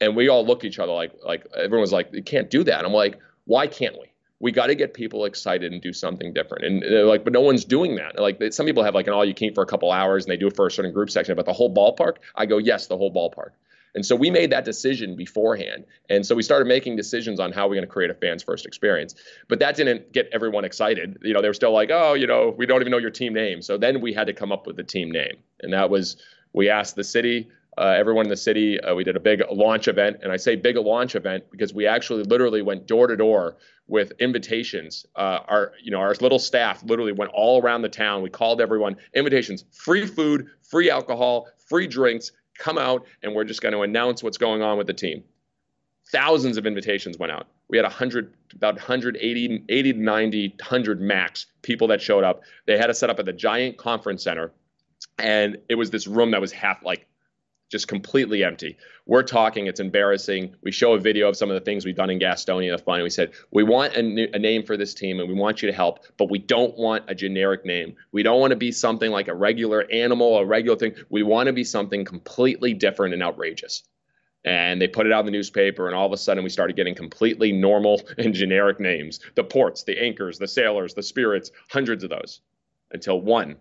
And 0.00 0.16
we 0.16 0.28
all 0.28 0.44
looked 0.44 0.64
at 0.64 0.68
each 0.68 0.80
other 0.80 0.92
like, 0.92 1.12
like 1.24 1.46
everyone 1.54 1.82
was 1.82 1.92
like, 1.92 2.08
you 2.12 2.22
can't 2.22 2.50
do 2.50 2.64
that. 2.64 2.84
I'm 2.84 2.92
like, 2.92 3.20
why 3.44 3.66
can't 3.66 3.98
we? 3.98 4.06
We 4.40 4.50
got 4.50 4.66
to 4.66 4.74
get 4.74 4.92
people 4.92 5.24
excited 5.24 5.72
and 5.72 5.80
do 5.80 5.92
something 5.92 6.32
different. 6.32 6.64
And 6.64 6.82
they're 6.82 7.04
like, 7.04 7.22
but 7.22 7.32
no 7.32 7.40
one's 7.40 7.64
doing 7.64 7.94
that. 7.96 8.18
Like 8.18 8.40
some 8.52 8.66
people 8.66 8.82
have 8.82 8.94
like 8.94 9.06
an 9.06 9.12
all 9.12 9.24
you 9.24 9.34
can 9.34 9.48
eat 9.48 9.54
for 9.54 9.62
a 9.62 9.66
couple 9.66 9.92
hours 9.92 10.24
and 10.24 10.32
they 10.32 10.36
do 10.36 10.48
it 10.48 10.56
for 10.56 10.66
a 10.66 10.70
certain 10.70 10.92
group 10.92 11.10
section, 11.10 11.36
but 11.36 11.46
the 11.46 11.52
whole 11.52 11.72
ballpark, 11.72 12.16
I 12.34 12.46
go, 12.46 12.58
yes, 12.58 12.88
the 12.88 12.96
whole 12.96 13.12
ballpark. 13.12 13.50
And 13.94 14.06
so 14.06 14.16
we 14.16 14.30
made 14.30 14.50
that 14.50 14.64
decision 14.64 15.16
beforehand. 15.16 15.84
And 16.08 16.24
so 16.24 16.34
we 16.34 16.42
started 16.42 16.66
making 16.66 16.96
decisions 16.96 17.38
on 17.38 17.52
how 17.52 17.68
we're 17.68 17.74
going 17.74 17.86
to 17.86 17.92
create 17.92 18.10
a 18.10 18.14
fans 18.14 18.42
first 18.42 18.64
experience. 18.64 19.14
But 19.48 19.58
that 19.58 19.76
didn't 19.76 20.12
get 20.12 20.28
everyone 20.32 20.64
excited. 20.64 21.18
You 21.22 21.34
know, 21.34 21.42
they 21.42 21.48
were 21.48 21.54
still 21.54 21.72
like, 21.72 21.90
oh, 21.92 22.14
you 22.14 22.26
know, 22.26 22.54
we 22.56 22.64
don't 22.64 22.80
even 22.80 22.90
know 22.90 22.98
your 22.98 23.10
team 23.10 23.34
name. 23.34 23.60
So 23.60 23.76
then 23.76 24.00
we 24.00 24.12
had 24.14 24.28
to 24.28 24.32
come 24.32 24.50
up 24.50 24.66
with 24.66 24.76
the 24.76 24.82
team 24.82 25.10
name. 25.10 25.36
And 25.60 25.72
that 25.74 25.90
was, 25.90 26.16
we 26.54 26.70
asked 26.70 26.96
the 26.96 27.04
city, 27.04 27.50
uh, 27.78 27.94
everyone 27.96 28.26
in 28.26 28.30
the 28.30 28.36
city. 28.36 28.80
Uh, 28.80 28.94
we 28.94 29.04
did 29.04 29.16
a 29.16 29.20
big 29.20 29.42
launch 29.50 29.88
event, 29.88 30.18
and 30.22 30.30
I 30.30 30.36
say 30.36 30.56
big 30.56 30.76
launch 30.76 31.14
event 31.14 31.44
because 31.50 31.72
we 31.72 31.86
actually 31.86 32.22
literally 32.24 32.62
went 32.62 32.86
door 32.86 33.06
to 33.06 33.16
door 33.16 33.56
with 33.86 34.12
invitations. 34.18 35.06
Uh, 35.16 35.38
our 35.48 35.72
you 35.82 35.90
know 35.90 35.98
our 35.98 36.14
little 36.20 36.38
staff 36.38 36.82
literally 36.84 37.12
went 37.12 37.30
all 37.34 37.62
around 37.62 37.82
the 37.82 37.88
town. 37.88 38.22
We 38.22 38.30
called 38.30 38.60
everyone 38.60 38.96
invitations, 39.14 39.64
free 39.72 40.06
food, 40.06 40.48
free 40.62 40.90
alcohol, 40.90 41.48
free 41.66 41.86
drinks. 41.86 42.32
Come 42.58 42.76
out, 42.76 43.06
and 43.22 43.34
we're 43.34 43.44
just 43.44 43.62
going 43.62 43.72
to 43.72 43.80
announce 43.80 44.22
what's 44.22 44.38
going 44.38 44.62
on 44.62 44.76
with 44.76 44.86
the 44.86 44.92
team. 44.92 45.24
Thousands 46.10 46.58
of 46.58 46.66
invitations 46.66 47.16
went 47.18 47.32
out. 47.32 47.46
We 47.68 47.78
had 47.78 47.84
100, 47.84 48.34
about 48.54 48.74
180, 48.74 49.64
80 49.66 49.92
to 49.94 49.98
90, 49.98 50.48
100 50.48 51.00
max 51.00 51.46
people 51.62 51.88
that 51.88 52.02
showed 52.02 52.22
up. 52.22 52.42
They 52.66 52.76
had 52.76 52.90
us 52.90 52.98
set 52.98 53.08
up 53.08 53.18
at 53.18 53.24
the 53.24 53.32
giant 53.32 53.78
conference 53.78 54.22
center, 54.22 54.52
and 55.18 55.56
it 55.70 55.76
was 55.76 55.90
this 55.90 56.06
room 56.06 56.32
that 56.32 56.40
was 56.42 56.52
half 56.52 56.84
like 56.84 57.06
just 57.72 57.88
completely 57.88 58.44
empty. 58.44 58.76
We're 59.06 59.22
talking, 59.22 59.66
it's 59.66 59.80
embarrassing. 59.80 60.54
We 60.62 60.70
show 60.70 60.92
a 60.92 60.98
video 60.98 61.30
of 61.30 61.38
some 61.38 61.50
of 61.50 61.54
the 61.54 61.64
things 61.64 61.86
we've 61.86 61.96
done 61.96 62.10
in 62.10 62.18
Gastonia, 62.18 62.76
the 62.76 62.82
fun. 62.82 63.02
We 63.02 63.08
said, 63.08 63.32
we 63.50 63.64
want 63.64 63.94
a, 63.94 64.36
a, 64.36 64.38
name 64.38 64.62
for 64.62 64.76
this 64.76 64.92
team 64.92 65.18
and 65.18 65.28
we 65.28 65.34
want 65.34 65.62
you 65.62 65.70
to 65.70 65.74
help, 65.74 66.00
but 66.18 66.30
we 66.30 66.38
don't 66.38 66.76
want 66.76 67.04
a 67.08 67.14
generic 67.14 67.64
name. 67.64 67.96
We 68.12 68.22
don't 68.22 68.38
want 68.38 68.50
to 68.50 68.56
be 68.56 68.72
something 68.72 69.10
like 69.10 69.28
a 69.28 69.34
regular 69.34 69.90
animal, 69.90 70.36
a 70.36 70.44
regular 70.44 70.76
thing. 70.76 70.94
We 71.08 71.22
want 71.22 71.46
to 71.46 71.54
be 71.54 71.64
something 71.64 72.04
completely 72.04 72.74
different 72.74 73.14
and 73.14 73.22
outrageous. 73.22 73.84
And 74.44 74.80
they 74.80 74.88
put 74.88 75.06
it 75.06 75.12
out 75.12 75.20
in 75.20 75.26
the 75.26 75.32
newspaper, 75.32 75.86
and 75.86 75.94
all 75.96 76.04
of 76.04 76.12
a 76.12 76.16
sudden 76.16 76.44
we 76.44 76.50
started 76.50 76.76
getting 76.76 76.96
completely 76.96 77.52
normal 77.52 78.02
and 78.18 78.34
generic 78.34 78.80
names 78.80 79.20
the 79.34 79.44
ports, 79.44 79.84
the 79.84 79.98
anchors, 79.98 80.38
the 80.38 80.48
sailors, 80.48 80.92
the 80.92 81.02
spirits, 81.02 81.50
hundreds 81.70 82.04
of 82.04 82.10
those. 82.10 82.40
Until 82.90 83.20
one, 83.20 83.56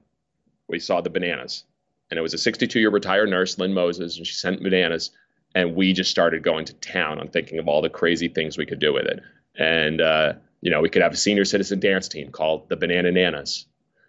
we 0.67 0.79
saw 0.79 0.99
the 0.99 1.09
bananas 1.09 1.63
and 2.11 2.17
it 2.17 2.21
was 2.21 2.33
a 2.33 2.37
62 2.37 2.79
year 2.79 2.89
retired 2.89 3.29
nurse, 3.29 3.57
Lynn 3.57 3.73
Moses, 3.73 4.17
and 4.17 4.27
she 4.27 4.33
sent 4.33 4.61
bananas. 4.61 5.11
And 5.55 5.75
we 5.75 5.93
just 5.93 6.11
started 6.11 6.43
going 6.43 6.65
to 6.65 6.73
town 6.75 7.19
on 7.19 7.29
thinking 7.29 7.57
of 7.57 7.67
all 7.67 7.81
the 7.81 7.89
crazy 7.89 8.27
things 8.27 8.57
we 8.57 8.65
could 8.65 8.79
do 8.79 8.93
with 8.93 9.05
it. 9.05 9.21
And, 9.57 9.99
uh, 9.99 10.33
you 10.61 10.71
know, 10.71 10.81
we 10.81 10.89
could 10.89 11.01
have 11.01 11.13
a 11.13 11.17
senior 11.17 11.45
citizen 11.45 11.79
dance 11.79 12.07
team 12.07 12.31
called 12.31 12.69
the 12.69 12.77
Banana 12.77 13.11
Nanas. 13.11 13.65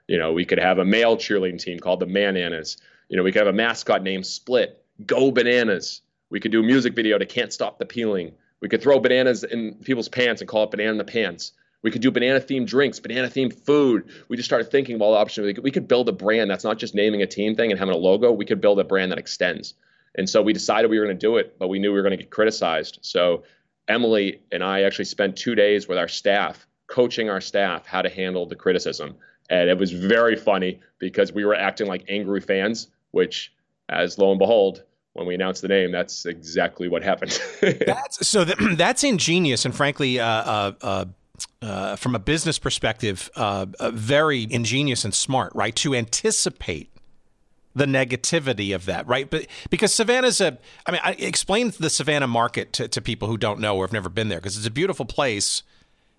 You 0.07 0.19
know, 0.19 0.33
we 0.33 0.45
could 0.45 0.59
have 0.59 0.79
a 0.79 0.85
male 0.85 1.17
cheerleading 1.17 1.61
team 1.61 1.79
called 1.81 2.01
the 2.01 2.07
Mananas. 2.07 2.77
You 3.09 3.17
know, 3.17 3.23
we 3.23 3.33
could 3.33 3.41
have 3.41 3.53
a 3.53 3.57
mascot 3.57 4.03
named 4.03 4.27
Split, 4.27 4.85
Go 5.05 5.31
Bananas. 5.31 6.03
We 6.31 6.39
could 6.39 6.53
do 6.53 6.61
a 6.61 6.65
music 6.65 6.95
video 6.95 7.19
to 7.19 7.27
Can't 7.27 7.53
Stop 7.53 7.79
the 7.79 7.87
Peeling. 7.87 8.33
We 8.61 8.69
could 8.69 8.83
throw 8.83 9.01
bananas 9.01 9.43
in 9.43 9.75
people's 9.75 10.09
pants 10.09 10.41
and 10.41 10.49
call 10.49 10.65
it 10.65 10.71
Banana 10.71 10.93
in 10.93 10.99
the 10.99 11.05
Pants. 11.05 11.53
We 11.83 11.91
could 11.91 12.01
do 12.01 12.11
banana 12.11 12.41
themed 12.41 12.67
drinks, 12.67 13.01
banana 13.01 13.29
themed 13.29 13.55
food. 13.55 14.09
We 14.29 14.37
just 14.37 14.49
started 14.49 14.71
thinking 14.71 14.95
of 14.95 15.03
all 15.03 15.13
the 15.13 15.19
options. 15.19 15.59
We 15.61 15.71
could, 15.71 15.89
build 15.89 16.09
a 16.09 16.13
brand 16.13 16.51
that's 16.51 16.65
not 16.65 16.79
just 16.79 16.95
naming 16.95 17.23
a 17.23 17.27
team 17.27 17.57
thing 17.57 17.71
and 17.71 17.79
having 17.79 17.95
a 17.95 17.99
logo. 17.99 18.31
We 18.31 18.45
could 18.45 18.61
build 18.61 18.79
a 18.79 18.85
brand 18.85 19.11
that 19.11 19.19
extends. 19.19 19.75
And 20.15 20.29
so 20.29 20.43
we 20.43 20.53
decided 20.53 20.91
we 20.91 20.99
were 20.99 21.07
going 21.07 21.19
to 21.19 21.27
do 21.27 21.37
it, 21.39 21.59
but 21.59 21.69
we 21.69 21.79
knew 21.79 21.91
we 21.91 21.97
were 21.97 22.03
going 22.03 22.17
to 22.17 22.23
get 22.23 22.31
criticized. 22.31 22.99
So 23.03 23.43
Emily 23.89 24.41
and 24.53 24.63
I 24.63 24.83
actually 24.83 25.07
spent 25.07 25.37
two 25.37 25.55
days 25.55 25.89
with 25.89 25.99
our 25.99 26.09
staff, 26.09 26.67
coaching 26.87 27.29
our 27.29 27.41
staff 27.41 27.87
how 27.87 28.03
to 28.03 28.09
handle 28.09 28.47
the 28.47 28.57
criticism. 28.57 29.17
And 29.51 29.69
it 29.69 29.79
was 29.79 29.91
very 29.91 30.37
funny 30.37 30.81
because 30.99 31.33
we 31.33 31.45
were 31.45 31.55
acting 31.55 31.89
like 31.89 32.05
angry 32.09 32.41
fans, 32.41 32.89
which, 33.11 33.53
as 33.89 34.19
lo 34.19 34.31
and 34.31 34.39
behold, 34.39 34.85
when 35.15 35.27
we 35.27 35.35
announced 35.35 35.63
the 35.63 35.69
name, 35.69 35.93
that's 35.93 36.27
exactly 36.27 36.89
what 36.89 37.03
happened. 37.03 37.39
that's 37.61 38.27
so 38.27 38.45
that, 38.45 38.57
that's 38.77 39.05
ingenious 39.05 39.65
and 39.65 39.75
frankly, 39.75 40.21
uh, 40.21 40.73
uh, 40.81 41.05
uh, 41.61 41.97
from 41.97 42.15
a 42.15 42.19
business 42.19 42.59
perspective, 42.59 43.31
uh, 43.37 43.67
uh, 43.81 43.91
very 43.91 44.47
ingenious 44.51 45.05
and 45.05 45.15
smart, 45.15 45.53
right? 45.55 45.75
To 45.77 45.95
anticipate 45.95 46.91
the 47.75 47.87
negativity 47.87 48.75
of 48.75 48.85
that, 48.87 49.07
right? 49.07 49.31
But 49.31 49.47
because 49.71 49.95
Savannah's 49.95 50.41
a, 50.41 50.59
I 50.87 50.93
mean, 50.93 51.01
I 51.03 51.13
explain 51.13 51.73
the 51.79 51.89
Savannah 51.89 52.27
market 52.27 52.73
to, 52.75 52.89
to 52.89 53.01
people 53.01 53.29
who 53.29 53.39
don't 53.39 53.61
know 53.61 53.77
or 53.77 53.85
have 53.85 53.93
never 53.93 54.09
been 54.09 54.29
there 54.29 54.39
because 54.39 54.57
it's 54.57 54.67
a 54.67 54.71
beautiful 54.71 55.07
place. 55.07 55.63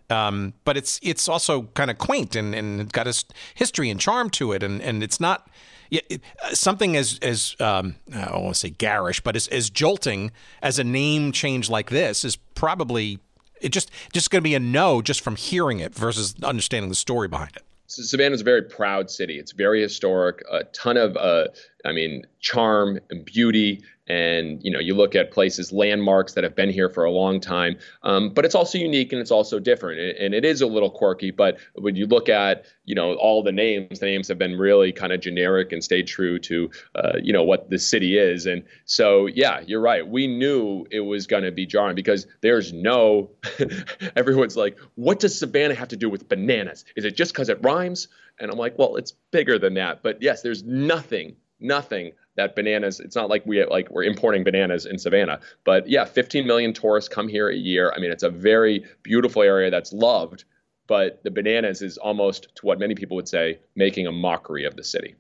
Um, 0.09 0.53
but 0.65 0.75
it's 0.77 0.99
it's 1.01 1.27
also 1.27 1.63
kind 1.73 1.89
of 1.89 1.97
quaint 1.97 2.35
and, 2.35 2.53
and 2.53 2.91
got 2.91 3.07
a 3.07 3.23
history 3.55 3.89
and 3.89 3.99
charm 3.99 4.29
to 4.31 4.51
it, 4.51 4.61
and, 4.61 4.81
and 4.81 5.01
it's 5.01 5.19
not 5.19 5.47
it, 5.89 6.21
uh, 6.43 6.53
something 6.53 6.97
as 6.97 7.19
as 7.21 7.55
um, 7.59 7.95
I 8.13 8.25
don't 8.25 8.43
want 8.43 8.55
to 8.55 8.59
say 8.59 8.69
garish, 8.69 9.21
but 9.21 9.35
as, 9.35 9.47
as 9.47 9.69
jolting 9.69 10.31
as 10.61 10.77
a 10.77 10.83
name 10.83 11.31
change 11.31 11.69
like 11.69 11.89
this 11.89 12.25
is 12.25 12.35
probably 12.35 13.19
it 13.63 13.69
just 13.69 13.89
just 14.11 14.29
going 14.29 14.41
to 14.41 14.43
be 14.43 14.55
a 14.55 14.59
no 14.59 15.01
just 15.01 15.21
from 15.21 15.35
hearing 15.35 15.79
it 15.79 15.95
versus 15.95 16.35
understanding 16.43 16.89
the 16.89 16.95
story 16.95 17.27
behind 17.27 17.55
it. 17.55 17.63
Savannah 17.87 18.33
is 18.33 18.41
a 18.41 18.45
very 18.45 18.63
proud 18.63 19.11
city. 19.11 19.37
It's 19.37 19.51
very 19.51 19.81
historic. 19.81 20.43
A 20.51 20.63
ton 20.65 20.97
of 20.97 21.15
uh, 21.17 21.47
I 21.85 21.91
mean, 21.91 22.25
charm 22.39 22.99
and 23.09 23.25
beauty 23.25 23.83
and 24.07 24.61
you 24.63 24.71
know 24.71 24.79
you 24.79 24.93
look 24.95 25.15
at 25.15 25.31
places 25.31 25.71
landmarks 25.71 26.33
that 26.33 26.43
have 26.43 26.55
been 26.55 26.69
here 26.69 26.89
for 26.89 27.03
a 27.03 27.11
long 27.11 27.39
time 27.39 27.77
um, 28.03 28.29
but 28.29 28.45
it's 28.45 28.55
also 28.55 28.77
unique 28.77 29.11
and 29.11 29.21
it's 29.21 29.31
also 29.31 29.59
different 29.59 29.99
and 30.19 30.33
it 30.33 30.45
is 30.45 30.61
a 30.61 30.67
little 30.67 30.89
quirky 30.89 31.31
but 31.31 31.57
when 31.75 31.95
you 31.95 32.05
look 32.05 32.29
at 32.29 32.65
you 32.85 32.93
know 32.93 33.13
all 33.15 33.41
the 33.41 33.51
names 33.51 33.99
the 33.99 34.05
names 34.05 34.27
have 34.27 34.37
been 34.37 34.57
really 34.57 34.91
kind 34.91 35.13
of 35.13 35.21
generic 35.21 35.71
and 35.71 35.83
stayed 35.83 36.07
true 36.07 36.37
to 36.37 36.69
uh, 36.95 37.13
you 37.21 37.31
know 37.31 37.43
what 37.43 37.69
the 37.69 37.79
city 37.79 38.17
is 38.17 38.45
and 38.45 38.63
so 38.85 39.27
yeah 39.27 39.61
you're 39.67 39.81
right. 39.81 40.07
We 40.07 40.27
knew 40.27 40.85
it 40.91 41.01
was 41.01 41.27
going 41.27 41.43
to 41.43 41.51
be 41.51 41.65
jarring 41.65 41.95
because 41.95 42.27
there's 42.41 42.73
no 42.73 43.31
everyone's 44.15 44.57
like 44.57 44.77
what 44.95 45.19
does 45.19 45.37
savannah 45.37 45.75
have 45.75 45.87
to 45.89 45.97
do 45.97 46.09
with 46.09 46.27
bananas? 46.29 46.85
Is 46.95 47.05
it 47.05 47.15
just 47.15 47.33
because 47.33 47.49
it 47.49 47.59
rhymes? 47.61 48.07
And 48.39 48.51
i'm 48.51 48.57
like 48.57 48.77
well 48.77 48.95
it's 48.95 49.13
bigger 49.31 49.59
than 49.59 49.75
that. 49.75 50.03
But 50.03 50.21
yes 50.21 50.41
there's 50.41 50.63
nothing 50.63 51.35
nothing 51.59 52.11
that 52.35 52.55
bananas 52.55 52.99
it's 52.99 53.15
not 53.15 53.29
like 53.29 53.45
we 53.45 53.63
like 53.65 53.89
we're 53.89 54.03
importing 54.03 54.43
bananas 54.43 54.85
in 54.85 54.97
savannah 54.97 55.39
but 55.63 55.87
yeah 55.87 56.05
15 56.05 56.47
million 56.47 56.73
tourists 56.73 57.09
come 57.09 57.27
here 57.27 57.49
a 57.49 57.55
year. 57.55 57.93
I 57.95 57.99
mean 57.99 58.11
it's 58.11 58.23
a 58.23 58.29
very 58.29 58.85
beautiful 59.03 59.41
area 59.41 59.69
that's 59.69 59.93
loved 59.93 60.43
but 60.87 61.23
the 61.23 61.31
bananas 61.31 61.81
is 61.81 61.97
almost 61.97 62.49
to 62.55 62.65
what 62.65 62.79
many 62.79 62.95
people 62.95 63.15
would 63.15 63.27
say 63.27 63.59
making 63.75 64.05
a 64.05 64.11
mockery 64.11 64.65
of 64.65 64.75
the 64.75 64.83
city. 64.83 65.15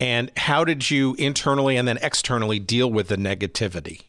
And 0.00 0.32
how 0.36 0.64
did 0.64 0.90
you 0.90 1.14
internally 1.18 1.76
and 1.76 1.86
then 1.86 1.98
externally 2.02 2.58
deal 2.58 2.90
with 2.90 3.06
the 3.08 3.16
negativity 3.16 4.02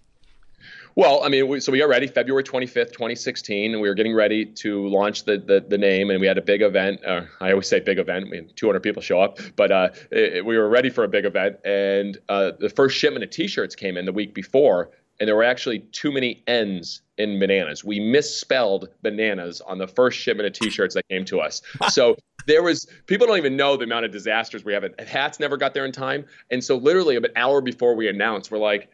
well, 0.96 1.24
I 1.24 1.30
mean, 1.30 1.50
we, 1.50 1.60
so 1.60 1.74
we 1.74 1.80
got 1.80 1.90
ready 1.90 2.08
February 2.08 2.44
25th, 2.44 2.94
2016, 2.94 3.74
and 3.74 3.82
we 3.82 3.90
were 3.90 3.96
getting 3.96 4.16
ready 4.16 4.46
to 4.46 4.88
launch 4.88 5.26
the 5.26 5.38
the, 5.38 5.66
the 5.68 5.78
name, 5.78 6.10
and 6.10 6.22
we 6.22 6.28
had 6.28 6.38
a 6.38 6.42
big 6.42 6.62
event. 6.62 7.04
Uh, 7.06 7.24
I 7.42 7.52
always 7.52 7.68
say 7.68 7.82
big 7.82 8.00
event. 8.00 8.28
I 8.28 8.30
mean, 8.30 8.50
200 8.56 8.80
people 8.80 9.02
show 9.02 9.20
up, 9.20 9.40
but 9.58 9.72
uh, 9.72 9.90
it, 10.12 10.46
we 10.46 10.58
were 10.58 10.70
ready 10.70 10.90
for 10.90 11.04
a 11.04 11.08
big 11.10 11.26
event, 11.26 11.58
and 11.66 12.18
uh, 12.30 12.52
the 12.60 12.70
first 12.70 12.98
shipment 12.98 13.26
of 13.26 13.30
T-shirts 13.30 13.76
came 13.76 13.98
in 13.98 14.06
the 14.06 14.14
week 14.14 14.34
before, 14.34 14.90
and 15.20 15.28
there 15.28 15.36
were 15.36 15.44
actually 15.44 15.80
too 15.80 16.14
many 16.14 16.42
N's 16.48 17.02
in 17.18 17.40
bananas. 17.40 17.84
We 17.84 18.00
misspelled 18.00 18.88
bananas 19.02 19.60
on 19.62 19.80
the 19.80 19.88
first 19.88 20.18
shipment 20.18 20.48
of 20.48 20.54
T-shirts 20.54 20.96
that 20.96 21.08
came 21.10 21.26
to 21.26 21.42
us. 21.42 21.62
So 21.90 22.16
there 22.48 22.64
was 22.64 22.88
people 23.08 23.28
don't 23.28 23.38
even 23.38 23.58
know 23.58 23.76
the 23.76 23.84
amount 23.84 24.06
of 24.06 24.12
disasters 24.12 24.64
we 24.64 24.72
have. 24.74 24.86
Hats 25.00 25.42
never 25.42 25.58
got 25.58 25.74
there 25.74 25.86
in 25.86 25.92
time, 25.92 26.26
and 26.52 26.64
so 26.64 26.78
literally 26.78 27.18
an 27.18 27.26
hour 27.36 27.60
before 27.60 27.96
we 27.96 28.08
announced, 28.08 28.50
we're 28.50 28.60
like 28.60 28.90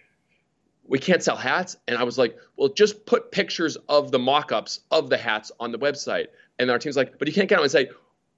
we 0.87 0.99
can't 0.99 1.23
sell 1.23 1.35
hats. 1.35 1.77
And 1.87 1.97
I 1.97 2.03
was 2.03 2.17
like, 2.17 2.37
well, 2.57 2.69
just 2.69 3.05
put 3.05 3.31
pictures 3.31 3.77
of 3.87 4.11
the 4.11 4.19
mock 4.19 4.51
ups 4.51 4.81
of 4.91 5.09
the 5.09 5.17
hats 5.17 5.51
on 5.59 5.71
the 5.71 5.79
website. 5.79 6.27
And 6.59 6.69
our 6.69 6.79
team's 6.79 6.97
like, 6.97 7.17
but 7.17 7.27
you 7.27 7.33
can't 7.33 7.49
get 7.49 7.57
on 7.57 7.63
and 7.63 7.71
say 7.71 7.89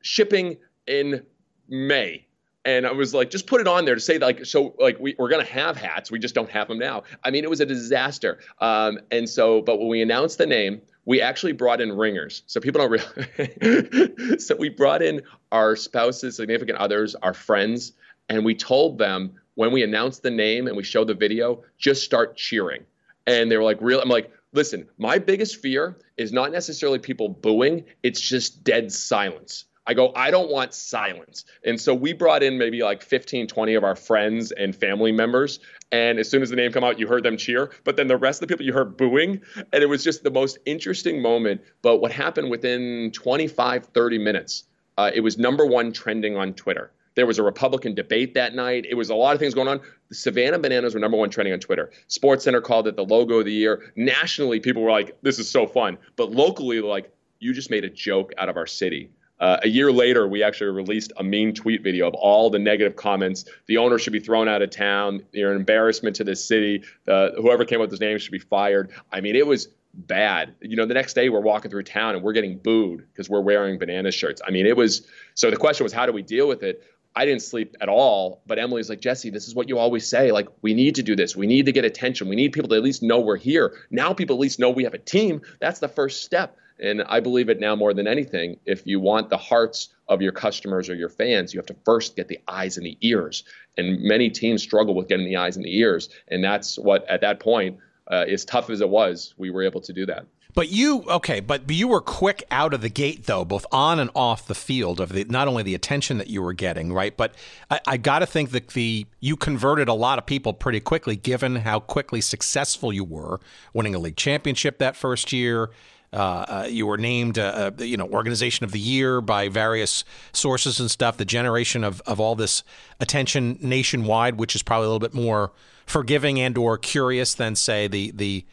shipping 0.01 0.57
in 0.87 1.25
May. 1.67 2.27
And 2.65 2.87
I 2.87 2.91
was 2.93 3.13
like, 3.13 3.29
just 3.29 3.47
put 3.47 3.59
it 3.59 3.67
on 3.67 3.83
there 3.85 3.95
to 3.95 4.01
say 4.01 4.19
like, 4.19 4.45
so 4.45 4.73
like 4.79 4.97
we, 4.99 5.15
we're 5.17 5.29
gonna 5.29 5.43
have 5.43 5.75
hats, 5.75 6.09
we 6.09 6.19
just 6.19 6.33
don't 6.33 6.49
have 6.49 6.69
them 6.69 6.79
now. 6.79 7.03
I 7.23 7.31
mean, 7.31 7.43
it 7.43 7.49
was 7.49 7.59
a 7.59 7.65
disaster. 7.65 8.39
Um, 8.59 8.99
and 9.11 9.27
so, 9.27 9.61
but 9.61 9.79
when 9.79 9.89
we 9.89 10.01
announced 10.01 10.37
the 10.37 10.45
name, 10.45 10.81
we 11.05 11.21
actually 11.21 11.51
brought 11.51 11.81
in 11.81 11.91
ringers. 11.91 12.43
So 12.47 12.61
people 12.61 12.79
don't 12.79 12.91
realize. 12.91 14.45
so 14.45 14.55
we 14.55 14.69
brought 14.69 15.01
in 15.01 15.21
our 15.51 15.75
spouses, 15.75 16.37
significant 16.37 16.77
others, 16.77 17.15
our 17.15 17.33
friends, 17.33 17.91
and 18.29 18.45
we 18.45 18.55
told 18.55 18.97
them 18.97 19.33
when 19.55 19.71
we 19.71 19.83
announced 19.83 20.23
the 20.23 20.31
name 20.31 20.67
and 20.67 20.75
we 20.75 20.83
showed 20.83 21.07
the 21.07 21.13
video, 21.13 21.63
just 21.77 22.03
start 22.03 22.35
cheering. 22.35 22.83
And 23.27 23.51
they 23.51 23.57
were 23.57 23.63
like, 23.63 23.77
real. 23.81 24.01
I'm 24.01 24.09
like, 24.09 24.31
listen, 24.51 24.87
my 24.97 25.17
biggest 25.17 25.57
fear 25.57 25.97
is 26.17 26.31
not 26.31 26.51
necessarily 26.51 26.99
people 26.99 27.29
booing, 27.29 27.85
it's 28.03 28.19
just 28.19 28.63
dead 28.63 28.91
silence. 28.91 29.65
I 29.85 29.93
go, 29.93 30.13
I 30.15 30.31
don't 30.31 30.49
want 30.49 30.73
silence. 30.73 31.43
And 31.65 31.79
so 31.79 31.93
we 31.93 32.13
brought 32.13 32.41
in 32.41 32.57
maybe 32.57 32.81
like 32.83 33.01
15, 33.01 33.47
20 33.47 33.73
of 33.73 33.83
our 33.83 33.95
friends 33.95 34.51
and 34.53 34.73
family 34.73 35.11
members. 35.11 35.59
And 35.91 36.19
as 36.19 36.29
soon 36.29 36.41
as 36.41 36.49
the 36.49 36.55
name 36.55 36.71
come 36.71 36.85
out, 36.85 36.99
you 36.99 37.07
heard 37.07 37.23
them 37.23 37.35
cheer. 37.35 37.69
But 37.83 37.97
then 37.97 38.07
the 38.07 38.15
rest 38.15 38.41
of 38.41 38.47
the 38.47 38.53
people 38.53 38.65
you 38.65 38.71
heard 38.71 38.95
booing. 38.95 39.41
And 39.73 39.83
it 39.83 39.89
was 39.89 40.03
just 40.03 40.23
the 40.23 40.31
most 40.31 40.57
interesting 40.65 41.21
moment. 41.21 41.61
But 41.81 41.97
what 41.97 42.13
happened 42.13 42.49
within 42.49 43.11
25, 43.11 43.87
30 43.87 44.17
minutes, 44.19 44.63
uh, 44.97 45.11
it 45.13 45.19
was 45.19 45.37
number 45.37 45.65
one 45.65 45.91
trending 45.91 46.37
on 46.37 46.53
Twitter. 46.53 46.91
There 47.15 47.25
was 47.25 47.39
a 47.39 47.43
Republican 47.43 47.93
debate 47.93 48.33
that 48.33 48.55
night. 48.55 48.85
It 48.89 48.95
was 48.95 49.09
a 49.09 49.15
lot 49.15 49.33
of 49.33 49.39
things 49.39 49.53
going 49.53 49.67
on. 49.67 49.81
The 50.09 50.15
Savannah 50.15 50.59
Bananas 50.59 50.93
were 50.93 50.99
number 50.99 51.17
one 51.17 51.29
trending 51.29 51.53
on 51.53 51.59
Twitter. 51.59 51.91
Sports 52.07 52.43
Center 52.43 52.61
called 52.61 52.87
it 52.87 52.95
the 52.95 53.05
logo 53.05 53.39
of 53.39 53.45
the 53.45 53.53
year. 53.53 53.91
Nationally, 53.95 54.59
people 54.59 54.81
were 54.81 54.91
like, 54.91 55.15
"This 55.21 55.39
is 55.39 55.49
so 55.49 55.67
fun," 55.67 55.97
but 56.15 56.31
locally, 56.31 56.81
like, 56.81 57.11
"You 57.39 57.53
just 57.53 57.69
made 57.69 57.83
a 57.83 57.89
joke 57.89 58.33
out 58.37 58.49
of 58.49 58.57
our 58.57 58.67
city." 58.67 59.09
Uh, 59.39 59.59
a 59.63 59.67
year 59.67 59.91
later, 59.91 60.27
we 60.27 60.41
actually 60.41 60.71
released 60.71 61.11
a 61.17 61.23
mean 61.23 61.53
tweet 61.53 61.81
video 61.83 62.07
of 62.07 62.13
all 62.13 62.49
the 62.49 62.59
negative 62.59 62.95
comments. 62.95 63.45
The 63.65 63.77
owner 63.77 63.99
should 63.99 64.13
be 64.13 64.19
thrown 64.19 64.47
out 64.47 64.61
of 64.61 64.69
town. 64.69 65.23
You're 65.33 65.51
an 65.51 65.57
embarrassment 65.57 66.15
to 66.17 66.23
this 66.23 66.43
city. 66.45 66.83
Uh, 67.07 67.31
whoever 67.35 67.65
came 67.65 67.79
up 67.79 67.89
with 67.89 67.91
this 67.91 67.99
name 67.99 68.17
should 68.19 68.31
be 68.31 68.39
fired. 68.39 68.91
I 69.11 69.19
mean, 69.19 69.35
it 69.35 69.45
was 69.45 69.67
bad. 69.93 70.55
You 70.61 70.75
know, 70.75 70.85
the 70.85 70.93
next 70.93 71.13
day 71.13 71.29
we're 71.29 71.41
walking 71.41 71.69
through 71.69 71.83
town 71.83 72.15
and 72.15 72.23
we're 72.23 72.33
getting 72.33 72.57
booed 72.57 73.05
because 73.11 73.29
we're 73.29 73.41
wearing 73.41 73.77
banana 73.77 74.11
shirts. 74.11 74.41
I 74.47 74.51
mean, 74.51 74.65
it 74.65 74.77
was 74.77 75.05
so 75.35 75.49
the 75.49 75.57
question 75.57 75.83
was, 75.83 75.93
how 75.93 76.05
do 76.05 76.11
we 76.11 76.21
deal 76.21 76.47
with 76.47 76.63
it? 76.63 76.83
I 77.15 77.25
didn't 77.25 77.41
sleep 77.41 77.75
at 77.79 77.89
all. 77.89 78.41
But 78.47 78.59
Emily's 78.59 78.89
like, 78.89 79.01
Jesse, 79.01 79.29
this 79.29 79.47
is 79.47 79.55
what 79.55 79.69
you 79.69 79.77
always 79.77 80.07
say. 80.07 80.31
Like, 80.31 80.47
we 80.61 80.73
need 80.73 80.95
to 80.95 81.03
do 81.03 81.15
this. 81.15 81.35
We 81.35 81.47
need 81.47 81.65
to 81.67 81.71
get 81.71 81.85
attention. 81.85 82.27
We 82.27 82.35
need 82.35 82.53
people 82.53 82.69
to 82.69 82.75
at 82.75 82.83
least 82.83 83.03
know 83.03 83.19
we're 83.19 83.37
here. 83.37 83.77
Now 83.91 84.13
people 84.13 84.35
at 84.35 84.39
least 84.39 84.59
know 84.59 84.69
we 84.69 84.83
have 84.83 84.93
a 84.93 84.99
team. 84.99 85.41
That's 85.59 85.79
the 85.79 85.87
first 85.87 86.23
step. 86.23 86.57
And 86.79 87.03
I 87.03 87.19
believe 87.19 87.49
it 87.49 87.59
now 87.59 87.75
more 87.75 87.93
than 87.93 88.07
anything. 88.07 88.59
If 88.65 88.87
you 88.87 88.99
want 88.99 89.29
the 89.29 89.37
hearts 89.37 89.89
of 90.07 90.21
your 90.21 90.31
customers 90.31 90.89
or 90.89 90.95
your 90.95 91.09
fans, 91.09 91.53
you 91.53 91.59
have 91.59 91.67
to 91.67 91.75
first 91.85 92.15
get 92.15 92.27
the 92.27 92.39
eyes 92.47 92.77
and 92.77 92.85
the 92.85 92.97
ears. 93.01 93.43
And 93.77 94.01
many 94.01 94.29
teams 94.29 94.63
struggle 94.63 94.95
with 94.95 95.07
getting 95.07 95.25
the 95.25 95.37
eyes 95.37 95.55
and 95.55 95.63
the 95.63 95.77
ears. 95.77 96.09
And 96.27 96.43
that's 96.43 96.77
what, 96.77 97.07
at 97.07 97.21
that 97.21 97.39
point, 97.39 97.77
uh, 98.09 98.25
as 98.27 98.43
tough 98.43 98.69
as 98.69 98.81
it 98.81 98.89
was, 98.89 99.33
we 99.37 99.51
were 99.51 99.63
able 99.63 99.81
to 99.81 99.93
do 99.93 100.07
that. 100.07 100.25
But 100.53 100.69
you 100.69 101.03
okay, 101.09 101.39
but 101.39 101.69
you 101.69 101.87
were 101.87 102.01
quick 102.01 102.43
out 102.51 102.73
of 102.73 102.81
the 102.81 102.89
gate 102.89 103.25
though, 103.25 103.43
both 103.43 103.65
on 103.71 103.99
and 103.99 104.11
off 104.15 104.45
the 104.45 104.55
field 104.55 104.99
of 104.99 105.09
the 105.09 105.23
not 105.25 105.47
only 105.47 105.63
the 105.63 105.73
attention 105.73 106.19
that 106.19 106.27
you 106.27 106.41
were 106.41 106.53
getting, 106.53 106.93
right? 106.93 107.15
But 107.15 107.33
I, 107.71 107.79
I 107.87 107.97
got 107.97 108.19
to 108.19 108.25
think 108.27 108.51
that 108.51 108.69
the 108.69 109.07
you 109.19 109.35
converted 109.35 109.87
a 109.87 109.93
lot 109.93 110.19
of 110.19 110.25
people 110.25 110.53
pretty 110.53 110.79
quickly, 110.79 111.15
given 111.15 111.57
how 111.57 111.79
quickly 111.79 112.21
successful 112.21 112.93
you 112.93 113.03
were, 113.03 113.39
winning 113.73 113.95
a 113.95 113.99
league 113.99 114.15
championship 114.15 114.77
that 114.77 114.95
first 114.95 115.33
year. 115.33 115.71
Uh, 116.11 116.45
uh, 116.47 116.67
you 116.69 116.85
were 116.85 116.97
named, 116.97 117.39
uh, 117.39 117.71
uh 117.79 117.83
you 117.83 117.97
know, 117.97 118.05
organization 118.09 118.63
of 118.63 118.71
the 118.71 118.79
year 118.79 119.19
by 119.19 119.49
various 119.49 120.03
sources 120.31 120.79
and 120.79 120.91
stuff. 120.91 121.17
The 121.17 121.25
generation 121.25 121.83
of, 121.83 122.01
of 122.01 122.19
all 122.19 122.35
this 122.35 122.63
attention 122.99 123.57
nationwide, 123.59 124.37
which 124.37 124.55
is 124.55 124.61
probably 124.61 124.85
a 124.85 124.89
little 124.89 124.99
bit 124.99 125.15
more 125.15 125.51
forgiving 125.87 126.39
and 126.39 126.55
or 126.55 126.77
curious 126.77 127.33
than 127.33 127.55
say 127.55 127.87
the 127.87 128.11
the 128.11 128.45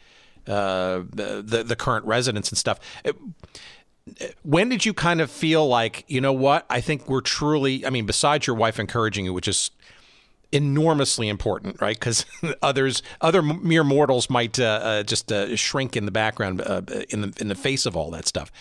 uh, 0.47 1.01
the, 1.09 1.63
the, 1.65 1.75
current 1.75 2.05
residents 2.05 2.49
and 2.49 2.57
stuff. 2.57 2.79
when 4.43 4.69
did 4.69 4.85
you 4.85 4.93
kind 4.93 5.21
of 5.21 5.29
feel 5.29 5.67
like 5.67 6.03
you 6.07 6.19
know 6.19 6.33
what? 6.33 6.65
I 6.69 6.81
think 6.81 7.07
we're 7.07 7.21
truly. 7.21 7.85
I 7.85 7.89
mean, 7.89 8.05
besides 8.05 8.47
your 8.47 8.55
wife 8.55 8.79
encouraging 8.79 9.25
you, 9.25 9.33
which 9.33 9.47
is 9.47 9.71
enormously 10.51 11.29
important, 11.29 11.81
right? 11.81 11.97
Because 11.97 12.25
others, 12.61 13.01
other 13.21 13.41
mere 13.41 13.83
mortals 13.83 14.29
might 14.29 14.59
uh, 14.59 14.63
uh, 14.83 15.03
just 15.03 15.31
uh, 15.31 15.55
shrink 15.55 15.95
in 15.95 16.05
the 16.05 16.11
background 16.11 16.61
uh, 16.61 16.81
in 17.09 17.21
the 17.21 17.33
in 17.39 17.47
the 17.47 17.55
face 17.55 17.85
of 17.85 17.95
all 17.95 18.11
that 18.11 18.27
stuff. 18.27 18.51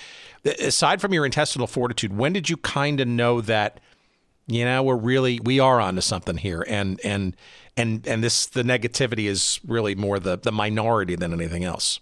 Aside 0.45 1.01
from 1.01 1.13
your 1.13 1.27
intestinal 1.27 1.67
fortitude, 1.67 2.17
when 2.17 2.33
did 2.33 2.49
you 2.49 2.57
kind 2.57 3.01
of 3.01 3.09
know 3.09 3.41
that? 3.41 3.81
You 4.47 4.65
know, 4.65 4.83
we're 4.83 4.97
really 4.97 5.39
we 5.41 5.61
are 5.61 5.81
onto 5.81 6.01
something 6.01 6.37
here, 6.37 6.65
and 6.67 7.01
and 7.05 7.37
and 7.77 8.07
and 8.07 8.23
this 8.23 8.47
the 8.47 8.63
negativity 8.63 9.27
is 9.27 9.61
really 9.67 9.95
more 9.95 10.19
the 10.19 10.37
the 10.37 10.53
minority 10.53 11.17
than 11.17 11.33
anything 11.33 11.65
else. 11.65 12.01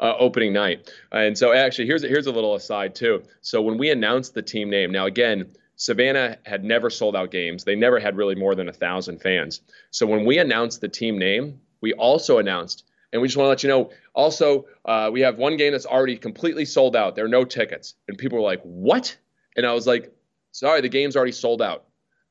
Uh, 0.00 0.14
opening 0.18 0.52
night, 0.52 0.90
and 1.12 1.36
so 1.36 1.52
actually 1.52 1.86
here's 1.86 2.02
here's 2.02 2.26
a 2.26 2.32
little 2.32 2.54
aside 2.54 2.94
too. 2.94 3.22
So 3.42 3.60
when 3.60 3.76
we 3.78 3.90
announced 3.90 4.34
the 4.34 4.42
team 4.42 4.70
name, 4.70 4.92
now 4.92 5.06
again. 5.06 5.52
Savannah 5.76 6.36
had 6.44 6.62
never 6.62 6.90
sold 6.90 7.16
out 7.16 7.30
games. 7.30 7.64
They 7.64 7.74
never 7.74 7.98
had 7.98 8.14
really 8.14 8.34
more 8.34 8.54
than 8.54 8.68
a 8.68 8.72
thousand 8.72 9.22
fans. 9.22 9.62
So 9.90 10.04
when 10.04 10.26
we 10.26 10.36
announced 10.36 10.82
the 10.82 10.90
team 10.90 11.18
name, 11.18 11.58
we 11.80 11.94
also 11.94 12.36
announced, 12.36 12.84
and 13.14 13.22
we 13.22 13.28
just 13.28 13.38
want 13.38 13.46
to 13.46 13.48
let 13.48 13.62
you 13.62 13.70
know. 13.70 13.90
Also, 14.14 14.66
uh, 14.84 15.08
we 15.10 15.22
have 15.22 15.38
one 15.38 15.56
game 15.56 15.72
that's 15.72 15.86
already 15.86 16.18
completely 16.18 16.66
sold 16.66 16.94
out. 16.94 17.16
There 17.16 17.24
are 17.24 17.28
no 17.28 17.44
tickets, 17.44 17.94
and 18.08 18.18
people 18.18 18.36
were 18.36 18.44
like, 18.44 18.60
"What?" 18.62 19.16
And 19.56 19.64
I 19.64 19.72
was 19.72 19.86
like, 19.86 20.12
"Sorry, 20.52 20.82
the 20.82 20.90
game's 20.90 21.16
already 21.16 21.32
sold 21.32 21.62
out." 21.62 21.86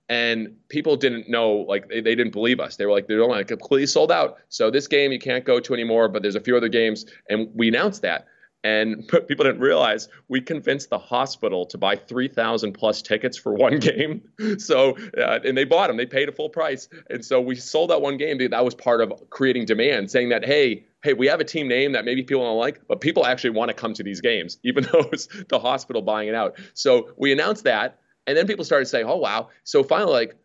And 0.10 0.56
people 0.70 0.96
didn't 0.96 1.30
know 1.30 1.52
like 1.52 1.88
they, 1.88 2.02
they 2.02 2.16
didn't 2.16 2.34
believe 2.34 2.60
us. 2.60 2.76
They 2.76 2.86
were 2.86 2.92
like 2.92 3.08
they're 3.08 3.24
only 3.24 3.44
completely 3.46 3.88
sold 3.88 4.12
out. 4.12 4.40
So 4.50 4.72
this 4.72 4.88
game 4.88 5.12
you 5.12 5.20
can't 5.20 5.46
go 5.46 5.60
to 5.60 5.74
anymore 5.74 6.10
but 6.10 6.22
there's 6.22 6.36
a 6.36 6.42
few 6.42 6.58
other 6.58 6.68
games 6.68 7.06
and 7.30 7.50
we 7.54 7.68
announced 7.70 8.02
that. 8.02 8.28
And 8.62 9.08
people 9.28 9.46
didn't 9.46 9.62
realize 9.62 10.10
we 10.28 10.42
convinced 10.42 10.90
the 10.90 10.98
hospital 10.98 11.66
to 11.68 11.78
buy 11.78 11.96
3000 11.96 12.74
plus 12.74 13.02
tickets 13.02 13.38
for 13.38 13.54
one 13.54 13.80
game. 13.80 14.24
So 14.58 14.98
uh, 15.18 15.40
and 15.46 15.56
they 15.58 15.64
bought 15.64 15.88
them 15.88 15.98
they 15.98 16.08
paid 16.08 16.28
a 16.28 16.32
full 16.32 16.50
price. 16.50 16.90
And 17.10 17.24
so 17.24 17.40
we 17.40 17.56
sold 17.56 17.92
out 17.92 18.02
one 18.02 18.18
game 18.18 18.40
that 18.50 18.66
was 18.66 18.76
part 18.76 19.02
of 19.02 19.30
creating 19.30 19.66
demand 19.66 20.10
saying 20.10 20.30
that 20.30 20.44
hey 20.44 20.86
hey, 21.02 21.14
we 21.14 21.28
have 21.28 21.40
a 21.40 21.46
team 21.46 21.68
name 21.68 21.94
that 21.94 22.04
maybe 22.04 22.24
people 22.24 22.44
don't 22.44 22.58
like, 22.58 22.82
but 22.88 23.00
people 23.00 23.26
actually 23.26 23.52
want 23.52 23.70
to 23.70 23.74
come 23.74 23.94
to 23.94 24.04
these 24.04 24.20
games, 24.20 24.58
even 24.64 24.84
though 24.92 25.08
it's 25.14 25.30
the 25.48 25.60
hospital 25.60 26.02
buying 26.02 26.28
it 26.28 26.36
out. 26.36 26.58
So 26.74 27.12
we 27.18 27.32
announced 27.32 27.64
that, 27.64 28.00
and 28.30 28.38
then 28.38 28.46
people 28.46 28.64
started 28.64 28.86
saying, 28.86 29.08
oh, 29.08 29.18
wow. 29.18 29.50
So 29.64 29.84
finally, 29.84 30.14
like, 30.14 30.36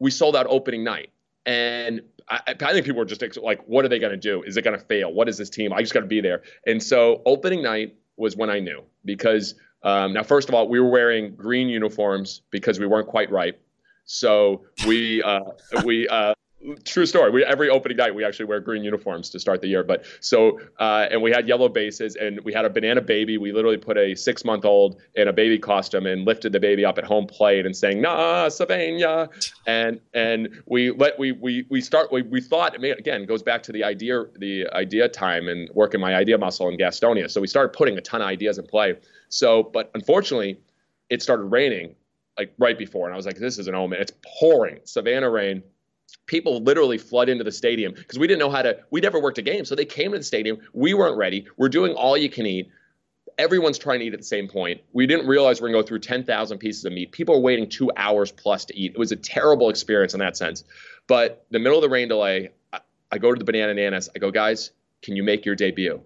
we 0.00 0.10
sold 0.10 0.34
out 0.34 0.46
opening 0.48 0.82
night. 0.82 1.10
And 1.46 2.00
I, 2.28 2.40
I 2.48 2.72
think 2.72 2.84
people 2.84 2.98
were 2.98 3.04
just 3.04 3.22
like, 3.38 3.60
what 3.68 3.84
are 3.84 3.88
they 3.88 4.00
going 4.00 4.10
to 4.10 4.16
do? 4.16 4.42
Is 4.42 4.56
it 4.56 4.62
going 4.62 4.76
to 4.76 4.84
fail? 4.84 5.12
What 5.12 5.28
is 5.28 5.38
this 5.38 5.48
team? 5.48 5.72
I 5.72 5.80
just 5.80 5.94
got 5.94 6.00
to 6.00 6.06
be 6.06 6.20
there. 6.20 6.42
And 6.66 6.82
so 6.82 7.22
opening 7.24 7.62
night 7.62 7.94
was 8.16 8.36
when 8.36 8.50
I 8.50 8.58
knew 8.58 8.82
because 9.04 9.54
um, 9.84 10.14
now, 10.14 10.24
first 10.24 10.48
of 10.48 10.54
all, 10.56 10.68
we 10.68 10.80
were 10.80 10.90
wearing 10.90 11.36
green 11.36 11.68
uniforms 11.68 12.42
because 12.50 12.80
we 12.80 12.86
weren't 12.86 13.06
quite 13.06 13.30
right. 13.30 13.56
So 14.04 14.64
we 14.84 15.22
uh, 15.22 15.40
we 15.84 16.08
uh, 16.08 16.34
true 16.84 17.06
story. 17.06 17.30
We 17.30 17.44
every 17.44 17.68
opening 17.68 17.96
night 17.96 18.14
we 18.14 18.24
actually 18.24 18.46
wear 18.46 18.60
green 18.60 18.82
uniforms 18.82 19.30
to 19.30 19.38
start 19.38 19.60
the 19.60 19.68
year. 19.68 19.84
But 19.84 20.04
so 20.20 20.60
uh, 20.78 21.06
and 21.10 21.22
we 21.22 21.30
had 21.30 21.46
yellow 21.46 21.68
bases 21.68 22.16
and 22.16 22.40
we 22.44 22.52
had 22.52 22.64
a 22.64 22.70
banana 22.70 23.00
baby. 23.00 23.38
We 23.38 23.52
literally 23.52 23.76
put 23.76 23.96
a 23.96 24.14
six 24.14 24.44
month 24.44 24.64
old 24.64 25.00
in 25.14 25.28
a 25.28 25.32
baby 25.32 25.58
costume 25.58 26.06
and 26.06 26.24
lifted 26.24 26.52
the 26.52 26.60
baby 26.60 26.84
up 26.84 26.98
at 26.98 27.04
home 27.04 27.26
plate 27.26 27.64
and 27.64 27.76
saying 27.76 28.00
"Na 28.00 28.48
Savannah," 28.48 29.28
and 29.66 30.00
and 30.14 30.48
we 30.66 30.90
let 30.90 31.18
we 31.18 31.32
we 31.32 31.66
we 31.70 31.80
start. 31.80 32.12
We, 32.12 32.22
we 32.22 32.40
thought 32.40 32.74
I 32.74 32.78
mean, 32.78 32.92
again 32.92 33.24
goes 33.26 33.42
back 33.42 33.62
to 33.64 33.72
the 33.72 33.84
idea 33.84 34.24
the 34.38 34.66
idea 34.72 35.08
time 35.08 35.48
and 35.48 35.68
working 35.74 36.00
my 36.00 36.16
idea 36.16 36.38
muscle 36.38 36.68
in 36.68 36.76
Gastonia. 36.76 37.30
So 37.30 37.40
we 37.40 37.46
started 37.46 37.76
putting 37.76 37.96
a 37.98 38.00
ton 38.00 38.20
of 38.20 38.28
ideas 38.28 38.58
in 38.58 38.66
play. 38.66 38.96
So 39.28 39.62
but 39.62 39.90
unfortunately, 39.94 40.60
it 41.08 41.22
started 41.22 41.44
raining 41.44 41.94
like 42.36 42.52
right 42.58 42.78
before, 42.78 43.06
and 43.06 43.14
I 43.14 43.16
was 43.16 43.26
like, 43.26 43.38
this 43.38 43.58
is 43.58 43.68
an 43.68 43.74
omen. 43.74 44.00
It's 44.00 44.12
pouring 44.40 44.78
Savannah 44.84 45.30
rain 45.30 45.62
people 46.28 46.62
literally 46.62 46.98
flood 46.98 47.28
into 47.28 47.42
the 47.42 47.50
stadium 47.52 47.92
because 47.92 48.18
we 48.18 48.26
didn't 48.26 48.38
know 48.38 48.50
how 48.50 48.62
to 48.62 48.78
we 48.90 49.00
never 49.00 49.20
worked 49.20 49.38
a 49.38 49.42
game 49.42 49.64
so 49.64 49.74
they 49.74 49.84
came 49.84 50.12
to 50.12 50.18
the 50.18 50.24
stadium. 50.24 50.58
We 50.72 50.94
weren't 50.94 51.16
ready. 51.16 51.46
We're 51.56 51.68
doing 51.68 51.94
all 51.94 52.16
you 52.16 52.30
can 52.30 52.46
eat. 52.46 52.70
Everyone's 53.38 53.78
trying 53.78 54.00
to 54.00 54.06
eat 54.06 54.14
at 54.14 54.20
the 54.20 54.26
same 54.26 54.48
point. 54.48 54.80
We 54.92 55.06
didn't 55.06 55.26
realize 55.26 55.60
we're 55.60 55.68
going 55.68 55.78
to 55.78 55.82
go 55.84 55.88
through 55.88 56.00
10,000 56.00 56.58
pieces 56.58 56.84
of 56.84 56.92
meat. 56.92 57.12
People 57.12 57.36
are 57.36 57.40
waiting 57.40 57.68
2 57.68 57.92
hours 57.96 58.32
plus 58.32 58.64
to 58.66 58.76
eat. 58.76 58.92
It 58.92 58.98
was 58.98 59.12
a 59.12 59.16
terrible 59.16 59.70
experience 59.70 60.12
in 60.12 60.20
that 60.20 60.36
sense. 60.36 60.64
But 61.06 61.46
the 61.50 61.58
middle 61.58 61.78
of 61.78 61.82
the 61.82 61.88
rain 61.88 62.08
delay 62.08 62.50
I, 63.10 63.18
go 63.18 63.32
to 63.32 63.38
the 63.38 63.44
banana 63.44 63.74
nanas. 63.74 64.10
I 64.14 64.18
go 64.18 64.30
guys 64.30 64.70
can 65.00 65.16
you 65.16 65.22
make 65.22 65.46
your 65.46 65.54
debut? 65.54 66.00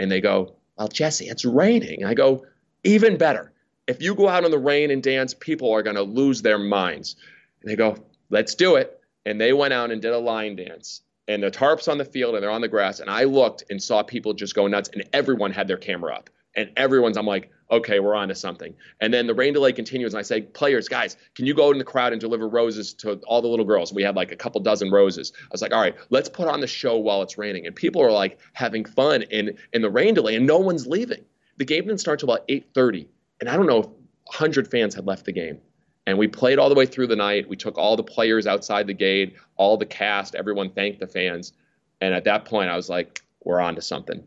And 0.00 0.10
they 0.10 0.20
go 0.20 0.54
well 0.76 0.88
jesse 0.88 1.28
it's 1.28 1.44
raining. 1.44 2.04
I 2.04 2.14
go 2.14 2.46
even 2.84 3.16
better. 3.16 3.52
If 3.86 4.02
you 4.02 4.14
go 4.14 4.28
out 4.28 4.44
in 4.44 4.50
the 4.50 4.58
rain 4.58 4.90
and 4.90 5.02
dance 5.02 5.34
people 5.34 5.72
are 5.72 5.82
going 5.82 5.96
to 5.96 6.02
lose 6.02 6.42
their 6.42 6.58
minds. 6.58 7.16
And 7.62 7.70
they 7.70 7.76
go 7.76 7.96
let's 8.30 8.54
do 8.54 8.76
it 8.76 8.97
and 9.28 9.40
they 9.40 9.52
went 9.52 9.74
out 9.74 9.90
and 9.90 10.00
did 10.00 10.12
a 10.12 10.18
line 10.18 10.56
dance 10.56 11.02
and 11.28 11.42
the 11.42 11.50
tarps 11.50 11.90
on 11.90 11.98
the 11.98 12.04
field 12.04 12.34
and 12.34 12.42
they're 12.42 12.50
on 12.50 12.60
the 12.60 12.68
grass 12.68 13.00
and 13.00 13.10
i 13.10 13.24
looked 13.24 13.64
and 13.70 13.82
saw 13.82 14.02
people 14.02 14.32
just 14.32 14.54
go 14.54 14.66
nuts 14.66 14.90
and 14.92 15.04
everyone 15.12 15.52
had 15.52 15.68
their 15.68 15.76
camera 15.76 16.14
up 16.14 16.30
and 16.56 16.70
everyone's 16.76 17.16
i'm 17.16 17.26
like 17.26 17.50
okay 17.70 18.00
we're 18.00 18.14
on 18.14 18.28
to 18.28 18.34
something. 18.34 18.74
And 19.00 19.12
then 19.12 19.26
the 19.26 19.34
rain 19.34 19.52
delay 19.52 19.72
continues 19.72 20.14
and 20.14 20.18
i 20.18 20.22
say 20.22 20.42
players 20.42 20.88
guys 20.88 21.16
can 21.34 21.46
you 21.46 21.54
go 21.54 21.70
in 21.70 21.78
the 21.78 21.84
crowd 21.84 22.12
and 22.12 22.20
deliver 22.20 22.48
roses 22.48 22.94
to 22.94 23.20
all 23.26 23.42
the 23.42 23.48
little 23.48 23.64
girls? 23.64 23.92
We 23.92 24.02
had 24.02 24.16
like 24.16 24.32
a 24.32 24.36
couple 24.36 24.60
dozen 24.60 24.90
roses. 24.90 25.32
I 25.42 25.48
was 25.52 25.62
like 25.62 25.72
all 25.72 25.80
right 25.80 25.94
let's 26.10 26.28
put 26.28 26.48
on 26.48 26.60
the 26.60 26.66
show 26.66 26.96
while 26.96 27.22
it's 27.22 27.36
raining. 27.36 27.66
And 27.66 27.76
people 27.76 28.02
are 28.02 28.10
like 28.10 28.38
having 28.54 28.84
fun 28.84 29.22
in 29.22 29.58
in 29.72 29.82
the 29.82 29.90
rain 29.90 30.14
delay 30.14 30.36
and 30.36 30.46
no 30.46 30.58
one's 30.58 30.86
leaving. 30.86 31.24
The 31.58 31.64
game 31.64 31.84
didn't 31.84 32.00
start 32.00 32.20
till 32.20 32.30
about 32.30 32.48
8.30 32.48 33.06
and 33.40 33.48
i 33.48 33.56
don't 33.56 33.66
know 33.66 33.80
if 33.80 33.86
100 33.86 34.70
fans 34.70 34.94
had 34.94 35.06
left 35.06 35.24
the 35.24 35.32
game 35.32 35.60
and 36.08 36.16
we 36.16 36.26
played 36.26 36.58
all 36.58 36.70
the 36.70 36.74
way 36.74 36.86
through 36.86 37.06
the 37.06 37.16
night. 37.16 37.50
We 37.50 37.56
took 37.56 37.76
all 37.76 37.94
the 37.94 38.02
players 38.02 38.46
outside 38.46 38.86
the 38.86 38.94
gate, 38.94 39.36
all 39.56 39.76
the 39.76 39.84
cast, 39.84 40.34
everyone 40.34 40.70
thanked 40.70 41.00
the 41.00 41.06
fans. 41.06 41.52
And 42.00 42.14
at 42.14 42.24
that 42.24 42.46
point, 42.46 42.70
I 42.70 42.76
was 42.76 42.88
like, 42.88 43.22
we're 43.44 43.60
on 43.60 43.74
to 43.74 43.82
something. 43.82 44.24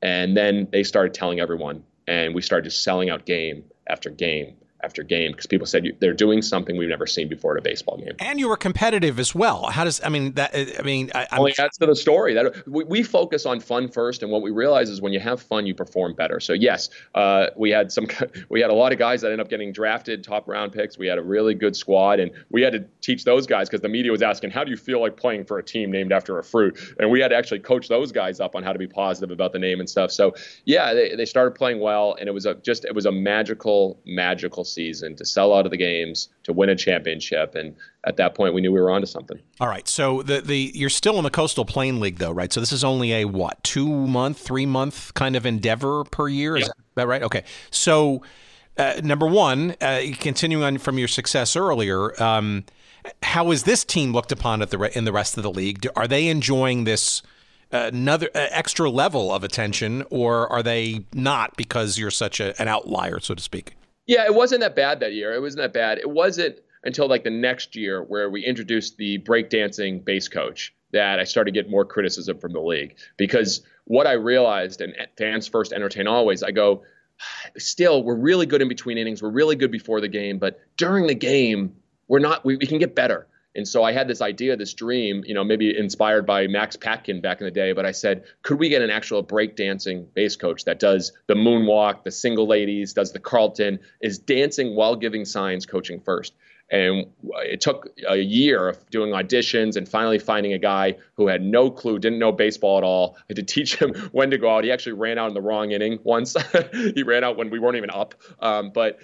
And 0.00 0.36
then 0.36 0.68
they 0.70 0.84
started 0.84 1.12
telling 1.12 1.40
everyone, 1.40 1.82
and 2.06 2.36
we 2.36 2.40
started 2.40 2.70
just 2.70 2.84
selling 2.84 3.10
out 3.10 3.26
game 3.26 3.64
after 3.88 4.10
game 4.10 4.54
after 4.84 5.02
game 5.02 5.32
because 5.32 5.46
people 5.46 5.66
said 5.66 5.84
they're 6.00 6.12
doing 6.12 6.42
something 6.42 6.76
we've 6.76 6.88
never 6.88 7.06
seen 7.06 7.28
before 7.28 7.52
at 7.52 7.58
a 7.58 7.62
baseball 7.62 7.96
game. 7.96 8.12
And 8.18 8.38
you 8.38 8.48
were 8.48 8.56
competitive 8.56 9.18
as 9.18 9.34
well. 9.34 9.64
How 9.66 9.84
does 9.84 10.00
I 10.04 10.10
mean 10.10 10.32
that? 10.34 10.54
I 10.78 10.82
mean, 10.82 11.10
I, 11.14 11.26
I'm, 11.30 11.40
only 11.40 11.54
adds 11.58 11.78
to 11.78 11.86
the 11.86 11.96
story 11.96 12.34
that 12.34 12.66
we, 12.68 12.84
we, 12.84 13.02
focus 13.02 13.46
on 13.46 13.60
fun 13.60 13.88
first, 13.88 14.22
and 14.22 14.30
what 14.30 14.42
we 14.42 14.50
realize 14.50 14.90
is 14.90 15.00
when 15.00 15.12
you 15.12 15.20
have 15.20 15.40
fun, 15.40 15.66
you 15.66 15.74
perform 15.74 16.14
better. 16.14 16.40
So 16.40 16.52
yes, 16.52 16.90
uh, 17.14 17.46
we 17.56 17.70
had 17.70 17.90
some 17.90 18.06
we 18.48 18.60
had 18.60 18.70
a 18.70 18.74
lot 18.74 18.92
of 18.92 18.98
guys 18.98 19.22
that 19.22 19.28
ended 19.28 19.40
up 19.40 19.48
getting 19.48 19.72
drafted, 19.72 20.22
top 20.22 20.48
round 20.48 20.72
picks. 20.72 20.98
We 20.98 21.06
had 21.06 21.18
a 21.18 21.22
really 21.22 21.54
good 21.54 21.74
squad, 21.74 22.20
and 22.20 22.30
we 22.50 22.62
had 22.62 22.74
to 22.74 22.84
teach 23.00 23.24
those 23.24 23.46
guys 23.46 23.68
because 23.68 23.80
the 23.80 23.88
media 23.88 24.12
was 24.12 24.22
asking, 24.22 24.50
"How 24.50 24.64
do 24.64 24.70
you 24.70 24.76
feel 24.76 25.00
like 25.00 25.16
playing 25.16 25.44
for 25.44 25.58
a 25.58 25.62
team 25.62 25.90
named 25.90 26.12
after 26.12 26.38
a 26.38 26.44
fruit?" 26.44 26.78
And 26.98 27.10
we 27.10 27.20
had 27.20 27.28
to 27.28 27.36
actually 27.36 27.60
coach 27.60 27.88
those 27.88 28.12
guys 28.12 28.40
up 28.40 28.54
on 28.54 28.62
how 28.62 28.72
to 28.72 28.78
be 28.78 28.86
positive 28.86 29.30
about 29.30 29.52
the 29.52 29.58
name 29.58 29.80
and 29.80 29.88
stuff. 29.88 30.10
So 30.10 30.34
yeah, 30.64 30.92
they, 30.92 31.14
they 31.16 31.24
started 31.24 31.54
playing 31.54 31.80
well, 31.80 32.16
and 32.18 32.28
it 32.28 32.32
was 32.32 32.46
a 32.46 32.54
just 32.56 32.84
it 32.84 32.94
was 32.94 33.06
a 33.06 33.12
magical 33.12 34.00
magical 34.04 34.64
season 34.74 35.16
to 35.16 35.24
sell 35.24 35.54
out 35.54 35.64
of 35.64 35.70
the 35.70 35.76
games 35.76 36.28
to 36.42 36.52
win 36.52 36.68
a 36.68 36.76
championship. 36.76 37.54
And 37.54 37.74
at 38.06 38.16
that 38.16 38.34
point, 38.34 38.54
we 38.54 38.60
knew 38.60 38.72
we 38.72 38.80
were 38.80 38.90
onto 38.90 39.06
something. 39.06 39.38
All 39.60 39.68
right. 39.68 39.86
So 39.88 40.22
the 40.22 40.40
the 40.40 40.72
you're 40.74 40.90
still 40.90 41.16
in 41.18 41.24
the 41.24 41.30
Coastal 41.30 41.64
Plain 41.64 42.00
League, 42.00 42.18
though, 42.18 42.32
right? 42.32 42.52
So 42.52 42.60
this 42.60 42.72
is 42.72 42.84
only 42.84 43.12
a 43.12 43.24
what 43.24 43.62
two 43.62 43.88
month, 43.88 44.38
three 44.38 44.66
month 44.66 45.14
kind 45.14 45.36
of 45.36 45.46
endeavor 45.46 46.04
per 46.04 46.28
year. 46.28 46.56
Is 46.56 46.70
that 46.96 47.06
right? 47.06 47.22
Okay. 47.22 47.44
So 47.70 48.22
uh, 48.76 49.00
number 49.02 49.26
one, 49.26 49.76
uh, 49.80 50.02
continuing 50.18 50.64
on 50.64 50.78
from 50.78 50.98
your 50.98 51.08
success 51.08 51.56
earlier. 51.56 52.20
Um, 52.22 52.64
how 53.22 53.50
is 53.50 53.64
this 53.64 53.84
team 53.84 54.12
looked 54.12 54.32
upon 54.32 54.62
at 54.62 54.70
the 54.70 54.78
re- 54.78 54.90
in 54.94 55.04
the 55.04 55.12
rest 55.12 55.36
of 55.36 55.42
the 55.42 55.50
league? 55.50 55.86
Are 55.94 56.08
they 56.08 56.28
enjoying 56.28 56.84
this 56.84 57.22
uh, 57.72 57.90
another 57.92 58.28
uh, 58.34 58.46
extra 58.50 58.90
level 58.90 59.32
of 59.32 59.44
attention, 59.44 60.04
or 60.10 60.50
are 60.50 60.62
they 60.62 61.04
not 61.12 61.56
because 61.56 61.98
you're 61.98 62.10
such 62.10 62.40
a, 62.40 62.60
an 62.60 62.68
outlier, 62.68 63.20
so 63.20 63.34
to 63.34 63.42
speak? 63.42 63.74
Yeah, 64.06 64.24
it 64.24 64.34
wasn't 64.34 64.60
that 64.60 64.76
bad 64.76 65.00
that 65.00 65.14
year. 65.14 65.32
It 65.32 65.40
wasn't 65.40 65.62
that 65.62 65.72
bad. 65.72 65.98
It 65.98 66.10
wasn't 66.10 66.60
until 66.84 67.08
like 67.08 67.24
the 67.24 67.30
next 67.30 67.74
year 67.74 68.02
where 68.02 68.28
we 68.30 68.44
introduced 68.44 68.96
the 68.98 69.18
breakdancing 69.20 70.04
base 70.04 70.28
coach 70.28 70.74
that 70.92 71.18
I 71.18 71.24
started 71.24 71.52
to 71.52 71.60
get 71.60 71.70
more 71.70 71.84
criticism 71.84 72.38
from 72.38 72.52
the 72.52 72.60
league 72.60 72.96
because 73.16 73.62
what 73.84 74.06
I 74.06 74.12
realized 74.12 74.80
and 74.80 74.94
fans 75.18 75.48
first 75.48 75.72
entertain 75.72 76.06
always 76.06 76.42
I 76.42 76.52
go 76.52 76.82
ah, 77.20 77.50
still 77.58 78.02
we're 78.04 78.14
really 78.14 78.46
good 78.46 78.62
in 78.62 78.68
between 78.68 78.96
innings 78.96 79.22
we're 79.22 79.30
really 79.30 79.56
good 79.56 79.72
before 79.72 80.00
the 80.00 80.08
game 80.08 80.38
but 80.38 80.60
during 80.76 81.06
the 81.06 81.14
game 81.14 81.74
we're 82.06 82.20
not 82.20 82.44
we, 82.44 82.56
we 82.56 82.66
can 82.66 82.78
get 82.78 82.94
better 82.94 83.26
and 83.54 83.66
so 83.68 83.84
I 83.84 83.92
had 83.92 84.08
this 84.08 84.20
idea, 84.20 84.56
this 84.56 84.74
dream, 84.74 85.22
you 85.26 85.34
know, 85.34 85.44
maybe 85.44 85.76
inspired 85.76 86.26
by 86.26 86.46
Max 86.48 86.76
Patkin 86.76 87.20
back 87.20 87.40
in 87.40 87.44
the 87.44 87.52
day. 87.52 87.72
But 87.72 87.86
I 87.86 87.92
said, 87.92 88.24
could 88.42 88.58
we 88.58 88.68
get 88.68 88.82
an 88.82 88.90
actual 88.90 89.22
breakdancing 89.22 90.12
base 90.12 90.36
coach 90.36 90.64
that 90.64 90.80
does 90.80 91.12
the 91.28 91.34
moonwalk, 91.34 92.02
the 92.02 92.10
single 92.10 92.48
ladies, 92.48 92.92
does 92.92 93.12
the 93.12 93.20
Carlton, 93.20 93.78
is 94.00 94.18
dancing 94.18 94.74
while 94.74 94.96
giving 94.96 95.24
signs, 95.24 95.66
coaching 95.66 96.00
first. 96.00 96.34
And 96.70 97.06
it 97.44 97.60
took 97.60 97.90
a 98.08 98.16
year 98.16 98.70
of 98.70 98.90
doing 98.90 99.12
auditions 99.12 99.76
and 99.76 99.88
finally 99.88 100.18
finding 100.18 100.54
a 100.54 100.58
guy 100.58 100.96
who 101.14 101.28
had 101.28 101.42
no 101.42 101.70
clue, 101.70 101.98
didn't 101.98 102.18
know 102.18 102.32
baseball 102.32 102.78
at 102.78 102.84
all. 102.84 103.16
I 103.18 103.24
had 103.28 103.36
to 103.36 103.42
teach 103.54 103.76
him 103.76 103.94
when 104.12 104.30
to 104.30 104.38
go 104.38 104.50
out. 104.50 104.64
He 104.64 104.72
actually 104.72 104.94
ran 104.94 105.18
out 105.18 105.28
in 105.28 105.34
the 105.34 105.42
wrong 105.42 105.70
inning 105.70 106.00
once. 106.02 106.34
he 106.72 107.04
ran 107.04 107.22
out 107.22 107.36
when 107.36 107.50
we 107.50 107.60
weren't 107.60 107.76
even 107.76 107.90
up. 107.90 108.14
Um, 108.40 108.70
but 108.74 108.98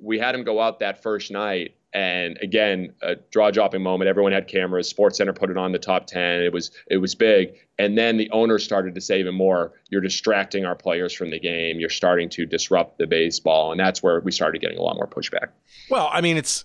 we 0.00 0.18
had 0.18 0.34
him 0.34 0.44
go 0.44 0.60
out 0.60 0.80
that 0.80 1.02
first 1.02 1.30
night 1.30 1.74
and 1.96 2.36
again 2.42 2.92
a 3.00 3.16
draw 3.30 3.50
dropping 3.50 3.82
moment 3.82 4.06
everyone 4.06 4.30
had 4.30 4.46
cameras 4.46 4.86
sports 4.86 5.16
center 5.16 5.32
put 5.32 5.50
it 5.50 5.56
on 5.56 5.72
the 5.72 5.78
top 5.78 6.06
10 6.06 6.42
it 6.42 6.52
was 6.52 6.70
it 6.88 6.98
was 6.98 7.14
big 7.14 7.54
and 7.78 7.96
then 7.96 8.18
the 8.18 8.30
owner 8.30 8.58
started 8.58 8.94
to 8.94 9.00
say 9.00 9.18
even 9.18 9.34
more 9.34 9.72
you're 9.88 10.02
distracting 10.02 10.66
our 10.66 10.76
players 10.76 11.12
from 11.12 11.30
the 11.30 11.40
game 11.40 11.80
you're 11.80 11.88
starting 11.88 12.28
to 12.28 12.44
disrupt 12.44 12.98
the 12.98 13.06
baseball 13.06 13.72
and 13.72 13.80
that's 13.80 14.02
where 14.02 14.20
we 14.20 14.30
started 14.30 14.60
getting 14.60 14.78
a 14.78 14.82
lot 14.82 14.94
more 14.94 15.06
pushback 15.06 15.48
well 15.90 16.10
i 16.12 16.20
mean 16.20 16.36
it's 16.36 16.62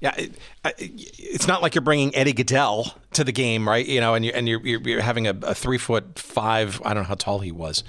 yeah, 0.00 0.16
it, 0.16 0.32
it's 0.74 1.46
not 1.46 1.62
like 1.62 1.76
you're 1.76 1.82
bringing 1.82 2.12
Eddie 2.16 2.32
Gaedel 2.32 2.92
to 3.12 3.22
the 3.22 3.30
game, 3.30 3.68
right? 3.68 3.86
You 3.86 4.00
know, 4.00 4.14
and 4.14 4.24
you're 4.24 4.34
and 4.34 4.48
you're, 4.48 4.60
you're 4.60 5.00
having 5.00 5.28
a, 5.28 5.34
a 5.42 5.54
three 5.54 5.78
foot 5.78 6.18
five. 6.18 6.82
I 6.84 6.92
don't 6.92 7.04
know 7.04 7.08
how 7.08 7.14
tall 7.14 7.38
he 7.38 7.52
was. 7.52 7.84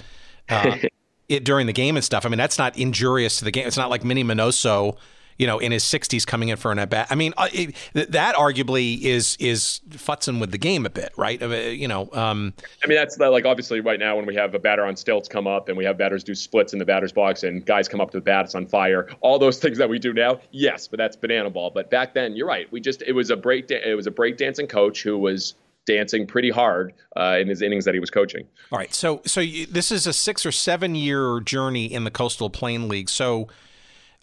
Uh, 0.47 0.77
it, 1.27 1.43
during 1.43 1.65
the 1.65 1.73
game 1.73 1.95
and 1.95 2.05
stuff. 2.05 2.23
I 2.23 2.29
mean, 2.29 2.37
that's 2.37 2.59
not 2.59 2.77
injurious 2.77 3.39
to 3.39 3.45
the 3.45 3.49
game. 3.49 3.65
It's 3.65 3.77
not 3.77 3.89
like 3.89 4.03
Minnie 4.03 4.23
Minoso 4.23 4.95
you 5.37 5.47
know, 5.47 5.59
in 5.59 5.71
his 5.71 5.83
60s 5.83 6.25
coming 6.25 6.49
in 6.49 6.57
for 6.57 6.71
an 6.71 6.79
at 6.79 6.89
bat. 6.89 7.07
I 7.09 7.15
mean, 7.15 7.33
uh, 7.37 7.47
it, 7.51 7.75
that 7.93 8.35
arguably 8.35 9.01
is 9.01 9.37
is 9.39 9.81
futzing 9.89 10.39
with 10.39 10.51
the 10.51 10.57
game 10.57 10.85
a 10.85 10.89
bit, 10.89 11.11
right? 11.17 11.41
You 11.41 11.87
know, 11.87 12.09
um, 12.13 12.53
I 12.83 12.87
mean, 12.87 12.97
that's 12.97 13.17
like 13.17 13.45
obviously 13.45 13.79
right 13.79 13.99
now 13.99 14.15
when 14.15 14.25
we 14.25 14.35
have 14.35 14.53
a 14.55 14.59
batter 14.59 14.85
on 14.85 14.95
stilts 14.95 15.27
come 15.27 15.47
up 15.47 15.69
and 15.69 15.77
we 15.77 15.85
have 15.85 15.97
batters 15.97 16.23
do 16.23 16.35
splits 16.35 16.73
in 16.73 16.79
the 16.79 16.85
batter's 16.85 17.11
box 17.11 17.43
and 17.43 17.65
guys 17.65 17.87
come 17.87 18.01
up 18.01 18.11
to 18.11 18.17
the 18.17 18.23
bat, 18.23 18.45
it's 18.45 18.55
on 18.55 18.65
fire. 18.65 19.09
All 19.21 19.39
those 19.39 19.59
things 19.63 19.77
that 19.77 19.89
we 19.89 19.99
do 19.99 20.13
now, 20.13 20.39
yes, 20.51 20.87
but 20.87 20.97
that's 20.97 21.15
banana 21.15 21.49
ball. 21.49 21.71
But 21.73 21.89
back 21.89 22.13
then, 22.13 22.35
you're 22.35 22.47
right. 22.47 22.71
We 22.71 22.79
just 22.79 23.01
it 23.03 23.13
was 23.13 23.29
a 23.29 23.35
break 23.35 23.69
it 23.71 23.95
was 23.95 24.07
a 24.07 24.11
breakdancing 24.11 24.69
coach 24.69 25.01
who 25.01 25.17
was 25.17 25.55
dancing 25.85 26.25
pretty 26.25 26.49
hard 26.49 26.93
uh, 27.17 27.37
in 27.39 27.47
his 27.47 27.61
innings 27.61 27.85
that 27.85 27.93
he 27.93 27.99
was 27.99 28.09
coaching. 28.09 28.47
All 28.71 28.79
right, 28.79 28.93
so 28.93 29.21
so 29.25 29.41
you, 29.41 29.65
this 29.65 29.91
is 29.91 30.07
a 30.07 30.13
six 30.13 30.45
or 30.45 30.51
seven 30.51 30.95
year 30.95 31.39
journey 31.41 31.85
in 31.85 32.03
the 32.03 32.11
Coastal 32.11 32.49
Plain 32.49 32.87
League. 32.87 33.09
So 33.09 33.47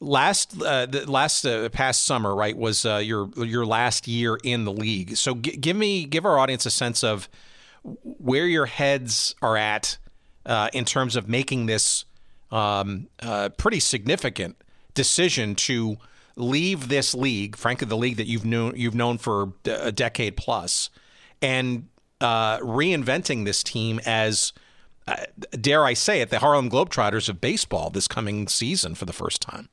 last 0.00 0.60
uh, 0.62 0.86
last 1.06 1.44
uh, 1.44 1.68
past 1.68 2.04
summer, 2.04 2.34
right, 2.34 2.56
was 2.56 2.84
uh, 2.84 2.96
your 2.96 3.30
your 3.36 3.66
last 3.66 4.08
year 4.08 4.38
in 4.42 4.64
the 4.64 4.72
league. 4.72 5.16
So 5.16 5.34
g- 5.34 5.56
give 5.56 5.76
me 5.76 6.04
give 6.04 6.24
our 6.24 6.38
audience 6.38 6.66
a 6.66 6.70
sense 6.70 7.04
of 7.04 7.28
where 7.82 8.46
your 8.46 8.66
heads 8.66 9.34
are 9.40 9.56
at 9.56 9.98
uh, 10.46 10.68
in 10.72 10.84
terms 10.84 11.16
of 11.16 11.28
making 11.28 11.66
this 11.66 12.04
um, 12.50 13.08
uh, 13.22 13.50
pretty 13.50 13.80
significant 13.80 14.56
decision 14.94 15.54
to 15.54 15.96
leave 16.36 16.88
this 16.88 17.14
league, 17.14 17.56
frankly, 17.56 17.86
the 17.86 17.96
league 17.96 18.16
that 18.16 18.26
you've 18.26 18.44
known 18.44 18.72
you've 18.76 18.94
known 18.94 19.18
for 19.18 19.52
a 19.64 19.92
decade 19.92 20.36
plus, 20.36 20.90
and 21.40 21.88
uh, 22.20 22.58
reinventing 22.58 23.44
this 23.44 23.62
team 23.62 24.00
as, 24.04 24.52
dare 25.58 25.84
I 25.84 25.94
say 25.94 26.20
it, 26.20 26.30
the 26.30 26.40
Harlem 26.40 26.68
Globetrotters 26.68 27.28
of 27.28 27.40
baseball 27.40 27.90
this 27.90 28.06
coming 28.06 28.46
season 28.48 28.94
for 28.94 29.06
the 29.06 29.12
first 29.12 29.40
time. 29.40 29.68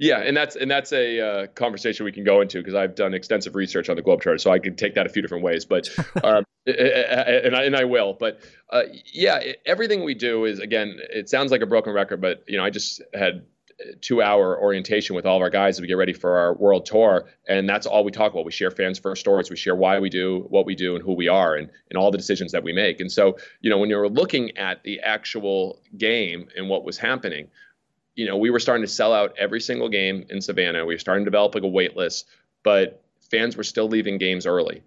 Yeah, 0.00 0.20
and 0.20 0.34
that's 0.34 0.56
and 0.56 0.70
that's 0.70 0.94
a 0.94 1.20
uh, 1.20 1.46
conversation 1.48 2.06
we 2.06 2.12
can 2.12 2.24
go 2.24 2.40
into 2.40 2.56
because 2.56 2.74
I've 2.74 2.94
done 2.94 3.12
extensive 3.12 3.54
research 3.54 3.90
on 3.90 3.96
the 3.96 4.02
Globetrotters, 4.02 4.40
so 4.40 4.50
I 4.50 4.58
can 4.58 4.74
take 4.74 4.94
that 4.94 5.04
a 5.04 5.10
few 5.10 5.20
different 5.20 5.44
ways. 5.44 5.66
But 5.66 5.90
um, 6.24 6.46
and 6.66 7.54
I 7.54 7.64
and 7.64 7.76
I 7.76 7.84
will. 7.84 8.14
But 8.14 8.40
uh, 8.70 8.84
yeah, 9.12 9.40
everything 9.66 10.02
we 10.02 10.14
do 10.14 10.46
is 10.46 10.58
again, 10.58 10.96
it 11.10 11.28
sounds 11.28 11.50
like 11.50 11.60
a 11.60 11.66
broken 11.66 11.92
record, 11.92 12.22
but 12.22 12.42
you 12.48 12.56
know, 12.56 12.64
I 12.64 12.70
just 12.70 13.02
had 13.12 13.44
two 14.00 14.22
hour 14.22 14.58
orientation 14.58 15.14
with 15.14 15.26
all 15.26 15.36
of 15.36 15.42
our 15.42 15.50
guys 15.50 15.76
as 15.76 15.82
we 15.82 15.86
get 15.86 15.98
ready 15.98 16.12
for 16.12 16.36
our 16.38 16.54
world 16.54 16.84
tour 16.84 17.26
and 17.48 17.66
that's 17.66 17.86
all 17.86 18.04
we 18.04 18.12
talk 18.12 18.30
about 18.30 18.44
we 18.44 18.52
share 18.52 18.70
fans 18.70 18.98
first 18.98 19.20
stories 19.20 19.48
we 19.48 19.56
share 19.56 19.74
why 19.74 19.98
we 19.98 20.10
do 20.10 20.44
what 20.50 20.66
we 20.66 20.74
do 20.74 20.94
and 20.94 21.02
who 21.02 21.14
we 21.14 21.28
are 21.28 21.54
and, 21.56 21.70
and 21.88 21.96
all 21.96 22.10
the 22.10 22.18
decisions 22.18 22.52
that 22.52 22.62
we 22.62 22.74
make 22.74 23.00
and 23.00 23.10
so 23.10 23.38
you 23.62 23.70
know 23.70 23.78
when 23.78 23.88
you're 23.88 24.06
looking 24.06 24.54
at 24.58 24.82
the 24.84 25.00
actual 25.00 25.80
game 25.96 26.46
and 26.56 26.68
what 26.68 26.84
was 26.84 26.98
happening 26.98 27.48
you 28.14 28.26
know, 28.26 28.36
we 28.36 28.50
were 28.50 28.60
starting 28.60 28.84
to 28.84 28.92
sell 28.92 29.12
out 29.12 29.34
every 29.38 29.60
single 29.60 29.88
game 29.88 30.26
in 30.30 30.40
Savannah. 30.40 30.84
We 30.84 30.94
were 30.94 30.98
starting 30.98 31.24
to 31.24 31.30
develop 31.30 31.54
like 31.54 31.64
a 31.64 31.68
wait 31.68 31.96
list, 31.96 32.26
but 32.62 33.02
fans 33.30 33.56
were 33.56 33.64
still 33.64 33.88
leaving 33.88 34.18
games 34.18 34.46
early. 34.46 34.82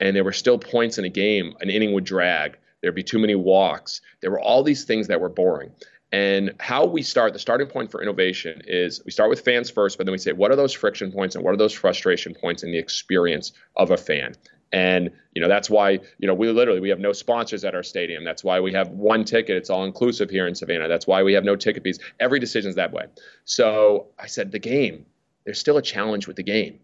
And 0.00 0.14
there 0.14 0.24
were 0.24 0.32
still 0.32 0.58
points 0.58 0.98
in 0.98 1.04
a 1.04 1.08
game, 1.08 1.54
an 1.60 1.70
inning 1.70 1.92
would 1.92 2.04
drag. 2.04 2.56
There'd 2.80 2.94
be 2.94 3.02
too 3.02 3.18
many 3.18 3.34
walks. 3.34 4.00
There 4.20 4.30
were 4.30 4.40
all 4.40 4.62
these 4.62 4.84
things 4.84 5.08
that 5.08 5.20
were 5.20 5.28
boring. 5.28 5.72
And 6.12 6.54
how 6.58 6.86
we 6.86 7.02
start, 7.02 7.32
the 7.32 7.38
starting 7.38 7.66
point 7.66 7.90
for 7.90 8.00
innovation 8.00 8.62
is 8.66 9.04
we 9.04 9.10
start 9.10 9.28
with 9.28 9.40
fans 9.40 9.68
first, 9.68 9.98
but 9.98 10.06
then 10.06 10.12
we 10.12 10.18
say, 10.18 10.32
what 10.32 10.50
are 10.50 10.56
those 10.56 10.72
friction 10.72 11.12
points 11.12 11.34
and 11.34 11.44
what 11.44 11.52
are 11.52 11.58
those 11.58 11.74
frustration 11.74 12.34
points 12.34 12.62
in 12.62 12.70
the 12.70 12.78
experience 12.78 13.52
of 13.76 13.90
a 13.90 13.96
fan? 13.96 14.34
And 14.72 15.10
you 15.32 15.40
know 15.40 15.48
that's 15.48 15.70
why 15.70 16.00
you 16.18 16.26
know 16.26 16.34
we 16.34 16.50
literally 16.50 16.80
we 16.80 16.90
have 16.90 16.98
no 16.98 17.12
sponsors 17.12 17.64
at 17.64 17.74
our 17.74 17.82
stadium. 17.82 18.24
That's 18.24 18.44
why 18.44 18.60
we 18.60 18.72
have 18.74 18.88
one 18.88 19.24
ticket. 19.24 19.56
It's 19.56 19.70
all 19.70 19.84
inclusive 19.84 20.30
here 20.30 20.46
in 20.46 20.54
Savannah. 20.54 20.88
That's 20.88 21.06
why 21.06 21.22
we 21.22 21.32
have 21.34 21.44
no 21.44 21.56
ticket 21.56 21.82
fees. 21.82 21.98
Every 22.20 22.38
decision 22.38 22.70
is 22.70 22.76
that 22.76 22.92
way. 22.92 23.06
So 23.44 24.08
I 24.18 24.26
said 24.26 24.52
the 24.52 24.58
game. 24.58 25.06
There's 25.44 25.58
still 25.58 25.78
a 25.78 25.82
challenge 25.82 26.26
with 26.26 26.36
the 26.36 26.42
game, 26.42 26.80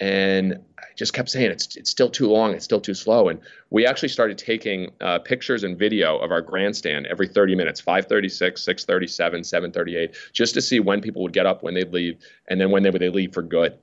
and 0.00 0.60
I 0.78 0.84
just 0.96 1.12
kept 1.12 1.28
saying 1.28 1.50
it's 1.50 1.76
it's 1.76 1.90
still 1.90 2.08
too 2.08 2.28
long. 2.28 2.54
It's 2.54 2.64
still 2.64 2.80
too 2.80 2.94
slow. 2.94 3.28
And 3.28 3.40
we 3.68 3.84
actually 3.84 4.08
started 4.08 4.38
taking 4.38 4.90
uh, 5.00 5.18
pictures 5.18 5.64
and 5.64 5.78
video 5.78 6.16
of 6.18 6.30
our 6.30 6.40
grandstand 6.40 7.06
every 7.06 7.28
30 7.28 7.56
minutes, 7.56 7.82
5:36, 7.82 8.58
6:37, 8.58 9.40
7:38, 9.44 10.14
just 10.32 10.54
to 10.54 10.62
see 10.62 10.80
when 10.80 11.02
people 11.02 11.22
would 11.22 11.34
get 11.34 11.44
up, 11.44 11.62
when 11.62 11.74
they'd 11.74 11.92
leave, 11.92 12.18
and 12.48 12.60
then 12.60 12.70
when 12.70 12.82
they 12.82 12.90
would 12.90 13.02
they 13.02 13.10
leave 13.10 13.34
for 13.34 13.42
good. 13.42 13.76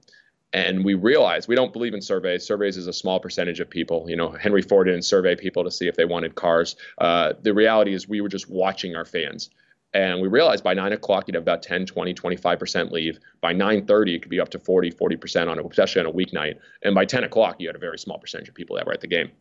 And 0.55 0.85
we 0.85 0.93
realized 0.93 1.49
we 1.49 1.55
don't 1.55 1.73
believe 1.73 1.93
in 1.93 2.01
surveys. 2.01 2.45
Surveys 2.45 2.77
is 2.77 2.87
a 2.87 2.93
small 2.93 3.19
percentage 3.19 3.59
of 3.59 3.69
people. 3.69 4.09
You 4.09 4.15
know, 4.15 4.31
Henry 4.31 4.61
Ford 4.61 4.87
didn't 4.87 5.01
survey 5.01 5.35
people 5.35 5.65
to 5.65 5.69
see 5.69 5.89
if 5.89 5.97
they 5.97 6.05
wanted 6.05 6.35
cars. 6.35 6.77
Uh, 6.97 7.33
the 7.41 7.53
reality 7.53 7.93
is 7.93 8.07
we 8.07 8.21
were 8.21 8.29
just 8.29 8.49
watching 8.49 8.95
our 8.95 9.03
fans. 9.03 9.49
And 9.93 10.21
we 10.21 10.29
realized 10.29 10.63
by 10.63 10.73
9 10.73 10.93
o'clock, 10.93 11.27
you'd 11.27 11.35
have 11.35 11.43
about 11.43 11.61
10, 11.61 11.85
20, 11.85 12.13
25% 12.13 12.91
leave. 12.91 13.19
By 13.41 13.53
9.30, 13.53 14.15
it 14.15 14.21
could 14.21 14.31
be 14.31 14.39
up 14.39 14.47
to 14.49 14.59
40, 14.59 14.91
40% 14.91 15.49
on 15.49 15.59
a, 15.59 15.67
especially 15.67 15.99
on 15.99 16.05
a 16.05 16.13
weeknight. 16.13 16.55
And 16.83 16.95
by 16.95 17.03
10 17.03 17.25
o'clock, 17.25 17.57
you 17.59 17.67
had 17.67 17.75
a 17.75 17.79
very 17.79 17.99
small 17.99 18.17
percentage 18.17 18.47
of 18.47 18.55
people 18.55 18.77
that 18.77 18.85
were 18.85 18.93
at 18.93 19.01
the 19.01 19.07
game. 19.07 19.31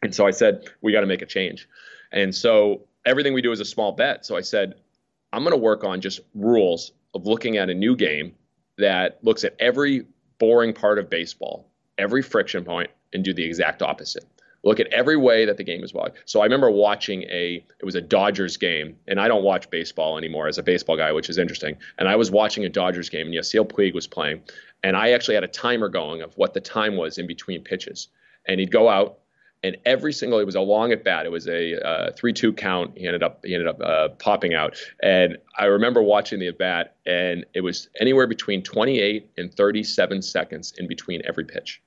And 0.00 0.14
so 0.14 0.26
I 0.26 0.30
said, 0.30 0.70
we 0.80 0.92
got 0.92 1.02
to 1.02 1.06
make 1.06 1.20
a 1.20 1.26
change. 1.26 1.68
And 2.10 2.34
so 2.34 2.86
everything 3.04 3.34
we 3.34 3.42
do 3.42 3.52
is 3.52 3.60
a 3.60 3.66
small 3.66 3.92
bet. 3.92 4.24
So 4.24 4.34
I 4.34 4.40
said, 4.40 4.76
I'm 5.30 5.42
going 5.42 5.52
to 5.52 5.58
work 5.58 5.84
on 5.84 6.00
just 6.00 6.20
rules 6.34 6.92
of 7.12 7.26
looking 7.26 7.58
at 7.58 7.68
a 7.68 7.74
new 7.74 7.94
game 7.94 8.34
that 8.78 9.18
looks 9.22 9.44
at 9.44 9.54
every 9.58 10.06
boring 10.38 10.72
part 10.72 10.98
of 10.98 11.10
baseball, 11.10 11.68
every 11.98 12.22
friction 12.22 12.64
point, 12.64 12.90
and 13.12 13.24
do 13.24 13.32
the 13.32 13.44
exact 13.44 13.82
opposite. 13.82 14.24
Look 14.64 14.80
at 14.80 14.86
every 14.86 15.16
way 15.16 15.44
that 15.44 15.58
the 15.58 15.64
game 15.64 15.84
is 15.84 15.92
played. 15.92 16.12
So 16.24 16.40
I 16.40 16.44
remember 16.44 16.70
watching 16.70 17.24
a 17.24 17.64
it 17.78 17.84
was 17.84 17.94
a 17.94 18.00
Dodgers 18.00 18.56
game, 18.56 18.96
and 19.06 19.20
I 19.20 19.28
don't 19.28 19.44
watch 19.44 19.68
baseball 19.68 20.16
anymore 20.16 20.48
as 20.48 20.56
a 20.56 20.62
baseball 20.62 20.96
guy, 20.96 21.12
which 21.12 21.28
is 21.28 21.36
interesting. 21.36 21.76
And 21.98 22.08
I 22.08 22.16
was 22.16 22.30
watching 22.30 22.64
a 22.64 22.70
Dodgers 22.70 23.10
game, 23.10 23.26
and 23.26 23.34
Yasiel 23.34 23.68
Puig 23.70 23.94
was 23.94 24.06
playing, 24.06 24.40
and 24.82 24.96
I 24.96 25.10
actually 25.10 25.34
had 25.34 25.44
a 25.44 25.48
timer 25.48 25.90
going 25.90 26.22
of 26.22 26.32
what 26.38 26.54
the 26.54 26.60
time 26.60 26.96
was 26.96 27.18
in 27.18 27.26
between 27.26 27.62
pitches. 27.62 28.08
And 28.46 28.58
he'd 28.58 28.70
go 28.70 28.88
out, 28.88 29.18
and 29.64 29.78
every 29.86 30.12
single 30.12 30.38
it 30.38 30.44
was 30.44 30.54
a 30.54 30.60
long 30.60 30.92
at 30.92 31.02
bat. 31.02 31.24
It 31.24 31.32
was 31.32 31.48
a 31.48 31.82
uh, 31.82 32.12
three-two 32.12 32.52
count. 32.52 32.96
He 32.98 33.06
ended 33.06 33.22
up 33.22 33.40
he 33.44 33.54
ended 33.54 33.66
up 33.66 33.80
uh, 33.80 34.10
popping 34.10 34.54
out, 34.54 34.76
and 35.02 35.38
I 35.58 35.64
remember 35.64 36.02
watching 36.02 36.38
the 36.38 36.48
at 36.48 36.58
bat, 36.58 36.96
and 37.06 37.46
it 37.54 37.62
was 37.62 37.88
anywhere 37.98 38.26
between 38.26 38.62
28 38.62 39.30
and 39.38 39.52
37 39.52 40.22
seconds 40.22 40.74
in 40.76 40.86
between 40.86 41.22
every 41.24 41.44
pitch, 41.44 41.82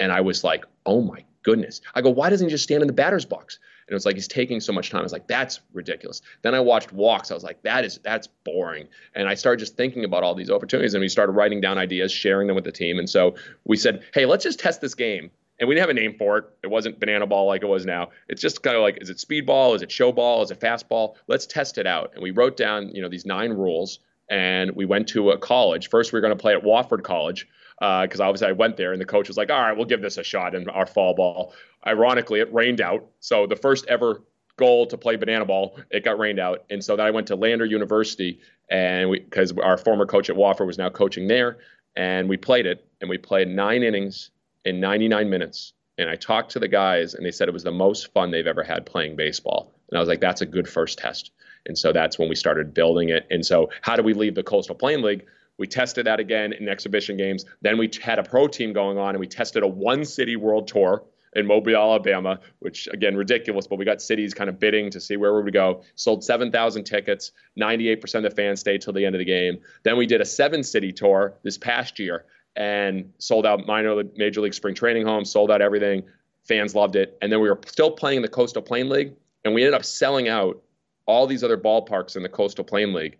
and 0.00 0.10
I 0.10 0.22
was 0.22 0.42
like, 0.42 0.64
oh 0.86 1.02
my 1.02 1.22
goodness! 1.42 1.82
I 1.94 2.00
go, 2.00 2.08
why 2.08 2.30
doesn't 2.30 2.48
he 2.48 2.50
just 2.50 2.64
stand 2.64 2.82
in 2.82 2.86
the 2.86 2.94
batter's 2.94 3.26
box? 3.26 3.58
And 3.86 3.92
it 3.92 3.94
was 3.94 4.06
like 4.06 4.14
he's 4.14 4.28
taking 4.28 4.60
so 4.60 4.72
much 4.72 4.90
time. 4.90 5.00
I 5.00 5.02
was 5.02 5.12
like, 5.12 5.26
that's 5.26 5.60
ridiculous. 5.74 6.22
Then 6.40 6.54
I 6.54 6.60
watched 6.60 6.92
walks. 6.92 7.30
I 7.30 7.34
was 7.34 7.44
like, 7.44 7.62
that 7.64 7.84
is 7.84 8.00
that's 8.02 8.26
boring. 8.26 8.88
And 9.14 9.28
I 9.28 9.34
started 9.34 9.58
just 9.58 9.76
thinking 9.76 10.04
about 10.04 10.22
all 10.22 10.34
these 10.34 10.50
opportunities, 10.50 10.94
and 10.94 11.02
we 11.02 11.10
started 11.10 11.32
writing 11.32 11.60
down 11.60 11.76
ideas, 11.76 12.10
sharing 12.10 12.46
them 12.46 12.56
with 12.56 12.64
the 12.64 12.72
team. 12.72 12.98
And 12.98 13.10
so 13.10 13.34
we 13.64 13.76
said, 13.76 14.02
hey, 14.14 14.24
let's 14.24 14.44
just 14.44 14.60
test 14.60 14.80
this 14.80 14.94
game 14.94 15.30
and 15.58 15.68
we 15.68 15.74
didn't 15.74 15.88
have 15.88 15.96
a 15.96 16.00
name 16.00 16.16
for 16.18 16.38
it. 16.38 16.44
It 16.62 16.68
wasn't 16.68 16.98
banana 16.98 17.26
ball 17.26 17.46
like 17.46 17.62
it 17.62 17.66
was 17.66 17.86
now. 17.86 18.10
It's 18.28 18.42
just 18.42 18.62
kind 18.62 18.76
of 18.76 18.82
like, 18.82 18.98
is 19.00 19.10
it 19.10 19.20
speed 19.20 19.46
ball? 19.46 19.74
Is 19.74 19.82
it 19.82 19.92
show 19.92 20.10
ball? 20.12 20.42
Is 20.42 20.50
it 20.50 20.60
fastball? 20.60 21.14
Let's 21.28 21.46
test 21.46 21.78
it 21.78 21.86
out. 21.86 22.12
And 22.14 22.22
we 22.22 22.30
wrote 22.30 22.56
down, 22.56 22.88
you 22.88 23.02
know, 23.02 23.08
these 23.08 23.26
nine 23.26 23.52
rules, 23.52 24.00
and 24.28 24.72
we 24.72 24.86
went 24.86 25.08
to 25.08 25.30
a 25.30 25.38
college. 25.38 25.88
First, 25.88 26.12
we 26.12 26.16
were 26.16 26.20
going 26.20 26.36
to 26.36 26.40
play 26.40 26.54
at 26.54 26.62
Wofford 26.62 27.02
College 27.02 27.46
because 27.78 28.20
uh, 28.20 28.24
obviously 28.24 28.48
I 28.48 28.52
went 28.52 28.76
there, 28.76 28.92
and 28.92 29.00
the 29.00 29.06
coach 29.06 29.28
was 29.28 29.36
like, 29.36 29.50
"All 29.50 29.60
right, 29.60 29.76
we'll 29.76 29.86
give 29.86 30.02
this 30.02 30.16
a 30.16 30.22
shot 30.22 30.54
in 30.54 30.68
our 30.68 30.86
fall 30.86 31.14
ball." 31.14 31.54
Ironically, 31.86 32.40
it 32.40 32.52
rained 32.52 32.80
out, 32.80 33.06
so 33.20 33.46
the 33.46 33.56
first 33.56 33.86
ever 33.86 34.22
goal 34.56 34.86
to 34.86 34.96
play 34.96 35.16
banana 35.16 35.44
ball, 35.44 35.78
it 35.90 36.04
got 36.04 36.18
rained 36.18 36.38
out, 36.38 36.64
and 36.70 36.84
so 36.84 36.94
then 36.96 37.06
I 37.06 37.10
went 37.10 37.26
to 37.28 37.36
Lander 37.36 37.64
University, 37.64 38.40
and 38.70 39.10
because 39.10 39.52
our 39.58 39.76
former 39.76 40.06
coach 40.06 40.30
at 40.30 40.36
Wofford 40.36 40.66
was 40.66 40.78
now 40.78 40.90
coaching 40.90 41.26
there, 41.26 41.58
and 41.96 42.28
we 42.28 42.36
played 42.36 42.66
it, 42.66 42.86
and 43.00 43.10
we 43.10 43.18
played 43.18 43.48
nine 43.48 43.82
innings 43.82 44.30
in 44.64 44.80
99 44.80 45.28
minutes. 45.28 45.72
And 45.98 46.08
I 46.08 46.16
talked 46.16 46.52
to 46.52 46.58
the 46.58 46.68
guys, 46.68 47.14
and 47.14 47.24
they 47.24 47.30
said 47.30 47.48
it 47.48 47.52
was 47.52 47.64
the 47.64 47.70
most 47.70 48.12
fun 48.12 48.30
they've 48.30 48.46
ever 48.46 48.62
had 48.62 48.86
playing 48.86 49.16
baseball. 49.16 49.72
And 49.90 49.98
I 49.98 50.00
was 50.00 50.08
like, 50.08 50.20
that's 50.20 50.40
a 50.40 50.46
good 50.46 50.68
first 50.68 50.98
test. 50.98 51.32
And 51.66 51.76
so 51.76 51.92
that's 51.92 52.18
when 52.18 52.28
we 52.28 52.34
started 52.34 52.74
building 52.74 53.10
it. 53.10 53.26
And 53.30 53.44
so, 53.44 53.70
how 53.82 53.94
do 53.96 54.02
we 54.02 54.14
leave 54.14 54.34
the 54.34 54.42
Coastal 54.42 54.74
Plain 54.74 55.02
League? 55.02 55.26
We 55.58 55.66
tested 55.66 56.06
that 56.06 56.18
again 56.18 56.52
in 56.54 56.68
exhibition 56.68 57.16
games. 57.16 57.44
Then 57.60 57.78
we 57.78 57.90
had 58.02 58.18
a 58.18 58.22
pro 58.22 58.48
team 58.48 58.72
going 58.72 58.98
on, 58.98 59.10
and 59.10 59.20
we 59.20 59.26
tested 59.26 59.62
a 59.62 59.66
one 59.66 60.04
city 60.04 60.34
world 60.34 60.66
tour 60.66 61.04
in 61.34 61.46
Mobile, 61.46 61.76
Alabama, 61.76 62.40
which 62.58 62.88
again, 62.92 63.16
ridiculous, 63.16 63.66
but 63.66 63.78
we 63.78 63.84
got 63.84 64.02
cities 64.02 64.34
kind 64.34 64.50
of 64.50 64.58
bidding 64.58 64.90
to 64.90 65.00
see 65.00 65.16
where 65.16 65.34
we 65.34 65.42
would 65.42 65.52
go. 65.52 65.82
Sold 65.94 66.24
7,000 66.24 66.84
tickets. 66.84 67.32
98% 67.58 68.14
of 68.16 68.22
the 68.22 68.30
fans 68.30 68.60
stayed 68.60 68.82
till 68.82 68.92
the 68.92 69.04
end 69.06 69.14
of 69.14 69.18
the 69.18 69.24
game. 69.24 69.58
Then 69.82 69.96
we 69.96 70.06
did 70.06 70.20
a 70.20 70.26
seven 70.26 70.62
city 70.62 70.92
tour 70.92 71.34
this 71.42 71.56
past 71.56 71.98
year 71.98 72.26
and 72.56 73.12
sold 73.18 73.46
out 73.46 73.66
minor 73.66 74.02
major 74.16 74.40
league 74.40 74.54
spring 74.54 74.74
training 74.74 75.06
homes, 75.06 75.30
sold 75.30 75.50
out 75.50 75.62
everything. 75.62 76.02
Fans 76.44 76.74
loved 76.74 76.96
it. 76.96 77.16
And 77.22 77.32
then 77.32 77.40
we 77.40 77.48
were 77.48 77.60
still 77.66 77.90
playing 77.90 78.16
in 78.16 78.22
the 78.22 78.28
Coastal 78.28 78.62
Plain 78.62 78.88
League, 78.88 79.12
and 79.44 79.54
we 79.54 79.62
ended 79.62 79.74
up 79.74 79.84
selling 79.84 80.28
out 80.28 80.60
all 81.06 81.26
these 81.26 81.42
other 81.44 81.58
ballparks 81.58 82.16
in 82.16 82.22
the 82.22 82.28
Coastal 82.28 82.64
Plain 82.64 82.92
League. 82.92 83.16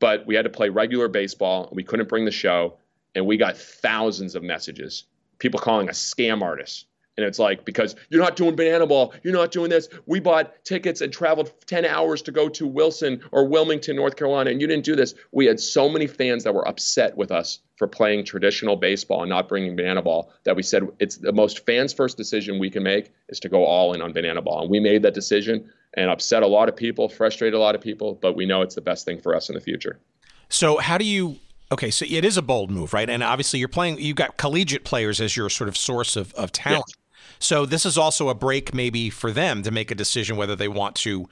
But 0.00 0.26
we 0.26 0.34
had 0.34 0.44
to 0.44 0.50
play 0.50 0.68
regular 0.68 1.08
baseball. 1.08 1.68
We 1.72 1.84
couldn't 1.84 2.08
bring 2.08 2.24
the 2.24 2.30
show, 2.30 2.76
and 3.14 3.26
we 3.26 3.36
got 3.36 3.56
thousands 3.56 4.34
of 4.34 4.42
messages. 4.42 5.04
People 5.38 5.60
calling 5.60 5.88
us 5.88 5.98
scam 5.98 6.42
artists 6.42 6.86
and 7.16 7.24
it's 7.24 7.38
like, 7.38 7.64
because 7.64 7.94
you're 8.08 8.22
not 8.22 8.36
doing 8.36 8.56
banana 8.56 8.86
ball, 8.86 9.14
you're 9.22 9.34
not 9.34 9.52
doing 9.52 9.70
this. 9.70 9.88
We 10.06 10.20
bought 10.20 10.64
tickets 10.64 11.00
and 11.00 11.12
traveled 11.12 11.52
10 11.66 11.84
hours 11.84 12.22
to 12.22 12.32
go 12.32 12.48
to 12.48 12.66
Wilson 12.66 13.22
or 13.30 13.46
Wilmington, 13.46 13.96
North 13.96 14.16
Carolina, 14.16 14.50
and 14.50 14.60
you 14.60 14.66
didn't 14.66 14.84
do 14.84 14.96
this. 14.96 15.14
We 15.30 15.46
had 15.46 15.60
so 15.60 15.88
many 15.88 16.06
fans 16.06 16.44
that 16.44 16.54
were 16.54 16.66
upset 16.66 17.16
with 17.16 17.30
us 17.30 17.60
for 17.76 17.86
playing 17.86 18.24
traditional 18.24 18.76
baseball 18.76 19.22
and 19.22 19.30
not 19.30 19.48
bringing 19.48 19.76
banana 19.76 20.02
ball 20.02 20.32
that 20.44 20.56
we 20.56 20.62
said 20.62 20.82
it's 20.98 21.16
the 21.18 21.32
most 21.32 21.64
fans 21.66 21.92
first 21.92 22.16
decision 22.16 22.58
we 22.58 22.70
can 22.70 22.82
make 22.82 23.12
is 23.28 23.40
to 23.40 23.48
go 23.48 23.64
all 23.64 23.92
in 23.92 24.02
on 24.02 24.12
banana 24.12 24.42
ball. 24.42 24.62
And 24.62 24.70
we 24.70 24.80
made 24.80 25.02
that 25.02 25.14
decision 25.14 25.70
and 25.96 26.10
upset 26.10 26.42
a 26.42 26.46
lot 26.46 26.68
of 26.68 26.76
people, 26.76 27.08
frustrated 27.08 27.54
a 27.54 27.60
lot 27.60 27.74
of 27.74 27.80
people, 27.80 28.18
but 28.20 28.34
we 28.34 28.46
know 28.46 28.62
it's 28.62 28.74
the 28.74 28.80
best 28.80 29.04
thing 29.04 29.20
for 29.20 29.34
us 29.34 29.48
in 29.48 29.54
the 29.54 29.60
future. 29.60 30.00
So, 30.48 30.78
how 30.78 30.98
do 30.98 31.04
you 31.04 31.38
Okay, 31.72 31.90
so 31.90 32.04
it 32.08 32.24
is 32.24 32.36
a 32.36 32.42
bold 32.42 32.70
move, 32.70 32.92
right? 32.92 33.08
And 33.08 33.22
obviously, 33.22 33.58
you're 33.58 33.68
playing. 33.68 33.98
You've 33.98 34.16
got 34.16 34.36
collegiate 34.36 34.84
players 34.84 35.20
as 35.20 35.36
your 35.36 35.48
sort 35.48 35.66
of 35.66 35.76
source 35.76 36.14
of, 36.14 36.32
of 36.34 36.52
talent. 36.52 36.84
Yes. 36.86 37.03
So 37.38 37.66
this 37.66 37.84
is 37.84 37.98
also 37.98 38.28
a 38.28 38.34
break 38.34 38.74
maybe 38.74 39.10
for 39.10 39.30
them 39.30 39.62
to 39.62 39.70
make 39.70 39.90
a 39.90 39.94
decision 39.94 40.36
whether 40.36 40.56
they 40.56 40.68
want 40.68 40.96
to 40.96 41.28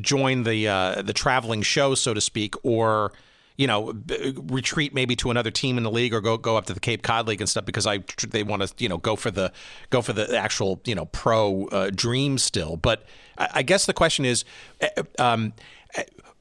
join 0.00 0.42
the 0.42 0.68
uh, 0.68 1.02
the 1.02 1.12
traveling 1.12 1.62
show, 1.62 1.94
so 1.94 2.14
to 2.14 2.20
speak, 2.20 2.54
or 2.62 3.12
you 3.56 3.66
know 3.66 3.92
b- 3.92 4.34
retreat 4.48 4.92
maybe 4.92 5.16
to 5.16 5.30
another 5.30 5.50
team 5.50 5.78
in 5.78 5.82
the 5.82 5.90
league 5.90 6.12
or 6.12 6.20
go 6.20 6.36
go 6.36 6.56
up 6.56 6.66
to 6.66 6.74
the 6.74 6.80
Cape 6.80 7.02
Cod 7.02 7.26
League 7.26 7.40
and 7.40 7.48
stuff 7.48 7.64
because 7.64 7.86
I 7.86 7.98
they 8.28 8.42
want 8.42 8.62
to 8.62 8.72
you 8.78 8.88
know 8.88 8.98
go 8.98 9.16
for 9.16 9.30
the 9.30 9.52
go 9.90 10.02
for 10.02 10.12
the 10.12 10.36
actual 10.36 10.80
you 10.84 10.94
know 10.94 11.06
pro 11.06 11.66
uh, 11.68 11.90
dream 11.94 12.38
still. 12.38 12.76
But 12.76 13.04
I, 13.38 13.48
I 13.54 13.62
guess 13.62 13.86
the 13.86 13.94
question 13.94 14.24
is. 14.24 14.44
Eh, 14.80 14.88
um, 15.18 15.52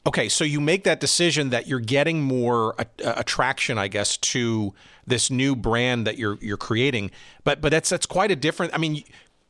Okay, 0.08 0.30
so 0.30 0.44
you 0.44 0.62
make 0.62 0.84
that 0.84 1.00
decision 1.00 1.50
that 1.50 1.68
you're 1.68 1.80
getting 1.80 2.22
more 2.22 2.76
attraction, 3.00 3.80
I 3.80 3.88
guess, 3.88 4.18
to 4.18 4.74
this 5.08 5.32
new 5.32 5.56
brand 5.56 6.06
that 6.06 6.18
you're 6.18 6.38
you're 6.42 6.58
creating. 6.58 7.10
But 7.44 7.60
but 7.60 7.72
that's 7.72 7.90
that's 7.90 8.06
quite 8.06 8.30
a 8.30 8.36
different. 8.36 8.74
I 8.76 8.78
mean, 8.78 9.04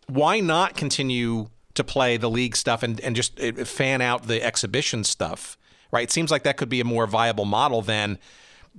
why 0.07 0.39
not 0.39 0.77
continue 0.77 1.49
to 1.73 1.83
play 1.83 2.15
the 2.15 2.29
league 2.29 2.55
stuff 2.55 2.83
and 2.83 3.01
and 3.01 3.17
just 3.17 3.39
uh, 3.39 3.65
fan 3.65 4.01
out 4.01 4.27
the 4.27 4.41
exhibition 4.41 5.03
stuff? 5.03 5.57
Right? 5.91 6.03
It 6.03 6.11
seems 6.11 6.31
like 6.31 6.43
that 6.43 6.55
could 6.55 6.69
be 6.69 6.79
a 6.79 6.85
more 6.85 7.05
viable 7.05 7.45
model 7.45 7.81
than 7.81 8.17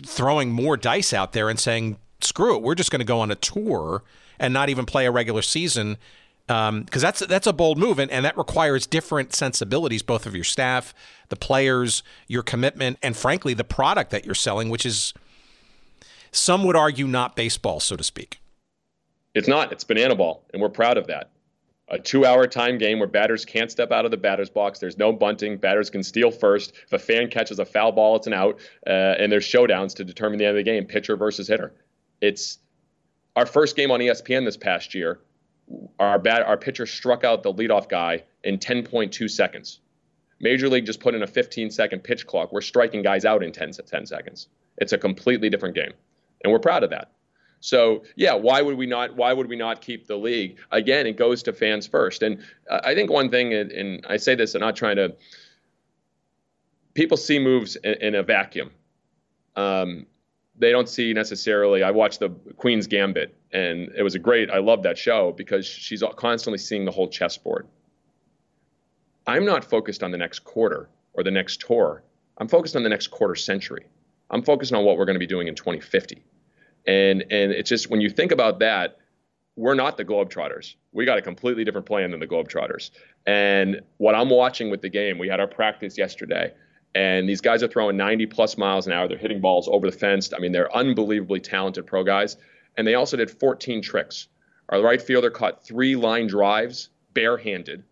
throwing 0.02 0.50
more 0.50 0.78
dice 0.78 1.12
out 1.12 1.34
there 1.34 1.50
and 1.50 1.60
saying, 1.60 1.98
"Screw 2.22 2.56
it, 2.56 2.62
we're 2.62 2.74
just 2.74 2.90
going 2.90 3.00
to 3.00 3.06
go 3.06 3.20
on 3.20 3.30
a 3.30 3.34
tour 3.34 4.02
and 4.38 4.54
not 4.54 4.70
even 4.70 4.86
play 4.86 5.04
a 5.04 5.10
regular 5.10 5.42
season." 5.42 5.98
Because 6.46 6.68
um, 6.68 6.86
that's 6.92 7.20
that's 7.26 7.46
a 7.46 7.52
bold 7.52 7.76
move, 7.76 7.98
and, 7.98 8.10
and 8.10 8.24
that 8.24 8.36
requires 8.38 8.86
different 8.86 9.34
sensibilities, 9.34 10.02
both 10.02 10.26
of 10.26 10.34
your 10.34 10.44
staff, 10.44 10.94
the 11.28 11.36
players, 11.36 12.04
your 12.28 12.44
commitment, 12.44 12.98
and 13.02 13.16
frankly, 13.16 13.52
the 13.52 13.64
product 13.64 14.12
that 14.12 14.24
you're 14.24 14.34
selling, 14.34 14.70
which 14.70 14.86
is 14.86 15.12
some 16.30 16.62
would 16.64 16.76
argue 16.76 17.06
not 17.08 17.34
baseball, 17.34 17.80
so 17.80 17.96
to 17.96 18.04
speak. 18.04 18.40
It's 19.34 19.48
not. 19.48 19.72
It's 19.72 19.82
banana 19.82 20.14
ball, 20.14 20.44
and 20.52 20.62
we're 20.62 20.68
proud 20.68 20.96
of 20.96 21.08
that. 21.08 21.30
A 21.88 21.98
two-hour 21.98 22.46
time 22.46 22.78
game 22.78 22.98
where 22.98 23.08
batters 23.08 23.44
can't 23.44 23.70
step 23.70 23.90
out 23.90 24.04
of 24.04 24.10
the 24.10 24.16
batter's 24.16 24.50
box. 24.50 24.78
There's 24.78 24.98
no 24.98 25.12
bunting. 25.12 25.56
Batters 25.56 25.90
can 25.90 26.02
steal 26.02 26.30
first. 26.30 26.72
If 26.84 26.92
a 26.92 26.98
fan 26.98 27.28
catches 27.28 27.58
a 27.58 27.64
foul 27.64 27.92
ball, 27.92 28.16
it's 28.16 28.26
an 28.26 28.32
out, 28.32 28.60
uh, 28.86 28.90
and 28.90 29.30
there's 29.32 29.46
showdowns 29.46 29.94
to 29.96 30.04
determine 30.04 30.38
the 30.38 30.44
end 30.44 30.56
of 30.56 30.64
the 30.64 30.70
game, 30.70 30.84
pitcher 30.84 31.16
versus 31.16 31.48
hitter. 31.48 31.74
It's 32.20 32.58
our 33.34 33.46
first 33.46 33.76
game 33.76 33.90
on 33.90 34.00
ESPN 34.00 34.44
this 34.44 34.56
past 34.56 34.94
year 34.94 35.20
our 35.98 36.18
bat 36.18 36.42
our 36.42 36.56
pitcher 36.56 36.86
struck 36.86 37.24
out 37.24 37.42
the 37.42 37.52
leadoff 37.52 37.88
guy 37.88 38.22
in 38.44 38.58
10.2 38.58 39.28
seconds. 39.30 39.80
Major 40.38 40.68
League 40.68 40.84
just 40.84 41.00
put 41.00 41.14
in 41.14 41.22
a 41.22 41.26
15 41.26 41.70
second 41.70 42.00
pitch 42.04 42.26
clock. 42.26 42.52
We're 42.52 42.60
striking 42.60 43.02
guys 43.02 43.24
out 43.24 43.42
in 43.42 43.52
10, 43.52 43.72
10 43.72 44.06
seconds. 44.06 44.48
It's 44.78 44.92
a 44.92 44.98
completely 44.98 45.48
different 45.48 45.74
game, 45.74 45.92
and 46.44 46.52
we're 46.52 46.58
proud 46.58 46.82
of 46.82 46.90
that. 46.90 47.12
So 47.60 48.04
yeah, 48.14 48.34
why 48.34 48.62
would 48.62 48.76
we 48.76 48.86
not? 48.86 49.16
Why 49.16 49.32
would 49.32 49.48
we 49.48 49.56
not 49.56 49.80
keep 49.80 50.06
the 50.06 50.16
league? 50.16 50.58
Again, 50.70 51.06
it 51.06 51.16
goes 51.16 51.42
to 51.44 51.52
fans 51.52 51.86
first. 51.86 52.22
And 52.22 52.38
I 52.70 52.94
think 52.94 53.10
one 53.10 53.30
thing, 53.30 53.54
and 53.54 54.04
I 54.08 54.18
say 54.18 54.34
this, 54.34 54.54
I'm 54.54 54.60
not 54.60 54.76
trying 54.76 54.96
to. 54.96 55.14
People 56.94 57.16
see 57.16 57.38
moves 57.38 57.76
in, 57.76 58.14
a 58.14 58.22
vacuum. 58.22 58.70
Um, 59.54 60.06
they 60.58 60.70
don't 60.70 60.88
see 60.88 61.12
necessarily. 61.12 61.82
I 61.82 61.90
watched 61.90 62.20
the 62.20 62.30
Queen's 62.56 62.86
Gambit, 62.86 63.34
and 63.52 63.90
it 63.96 64.02
was 64.02 64.14
a 64.14 64.18
great. 64.18 64.50
I 64.50 64.58
love 64.58 64.82
that 64.84 64.96
show 64.96 65.32
because 65.32 65.66
she's 65.66 66.02
constantly 66.16 66.58
seeing 66.58 66.84
the 66.84 66.90
whole 66.90 67.08
chessboard. 67.08 67.66
I'm 69.26 69.44
not 69.44 69.64
focused 69.64 70.02
on 70.02 70.12
the 70.12 70.18
next 70.18 70.40
quarter 70.40 70.88
or 71.12 71.22
the 71.22 71.30
next 71.30 71.60
tour. 71.60 72.02
I'm 72.38 72.48
focused 72.48 72.76
on 72.76 72.82
the 72.82 72.88
next 72.88 73.08
quarter 73.08 73.34
century. 73.34 73.86
I'm 74.30 74.42
focused 74.42 74.72
on 74.72 74.84
what 74.84 74.96
we're 74.96 75.04
going 75.04 75.14
to 75.14 75.20
be 75.20 75.26
doing 75.26 75.48
in 75.48 75.54
2050. 75.54 76.22
And 76.86 77.22
and 77.22 77.52
it's 77.52 77.68
just 77.68 77.90
when 77.90 78.00
you 78.00 78.08
think 78.08 78.32
about 78.32 78.60
that, 78.60 78.98
we're 79.56 79.74
not 79.74 79.96
the 79.96 80.04
Globetrotters. 80.04 80.74
We 80.92 81.04
got 81.04 81.18
a 81.18 81.22
completely 81.22 81.64
different 81.64 81.86
plan 81.86 82.10
than 82.10 82.20
the 82.20 82.26
Globetrotters. 82.26 82.90
And 83.26 83.80
what 83.96 84.14
I'm 84.14 84.30
watching 84.30 84.70
with 84.70 84.82
the 84.82 84.88
game, 84.88 85.18
we 85.18 85.28
had 85.28 85.40
our 85.40 85.48
practice 85.48 85.98
yesterday 85.98 86.52
and 86.96 87.28
these 87.28 87.42
guys 87.42 87.62
are 87.62 87.68
throwing 87.68 87.98
90 87.98 88.24
plus 88.24 88.56
miles 88.56 88.86
an 88.86 88.94
hour. 88.94 89.06
They're 89.06 89.18
hitting 89.18 89.42
balls 89.42 89.68
over 89.70 89.90
the 89.90 89.94
fence. 89.94 90.32
I 90.34 90.38
mean, 90.38 90.52
they're 90.52 90.74
unbelievably 90.74 91.40
talented 91.40 91.86
pro 91.86 92.02
guys. 92.02 92.38
And 92.78 92.86
they 92.86 92.94
also 92.94 93.18
did 93.18 93.30
14 93.30 93.82
tricks. 93.82 94.28
Our 94.70 94.80
right 94.80 95.00
fielder 95.00 95.28
caught 95.28 95.62
three 95.62 95.94
line 95.94 96.26
drives 96.26 96.88
barehanded. 97.12 97.84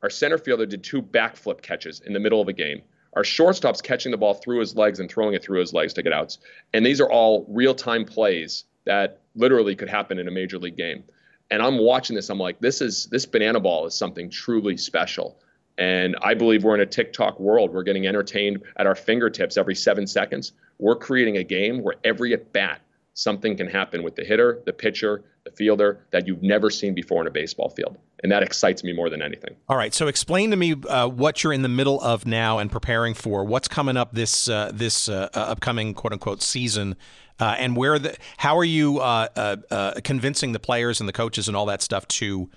Our 0.00 0.10
center 0.10 0.38
fielder 0.38 0.64
did 0.64 0.84
two 0.84 1.02
backflip 1.02 1.60
catches 1.60 2.02
in 2.02 2.12
the 2.12 2.20
middle 2.20 2.40
of 2.40 2.46
a 2.46 2.52
game. 2.52 2.82
Our 3.14 3.24
shortstop's 3.24 3.82
catching 3.82 4.12
the 4.12 4.16
ball 4.16 4.34
through 4.34 4.60
his 4.60 4.76
legs 4.76 5.00
and 5.00 5.10
throwing 5.10 5.34
it 5.34 5.42
through 5.42 5.58
his 5.58 5.72
legs 5.72 5.94
to 5.94 6.04
get 6.04 6.12
outs. 6.12 6.38
And 6.72 6.86
these 6.86 7.00
are 7.00 7.10
all 7.10 7.44
real 7.48 7.74
time 7.74 8.04
plays 8.04 8.62
that 8.84 9.22
literally 9.34 9.74
could 9.74 9.90
happen 9.90 10.20
in 10.20 10.28
a 10.28 10.30
major 10.32 10.58
league 10.58 10.76
game. 10.76 11.02
And 11.50 11.60
I'm 11.62 11.78
watching 11.78 12.14
this. 12.14 12.30
I'm 12.30 12.38
like, 12.38 12.60
this 12.60 12.80
is 12.80 13.06
this 13.06 13.26
banana 13.26 13.58
ball 13.58 13.86
is 13.86 13.94
something 13.96 14.30
truly 14.30 14.76
special. 14.76 15.36
And 15.82 16.14
I 16.22 16.34
believe 16.34 16.62
we're 16.62 16.76
in 16.76 16.80
a 16.80 16.86
TikTok 16.86 17.40
world. 17.40 17.72
We're 17.72 17.82
getting 17.82 18.06
entertained 18.06 18.62
at 18.76 18.86
our 18.86 18.94
fingertips 18.94 19.56
every 19.56 19.74
seven 19.74 20.06
seconds. 20.06 20.52
We're 20.78 20.94
creating 20.94 21.38
a 21.38 21.42
game 21.42 21.82
where 21.82 21.96
every 22.04 22.32
at 22.34 22.52
bat, 22.52 22.82
something 23.14 23.56
can 23.56 23.66
happen 23.66 24.04
with 24.04 24.14
the 24.14 24.22
hitter, 24.22 24.62
the 24.64 24.72
pitcher, 24.72 25.24
the 25.42 25.50
fielder 25.50 26.06
that 26.12 26.28
you've 26.28 26.42
never 26.42 26.70
seen 26.70 26.94
before 26.94 27.20
in 27.20 27.26
a 27.26 27.32
baseball 27.32 27.68
field. 27.68 27.98
And 28.22 28.30
that 28.30 28.44
excites 28.44 28.84
me 28.84 28.92
more 28.92 29.10
than 29.10 29.22
anything. 29.22 29.56
All 29.68 29.76
right. 29.76 29.92
So 29.92 30.06
explain 30.06 30.52
to 30.52 30.56
me 30.56 30.76
uh, 30.88 31.08
what 31.08 31.42
you're 31.42 31.52
in 31.52 31.62
the 31.62 31.68
middle 31.68 32.00
of 32.00 32.26
now 32.26 32.58
and 32.58 32.70
preparing 32.70 33.14
for. 33.14 33.44
What's 33.44 33.66
coming 33.66 33.96
up 33.96 34.12
this 34.12 34.48
uh, 34.48 34.70
this 34.72 35.08
uh, 35.08 35.30
uh 35.34 35.38
upcoming 35.38 35.94
quote 35.94 36.12
unquote 36.12 36.42
season, 36.42 36.94
uh, 37.40 37.56
and 37.58 37.76
where 37.76 37.98
the 37.98 38.16
how 38.36 38.56
are 38.56 38.64
you 38.64 39.00
uh, 39.00 40.00
convincing 40.04 40.52
the 40.52 40.60
players 40.60 41.00
and 41.00 41.08
the 41.08 41.12
coaches 41.12 41.48
and 41.48 41.56
all 41.56 41.66
that 41.66 41.82
stuff 41.82 42.06
to 42.06 42.48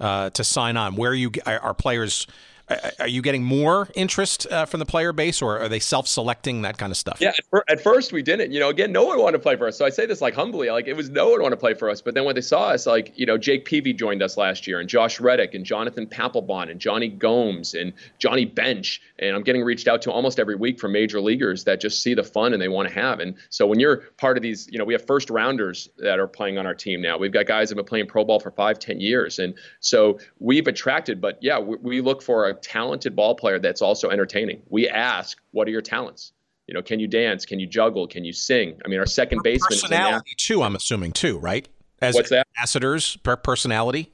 to 0.00 0.44
sign 0.44 0.76
on? 0.76 0.96
Where 0.96 1.12
are 1.12 1.14
you 1.14 1.30
are 1.46 1.72
players 1.72 2.26
are 2.98 3.08
you 3.08 3.20
getting 3.20 3.44
more 3.44 3.88
interest 3.94 4.46
uh, 4.50 4.64
from 4.64 4.80
the 4.80 4.86
player 4.86 5.12
base, 5.12 5.42
or 5.42 5.58
are 5.58 5.68
they 5.68 5.78
self-selecting 5.78 6.62
that 6.62 6.78
kind 6.78 6.90
of 6.90 6.96
stuff? 6.96 7.18
Yeah, 7.20 7.32
at 7.68 7.82
first 7.82 8.12
we 8.12 8.22
didn't. 8.22 8.52
You 8.52 8.60
know, 8.60 8.70
again, 8.70 8.90
no 8.90 9.04
one 9.04 9.18
wanted 9.18 9.38
to 9.38 9.42
play 9.42 9.56
for 9.56 9.66
us. 9.66 9.76
So 9.76 9.84
I 9.84 9.90
say 9.90 10.06
this 10.06 10.20
like 10.22 10.34
humbly, 10.34 10.70
like 10.70 10.86
it 10.86 10.96
was 10.96 11.10
no 11.10 11.28
one 11.28 11.42
wanted 11.42 11.56
to 11.56 11.60
play 11.60 11.74
for 11.74 11.90
us. 11.90 12.00
But 12.00 12.14
then 12.14 12.24
when 12.24 12.34
they 12.34 12.40
saw 12.40 12.68
us, 12.68 12.86
like 12.86 13.12
you 13.16 13.26
know, 13.26 13.36
Jake 13.36 13.66
Peavy 13.66 13.92
joined 13.92 14.22
us 14.22 14.36
last 14.38 14.66
year, 14.66 14.80
and 14.80 14.88
Josh 14.88 15.20
Reddick, 15.20 15.52
and 15.52 15.64
Jonathan 15.64 16.06
Papelbon, 16.06 16.70
and 16.70 16.80
Jonny 16.80 17.08
Gomes, 17.08 17.74
and 17.74 17.92
Johnny 18.18 18.46
Bench, 18.46 19.02
and 19.18 19.36
I'm 19.36 19.42
getting 19.42 19.62
reached 19.62 19.86
out 19.86 20.00
to 20.02 20.12
almost 20.12 20.40
every 20.40 20.56
week 20.56 20.80
from 20.80 20.92
major 20.92 21.20
leaguers 21.20 21.64
that 21.64 21.80
just 21.80 22.02
see 22.02 22.14
the 22.14 22.24
fun 22.24 22.54
and 22.54 22.62
they 22.62 22.68
want 22.68 22.88
to 22.88 22.94
have. 22.94 23.20
And 23.20 23.34
so 23.50 23.66
when 23.66 23.78
you're 23.78 23.98
part 24.16 24.38
of 24.38 24.42
these, 24.42 24.68
you 24.70 24.78
know, 24.78 24.84
we 24.84 24.94
have 24.94 25.06
first 25.06 25.28
rounders 25.28 25.90
that 25.98 26.18
are 26.18 26.26
playing 26.26 26.56
on 26.56 26.66
our 26.66 26.74
team 26.74 27.02
now. 27.02 27.18
We've 27.18 27.32
got 27.32 27.46
guys 27.46 27.68
that 27.68 27.76
have 27.76 27.84
been 27.84 27.88
playing 27.88 28.06
pro 28.06 28.24
ball 28.24 28.40
for 28.40 28.50
five, 28.50 28.78
ten 28.78 29.00
years, 29.00 29.38
and 29.38 29.54
so 29.80 30.18
we've 30.38 30.66
attracted. 30.66 31.20
But 31.20 31.38
yeah, 31.42 31.58
we, 31.58 31.76
we 31.82 32.00
look 32.00 32.22
for 32.22 32.48
a 32.48 32.53
talented 32.60 33.14
ball 33.16 33.34
player 33.34 33.58
that's 33.58 33.82
also 33.82 34.10
entertaining. 34.10 34.62
We 34.68 34.88
ask, 34.88 35.38
what 35.52 35.68
are 35.68 35.70
your 35.70 35.82
talents? 35.82 36.32
You 36.66 36.74
know, 36.74 36.82
can 36.82 36.98
you 36.98 37.06
dance? 37.06 37.44
Can 37.44 37.60
you 37.60 37.66
juggle? 37.66 38.06
Can 38.06 38.24
you 38.24 38.32
sing? 38.32 38.80
I 38.84 38.88
mean, 38.88 38.98
our 38.98 39.06
second 39.06 39.42
baseman 39.42 39.78
personality 39.80 40.34
too. 40.36 40.62
I'm 40.62 40.74
assuming 40.74 41.12
too, 41.12 41.38
right? 41.38 41.68
As 42.00 42.14
What's 42.14 42.30
that? 42.30 42.46
Ambassadors, 42.56 43.16
per 43.16 43.36
personality. 43.36 44.12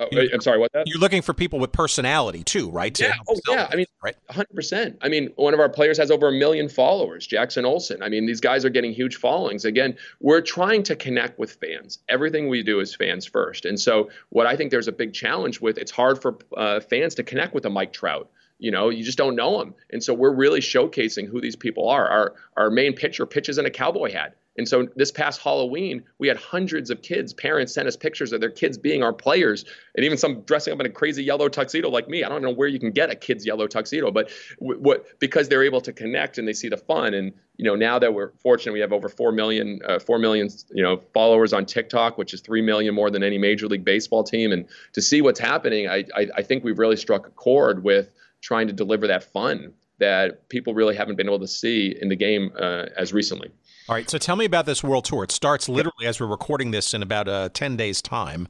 Oh, 0.00 0.06
I'm 0.12 0.40
sorry. 0.40 0.58
What? 0.58 0.72
That? 0.72 0.86
You're 0.86 1.00
looking 1.00 1.22
for 1.22 1.34
people 1.34 1.58
with 1.58 1.72
personality 1.72 2.44
too, 2.44 2.70
right? 2.70 2.98
Yeah. 2.98 3.14
Oh, 3.28 3.36
yeah. 3.48 3.68
I 3.70 3.76
mean, 3.76 3.86
right. 4.02 4.16
100. 4.26 4.54
percent 4.54 4.98
I 5.02 5.08
mean, 5.08 5.30
one 5.36 5.54
of 5.54 5.60
our 5.60 5.68
players 5.68 5.98
has 5.98 6.10
over 6.10 6.28
a 6.28 6.32
million 6.32 6.68
followers, 6.68 7.26
Jackson 7.26 7.64
Olson. 7.64 8.02
I 8.02 8.08
mean, 8.08 8.26
these 8.26 8.40
guys 8.40 8.64
are 8.64 8.70
getting 8.70 8.92
huge 8.92 9.16
followings. 9.16 9.64
Again, 9.64 9.96
we're 10.20 10.40
trying 10.40 10.84
to 10.84 10.96
connect 10.96 11.38
with 11.38 11.52
fans. 11.52 11.98
Everything 12.08 12.48
we 12.48 12.62
do 12.62 12.78
is 12.80 12.94
fans 12.94 13.26
first. 13.26 13.64
And 13.64 13.78
so, 13.78 14.10
what 14.28 14.46
I 14.46 14.56
think 14.56 14.70
there's 14.70 14.88
a 14.88 14.92
big 14.92 15.14
challenge 15.14 15.60
with, 15.60 15.78
it's 15.78 15.90
hard 15.90 16.22
for 16.22 16.38
uh, 16.56 16.80
fans 16.80 17.14
to 17.16 17.24
connect 17.24 17.54
with 17.54 17.64
a 17.66 17.70
Mike 17.70 17.92
Trout. 17.92 18.30
You 18.60 18.70
know, 18.70 18.88
you 18.88 19.04
just 19.04 19.18
don't 19.18 19.36
know 19.36 19.60
him. 19.60 19.74
And 19.90 20.02
so, 20.02 20.14
we're 20.14 20.34
really 20.34 20.60
showcasing 20.60 21.28
who 21.28 21.40
these 21.40 21.56
people 21.56 21.88
are. 21.88 22.08
Our 22.08 22.34
our 22.56 22.70
main 22.70 22.92
pitcher 22.94 23.26
pitches 23.26 23.58
in 23.58 23.66
a 23.66 23.70
cowboy 23.70 24.12
hat. 24.12 24.36
And 24.58 24.68
so 24.68 24.88
this 24.96 25.12
past 25.12 25.40
Halloween, 25.40 26.02
we 26.18 26.26
had 26.26 26.36
hundreds 26.36 26.90
of 26.90 27.00
kids, 27.00 27.32
parents 27.32 27.72
sent 27.72 27.86
us 27.86 27.96
pictures 27.96 28.32
of 28.32 28.40
their 28.40 28.50
kids 28.50 28.76
being 28.76 29.04
our 29.04 29.12
players, 29.12 29.64
and 29.94 30.04
even 30.04 30.18
some 30.18 30.40
dressing 30.42 30.72
up 30.72 30.80
in 30.80 30.86
a 30.86 30.90
crazy 30.90 31.22
yellow 31.22 31.48
tuxedo 31.48 31.88
like 31.88 32.08
me. 32.08 32.24
I 32.24 32.28
don't 32.28 32.42
know 32.42 32.50
where 32.50 32.66
you 32.68 32.80
can 32.80 32.90
get 32.90 33.08
a 33.08 33.14
kid's 33.14 33.46
yellow 33.46 33.68
tuxedo, 33.68 34.10
but 34.10 34.30
w- 34.60 34.80
what 34.80 35.18
because 35.20 35.48
they're 35.48 35.62
able 35.62 35.80
to 35.82 35.92
connect 35.92 36.38
and 36.38 36.46
they 36.46 36.52
see 36.52 36.68
the 36.68 36.76
fun. 36.76 37.14
And 37.14 37.32
you 37.56 37.64
know, 37.64 37.76
now 37.76 38.00
that 38.00 38.12
we're 38.12 38.32
fortunate, 38.40 38.72
we 38.72 38.80
have 38.80 38.92
over 38.92 39.08
four 39.08 39.30
million, 39.30 39.80
uh, 39.86 40.00
four 40.00 40.18
million, 40.18 40.48
you 40.72 40.82
know, 40.82 41.00
followers 41.14 41.52
on 41.52 41.64
TikTok, 41.64 42.18
which 42.18 42.34
is 42.34 42.40
three 42.40 42.62
million 42.62 42.94
more 42.94 43.10
than 43.10 43.22
any 43.22 43.38
Major 43.38 43.68
League 43.68 43.84
Baseball 43.84 44.24
team. 44.24 44.50
And 44.50 44.66
to 44.92 45.00
see 45.00 45.20
what's 45.22 45.40
happening, 45.40 45.88
I, 45.88 46.04
I, 46.16 46.28
I 46.36 46.42
think 46.42 46.64
we've 46.64 46.78
really 46.78 46.96
struck 46.96 47.28
a 47.28 47.30
chord 47.30 47.84
with 47.84 48.10
trying 48.40 48.66
to 48.66 48.72
deliver 48.72 49.06
that 49.06 49.22
fun 49.22 49.72
that 49.98 50.48
people 50.48 50.74
really 50.74 50.94
haven't 50.94 51.16
been 51.16 51.26
able 51.26 51.40
to 51.40 51.48
see 51.48 51.96
in 52.00 52.08
the 52.08 52.16
game 52.16 52.52
uh, 52.58 52.86
as 52.96 53.12
recently. 53.12 53.50
All 53.88 53.94
right, 53.94 54.08
so 54.08 54.18
tell 54.18 54.36
me 54.36 54.44
about 54.44 54.66
this 54.66 54.84
world 54.84 55.04
tour. 55.04 55.24
It 55.24 55.32
starts 55.32 55.68
literally 55.68 56.06
as 56.06 56.20
we're 56.20 56.26
recording 56.26 56.70
this 56.70 56.92
in 56.92 57.02
about 57.02 57.26
uh, 57.26 57.48
10 57.52 57.76
days' 57.76 58.02
time. 58.02 58.48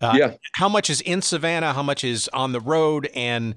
Uh, 0.00 0.14
yeah. 0.16 0.34
How 0.54 0.68
much 0.68 0.90
is 0.90 1.00
in 1.02 1.22
Savannah? 1.22 1.72
How 1.72 1.82
much 1.82 2.04
is 2.04 2.28
on 2.32 2.52
the 2.52 2.60
road? 2.60 3.08
And 3.14 3.54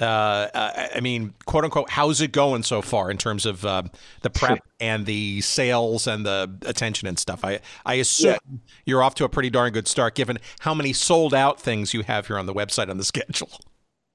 uh, 0.00 0.48
I 0.94 1.00
mean, 1.00 1.34
quote 1.44 1.64
unquote, 1.64 1.90
how's 1.90 2.20
it 2.20 2.32
going 2.32 2.62
so 2.62 2.80
far 2.80 3.10
in 3.10 3.18
terms 3.18 3.44
of 3.44 3.64
uh, 3.64 3.82
the 4.22 4.30
prep 4.30 4.60
and 4.80 5.04
the 5.04 5.40
sales 5.42 6.06
and 6.06 6.24
the 6.24 6.50
attention 6.64 7.06
and 7.06 7.18
stuff? 7.18 7.44
I, 7.44 7.60
I 7.84 7.94
assume 7.94 8.30
yeah. 8.50 8.58
you're 8.86 9.02
off 9.02 9.14
to 9.16 9.24
a 9.24 9.28
pretty 9.28 9.50
darn 9.50 9.72
good 9.72 9.86
start 9.88 10.14
given 10.14 10.38
how 10.60 10.74
many 10.74 10.92
sold 10.92 11.34
out 11.34 11.60
things 11.60 11.92
you 11.92 12.02
have 12.02 12.26
here 12.28 12.38
on 12.38 12.46
the 12.46 12.54
website 12.54 12.88
on 12.88 12.96
the 12.96 13.04
schedule. 13.10 13.50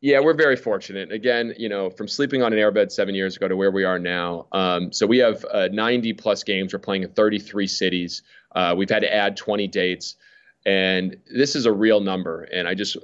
Yeah, 0.05 0.19
we're 0.19 0.35
very 0.35 0.55
fortunate. 0.55 1.11
Again, 1.11 1.55
you 1.57 1.67
know, 1.67 1.89
from 1.89 2.07
sleeping 2.07 2.43
on 2.43 2.53
an 2.53 2.59
airbed 2.59 2.91
seven 2.91 3.15
years 3.15 3.35
ago 3.37 3.47
to 3.47 3.55
where 3.55 3.71
we 3.71 3.85
are 3.85 3.97
now. 3.97 4.45
Um, 4.51 4.93
so 4.93 5.07
we 5.07 5.17
have 5.17 5.43
uh, 5.51 5.67
90 5.71 6.13
plus 6.13 6.43
games. 6.43 6.73
We're 6.73 6.77
playing 6.77 7.01
in 7.01 7.09
33 7.09 7.65
cities. 7.65 8.21
Uh, 8.53 8.75
we've 8.77 8.87
had 8.87 8.99
to 8.99 9.11
add 9.11 9.35
20 9.35 9.67
dates, 9.67 10.15
and 10.63 11.17
this 11.35 11.55
is 11.55 11.65
a 11.65 11.71
real 11.71 12.01
number. 12.01 12.43
And 12.43 12.67
I 12.67 12.75
just, 12.75 12.97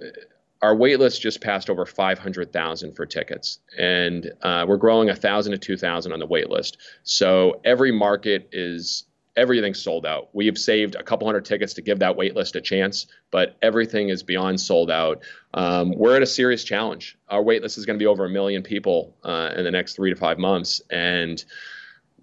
our 0.61 0.75
wait 0.75 0.99
list 0.99 1.23
just 1.23 1.41
passed 1.41 1.71
over 1.71 1.87
500,000 1.87 2.95
for 2.95 3.07
tickets, 3.07 3.57
and 3.79 4.31
uh, 4.43 4.65
we're 4.67 4.77
growing 4.77 5.07
1,000 5.07 5.53
to 5.53 5.57
2,000 5.57 6.11
on 6.11 6.19
the 6.19 6.27
wait 6.27 6.51
list. 6.51 6.77
So 7.01 7.61
every 7.65 7.91
market 7.91 8.47
is 8.51 9.05
everything's 9.35 9.81
sold 9.81 10.05
out. 10.05 10.29
We 10.33 10.45
have 10.47 10.57
saved 10.57 10.95
a 10.95 11.03
couple 11.03 11.27
hundred 11.27 11.45
tickets 11.45 11.73
to 11.75 11.81
give 11.81 11.99
that 11.99 12.15
wait 12.15 12.35
list 12.35 12.55
a 12.55 12.61
chance, 12.61 13.07
but 13.31 13.57
everything 13.61 14.09
is 14.09 14.23
beyond 14.23 14.59
sold 14.59 14.91
out. 14.91 15.23
Um, 15.53 15.93
we're 15.95 16.15
at 16.15 16.21
a 16.21 16.27
serious 16.27 16.63
challenge. 16.63 17.17
Our 17.29 17.41
wait 17.41 17.61
list 17.61 17.77
is 17.77 17.85
going 17.85 17.97
to 17.97 18.03
be 18.03 18.07
over 18.07 18.25
a 18.25 18.29
million 18.29 18.63
people 18.63 19.15
uh, 19.23 19.51
in 19.55 19.63
the 19.63 19.71
next 19.71 19.95
three 19.95 20.09
to 20.09 20.15
five 20.15 20.37
months, 20.37 20.81
and 20.89 21.43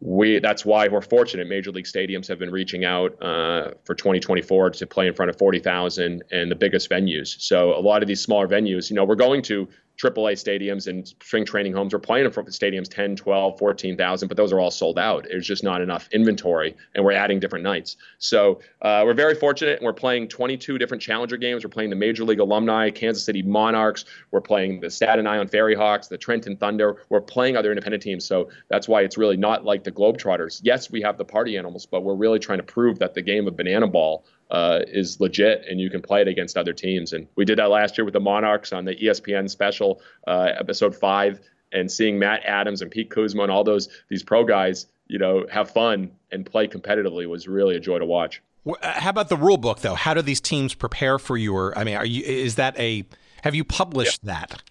we 0.01 0.39
that's 0.39 0.64
why 0.64 0.86
we're 0.89 1.01
fortunate. 1.01 1.48
Major 1.48 1.72
league 1.72 1.86
stadiums 1.86 2.28
have 2.28 2.39
been 2.39 2.52
reaching 2.52 2.85
out 2.85 3.20
uh, 3.22 3.72
for 3.85 3.94
2024 3.94 4.70
to 4.70 4.86
play 4.86 5.09
in 5.09 5.14
front 5.14 5.28
of 5.28 5.36
40,000 5.39 6.22
and 6.30 6.51
the 6.51 6.55
biggest 6.55 6.89
venues. 6.89 7.40
So 7.40 7.76
a 7.76 7.80
lot 7.80 8.02
of 8.02 8.09
these 8.09 8.20
smaller 8.20 8.47
venues, 8.47 8.90
you 8.90 8.97
know, 8.97 9.05
we're 9.05 9.16
going 9.16 9.43
to 9.43 9.68
AAA 9.99 10.35
stadiums 10.35 10.87
and 10.87 11.09
spring 11.09 11.45
training 11.45 11.73
homes 11.73 11.93
We're 11.93 11.99
playing 11.99 12.25
in 12.25 12.31
front 12.31 12.49
of 12.49 12.55
stadiums 12.55 12.89
10, 12.89 13.16
12, 13.16 13.59
14,000, 13.59 14.29
but 14.29 14.37
those 14.37 14.53
are 14.53 14.61
all 14.61 14.70
sold 14.70 14.99
out. 14.99 15.27
There's 15.29 15.47
just 15.47 15.65
not 15.65 15.83
enough 15.83 16.09
inventory, 16.12 16.77
and 16.95 17.05
we're 17.05 17.12
adding 17.12 17.41
different 17.41 17.65
nights. 17.65 17.97
So 18.19 18.61
uh, 18.83 19.03
we're 19.05 19.15
very 19.15 19.35
fortunate, 19.35 19.79
and 19.79 19.85
we're 19.85 19.93
playing 19.93 20.29
22 20.29 20.79
different 20.79 21.03
Challenger 21.03 21.37
games. 21.37 21.65
We're 21.65 21.70
playing 21.70 21.91
the 21.91 21.97
Major 21.97 22.25
League 22.25 22.39
Alumni, 22.39 22.91
Kansas 22.91 23.25
City 23.25 23.43
Monarchs. 23.43 24.05
We're 24.31 24.41
playing 24.41 24.81
the 24.81 24.91
Staten 24.91 25.27
Island 25.27 25.51
Ferry 25.51 25.75
Hawks, 25.75 26.07
the 26.07 26.19
Trenton 26.19 26.57
Thunder. 26.57 27.03
We're 27.09 27.20
playing 27.20 27.57
other 27.57 27.73
independent 27.73 28.03
teams. 28.03 28.25
So 28.25 28.51
that's 28.69 28.87
why 28.87 29.03
it's 29.03 29.19
really 29.19 29.37
not 29.37 29.65
like 29.65 29.83
the 29.83 29.93
Globetrotters. 29.93 30.61
Yes, 30.62 30.93
we 30.93 31.03
have 31.03 31.19
the 31.19 31.25
party 31.25 31.57
animals, 31.57 31.87
but 31.87 32.05
we're 32.05 32.15
really 32.15 32.39
trying 32.39 32.59
to 32.59 32.65
prove 32.65 33.01
that 33.01 33.15
the 33.15 33.23
game 33.23 33.49
of 33.49 33.57
banana 33.57 33.89
ball 33.89 34.25
uh, 34.51 34.81
is 34.87 35.20
legit 35.20 35.65
and 35.69 35.81
you 35.81 35.91
can 35.91 36.01
play 36.01 36.20
it 36.20 36.29
against 36.29 36.57
other 36.57 36.73
teams. 36.73 37.12
And 37.12 37.27
we 37.37 37.45
did 37.45 37.59
that 37.59 37.70
last 37.70 37.99
year 37.99 38.05
with 38.05 38.15
the 38.15 38.20
Monarchs 38.20 38.73
on 38.73 38.85
the 38.85 38.95
ESPN 38.95 39.51
special, 39.51 40.01
uh, 40.27 40.53
episode 40.59 40.95
five, 40.97 41.41
and 41.73 41.91
seeing 41.91 42.19
Matt 42.19 42.43
Adams 42.45 42.81
and 42.83 42.91
Pete 42.91 43.11
Kozma 43.11 43.43
and 43.43 43.53
all 43.53 43.65
those 43.65 43.89
these 44.09 44.23
pro 44.23 44.45
guys, 44.45 44.87
you 45.07 45.19
know, 45.19 45.47
have 45.51 45.70
fun 45.70 46.11
and 46.31 46.47
play 46.47 46.66
competitively 46.66 47.29
was 47.29 47.47
really 47.47 47.77
a 47.77 47.81
joy 47.81 47.99
to 47.99 48.07
watch. 48.07 48.43
Uh, 48.66 48.75
how 48.83 49.11
about 49.11 49.29
the 49.29 49.37
rule 49.37 49.59
book 49.59 49.81
though? 49.81 49.95
How 49.95 50.15
do 50.15 50.23
these 50.23 50.41
teams 50.41 50.75
prepare 50.75 51.19
for 51.19 51.37
your? 51.37 51.77
I 51.79 51.85
mean, 51.85 51.97
are 51.97 52.07
you 52.07 52.23
is 52.23 52.57
that 52.57 52.79
a 52.79 53.05
have 53.43 53.55
you 53.55 53.65
published 53.65 54.20
yeah. 54.23 54.33
that? 54.33 54.62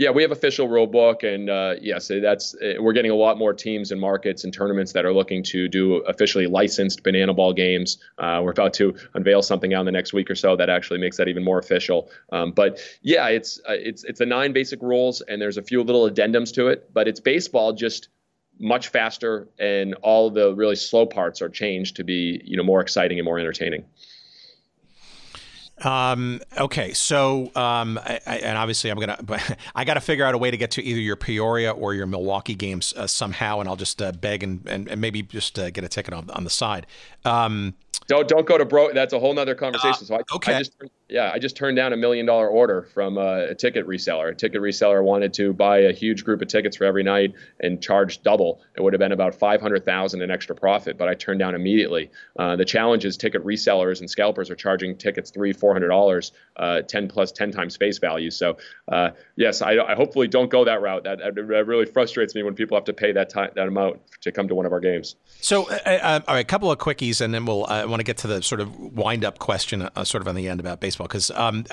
Yeah, 0.00 0.08
we 0.08 0.22
have 0.22 0.32
official 0.32 0.66
rule 0.66 0.86
book, 0.86 1.24
and 1.24 1.50
uh, 1.50 1.74
yes, 1.78 2.08
that's 2.08 2.54
uh, 2.54 2.80
we're 2.80 2.94
getting 2.94 3.10
a 3.10 3.14
lot 3.14 3.36
more 3.36 3.52
teams 3.52 3.92
and 3.92 4.00
markets 4.00 4.44
and 4.44 4.50
tournaments 4.50 4.94
that 4.94 5.04
are 5.04 5.12
looking 5.12 5.42
to 5.42 5.68
do 5.68 5.96
officially 5.96 6.46
licensed 6.46 7.02
banana 7.02 7.34
ball 7.34 7.52
games. 7.52 7.98
Uh, 8.16 8.40
we're 8.42 8.50
about 8.50 8.72
to 8.72 8.96
unveil 9.12 9.42
something 9.42 9.74
out 9.74 9.80
in 9.80 9.84
the 9.84 9.92
next 9.92 10.14
week 10.14 10.30
or 10.30 10.34
so 10.34 10.56
that 10.56 10.70
actually 10.70 10.98
makes 10.98 11.18
that 11.18 11.28
even 11.28 11.44
more 11.44 11.58
official. 11.58 12.08
Um, 12.32 12.52
but 12.52 12.80
yeah, 13.02 13.28
it's 13.28 13.60
uh, 13.68 13.74
it's 13.74 14.02
it's 14.04 14.20
the 14.20 14.24
nine 14.24 14.54
basic 14.54 14.80
rules, 14.80 15.20
and 15.20 15.42
there's 15.42 15.58
a 15.58 15.62
few 15.62 15.82
little 15.82 16.08
addendums 16.08 16.50
to 16.54 16.68
it. 16.68 16.90
But 16.94 17.06
it's 17.06 17.20
baseball 17.20 17.74
just 17.74 18.08
much 18.58 18.88
faster, 18.88 19.48
and 19.58 19.92
all 19.96 20.30
the 20.30 20.54
really 20.54 20.76
slow 20.76 21.04
parts 21.04 21.42
are 21.42 21.50
changed 21.50 21.96
to 21.96 22.04
be 22.04 22.40
you 22.42 22.56
know 22.56 22.64
more 22.64 22.80
exciting 22.80 23.18
and 23.18 23.26
more 23.26 23.38
entertaining. 23.38 23.84
Um, 25.84 26.40
okay, 26.58 26.92
so 26.92 27.50
um, 27.54 27.98
I, 27.98 28.20
I, 28.26 28.36
and 28.38 28.58
obviously 28.58 28.90
I'm 28.90 28.98
gonna, 28.98 29.18
I 29.74 29.84
got 29.84 29.94
to 29.94 30.00
figure 30.00 30.24
out 30.24 30.34
a 30.34 30.38
way 30.38 30.50
to 30.50 30.56
get 30.56 30.72
to 30.72 30.82
either 30.82 31.00
your 31.00 31.16
Peoria 31.16 31.72
or 31.72 31.94
your 31.94 32.06
Milwaukee 32.06 32.54
games 32.54 32.92
uh, 32.96 33.06
somehow, 33.06 33.60
and 33.60 33.68
I'll 33.68 33.76
just 33.76 34.00
uh, 34.02 34.12
beg 34.12 34.42
and, 34.42 34.66
and, 34.66 34.88
and, 34.88 35.00
maybe 35.00 35.22
just 35.22 35.58
uh, 35.58 35.70
get 35.70 35.84
a 35.84 35.88
ticket 35.88 36.12
on, 36.12 36.28
on 36.30 36.44
the 36.44 36.50
side. 36.50 36.86
Um, 37.24 37.74
don't 38.08 38.28
don't 38.28 38.46
go 38.46 38.58
to 38.58 38.64
bro. 38.64 38.92
That's 38.92 39.12
a 39.12 39.18
whole 39.18 39.34
nother 39.34 39.54
conversation. 39.54 40.04
so 40.04 40.16
I, 40.16 40.20
okay. 40.34 40.54
I 40.54 40.58
just 40.58 40.72
yeah, 41.10 41.30
I 41.32 41.38
just 41.38 41.56
turned 41.56 41.76
down 41.76 41.92
a 41.92 41.96
million 41.96 42.24
dollar 42.24 42.48
order 42.48 42.82
from 42.82 43.18
a, 43.18 43.48
a, 43.50 43.54
ticket 43.54 43.86
reseller. 43.86 44.30
A 44.30 44.34
ticket 44.34 44.62
reseller 44.62 45.02
wanted 45.02 45.34
to 45.34 45.52
buy 45.52 45.78
a 45.78 45.92
huge 45.92 46.24
group 46.24 46.40
of 46.40 46.48
tickets 46.48 46.76
for 46.76 46.84
every 46.84 47.02
night 47.02 47.34
and 47.58 47.82
charge 47.82 48.22
double. 48.22 48.60
It 48.76 48.82
would 48.82 48.92
have 48.92 49.00
been 49.00 49.12
about 49.12 49.34
five 49.34 49.60
hundred 49.60 49.84
thousand 49.84 50.22
in 50.22 50.30
extra 50.30 50.54
profit, 50.54 50.96
but 50.96 51.08
I 51.08 51.14
turned 51.14 51.40
down 51.40 51.54
immediately. 51.54 52.10
Uh, 52.38 52.56
the 52.56 52.64
challenge 52.64 53.04
is 53.04 53.16
ticket 53.16 53.44
resellers 53.44 54.00
and 54.00 54.08
scalpers 54.08 54.50
are 54.50 54.54
charging 54.54 54.96
tickets 54.96 55.30
three 55.30 55.52
four 55.52 55.72
hundred 55.72 55.88
dollars, 55.88 56.32
uh, 56.56 56.82
ten 56.82 57.08
plus 57.08 57.32
ten 57.32 57.50
times 57.50 57.76
face 57.76 57.98
value. 57.98 58.30
So 58.30 58.58
uh, 58.88 59.10
yes, 59.36 59.62
I, 59.62 59.78
I, 59.78 59.94
hopefully 59.94 60.28
don't 60.28 60.50
go 60.50 60.64
that 60.64 60.80
route. 60.80 61.04
That, 61.04 61.18
that, 61.18 61.34
really 61.34 61.86
frustrates 61.86 62.34
me 62.34 62.42
when 62.42 62.54
people 62.54 62.76
have 62.76 62.84
to 62.84 62.92
pay 62.92 63.12
that 63.12 63.30
time 63.30 63.50
that 63.54 63.66
amount 63.68 64.00
to 64.22 64.32
come 64.32 64.48
to 64.48 64.54
one 64.54 64.66
of 64.66 64.72
our 64.72 64.80
games. 64.80 65.16
So 65.40 65.68
uh, 65.68 65.78
uh, 65.84 66.20
all 66.28 66.34
right, 66.34 66.40
a 66.40 66.44
couple 66.44 66.70
of 66.70 66.78
quickies, 66.78 67.20
and 67.20 67.34
then 67.34 67.46
we'll 67.46 67.64
uh, 67.70 67.86
want 67.86 68.00
to 68.00 68.04
get 68.04 68.18
to 68.18 68.26
the 68.26 68.42
sort 68.42 68.60
of 68.60 68.78
wind 68.78 69.24
up 69.24 69.38
question, 69.38 69.88
sort 70.04 70.22
of 70.22 70.28
on 70.28 70.34
the 70.34 70.48
end 70.48 70.60
about 70.60 70.80
baseball, 70.80 70.99
because 71.04 71.30
um, 71.32 71.64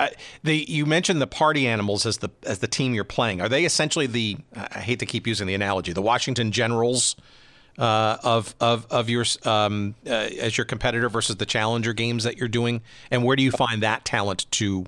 the 0.44 0.66
you 0.70 0.86
mentioned 0.86 1.22
the 1.22 1.28
party 1.28 1.68
animals 1.68 2.06
as 2.06 2.18
the 2.18 2.30
as 2.44 2.60
the 2.60 2.68
team 2.68 2.94
you're 2.94 3.04
playing. 3.04 3.42
Are 3.42 3.50
they 3.50 3.66
essentially 3.66 4.08
the? 4.08 4.38
I 4.56 4.80
hate 4.80 5.00
to 5.00 5.06
keep 5.06 5.28
using 5.28 5.48
the 5.48 5.54
analogy, 5.54 5.94
the 5.94 6.02
Washington 6.02 6.52
Generals. 6.52 7.16
Uh, 7.80 8.18
of 8.24 8.56
of 8.60 8.88
of 8.90 9.08
your 9.08 9.24
um, 9.46 9.94
uh, 10.08 10.10
as 10.10 10.58
your 10.58 10.66
competitor 10.66 11.10
versus 11.10 11.36
the 11.36 11.46
challenger 11.46 11.94
games 11.94 12.24
that 12.24 12.36
you're 12.36 12.48
doing, 12.48 12.82
and 13.12 13.24
where 13.24 13.36
do 13.36 13.44
you 13.44 13.52
find 13.52 13.84
that 13.84 14.04
talent 14.04 14.50
to 14.50 14.84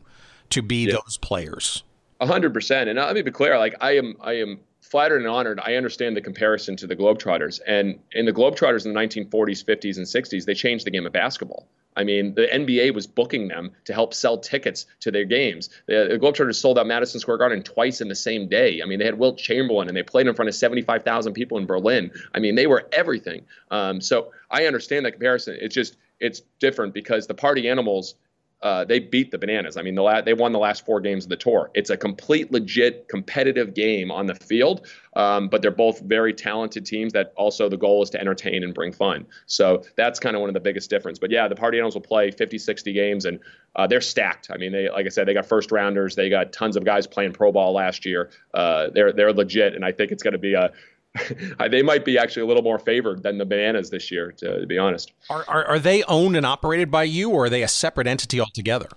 to 0.49 0.63
be 0.63 0.87
yeah. 0.87 0.93
those 0.93 1.15
players? 1.15 1.83
A 2.19 2.25
hundred 2.25 2.51
percent. 2.51 2.89
And 2.89 2.97
let 2.97 3.13
me 3.13 3.21
be 3.21 3.29
clear: 3.29 3.59
like 3.59 3.75
I 3.79 3.97
am, 3.97 4.15
I 4.21 4.37
am 4.37 4.59
flattered 4.89 5.17
and 5.17 5.27
honored. 5.27 5.59
I 5.63 5.75
understand 5.75 6.17
the 6.17 6.21
comparison 6.21 6.75
to 6.77 6.87
the 6.87 6.95
Globetrotters. 6.95 7.59
And 7.65 7.99
in 8.11 8.25
the 8.25 8.33
Globetrotters 8.33 8.85
in 8.85 8.93
the 8.93 8.99
1940s, 8.99 9.63
50s, 9.63 9.97
and 9.97 10.05
60s, 10.05 10.45
they 10.45 10.55
changed 10.55 10.85
the 10.85 10.91
game 10.91 11.05
of 11.05 11.13
basketball. 11.13 11.67
I 11.95 12.03
mean, 12.03 12.33
the 12.35 12.47
NBA 12.47 12.93
was 12.93 13.07
booking 13.07 13.47
them 13.47 13.71
to 13.85 13.93
help 13.93 14.13
sell 14.13 14.37
tickets 14.37 14.85
to 15.01 15.11
their 15.11 15.25
games. 15.25 15.69
The, 15.87 16.17
Globetrotters 16.21 16.55
sold 16.55 16.79
out 16.79 16.87
Madison 16.87 17.19
Square 17.19 17.37
Garden 17.37 17.63
twice 17.63 17.99
in 17.99 18.07
the 18.07 18.15
same 18.15 18.47
day. 18.47 18.81
I 18.81 18.85
mean, 18.85 18.99
they 18.99 19.05
had 19.05 19.19
Wilt 19.19 19.37
Chamberlain 19.37 19.87
and 19.87 19.97
they 19.97 20.03
played 20.03 20.27
in 20.27 20.35
front 20.35 20.47
of 20.47 20.55
75,000 20.55 21.33
people 21.33 21.57
in 21.57 21.65
Berlin. 21.65 22.11
I 22.33 22.39
mean, 22.39 22.55
they 22.55 22.67
were 22.67 22.87
everything. 22.93 23.45
Um, 23.71 24.01
so 24.01 24.31
I 24.49 24.65
understand 24.65 25.05
that 25.05 25.11
comparison. 25.11 25.57
It's 25.59 25.75
just, 25.75 25.97
it's 26.19 26.41
different 26.59 26.93
because 26.93 27.27
the 27.27 27.33
party 27.33 27.67
animals 27.69 28.15
uh, 28.61 28.83
they 28.83 28.99
beat 28.99 29.31
the 29.31 29.37
Bananas. 29.37 29.77
I 29.77 29.81
mean, 29.81 29.95
the 29.95 30.01
la- 30.01 30.21
they 30.21 30.33
won 30.33 30.51
the 30.51 30.59
last 30.59 30.85
four 30.85 30.99
games 30.99 31.23
of 31.23 31.29
the 31.29 31.37
tour. 31.37 31.71
It's 31.73 31.89
a 31.89 31.95
complete, 31.95 32.51
legit, 32.51 33.07
competitive 33.07 33.73
game 33.73 34.11
on 34.11 34.25
the 34.25 34.35
field, 34.35 34.87
um, 35.15 35.47
but 35.47 35.61
they're 35.61 35.71
both 35.71 36.01
very 36.01 36.33
talented 36.33 36.85
teams. 36.85 37.13
That 37.13 37.31
also 37.37 37.69
the 37.69 37.77
goal 37.77 38.03
is 38.03 38.09
to 38.11 38.19
entertain 38.19 38.63
and 38.63 38.73
bring 38.73 38.91
fun. 38.91 39.25
So 39.45 39.83
that's 39.95 40.19
kind 40.19 40.35
of 40.35 40.41
one 40.41 40.49
of 40.49 40.53
the 40.53 40.59
biggest 40.59 40.89
difference. 40.89 41.19
But 41.19 41.31
yeah, 41.31 41.47
the 41.47 41.55
Party 41.55 41.77
Animals 41.77 41.95
will 41.95 42.01
play 42.01 42.31
50, 42.31 42.57
60 42.57 42.91
games, 42.91 43.25
and 43.25 43.39
uh, 43.75 43.87
they're 43.87 44.01
stacked. 44.01 44.49
I 44.51 44.57
mean, 44.57 44.73
they 44.73 44.89
like 44.89 45.05
I 45.05 45.09
said, 45.09 45.27
they 45.27 45.33
got 45.33 45.45
first 45.45 45.71
rounders. 45.71 46.15
They 46.15 46.29
got 46.29 46.51
tons 46.51 46.75
of 46.75 46.83
guys 46.83 47.07
playing 47.07 47.33
pro 47.33 47.53
ball 47.53 47.73
last 47.73 48.05
year. 48.05 48.29
Uh, 48.53 48.89
they're 48.93 49.13
they're 49.13 49.33
legit, 49.33 49.73
and 49.73 49.85
I 49.85 49.93
think 49.93 50.11
it's 50.11 50.23
going 50.23 50.33
to 50.33 50.37
be 50.37 50.53
a 50.53 50.71
they 51.71 51.81
might 51.81 52.05
be 52.05 52.17
actually 52.17 52.43
a 52.43 52.45
little 52.45 52.63
more 52.63 52.79
favored 52.79 53.23
than 53.23 53.37
the 53.37 53.45
bananas 53.45 53.89
this 53.89 54.11
year, 54.11 54.31
to, 54.33 54.61
to 54.61 54.67
be 54.67 54.77
honest. 54.77 55.11
Are, 55.29 55.43
are, 55.47 55.65
are 55.65 55.79
they 55.79 56.03
owned 56.03 56.35
and 56.35 56.45
operated 56.45 56.91
by 56.91 57.03
you, 57.03 57.29
or 57.31 57.45
are 57.45 57.49
they 57.49 57.63
a 57.63 57.67
separate 57.67 58.07
entity 58.07 58.39
altogether? 58.39 58.89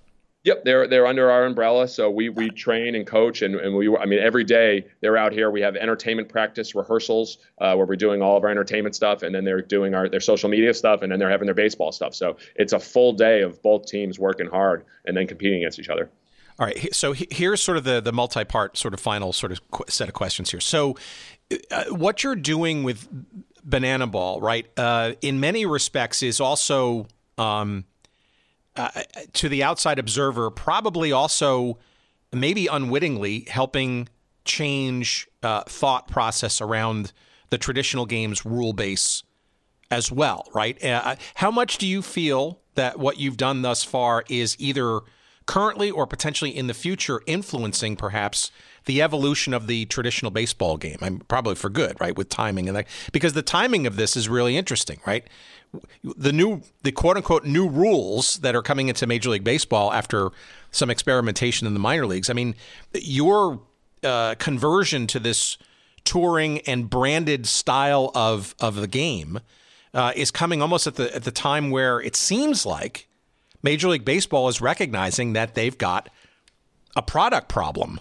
Yep, 0.43 0.65
they're 0.65 0.87
they're 0.87 1.07
under 1.07 1.31
our 1.31 1.45
umbrella. 1.45 1.87
So 1.87 2.09
we 2.09 2.27
we 2.27 2.49
train 2.49 2.95
and 2.95 3.07
coach, 3.07 3.41
and, 3.41 3.55
and 3.55 3.75
we 3.75 3.95
I 3.95 4.05
mean 4.05 4.19
every 4.19 4.43
day 4.43 4.85
they're 4.99 5.15
out 5.15 5.31
here. 5.31 5.49
We 5.49 5.61
have 5.61 5.77
entertainment 5.77 6.27
practice 6.27 6.75
rehearsals 6.75 7.37
uh, 7.59 7.75
where 7.75 7.85
we're 7.85 7.95
doing 7.95 8.21
all 8.21 8.35
of 8.35 8.43
our 8.43 8.49
entertainment 8.49 8.93
stuff, 8.93 9.23
and 9.23 9.33
then 9.33 9.45
they're 9.45 9.61
doing 9.61 9.95
our 9.95 10.09
their 10.09 10.19
social 10.19 10.49
media 10.49 10.73
stuff, 10.73 11.01
and 11.01 11.09
then 11.09 11.17
they're 11.17 11.29
having 11.29 11.45
their 11.45 11.55
baseball 11.55 11.93
stuff. 11.93 12.13
So 12.13 12.35
it's 12.57 12.73
a 12.73 12.79
full 12.79 13.13
day 13.13 13.41
of 13.41 13.61
both 13.63 13.85
teams 13.85 14.19
working 14.19 14.47
hard 14.47 14.83
and 15.05 15.15
then 15.15 15.27
competing 15.27 15.59
against 15.59 15.79
each 15.79 15.89
other. 15.89 16.09
All 16.59 16.67
right, 16.67 16.93
so 16.93 17.13
here's 17.13 17.63
sort 17.63 17.77
of 17.77 17.85
the 17.85 18.01
the 18.01 18.11
multi-part 18.11 18.77
sort 18.77 18.93
of 18.93 18.99
final 18.99 19.31
sort 19.31 19.53
of 19.53 19.61
set 19.87 20.09
of 20.09 20.13
questions 20.13 20.51
here. 20.51 20.59
So 20.59 20.97
what 21.89 22.23
you're 22.23 22.35
doing 22.35 22.83
with 22.83 23.07
Banana 23.63 24.07
Ball, 24.07 24.41
right, 24.41 24.67
uh, 24.77 25.13
in 25.21 25.39
many 25.39 25.65
respects 25.65 26.21
is 26.21 26.39
also, 26.39 27.07
um, 27.37 27.85
uh, 28.75 28.89
to 29.33 29.49
the 29.49 29.63
outside 29.63 29.99
observer, 29.99 30.49
probably 30.49 31.11
also 31.11 31.77
maybe 32.31 32.67
unwittingly 32.67 33.41
helping 33.41 34.09
change 34.45 35.27
uh, 35.41 35.63
thought 35.63 36.07
process 36.07 36.59
around 36.59 37.13
the 37.49 37.57
traditional 37.57 38.05
game's 38.05 38.45
rule 38.45 38.73
base 38.73 39.23
as 39.91 40.11
well, 40.11 40.47
right? 40.53 40.83
Uh, 40.83 41.15
how 41.35 41.51
much 41.51 41.77
do 41.77 41.87
you 41.87 42.01
feel 42.01 42.59
that 42.75 42.97
what 42.97 43.19
you've 43.19 43.37
done 43.37 43.61
thus 43.61 43.83
far 43.83 44.23
is 44.27 44.55
either 44.59 45.01
currently 45.45 45.91
or 45.91 46.07
potentially 46.07 46.55
in 46.55 46.67
the 46.67 46.73
future 46.73 47.21
influencing 47.27 47.95
perhaps 47.95 48.51
the 48.85 49.01
evolution 49.01 49.53
of 49.53 49.67
the 49.67 49.85
traditional 49.85 50.31
baseball 50.31 50.77
game. 50.77 50.97
I'm 51.01 51.19
probably 51.19 51.55
for 51.55 51.69
good, 51.69 51.99
right, 51.99 52.15
with 52.15 52.29
timing 52.29 52.67
and 52.67 52.77
that, 52.77 52.87
because 53.11 53.33
the 53.33 53.41
timing 53.41 53.87
of 53.87 53.95
this 53.95 54.15
is 54.15 54.27
really 54.29 54.57
interesting, 54.57 54.99
right? 55.05 55.25
The 56.03 56.31
new, 56.31 56.61
the 56.83 56.91
quote 56.91 57.17
unquote 57.17 57.45
new 57.45 57.67
rules 57.67 58.37
that 58.37 58.55
are 58.55 58.61
coming 58.61 58.89
into 58.89 59.07
Major 59.07 59.29
League 59.29 59.43
Baseball 59.43 59.91
after 59.91 60.29
some 60.71 60.89
experimentation 60.89 61.65
in 61.65 61.73
the 61.73 61.79
minor 61.79 62.05
leagues. 62.05 62.29
I 62.29 62.33
mean, 62.33 62.55
your 62.93 63.61
uh, 64.03 64.35
conversion 64.35 65.07
to 65.07 65.19
this 65.19 65.57
touring 66.03 66.59
and 66.61 66.89
branded 66.89 67.45
style 67.45 68.11
of 68.13 68.55
of 68.59 68.75
the 68.75 68.87
game 68.87 69.39
uh, 69.93 70.11
is 70.15 70.31
coming 70.31 70.61
almost 70.61 70.85
at 70.85 70.95
the 70.95 71.15
at 71.15 71.23
the 71.23 71.31
time 71.31 71.71
where 71.71 71.99
it 72.01 72.15
seems 72.15 72.65
like 72.65 73.07
Major 73.61 73.87
League 73.87 74.05
Baseball 74.05 74.47
is 74.49 74.61
recognizing 74.61 75.33
that 75.33 75.55
they've 75.55 75.77
got 75.77 76.09
a 76.95 77.01
product 77.01 77.49
problem. 77.49 77.99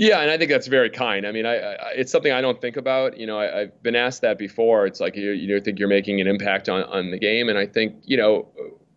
Yeah, 0.00 0.20
and 0.20 0.30
I 0.30 0.38
think 0.38 0.50
that's 0.50 0.66
very 0.66 0.88
kind. 0.88 1.26
I 1.26 1.30
mean, 1.30 1.44
I, 1.44 1.56
I, 1.56 1.90
it's 1.90 2.10
something 2.10 2.32
I 2.32 2.40
don't 2.40 2.58
think 2.58 2.78
about. 2.78 3.18
You 3.18 3.26
know, 3.26 3.38
I, 3.38 3.58
have 3.58 3.82
been 3.82 3.94
asked 3.94 4.22
that 4.22 4.38
before. 4.38 4.86
It's 4.86 4.98
like 4.98 5.14
you, 5.14 5.32
you 5.32 5.60
think 5.60 5.78
you're 5.78 5.88
making 5.88 6.22
an 6.22 6.26
impact 6.26 6.70
on, 6.70 6.84
on 6.84 7.10
the 7.10 7.18
game, 7.18 7.50
and 7.50 7.58
I 7.58 7.66
think 7.66 7.96
you 8.04 8.16
know, 8.16 8.48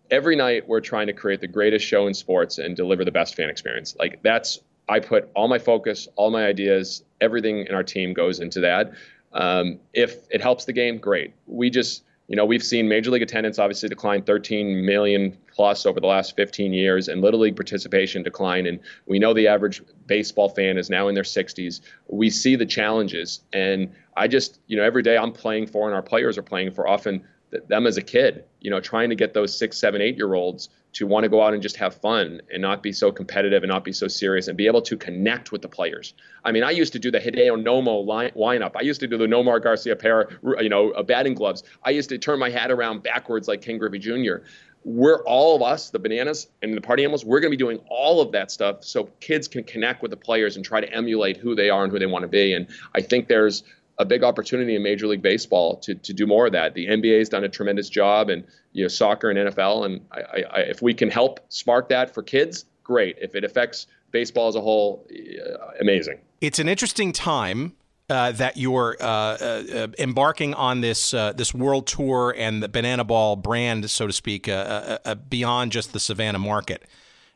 every 0.09 0.37
night 0.37 0.65
we're 0.65 0.79
trying 0.79 1.07
to 1.07 1.13
create 1.13 1.41
the 1.41 1.47
greatest 1.47 1.85
show 1.85 2.07
in 2.07 2.13
sports 2.13 2.57
and 2.57 2.73
deliver 2.73 3.03
the 3.03 3.11
best 3.11 3.35
fan 3.35 3.49
experience. 3.49 3.97
Like 3.99 4.23
that's 4.23 4.61
I 4.87 5.01
put 5.01 5.29
all 5.35 5.49
my 5.49 5.59
focus, 5.59 6.07
all 6.15 6.31
my 6.31 6.45
ideas, 6.45 7.03
everything 7.19 7.67
in 7.67 7.75
our 7.75 7.83
team 7.83 8.13
goes 8.13 8.39
into 8.39 8.61
that. 8.61 8.93
Um, 9.33 9.81
if 9.91 10.19
it 10.31 10.39
helps 10.39 10.63
the 10.63 10.73
game, 10.73 10.99
great. 10.99 11.33
We 11.47 11.69
just 11.69 12.03
you 12.27 12.35
know, 12.35 12.45
we've 12.45 12.63
seen 12.63 12.87
major 12.87 13.11
league 13.11 13.21
attendance 13.21 13.59
obviously 13.59 13.89
decline 13.89 14.23
13 14.23 14.85
million 14.85 15.37
plus 15.53 15.85
over 15.85 15.99
the 15.99 16.07
last 16.07 16.35
15 16.35 16.73
years, 16.73 17.07
and 17.07 17.21
little 17.21 17.39
league 17.39 17.55
participation 17.55 18.23
decline. 18.23 18.65
And 18.65 18.79
we 19.05 19.19
know 19.19 19.33
the 19.33 19.47
average 19.47 19.81
baseball 20.07 20.49
fan 20.49 20.77
is 20.77 20.89
now 20.89 21.07
in 21.07 21.15
their 21.15 21.23
60s. 21.23 21.81
We 22.07 22.29
see 22.29 22.55
the 22.55 22.65
challenges, 22.65 23.41
and 23.51 23.93
I 24.15 24.27
just, 24.27 24.59
you 24.67 24.77
know, 24.77 24.83
every 24.83 25.03
day 25.03 25.17
I'm 25.17 25.31
playing 25.31 25.67
for, 25.67 25.87
and 25.87 25.95
our 25.95 26.01
players 26.01 26.37
are 26.37 26.43
playing 26.43 26.71
for, 26.71 26.87
often 26.87 27.23
them 27.67 27.87
as 27.87 27.97
a 27.97 28.01
kid. 28.01 28.45
You 28.61 28.71
know, 28.71 28.79
trying 28.79 29.09
to 29.09 29.15
get 29.15 29.33
those 29.33 29.57
six, 29.57 29.77
seven, 29.77 30.01
eight 30.01 30.17
year 30.17 30.33
olds 30.33 30.69
to 30.93 31.07
want 31.07 31.23
to 31.23 31.29
go 31.29 31.41
out 31.41 31.53
and 31.53 31.61
just 31.61 31.77
have 31.77 31.95
fun 31.95 32.41
and 32.51 32.61
not 32.61 32.83
be 32.83 32.91
so 32.91 33.11
competitive 33.11 33.63
and 33.63 33.69
not 33.69 33.83
be 33.83 33.91
so 33.91 34.07
serious 34.07 34.47
and 34.47 34.55
be 34.55 34.67
able 34.67 34.81
to 34.83 34.95
connect 34.95 35.51
with 35.51 35.61
the 35.61 35.67
players. 35.67 36.13
I 36.45 36.51
mean, 36.51 36.63
I 36.63 36.71
used 36.71 36.93
to 36.93 36.99
do 36.99 37.11
the 37.11 37.19
Hideo 37.19 37.61
Nomo 37.61 38.05
line, 38.05 38.31
lineup. 38.35 38.73
I 38.75 38.81
used 38.81 38.99
to 39.01 39.07
do 39.07 39.17
the 39.17 39.25
Nomar 39.25 39.59
Garciaparra, 39.59 40.61
you 40.61 40.69
know, 40.69 40.91
uh, 40.91 41.03
batting 41.03 41.33
gloves. 41.33 41.63
I 41.83 41.89
used 41.89 42.09
to 42.09 42.17
turn 42.17 42.39
my 42.39 42.49
hat 42.49 42.71
around 42.71 43.01
backwards 43.01 43.47
like 43.47 43.61
Ken 43.61 43.79
Griffey 43.79 43.99
Jr. 43.99 44.45
We're 44.85 45.23
all 45.23 45.55
of 45.55 45.61
us, 45.61 45.89
the 45.89 45.99
bananas 45.99 46.47
and 46.61 46.75
the 46.75 46.81
party 46.81 47.03
animals, 47.03 47.23
we're 47.23 47.39
going 47.39 47.51
to 47.51 47.57
be 47.57 47.63
doing 47.63 47.79
all 47.87 48.21
of 48.21 48.33
that 48.33 48.51
stuff 48.51 48.83
so 48.83 49.05
kids 49.21 49.47
can 49.47 49.63
connect 49.63 50.01
with 50.01 50.11
the 50.11 50.17
players 50.17 50.57
and 50.57 50.65
try 50.65 50.81
to 50.81 50.93
emulate 50.93 51.37
who 51.37 51.55
they 51.55 51.69
are 51.69 51.83
and 51.83 51.91
who 51.91 51.99
they 51.99 52.05
want 52.05 52.23
to 52.23 52.27
be. 52.27 52.53
And 52.53 52.67
I 52.93 53.01
think 53.01 53.29
there's 53.29 53.63
a 53.97 54.05
big 54.05 54.23
opportunity 54.23 54.75
in 54.75 54.83
Major 54.83 55.07
League 55.07 55.21
Baseball 55.21 55.77
to 55.77 55.95
to 55.95 56.13
do 56.13 56.25
more 56.25 56.47
of 56.47 56.53
that. 56.53 56.73
The 56.73 56.87
NBA 56.87 57.19
has 57.19 57.29
done 57.29 57.43
a 57.43 57.49
tremendous 57.49 57.89
job, 57.89 58.29
and 58.29 58.43
you 58.71 58.83
know 58.83 58.87
soccer 58.87 59.29
and 59.29 59.49
NFL. 59.49 59.85
And 59.85 60.01
I, 60.11 60.43
I, 60.49 60.59
if 60.61 60.81
we 60.81 60.93
can 60.93 61.09
help 61.09 61.39
spark 61.49 61.89
that 61.89 62.13
for 62.13 62.23
kids, 62.23 62.65
great. 62.83 63.17
If 63.21 63.35
it 63.35 63.43
affects 63.43 63.87
baseball 64.11 64.47
as 64.47 64.55
a 64.55 64.61
whole, 64.61 65.05
uh, 65.11 65.57
amazing. 65.79 66.19
It's 66.41 66.59
an 66.59 66.67
interesting 66.67 67.11
time. 67.11 67.75
Uh, 68.09 68.33
that 68.33 68.57
you're 68.57 68.97
uh, 68.99 69.05
uh 69.05 69.87
embarking 69.97 70.53
on 70.53 70.81
this 70.81 71.13
uh, 71.13 71.31
this 71.31 71.53
world 71.53 71.87
tour 71.87 72.35
and 72.37 72.61
the 72.61 72.67
Banana 72.67 73.05
Ball 73.05 73.37
brand, 73.37 73.89
so 73.89 74.05
to 74.05 74.11
speak, 74.11 74.49
uh, 74.49 75.15
beyond 75.29 75.71
just 75.71 75.93
the 75.93 76.01
Savannah 76.01 76.37
market. 76.37 76.83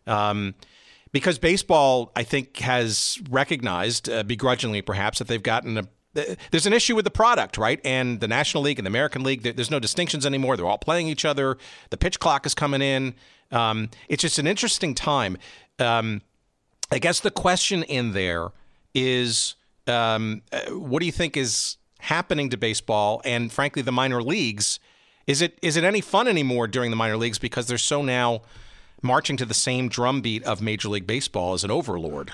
Um, 0.05 0.55
because 1.13 1.39
baseball, 1.39 2.11
I 2.17 2.23
think, 2.23 2.57
has 2.57 3.17
recognized, 3.29 4.09
begrudgingly 4.27 4.81
perhaps, 4.81 5.19
that 5.19 5.29
they've 5.29 5.41
gotten 5.41 5.77
a 5.77 5.87
there's 6.51 6.65
an 6.65 6.73
issue 6.73 6.95
with 6.95 7.05
the 7.05 7.11
product, 7.11 7.57
right? 7.57 7.79
And 7.83 8.19
the 8.19 8.27
National 8.27 8.63
League 8.63 8.79
and 8.79 8.85
the 8.85 8.89
American 8.89 9.23
League, 9.23 9.43
there's 9.43 9.71
no 9.71 9.79
distinctions 9.79 10.25
anymore. 10.25 10.57
They're 10.57 10.65
all 10.65 10.77
playing 10.77 11.07
each 11.07 11.25
other. 11.25 11.57
The 11.89 11.97
pitch 11.97 12.19
clock 12.19 12.45
is 12.45 12.53
coming 12.53 12.81
in. 12.81 13.15
Um, 13.51 13.89
it's 14.09 14.21
just 14.21 14.39
an 14.39 14.47
interesting 14.47 14.95
time. 14.95 15.37
Um, 15.79 16.21
I 16.91 16.99
guess 16.99 17.19
the 17.19 17.31
question 17.31 17.83
in 17.83 18.13
there 18.13 18.49
is 18.93 19.55
um, 19.87 20.41
uh, 20.51 20.61
what 20.71 20.99
do 20.99 21.05
you 21.05 21.11
think 21.11 21.37
is 21.37 21.77
happening 21.99 22.49
to 22.49 22.57
baseball 22.57 23.21
and, 23.25 23.51
frankly, 23.51 23.81
the 23.81 23.91
minor 23.91 24.21
leagues? 24.21 24.79
Is 25.25 25.41
it 25.41 25.59
is 25.61 25.75
it 25.75 25.83
any 25.83 25.99
fun 25.99 26.27
anymore 26.27 26.67
during 26.67 26.89
the 26.89 26.95
minor 26.95 27.17
leagues 27.17 27.37
because 27.37 27.67
they're 27.67 27.77
so 27.77 28.01
now 28.01 28.41
marching 29.01 29.35
to 29.37 29.45
the 29.45 29.53
same 29.53 29.89
drumbeat 29.89 30.43
of 30.43 30.61
Major 30.61 30.87
League 30.87 31.05
Baseball 31.05 31.53
as 31.53 31.63
an 31.63 31.71
overlord? 31.71 32.31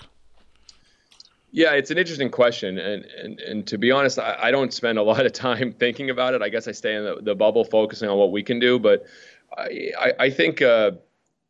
Yeah, 1.55 1.73
it's 1.73 1.91
an 1.91 1.99
interesting 1.99 2.31
question, 2.31 2.80
and 2.80 3.05
and, 3.05 3.39
and 3.39 3.67
to 3.67 3.77
be 3.77 3.91
honest, 3.91 4.17
I, 4.17 4.38
I, 4.41 4.51
don't 4.51 4.73
spend 4.73 4.97
a 4.97 5.03
lot 5.11 5.23
of 5.23 5.34
time 5.34 5.71
thinking 5.71 6.09
about 6.09 6.34
it. 6.34 6.41
I 6.41 6.49
guess 6.49 6.67
I 6.67 6.71
stay 6.71 6.95
in 6.95 7.03
the, 7.03 7.17
the 7.21 7.35
bubble, 7.35 7.63
focusing 7.63 8.09
on 8.09 8.17
what 8.17 8.31
we 8.31 8.41
can 8.41 8.59
do. 8.59 8.80
But 8.80 9.05
I 9.55 9.91
I, 9.97 10.13
I 10.19 10.30
think 10.31 10.63
uh, 10.63 10.91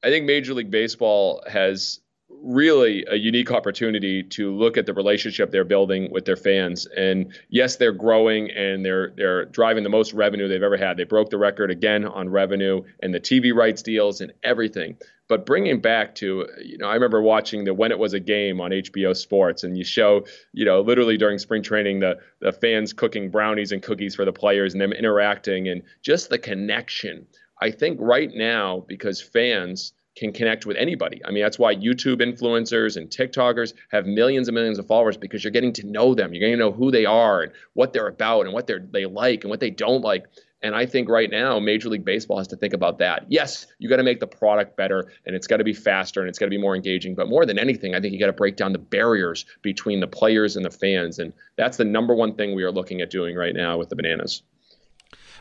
I 0.03 0.09
think 0.09 0.25
Major 0.25 0.53
League 0.53 0.69
Baseball 0.69 1.41
has 1.49 2.01
really 2.41 3.05
a 3.09 3.15
unique 3.15 3.51
opportunity 3.51 4.23
to 4.23 4.53
look 4.53 4.75
at 4.75 4.85
the 4.85 4.93
relationship 4.93 5.51
they're 5.51 5.63
building 5.63 6.11
with 6.11 6.25
their 6.25 6.35
fans. 6.35 6.85
And 6.85 7.33
yes, 7.47 7.77
they're 7.77 7.93
growing 7.93 8.51
and 8.51 8.83
they're 8.83 9.11
they're 9.15 9.45
driving 9.45 9.83
the 9.83 9.89
most 9.89 10.11
revenue 10.11 10.49
they've 10.49 10.61
ever 10.61 10.75
had. 10.75 10.97
They 10.97 11.05
broke 11.05 11.29
the 11.29 11.37
record 11.37 11.71
again 11.71 12.03
on 12.03 12.27
revenue 12.27 12.83
and 13.01 13.13
the 13.13 13.21
TV 13.21 13.53
rights 13.53 13.81
deals 13.81 14.19
and 14.19 14.33
everything. 14.43 14.97
But 15.33 15.47
bringing 15.47 15.81
back 15.81 16.13
to, 16.17 16.47
you 16.63 16.77
know, 16.77 16.87
I 16.87 16.93
remember 16.93 17.19
watching 17.19 17.63
the 17.63 17.73
When 17.73 17.91
It 17.91 17.97
Was 17.97 18.13
a 18.13 18.19
Game 18.19 18.61
on 18.61 18.69
HBO 18.69 19.17
Sports, 19.17 19.63
and 19.63 19.75
you 19.75 19.83
show, 19.83 20.27
you 20.51 20.63
know, 20.63 20.81
literally 20.81 21.17
during 21.17 21.39
spring 21.39 21.63
training, 21.63 22.01
the 22.01 22.19
the 22.39 22.51
fans 22.51 22.93
cooking 22.93 23.31
brownies 23.31 23.71
and 23.71 23.81
cookies 23.81 24.13
for 24.13 24.25
the 24.25 24.31
players 24.31 24.73
and 24.73 24.81
them 24.81 24.93
interacting 24.93 25.69
and 25.69 25.81
just 26.03 26.29
the 26.29 26.37
connection. 26.37 27.25
I 27.59 27.71
think 27.71 27.97
right 27.99 28.29
now, 28.31 28.85
because 28.87 29.23
fans 29.23 29.93
can 30.15 30.31
connect 30.31 30.67
with 30.67 30.77
anybody. 30.77 31.19
I 31.25 31.31
mean, 31.31 31.41
that's 31.41 31.57
why 31.57 31.75
YouTube 31.75 32.21
influencers 32.21 32.95
and 32.95 33.09
TikTokers 33.09 33.73
have 33.89 34.05
millions 34.05 34.47
and 34.47 34.53
millions 34.53 34.77
of 34.77 34.85
followers 34.85 35.17
because 35.17 35.43
you're 35.43 35.49
getting 35.49 35.73
to 35.73 35.87
know 35.87 36.13
them. 36.13 36.31
You're 36.31 36.41
getting 36.41 36.59
to 36.59 36.65
know 36.65 36.71
who 36.71 36.91
they 36.91 37.05
are 37.05 37.41
and 37.41 37.51
what 37.73 37.91
they're 37.91 38.07
about 38.07 38.45
and 38.45 38.53
what 38.53 38.67
they're 38.67 38.85
they 38.91 39.07
like 39.07 39.43
and 39.43 39.49
what 39.49 39.59
they 39.59 39.71
don't 39.71 40.01
like. 40.01 40.25
And 40.63 40.73
I 40.73 40.85
think 40.85 41.09
right 41.09 41.29
now, 41.29 41.59
Major 41.59 41.89
League 41.89 42.05
Baseball 42.05 42.37
has 42.37 42.47
to 42.47 42.55
think 42.55 42.73
about 42.73 42.97
that. 42.99 43.25
Yes, 43.27 43.67
you 43.79 43.89
got 43.89 43.97
to 43.97 44.03
make 44.03 44.21
the 44.21 44.27
product 44.27 44.77
better 44.77 45.11
and 45.25 45.35
it's 45.35 45.45
got 45.45 45.57
to 45.57 45.65
be 45.65 45.73
faster 45.73 46.21
and 46.21 46.29
it's 46.29 46.39
got 46.39 46.45
to 46.45 46.49
be 46.49 46.57
more 46.57 46.73
engaging. 46.73 47.15
But 47.15 47.27
more 47.27 47.45
than 47.45 47.59
anything, 47.59 47.93
I 47.93 47.99
think 47.99 48.13
you 48.13 48.19
got 48.19 48.27
to 48.27 48.33
break 48.33 48.55
down 48.55 48.71
the 48.71 48.79
barriers 48.79 49.45
between 49.61 49.99
the 49.99 50.07
players 50.07 50.55
and 50.55 50.65
the 50.65 50.71
fans. 50.71 51.19
And 51.19 51.33
that's 51.57 51.75
the 51.75 51.85
number 51.85 52.15
one 52.15 52.35
thing 52.35 52.55
we 52.55 52.63
are 52.63 52.71
looking 52.71 53.01
at 53.01 53.09
doing 53.09 53.35
right 53.35 53.53
now 53.53 53.77
with 53.77 53.89
the 53.89 53.97
Bananas. 53.97 54.41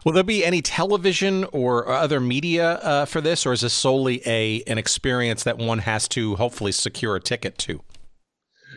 Will 0.05 0.13
there 0.13 0.25
be 0.25 0.45
any 0.45 0.61
television 0.61 1.45
or 1.53 1.89
other 1.89 2.19
media 2.19 2.73
uh, 2.79 3.05
for 3.05 3.21
this, 3.21 3.47
or 3.47 3.53
is 3.53 3.61
this 3.61 3.73
solely 3.73 4.21
a 4.27 4.63
an 4.67 4.77
experience 4.77 5.45
that 5.45 5.59
one 5.59 5.79
has 5.79 6.09
to 6.09 6.35
hopefully 6.35 6.73
secure 6.73 7.15
a 7.15 7.21
ticket 7.21 7.57
to? 7.59 7.81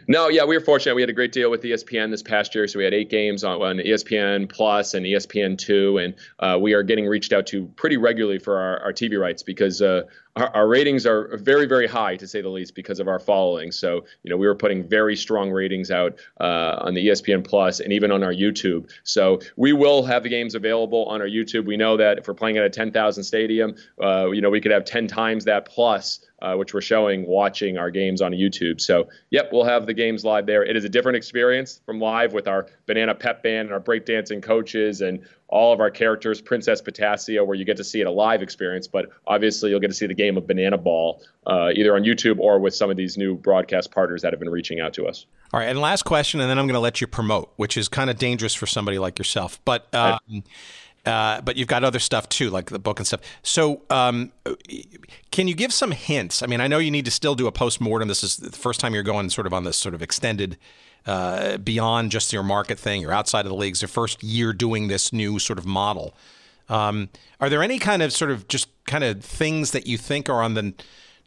No, 0.07 0.29
yeah, 0.29 0.45
we 0.45 0.55
were 0.55 0.63
fortunate. 0.63 0.95
We 0.95 1.01
had 1.01 1.09
a 1.09 1.13
great 1.13 1.31
deal 1.31 1.49
with 1.49 1.63
ESPN 1.63 2.11
this 2.11 2.21
past 2.21 2.53
year, 2.53 2.67
so 2.67 2.77
we 2.77 2.85
had 2.85 2.93
eight 2.93 3.09
games 3.09 3.43
on, 3.43 3.61
on 3.61 3.77
ESPN 3.77 4.47
Plus 4.47 4.93
and 4.93 5.05
ESPN 5.05 5.57
Two, 5.57 5.97
and 5.97 6.13
uh, 6.39 6.59
we 6.61 6.73
are 6.73 6.83
getting 6.83 7.07
reached 7.07 7.33
out 7.33 7.47
to 7.47 7.65
pretty 7.75 7.97
regularly 7.97 8.37
for 8.37 8.59
our, 8.59 8.79
our 8.83 8.93
TV 8.93 9.19
rights 9.19 9.41
because 9.41 9.81
uh, 9.81 10.03
our, 10.35 10.53
our, 10.55 10.67
ratings 10.67 11.05
are 11.05 11.37
very, 11.37 11.65
very 11.65 11.87
high 11.87 12.17
to 12.17 12.27
say 12.27 12.41
the 12.41 12.49
least 12.49 12.75
because 12.75 12.99
of 12.99 13.07
our 13.07 13.19
following. 13.19 13.71
So, 13.71 14.05
you 14.23 14.29
know, 14.29 14.37
we 14.37 14.47
were 14.47 14.55
putting 14.55 14.87
very 14.87 15.15
strong 15.15 15.51
ratings 15.51 15.91
out 15.91 16.17
uh, 16.39 16.77
on 16.81 16.93
the 16.93 17.07
ESPN 17.07 17.47
Plus 17.47 17.79
and 17.79 17.93
even 17.93 18.11
on 18.11 18.23
our 18.23 18.33
YouTube. 18.33 18.89
So 19.03 19.39
we 19.55 19.71
will 19.71 20.03
have 20.03 20.23
the 20.23 20.29
games 20.29 20.55
available 20.55 21.05
on 21.05 21.21
our 21.21 21.27
YouTube. 21.27 21.65
We 21.65 21.77
know 21.77 21.97
that 21.97 22.17
if 22.17 22.27
we're 22.27 22.33
playing 22.33 22.57
at 22.57 22.65
a 22.65 22.69
10,000 22.69 23.23
stadium, 23.23 23.75
uh, 24.01 24.31
you 24.31 24.41
know, 24.41 24.49
we 24.49 24.59
could 24.59 24.71
have 24.71 24.83
10 24.85 25.07
times 25.07 25.45
that 25.45 25.65
plus 25.65 26.25
uh, 26.41 26.55
which 26.55 26.73
we're 26.73 26.81
showing 26.81 27.25
watching 27.25 27.77
our 27.77 27.89
games 27.89 28.21
on 28.21 28.31
YouTube. 28.31 28.81
So, 28.81 29.09
yep, 29.29 29.49
we'll 29.51 29.63
have 29.63 29.85
the 29.85 29.93
games 29.93 30.25
live 30.25 30.45
there. 30.45 30.63
It 30.63 30.75
is 30.75 30.83
a 30.83 30.89
different 30.89 31.15
experience 31.15 31.81
from 31.85 31.99
live 31.99 32.33
with 32.33 32.47
our 32.47 32.67
Banana 32.85 33.15
Pep 33.15 33.41
Band 33.41 33.69
and 33.69 33.73
our 33.73 33.79
breakdancing 33.79 34.43
coaches 34.43 35.01
and 35.01 35.25
all 35.47 35.71
of 35.71 35.79
our 35.79 35.91
characters, 35.91 36.41
Princess 36.41 36.81
Potassia, 36.81 37.45
where 37.45 37.55
you 37.55 37.65
get 37.65 37.77
to 37.77 37.83
see 37.83 38.01
it 38.01 38.07
a 38.07 38.11
live 38.11 38.41
experience. 38.41 38.87
But 38.87 39.09
obviously, 39.27 39.69
you'll 39.69 39.79
get 39.79 39.89
to 39.89 39.93
see 39.93 40.07
the 40.07 40.13
game 40.13 40.37
of 40.37 40.47
Banana 40.47 40.77
Ball 40.77 41.21
uh, 41.45 41.69
either 41.75 41.95
on 41.95 42.03
YouTube 42.03 42.39
or 42.39 42.59
with 42.59 42.73
some 42.73 42.89
of 42.89 42.97
these 42.97 43.17
new 43.17 43.35
broadcast 43.35 43.91
partners 43.91 44.21
that 44.21 44.33
have 44.33 44.39
been 44.39 44.49
reaching 44.49 44.79
out 44.79 44.93
to 44.93 45.05
us. 45.05 45.25
All 45.53 45.59
right, 45.59 45.69
and 45.69 45.79
last 45.79 46.03
question, 46.03 46.39
and 46.39 46.49
then 46.49 46.57
I'm 46.57 46.65
going 46.65 46.73
to 46.73 46.79
let 46.79 47.01
you 47.01 47.07
promote, 47.07 47.53
which 47.57 47.77
is 47.77 47.87
kind 47.87 48.09
of 48.09 48.17
dangerous 48.17 48.53
for 48.53 48.65
somebody 48.65 48.97
like 48.97 49.19
yourself. 49.19 49.59
But 49.65 49.93
um, 49.93 50.43
uh, 51.05 51.41
but 51.41 51.55
you've 51.55 51.67
got 51.67 51.83
other 51.83 51.99
stuff 51.99 52.27
too, 52.29 52.49
like 52.49 52.71
the 52.71 52.79
book 52.79 52.99
and 52.99 53.05
stuff. 53.05 53.21
So, 53.43 53.83
um, 53.89 54.31
can 55.31 55.47
you 55.47 55.53
give 55.53 55.71
some 55.71 55.91
hints? 55.91 56.41
I 56.41 56.47
mean, 56.47 56.61
I 56.61 56.67
know 56.67 56.79
you 56.79 56.89
need 56.89 57.05
to 57.05 57.11
still 57.11 57.35
do 57.35 57.45
a 57.47 57.51
post 57.51 57.79
mortem. 57.79 58.07
This 58.07 58.23
is 58.23 58.37
the 58.37 58.51
first 58.51 58.79
time 58.79 58.93
you're 58.93 59.03
going 59.03 59.29
sort 59.29 59.45
of 59.45 59.53
on 59.53 59.65
this 59.65 59.77
sort 59.77 59.93
of 59.93 60.01
extended, 60.01 60.57
uh, 61.05 61.57
beyond 61.57 62.11
just 62.11 62.33
your 62.33 62.43
market 62.43 62.79
thing. 62.79 63.01
You're 63.01 63.13
outside 63.13 63.45
of 63.45 63.49
the 63.49 63.55
leagues. 63.55 63.81
Your 63.81 63.89
first 63.89 64.23
year 64.23 64.53
doing 64.53 64.87
this 64.87 65.13
new 65.13 65.39
sort 65.39 65.59
of 65.59 65.65
model. 65.65 66.15
Um, 66.67 67.09
are 67.39 67.49
there 67.49 67.61
any 67.61 67.77
kind 67.77 68.01
of 68.01 68.11
sort 68.11 68.31
of 68.31 68.47
just 68.47 68.69
kind 68.85 69.03
of 69.03 69.23
things 69.23 69.71
that 69.71 69.85
you 69.85 69.97
think 69.97 70.29
are 70.29 70.41
on 70.41 70.55
the 70.55 70.73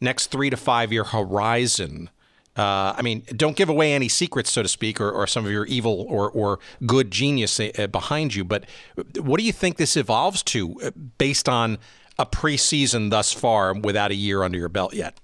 next 0.01 0.29
three 0.29 0.51
to 0.51 0.57
five 0.57 0.93
year 0.93 1.05
horizon 1.05 2.11
uh, 2.59 2.93
I 2.97 3.03
mean, 3.03 3.23
don't 3.37 3.55
give 3.55 3.69
away 3.69 3.95
any 3.95 4.09
secrets, 4.09 4.51
so 4.51 4.63
to 4.65 4.69
speak, 4.69 5.01
or, 5.01 5.09
or 5.09 5.29
some 5.29 5.47
of 5.47 5.53
your 5.53 5.65
evil 5.67 6.05
or, 6.09 6.29
or 6.29 6.59
good 6.85 7.13
genius 7.13 7.61
uh, 7.61 7.87
behind 7.87 8.35
you. 8.35 8.45
But 8.45 8.65
what 9.17 9.39
do 9.39 9.47
you 9.47 9.53
think 9.53 9.77
this 9.77 9.97
evolves 9.97 10.43
to 10.45 10.75
uh, 10.83 10.91
based 11.19 11.49
on 11.49 11.79
a 12.19 12.27
preseason 12.27 13.11
thus 13.11 13.33
far 13.33 13.73
without 13.75 14.11
a 14.11 14.17
year 14.17 14.43
under 14.43 14.59
your 14.59 14.69
belt 14.69 14.93
yet? 14.93 15.17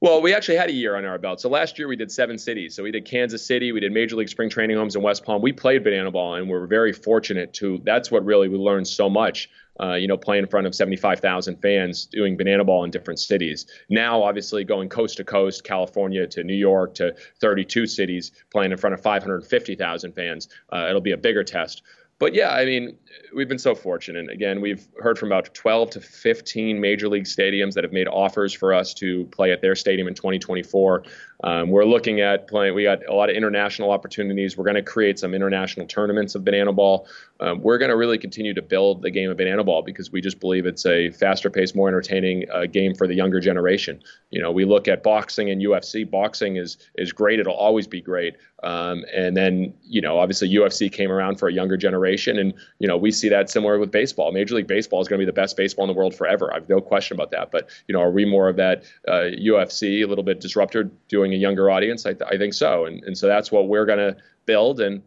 Well, 0.00 0.22
we 0.22 0.32
actually 0.32 0.58
had 0.58 0.68
a 0.68 0.72
year 0.72 0.94
on 0.94 1.04
our 1.04 1.18
belt. 1.18 1.40
So 1.40 1.48
last 1.48 1.76
year 1.76 1.88
we 1.88 1.96
did 1.96 2.12
seven 2.12 2.38
cities. 2.38 2.76
So 2.76 2.84
we 2.84 2.92
did 2.92 3.04
Kansas 3.04 3.44
City, 3.44 3.72
we 3.72 3.80
did 3.80 3.90
Major 3.90 4.14
League 4.14 4.28
Spring 4.28 4.48
Training 4.48 4.76
Homes 4.76 4.94
in 4.94 5.02
West 5.02 5.24
Palm. 5.24 5.42
We 5.42 5.52
played 5.52 5.82
banana 5.82 6.12
ball, 6.12 6.36
and 6.36 6.48
we're 6.48 6.68
very 6.68 6.92
fortunate 6.92 7.52
to. 7.54 7.80
That's 7.82 8.08
what 8.08 8.24
really 8.24 8.48
we 8.48 8.58
learned 8.58 8.86
so 8.86 9.10
much. 9.10 9.50
Uh, 9.80 9.94
you 9.94 10.08
know, 10.08 10.16
playing 10.16 10.42
in 10.42 10.48
front 10.48 10.66
of 10.66 10.74
75,000 10.74 11.56
fans, 11.62 12.06
doing 12.06 12.36
banana 12.36 12.64
ball 12.64 12.82
in 12.82 12.90
different 12.90 13.20
cities. 13.20 13.64
Now, 13.88 14.24
obviously, 14.24 14.64
going 14.64 14.88
coast 14.88 15.18
to 15.18 15.24
coast, 15.24 15.62
California 15.62 16.26
to 16.26 16.42
New 16.42 16.56
York 16.56 16.94
to 16.94 17.14
32 17.40 17.86
cities, 17.86 18.32
playing 18.50 18.72
in 18.72 18.78
front 18.78 18.94
of 18.94 19.00
550,000 19.00 20.12
fans. 20.12 20.48
Uh, 20.72 20.86
it'll 20.88 21.00
be 21.00 21.12
a 21.12 21.16
bigger 21.16 21.44
test 21.44 21.82
but 22.18 22.34
yeah, 22.34 22.50
I 22.50 22.64
mean, 22.64 22.96
we've 23.34 23.48
been 23.48 23.58
so 23.58 23.74
fortunate. 23.74 24.30
Again, 24.30 24.60
we've 24.60 24.86
heard 25.00 25.18
from 25.18 25.28
about 25.28 25.52
12 25.54 25.90
to 25.90 26.00
15 26.00 26.80
major 26.80 27.08
league 27.08 27.24
stadiums 27.24 27.74
that 27.74 27.84
have 27.84 27.92
made 27.92 28.08
offers 28.08 28.52
for 28.52 28.72
us 28.72 28.94
to 28.94 29.24
play 29.26 29.52
at 29.52 29.60
their 29.60 29.74
stadium 29.74 30.08
in 30.08 30.14
2024. 30.14 31.04
Um, 31.44 31.70
we're 31.70 31.84
looking 31.84 32.20
at 32.20 32.48
playing. 32.48 32.74
We 32.74 32.82
got 32.82 33.06
a 33.06 33.14
lot 33.14 33.30
of 33.30 33.36
international 33.36 33.92
opportunities. 33.92 34.56
We're 34.56 34.64
going 34.64 34.74
to 34.74 34.82
create 34.82 35.18
some 35.18 35.34
international 35.34 35.86
tournaments 35.86 36.34
of 36.34 36.44
banana 36.44 36.72
ball. 36.72 37.06
Um, 37.38 37.60
we're 37.60 37.78
going 37.78 37.90
to 37.90 37.96
really 37.96 38.18
continue 38.18 38.54
to 38.54 38.62
build 38.62 39.02
the 39.02 39.10
game 39.10 39.30
of 39.30 39.36
banana 39.36 39.62
ball 39.62 39.82
because 39.82 40.10
we 40.10 40.20
just 40.20 40.40
believe 40.40 40.66
it's 40.66 40.84
a 40.84 41.10
faster 41.10 41.48
paced, 41.48 41.76
more 41.76 41.86
entertaining 41.86 42.44
uh, 42.50 42.66
game 42.66 42.94
for 42.94 43.06
the 43.06 43.14
younger 43.14 43.38
generation. 43.38 44.02
You 44.30 44.42
know, 44.42 44.50
we 44.50 44.64
look 44.64 44.88
at 44.88 45.04
boxing 45.04 45.50
and 45.50 45.62
UFC. 45.62 46.08
Boxing 46.08 46.56
is 46.56 46.76
is 46.96 47.12
great. 47.12 47.38
It'll 47.38 47.54
always 47.54 47.86
be 47.86 48.00
great. 48.00 48.34
Um, 48.64 49.04
and 49.14 49.36
then, 49.36 49.72
you 49.84 50.00
know, 50.00 50.18
obviously 50.18 50.52
UFC 50.52 50.90
came 50.90 51.12
around 51.12 51.38
for 51.38 51.48
a 51.48 51.52
younger 51.52 51.76
generation. 51.76 52.38
And, 52.38 52.54
you 52.80 52.88
know, 52.88 52.96
we 52.96 53.07
see 53.10 53.28
that 53.28 53.50
similar 53.50 53.78
with 53.78 53.90
baseball. 53.90 54.32
Major 54.32 54.54
League 54.54 54.66
Baseball 54.66 55.00
is 55.00 55.08
going 55.08 55.18
to 55.18 55.22
be 55.24 55.28
the 55.28 55.32
best 55.32 55.56
baseball 55.56 55.84
in 55.84 55.88
the 55.88 55.98
world 55.98 56.14
forever. 56.14 56.50
I 56.52 56.56
have 56.56 56.68
no 56.68 56.80
question 56.80 57.16
about 57.16 57.30
that. 57.32 57.50
But, 57.50 57.68
you 57.86 57.92
know, 57.92 58.00
are 58.00 58.10
we 58.10 58.24
more 58.24 58.48
of 58.48 58.56
that 58.56 58.84
uh, 59.06 59.30
UFC, 59.40 60.02
a 60.02 60.06
little 60.06 60.24
bit 60.24 60.40
disruptor, 60.40 60.84
doing 61.08 61.32
a 61.32 61.36
younger 61.36 61.70
audience? 61.70 62.06
I, 62.06 62.14
th- 62.14 62.30
I 62.30 62.36
think 62.38 62.54
so. 62.54 62.86
And, 62.86 63.02
and 63.04 63.16
so 63.16 63.26
that's 63.26 63.52
what 63.52 63.68
we're 63.68 63.86
going 63.86 63.98
to 63.98 64.16
build. 64.46 64.80
And, 64.80 65.02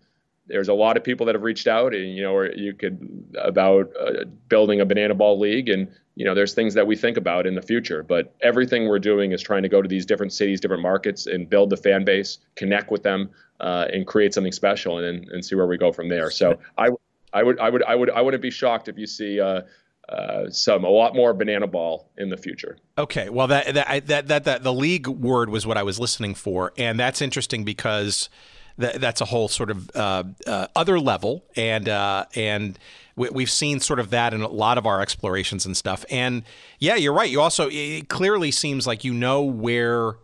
there's 0.47 0.67
a 0.67 0.73
lot 0.73 0.97
of 0.97 1.03
people 1.03 1.25
that 1.25 1.35
have 1.35 1.43
reached 1.43 1.67
out 1.67 1.93
and 1.95 2.15
you 2.15 2.21
know 2.21 2.35
or 2.35 2.51
you 2.53 2.73
could 2.73 3.25
about 3.39 3.91
uh, 3.99 4.25
building 4.49 4.81
a 4.81 4.85
banana 4.85 5.13
ball 5.13 5.39
league 5.39 5.69
and 5.69 5.87
you 6.15 6.25
know 6.25 6.33
there's 6.35 6.53
things 6.53 6.73
that 6.73 6.85
we 6.85 6.95
think 6.95 7.17
about 7.17 7.47
in 7.47 7.55
the 7.55 7.61
future 7.61 8.03
but 8.03 8.35
everything 8.41 8.87
we're 8.87 8.99
doing 8.99 9.31
is 9.31 9.41
trying 9.41 9.63
to 9.63 9.69
go 9.69 9.81
to 9.81 9.87
these 9.87 10.05
different 10.05 10.33
cities 10.33 10.59
different 10.59 10.81
markets 10.81 11.27
and 11.27 11.49
build 11.49 11.69
the 11.69 11.77
fan 11.77 12.03
base 12.03 12.39
connect 12.55 12.91
with 12.91 13.03
them 13.03 13.29
uh, 13.59 13.87
and 13.93 14.07
create 14.07 14.33
something 14.33 14.51
special 14.51 14.97
and, 14.97 15.29
and 15.29 15.45
see 15.45 15.55
where 15.55 15.67
we 15.67 15.77
go 15.77 15.91
from 15.91 16.09
there 16.09 16.29
so 16.29 16.57
i 16.77 16.89
i 17.33 17.43
would 17.43 17.59
i 17.59 17.69
would 17.69 17.83
i 17.83 17.95
would 17.95 18.09
i 18.09 18.21
wouldn't 18.21 18.43
be 18.43 18.51
shocked 18.51 18.87
if 18.87 18.97
you 18.97 19.07
see 19.07 19.39
uh, 19.39 19.61
uh, 20.09 20.49
some 20.49 20.83
a 20.83 20.89
lot 20.89 21.15
more 21.15 21.33
banana 21.33 21.67
ball 21.67 22.11
in 22.17 22.29
the 22.29 22.35
future. 22.35 22.77
Okay, 22.97 23.29
well 23.29 23.47
that 23.47 23.73
that, 23.73 24.07
that 24.07 24.27
that 24.27 24.43
that 24.43 24.63
the 24.63 24.73
league 24.73 25.07
word 25.07 25.49
was 25.49 25.65
what 25.65 25.77
I 25.77 25.83
was 25.83 25.99
listening 25.99 26.35
for, 26.35 26.73
and 26.77 26.99
that's 26.99 27.21
interesting 27.21 27.63
because 27.63 28.29
that's 28.77 29.21
a 29.21 29.25
whole 29.25 29.47
sort 29.47 29.69
of 29.69 29.89
uh, 29.95 30.23
uh, 30.47 30.67
other 30.75 30.99
level, 30.99 31.45
and 31.55 31.87
uh, 31.87 32.25
and 32.35 32.77
we, 33.15 33.43
have 33.43 33.51
seen 33.51 33.79
sort 33.79 33.99
of 33.99 34.09
that 34.09 34.33
in 34.33 34.41
a 34.41 34.47
lot 34.47 34.77
of 34.77 34.85
our 34.85 35.01
explorations 35.01 35.65
and 35.65 35.77
stuff. 35.77 36.03
And 36.09 36.43
yeah, 36.79 36.95
you're 36.95 37.13
right. 37.13 37.29
You 37.29 37.41
also 37.41 37.69
it 37.71 38.09
clearly 38.09 38.51
seems 38.51 38.87
like 38.87 39.03
you 39.03 39.13
know 39.13 39.43
where 39.43 40.15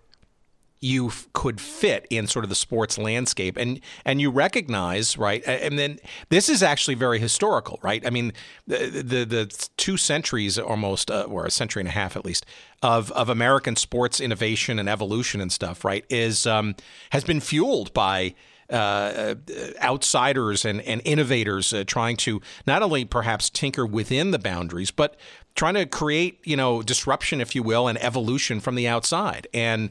you 0.79 1.07
f- 1.07 1.27
could 1.33 1.59
fit 1.59 2.05
in 2.09 2.27
sort 2.27 2.45
of 2.45 2.49
the 2.49 2.55
sports 2.55 2.97
landscape 2.97 3.57
and 3.57 3.79
and 4.05 4.21
you 4.21 4.29
recognize 4.29 5.17
right 5.17 5.43
and 5.45 5.77
then 5.79 5.99
this 6.29 6.49
is 6.49 6.61
actually 6.61 6.95
very 6.95 7.19
historical 7.19 7.79
right 7.81 8.05
i 8.05 8.09
mean 8.09 8.31
the 8.67 8.77
the, 9.03 9.25
the 9.25 9.69
two 9.77 9.97
centuries 9.97 10.59
almost 10.59 11.09
uh, 11.09 11.23
or 11.23 11.45
a 11.45 11.51
century 11.51 11.81
and 11.81 11.89
a 11.89 11.91
half 11.91 12.15
at 12.15 12.25
least 12.25 12.45
of 12.83 13.11
of 13.13 13.29
american 13.29 13.75
sports 13.75 14.19
innovation 14.19 14.77
and 14.77 14.87
evolution 14.87 15.41
and 15.41 15.51
stuff 15.51 15.83
right 15.83 16.05
is 16.09 16.45
um, 16.45 16.75
has 17.11 17.23
been 17.23 17.39
fueled 17.39 17.91
by 17.93 18.33
uh, 18.69 18.75
uh, 18.75 19.35
outsiders 19.81 20.65
and, 20.65 20.81
and 20.81 21.01
innovators 21.05 21.71
uh, 21.71 21.85
trying 21.87 22.17
to 22.17 22.41
not 22.65 22.83
only 22.83 23.05
perhaps 23.05 23.49
tinker 23.49 23.85
within 23.85 24.31
the 24.31 24.39
boundaries, 24.39 24.91
but 24.91 25.15
trying 25.55 25.75
to 25.75 25.85
create, 25.85 26.41
you 26.43 26.57
know, 26.57 26.81
disruption, 26.81 27.39
if 27.39 27.55
you 27.55 27.63
will, 27.63 27.87
and 27.87 27.97
evolution 28.03 28.59
from 28.59 28.75
the 28.75 28.85
outside. 28.85 29.47
And 29.53 29.89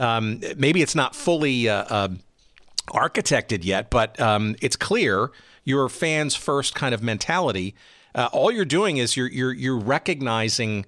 um, 0.00 0.40
maybe 0.56 0.82
it's 0.82 0.94
not 0.94 1.14
fully 1.14 1.68
uh, 1.68 1.84
uh, 1.84 2.08
architected 2.88 3.64
yet, 3.64 3.90
but 3.90 4.18
um, 4.18 4.56
it's 4.60 4.74
clear 4.74 5.30
your 5.62 5.88
fans' 5.88 6.34
first 6.34 6.74
kind 6.74 6.94
of 6.94 7.02
mentality. 7.02 7.74
Uh, 8.14 8.28
all 8.32 8.50
you're 8.50 8.64
doing 8.64 8.96
is 8.96 9.16
you're 9.16 9.28
you're 9.28 9.52
you're 9.52 9.78
recognizing 9.78 10.86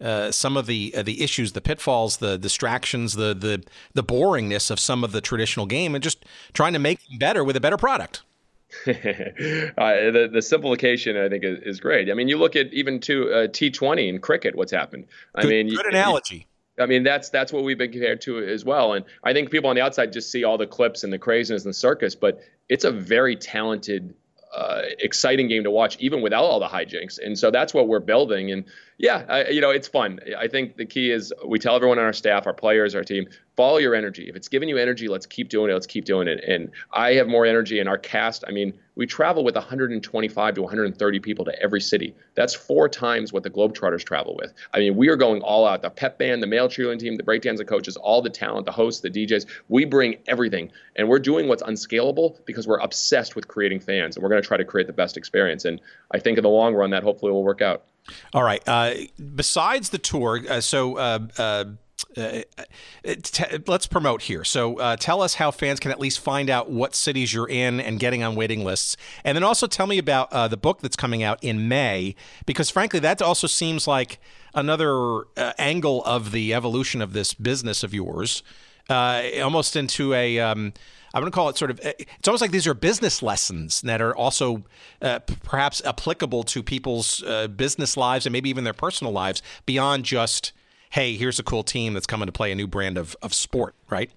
uh, 0.00 0.30
some 0.30 0.56
of 0.56 0.66
the 0.66 0.94
uh, 0.96 1.02
the 1.02 1.22
issues, 1.22 1.52
the 1.52 1.60
pitfalls, 1.60 2.16
the 2.16 2.38
distractions, 2.38 3.14
the 3.14 3.34
the 3.34 3.62
the 3.92 4.02
boringness 4.02 4.70
of 4.70 4.80
some 4.80 5.04
of 5.04 5.12
the 5.12 5.20
traditional 5.20 5.66
game, 5.66 5.94
and 5.94 6.02
just 6.02 6.24
trying 6.54 6.72
to 6.72 6.78
make 6.78 7.06
them 7.06 7.18
better 7.18 7.44
with 7.44 7.54
a 7.54 7.60
better 7.60 7.76
product. 7.76 8.22
uh, 8.86 8.92
the, 8.92 10.28
the 10.30 10.42
simplification, 10.42 11.16
I 11.16 11.30
think, 11.30 11.42
is, 11.42 11.58
is, 11.60 11.80
great. 11.80 12.10
I 12.10 12.14
mean, 12.14 12.28
you 12.28 12.36
look 12.36 12.54
at 12.54 12.70
even 12.74 13.00
to 13.00 13.24
T20 13.24 14.10
in 14.10 14.18
cricket, 14.20 14.56
what's 14.56 14.72
happened. 14.72 15.06
I 15.34 15.40
good, 15.40 15.48
mean, 15.48 15.68
good 15.68 15.84
you, 15.84 15.90
analogy. 15.90 16.47
I 16.78 16.86
mean, 16.86 17.02
that's 17.02 17.30
that's 17.30 17.52
what 17.52 17.64
we've 17.64 17.78
been 17.78 17.92
compared 17.92 18.20
to 18.22 18.38
as 18.38 18.64
well. 18.64 18.94
And 18.94 19.04
I 19.24 19.32
think 19.32 19.50
people 19.50 19.70
on 19.70 19.76
the 19.76 19.82
outside 19.82 20.12
just 20.12 20.30
see 20.30 20.44
all 20.44 20.58
the 20.58 20.66
clips 20.66 21.04
and 21.04 21.12
the 21.12 21.18
craziness 21.18 21.64
and 21.64 21.70
the 21.70 21.78
circus, 21.78 22.14
but 22.14 22.40
it's 22.68 22.84
a 22.84 22.90
very 22.90 23.36
talented 23.36 24.14
uh, 24.54 24.82
exciting 25.00 25.48
game 25.48 25.62
to 25.64 25.70
watch, 25.70 25.96
even 26.00 26.22
without 26.22 26.44
all 26.44 26.58
the 26.58 26.66
hijinks. 26.66 27.18
And 27.18 27.38
so 27.38 27.50
that's 27.50 27.74
what 27.74 27.86
we're 27.86 28.00
building. 28.00 28.50
And 28.50 28.64
yeah, 28.96 29.24
I, 29.28 29.48
you 29.48 29.60
know, 29.60 29.70
it's 29.70 29.88
fun. 29.88 30.20
I 30.38 30.48
think 30.48 30.76
the 30.76 30.86
key 30.86 31.10
is 31.10 31.32
we 31.46 31.58
tell 31.58 31.76
everyone 31.76 31.98
on 31.98 32.04
our 32.04 32.12
staff, 32.12 32.46
our 32.46 32.54
players, 32.54 32.94
our 32.94 33.04
team, 33.04 33.28
follow 33.56 33.76
your 33.78 33.94
energy. 33.94 34.28
If 34.28 34.36
it's 34.36 34.48
giving 34.48 34.68
you 34.68 34.78
energy, 34.78 35.08
let's 35.08 35.26
keep 35.26 35.48
doing 35.48 35.70
it. 35.70 35.74
Let's 35.74 35.86
keep 35.86 36.04
doing 36.04 36.28
it. 36.28 36.42
And 36.46 36.70
I 36.92 37.12
have 37.14 37.28
more 37.28 37.44
energy 37.44 37.78
in 37.78 37.88
our 37.88 37.98
cast. 37.98 38.44
I 38.48 38.50
mean, 38.50 38.72
we 38.98 39.06
travel 39.06 39.44
with 39.44 39.54
125 39.54 40.54
to 40.54 40.60
130 40.60 41.20
people 41.20 41.44
to 41.44 41.62
every 41.62 41.80
city. 41.80 42.16
That's 42.34 42.52
four 42.52 42.88
times 42.88 43.32
what 43.32 43.44
the 43.44 43.48
Globetrotters 43.50 44.04
travel 44.04 44.36
with. 44.36 44.52
I 44.74 44.80
mean, 44.80 44.96
we 44.96 45.08
are 45.08 45.14
going 45.14 45.40
all 45.40 45.64
out. 45.64 45.82
The 45.82 45.90
pep 45.90 46.18
band, 46.18 46.42
the 46.42 46.48
male 46.48 46.68
cheerleading 46.68 46.98
team, 46.98 47.16
the 47.16 47.22
breakdancing 47.22 47.68
coaches, 47.68 47.96
all 47.96 48.20
the 48.20 48.28
talent, 48.28 48.66
the 48.66 48.72
hosts, 48.72 49.00
the 49.00 49.08
DJs. 49.08 49.46
We 49.68 49.84
bring 49.84 50.16
everything. 50.26 50.72
And 50.96 51.08
we're 51.08 51.20
doing 51.20 51.46
what's 51.46 51.62
unscalable 51.62 52.40
because 52.44 52.66
we're 52.66 52.80
obsessed 52.80 53.36
with 53.36 53.46
creating 53.46 53.78
fans. 53.78 54.16
And 54.16 54.22
we're 54.24 54.30
going 54.30 54.42
to 54.42 54.46
try 54.46 54.56
to 54.56 54.64
create 54.64 54.88
the 54.88 54.92
best 54.92 55.16
experience. 55.16 55.64
And 55.64 55.80
I 56.10 56.18
think 56.18 56.36
in 56.36 56.42
the 56.42 56.50
long 56.50 56.74
run, 56.74 56.90
that 56.90 57.04
hopefully 57.04 57.30
will 57.30 57.44
work 57.44 57.62
out. 57.62 57.84
All 58.32 58.42
right. 58.42 58.62
Uh, 58.66 58.94
besides 59.36 59.90
the 59.90 59.98
tour, 59.98 60.40
uh, 60.48 60.60
so 60.60 60.96
uh, 60.96 61.66
uh 62.18 62.42
uh, 62.58 63.14
t- 63.22 63.44
let's 63.66 63.86
promote 63.86 64.22
here. 64.22 64.44
So 64.44 64.78
uh, 64.78 64.96
tell 64.96 65.22
us 65.22 65.34
how 65.34 65.50
fans 65.50 65.80
can 65.80 65.90
at 65.90 66.00
least 66.00 66.20
find 66.20 66.50
out 66.50 66.70
what 66.70 66.94
cities 66.94 67.32
you're 67.32 67.48
in 67.48 67.80
and 67.80 67.98
getting 67.98 68.22
on 68.22 68.34
waiting 68.34 68.64
lists. 68.64 68.96
And 69.24 69.36
then 69.36 69.44
also 69.44 69.66
tell 69.66 69.86
me 69.86 69.98
about 69.98 70.32
uh, 70.32 70.48
the 70.48 70.56
book 70.56 70.80
that's 70.80 70.96
coming 70.96 71.22
out 71.22 71.42
in 71.42 71.68
May, 71.68 72.14
because 72.46 72.70
frankly, 72.70 73.00
that 73.00 73.22
also 73.22 73.46
seems 73.46 73.86
like 73.86 74.20
another 74.54 75.20
uh, 75.36 75.52
angle 75.58 76.04
of 76.04 76.32
the 76.32 76.52
evolution 76.54 77.00
of 77.00 77.12
this 77.12 77.34
business 77.34 77.82
of 77.82 77.94
yours, 77.94 78.42
uh, 78.88 79.22
almost 79.42 79.76
into 79.76 80.14
a. 80.14 80.38
Um, 80.40 80.72
I'm 81.14 81.22
going 81.22 81.32
to 81.32 81.34
call 81.34 81.48
it 81.48 81.56
sort 81.56 81.70
of. 81.70 81.80
It's 81.82 82.28
almost 82.28 82.42
like 82.42 82.50
these 82.50 82.66
are 82.66 82.74
business 82.74 83.22
lessons 83.22 83.80
that 83.80 84.02
are 84.02 84.14
also 84.14 84.64
uh, 85.00 85.20
perhaps 85.20 85.82
applicable 85.84 86.42
to 86.44 86.62
people's 86.62 87.22
uh, 87.22 87.48
business 87.48 87.96
lives 87.96 88.26
and 88.26 88.32
maybe 88.32 88.50
even 88.50 88.64
their 88.64 88.74
personal 88.74 89.12
lives 89.12 89.42
beyond 89.64 90.04
just 90.04 90.52
hey, 90.90 91.16
here's 91.16 91.38
a 91.38 91.42
cool 91.42 91.62
team 91.62 91.94
that's 91.94 92.06
coming 92.06 92.26
to 92.26 92.32
play 92.32 92.52
a 92.52 92.54
new 92.54 92.66
brand 92.66 92.98
of, 92.98 93.16
of 93.22 93.34
sport, 93.34 93.74
right? 93.90 94.10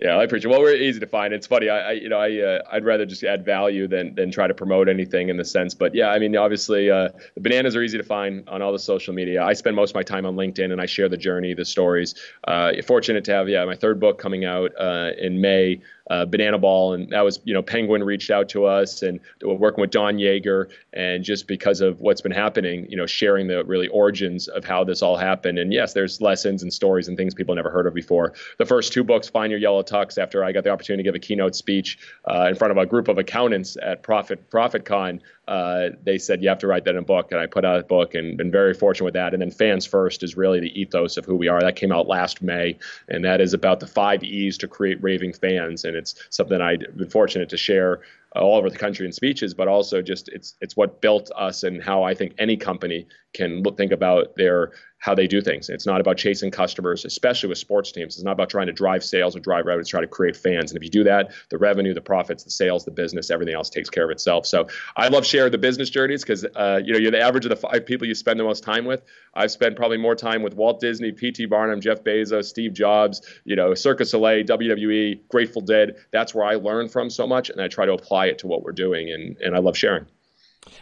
Yeah, 0.00 0.16
I 0.16 0.24
appreciate. 0.24 0.50
It. 0.50 0.52
Well, 0.52 0.60
we're 0.60 0.74
easy 0.74 0.98
to 1.00 1.06
find. 1.06 1.32
It's 1.32 1.46
funny. 1.46 1.68
I, 1.68 1.78
I 1.78 1.92
you 1.92 2.08
know, 2.08 2.18
I, 2.18 2.36
uh, 2.38 2.62
I'd 2.72 2.84
rather 2.84 3.06
just 3.06 3.22
add 3.22 3.44
value 3.44 3.86
than 3.86 4.14
than 4.16 4.32
try 4.32 4.48
to 4.48 4.52
promote 4.52 4.88
anything 4.88 5.28
in 5.28 5.36
the 5.36 5.44
sense. 5.44 5.72
But 5.72 5.94
yeah, 5.94 6.08
I 6.08 6.18
mean, 6.18 6.36
obviously, 6.36 6.90
uh, 6.90 7.10
the 7.34 7.40
bananas 7.40 7.76
are 7.76 7.82
easy 7.82 7.96
to 7.96 8.04
find 8.04 8.46
on 8.48 8.60
all 8.60 8.72
the 8.72 8.78
social 8.78 9.14
media. 9.14 9.44
I 9.44 9.52
spend 9.52 9.76
most 9.76 9.90
of 9.90 9.94
my 9.94 10.02
time 10.02 10.26
on 10.26 10.34
LinkedIn, 10.34 10.72
and 10.72 10.80
I 10.80 10.86
share 10.86 11.08
the 11.08 11.16
journey, 11.16 11.54
the 11.54 11.64
stories. 11.64 12.16
Uh, 12.42 12.72
fortunate 12.84 13.24
to 13.24 13.32
have 13.32 13.48
yeah, 13.48 13.64
my 13.64 13.76
third 13.76 14.00
book 14.00 14.18
coming 14.18 14.44
out 14.44 14.72
uh, 14.78 15.12
in 15.16 15.40
May 15.40 15.80
uh, 16.10 16.24
Banana 16.24 16.58
Ball, 16.58 16.94
and 16.94 17.10
that 17.10 17.22
was 17.22 17.40
you 17.44 17.54
know 17.54 17.62
Penguin 17.62 18.04
reached 18.04 18.30
out 18.30 18.48
to 18.50 18.66
us 18.66 19.02
and 19.02 19.20
we're 19.42 19.54
working 19.54 19.80
with 19.80 19.90
Don 19.90 20.16
Yaeger, 20.16 20.68
and 20.92 21.24
just 21.24 21.46
because 21.46 21.80
of 21.80 22.00
what's 22.00 22.20
been 22.20 22.32
happening, 22.32 22.86
you 22.90 22.96
know, 22.96 23.06
sharing 23.06 23.46
the 23.46 23.64
really 23.64 23.88
origins 23.88 24.48
of 24.48 24.64
how 24.64 24.84
this 24.84 25.02
all 25.02 25.16
happened. 25.16 25.58
And 25.58 25.72
yes, 25.72 25.92
there's 25.92 26.20
lessons 26.20 26.62
and 26.62 26.72
stories 26.72 27.08
and 27.08 27.16
things 27.16 27.34
people 27.34 27.54
never 27.54 27.70
heard 27.70 27.86
of 27.86 27.94
before. 27.94 28.34
The 28.58 28.66
first 28.66 28.92
two 28.92 29.04
books, 29.04 29.28
Find 29.28 29.50
Your 29.50 29.60
Yellow 29.60 29.82
Tux, 29.82 30.18
after 30.18 30.44
I 30.44 30.52
got 30.52 30.64
the 30.64 30.70
opportunity 30.70 31.02
to 31.02 31.08
give 31.08 31.14
a 31.14 31.18
keynote 31.18 31.54
speech 31.54 31.98
uh, 32.28 32.46
in 32.48 32.54
front 32.54 32.70
of 32.70 32.76
a 32.76 32.86
group 32.86 33.08
of 33.08 33.18
accountants 33.18 33.76
at 33.82 34.02
Profit 34.02 34.50
Profit 34.50 34.84
Con, 34.84 35.20
uh, 35.46 35.90
they 36.02 36.18
said 36.18 36.42
you 36.42 36.48
have 36.48 36.58
to 36.58 36.66
write 36.66 36.84
that 36.84 36.90
in 36.90 36.98
a 36.98 37.02
book, 37.02 37.30
and 37.30 37.40
I 37.40 37.46
put 37.46 37.64
out 37.64 37.80
a 37.80 37.84
book 37.84 38.14
and 38.14 38.36
been 38.36 38.50
very 38.50 38.74
fortunate 38.74 39.04
with 39.04 39.14
that. 39.14 39.34
And 39.34 39.42
then 39.42 39.50
Fans 39.50 39.86
First 39.86 40.22
is 40.22 40.36
really 40.36 40.60
the 40.60 40.80
ethos 40.80 41.16
of 41.16 41.24
who 41.24 41.36
we 41.36 41.48
are. 41.48 41.60
That 41.60 41.76
came 41.76 41.92
out 41.92 42.08
last 42.08 42.42
May, 42.42 42.78
and 43.08 43.24
that 43.24 43.40
is 43.40 43.52
about 43.52 43.80
the 43.80 43.86
five 43.86 44.22
E's 44.22 44.56
to 44.58 44.68
create 44.68 45.02
raving 45.02 45.34
fans. 45.34 45.84
And 45.84 45.96
it's 45.96 46.14
something 46.30 46.60
I've 46.60 46.80
been 46.96 47.10
fortunate 47.10 47.48
to 47.50 47.56
share 47.56 48.00
all 48.34 48.56
over 48.56 48.68
the 48.68 48.78
country 48.78 49.06
in 49.06 49.12
speeches, 49.12 49.54
but 49.54 49.68
also 49.68 50.02
just 50.02 50.28
it's 50.28 50.54
it's 50.60 50.76
what 50.76 51.00
built 51.00 51.30
us 51.36 51.62
and 51.62 51.82
how 51.82 52.02
I 52.02 52.14
think 52.14 52.34
any 52.38 52.56
company 52.56 53.06
can 53.32 53.62
look, 53.62 53.76
think 53.76 53.92
about 53.92 54.36
their 54.36 54.72
how 55.04 55.14
they 55.14 55.26
do 55.26 55.42
things. 55.42 55.68
It's 55.68 55.84
not 55.84 56.00
about 56.00 56.16
chasing 56.16 56.50
customers, 56.50 57.04
especially 57.04 57.50
with 57.50 57.58
sports 57.58 57.92
teams. 57.92 58.14
It's 58.14 58.24
not 58.24 58.32
about 58.32 58.48
trying 58.48 58.68
to 58.68 58.72
drive 58.72 59.04
sales 59.04 59.36
or 59.36 59.40
drive 59.40 59.66
revenue. 59.66 59.82
It's 59.82 59.90
trying 59.90 60.04
to 60.04 60.08
create 60.08 60.34
fans. 60.34 60.70
And 60.70 60.78
if 60.78 60.82
you 60.82 60.88
do 60.88 61.04
that, 61.04 61.30
the 61.50 61.58
revenue, 61.58 61.92
the 61.92 62.00
profits, 62.00 62.42
the 62.42 62.50
sales, 62.50 62.86
the 62.86 62.90
business, 62.90 63.30
everything 63.30 63.54
else 63.54 63.68
takes 63.68 63.90
care 63.90 64.04
of 64.04 64.10
itself. 64.10 64.46
So 64.46 64.66
I 64.96 65.08
love 65.08 65.26
sharing 65.26 65.52
the 65.52 65.58
business 65.58 65.90
journeys 65.90 66.22
because 66.22 66.46
uh, 66.56 66.80
you 66.82 66.94
know 66.94 66.98
you're 66.98 67.10
the 67.10 67.20
average 67.20 67.44
of 67.44 67.50
the 67.50 67.56
five 67.56 67.84
people 67.84 68.08
you 68.08 68.14
spend 68.14 68.40
the 68.40 68.44
most 68.44 68.64
time 68.64 68.86
with. 68.86 69.02
I've 69.34 69.50
spent 69.50 69.76
probably 69.76 69.98
more 69.98 70.14
time 70.14 70.42
with 70.42 70.54
Walt 70.54 70.80
Disney, 70.80 71.12
P.T. 71.12 71.46
Barnum, 71.46 71.82
Jeff 71.82 72.02
Bezos, 72.02 72.44
Steve 72.46 72.72
Jobs, 72.72 73.20
you 73.44 73.56
know, 73.56 73.74
Cirque 73.74 73.98
du 73.98 74.04
Soleil, 74.06 74.42
WWE, 74.44 75.20
Grateful 75.28 75.60
Dead. 75.60 75.96
That's 76.12 76.34
where 76.34 76.46
I 76.46 76.54
learn 76.54 76.88
from 76.88 77.10
so 77.10 77.26
much, 77.26 77.50
and 77.50 77.60
I 77.60 77.68
try 77.68 77.84
to 77.84 77.92
apply 77.92 78.23
it 78.26 78.38
to 78.40 78.46
what 78.46 78.62
we're 78.62 78.72
doing, 78.72 79.10
and 79.10 79.36
and 79.38 79.54
I 79.54 79.58
love 79.58 79.76
sharing. 79.76 80.06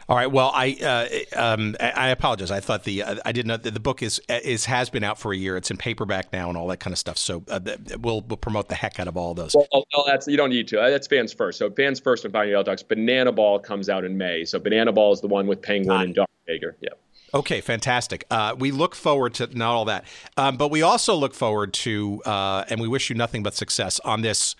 All 0.09 0.16
right. 0.16 0.31
Well, 0.31 0.52
I 0.55 1.24
uh, 1.35 1.40
um, 1.40 1.77
I 1.81 2.09
apologize. 2.10 2.51
I 2.51 2.60
thought 2.60 2.85
the 2.85 3.02
uh, 3.02 3.16
I 3.24 3.32
didn't 3.32 3.48
know 3.48 3.56
the 3.56 3.81
book 3.81 4.02
is 4.02 4.20
is 4.28 4.64
has 4.66 4.90
been 4.90 5.05
out 5.05 5.19
for 5.19 5.32
a 5.32 5.36
year. 5.36 5.56
It's 5.56 5.70
in 5.70 5.77
paperback 5.77 6.32
now 6.32 6.48
and 6.48 6.59
all 6.59 6.69
that 6.69 6.78
kind 6.78 6.93
of 6.93 6.98
stuff. 6.98 7.19
So 7.19 7.44
uh, 7.48 7.60
we'll 8.01 8.20
we'll 8.23 8.36
promote 8.36 8.69
the 8.69 8.74
heck 8.74 9.01
out 9.01 9.09
of 9.09 9.16
all 9.16 9.35
those. 9.35 9.55
Well, 9.55 9.66
well, 9.73 10.05
that's 10.06 10.27
you 10.27 10.36
don't 10.36 10.51
need 10.51 10.69
to. 10.69 10.77
That's 10.77 11.06
fans 11.06 11.32
first. 11.32 11.59
So 11.59 11.70
fans 11.70 12.01
first 12.01 12.24
and 12.24 12.35
Yellow 12.35 12.64
Tux. 12.64 12.86
Banana 12.86 13.32
Ball 13.32 13.59
comes 13.59 13.89
out 13.89 14.05
in 14.05 14.16
May. 14.16 14.44
So 14.44 14.59
Banana 14.59 14.93
Ball 14.93 15.12
is 15.12 15.20
the 15.20 15.28
one 15.28 15.47
with 15.47 15.62
Penguin 15.62 16.01
and 16.01 16.14
Don 16.14 16.27
Baker. 16.47 16.77
Yeah. 16.81 16.90
Okay, 17.35 17.62
fantastic. 17.62 18.27
Uh, 18.31 18.55
we 18.59 18.70
look 18.70 18.94
forward 18.94 19.35
to 19.35 19.47
not 19.56 19.73
all 19.74 19.86
that, 19.86 20.05
um, 20.36 20.59
but 20.59 20.70
we 20.70 20.82
also 20.82 21.14
look 21.14 21.32
forward 21.32 21.73
to, 21.73 22.20
uh, 22.27 22.64
and 22.69 22.78
we 22.78 22.86
wish 22.86 23.09
you 23.09 23.16
nothing 23.16 23.43
but 23.43 23.55
success 23.55 23.98
on 24.01 24.20
this 24.20 24.55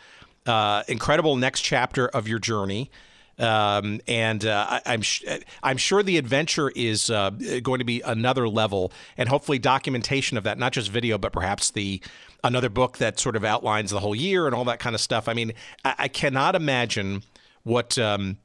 uh, 0.47 0.82
incredible 0.89 1.36
next 1.36 1.60
chapter 1.62 2.09
of 2.09 2.28
your 2.28 2.39
journey. 2.39 2.90
Um, 3.39 4.01
and 4.06 4.44
uh, 4.44 4.81
I, 4.85 4.94
am 4.94 5.02
sh- 5.02 5.24
I'm 5.62 5.78
sure 5.78 6.02
the 6.02 6.19
adventure 6.19 6.70
is 6.77 7.10
uh, 7.10 7.31
going 7.62 7.78
to 7.78 7.85
be 7.85 8.02
another 8.02 8.48
level, 8.48 8.93
and 9.16 9.28
hopefully 9.28 9.59
documentation 9.59 10.36
of 10.36 10.44
that, 10.44 10.59
not 10.59 10.73
just 10.73 10.90
video, 10.90 11.19
but 11.19 11.32
perhaps 11.32 11.70
the 11.70 12.01
another 12.44 12.69
book 12.69 12.98
that 12.98 13.19
sort 13.19 13.36
of 13.36 13.44
outlines 13.44 13.90
the 13.90 14.01
whole 14.01 14.14
year 14.14 14.47
and 14.47 14.55
all 14.55 14.64
that 14.64 14.81
kind 14.81 14.94
of 14.94 15.01
stuff. 15.01 15.28
I 15.28 15.35
mean, 15.35 15.55
I, 15.85 15.94
I 15.98 16.09
cannot 16.09 16.55
imagine 16.55 17.23
what. 17.62 17.98
Um, 17.98 18.39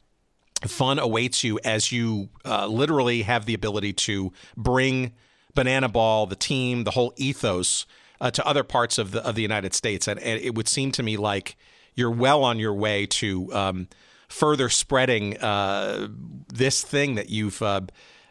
fun 0.66 0.98
awaits 0.98 1.44
you 1.44 1.60
as 1.64 1.92
you 1.92 2.30
uh, 2.44 2.66
literally 2.66 3.22
have 3.22 3.46
the 3.46 3.54
ability 3.54 3.94
to 3.94 4.34
bring 4.56 5.12
Banana 5.54 5.88
Ball, 5.88 6.26
the 6.26 6.36
team, 6.36 6.84
the 6.84 6.90
whole 6.92 7.14
ethos 7.16 7.86
uh, 8.20 8.32
to 8.32 8.46
other 8.46 8.64
parts 8.64 8.98
of 8.98 9.12
the 9.12 9.24
of 9.26 9.36
the 9.36 9.42
United 9.42 9.74
States, 9.74 10.08
and, 10.08 10.20
and, 10.20 10.42
it 10.42 10.56
would 10.56 10.68
seem 10.68 10.92
to 10.94 11.04
me 11.04 11.18
like 11.18 11.56
you're 11.98 12.12
well 12.12 12.44
on 12.44 12.60
your 12.60 12.74
way 12.74 13.06
to 13.08 13.54
um, 13.54 13.88
further 14.30 14.70
spreading 14.70 15.38
uh, 15.40 16.08
this 16.48 16.82
thing 16.82 17.16
that 17.16 17.30
you've 17.30 17.62
uh, 17.62 17.82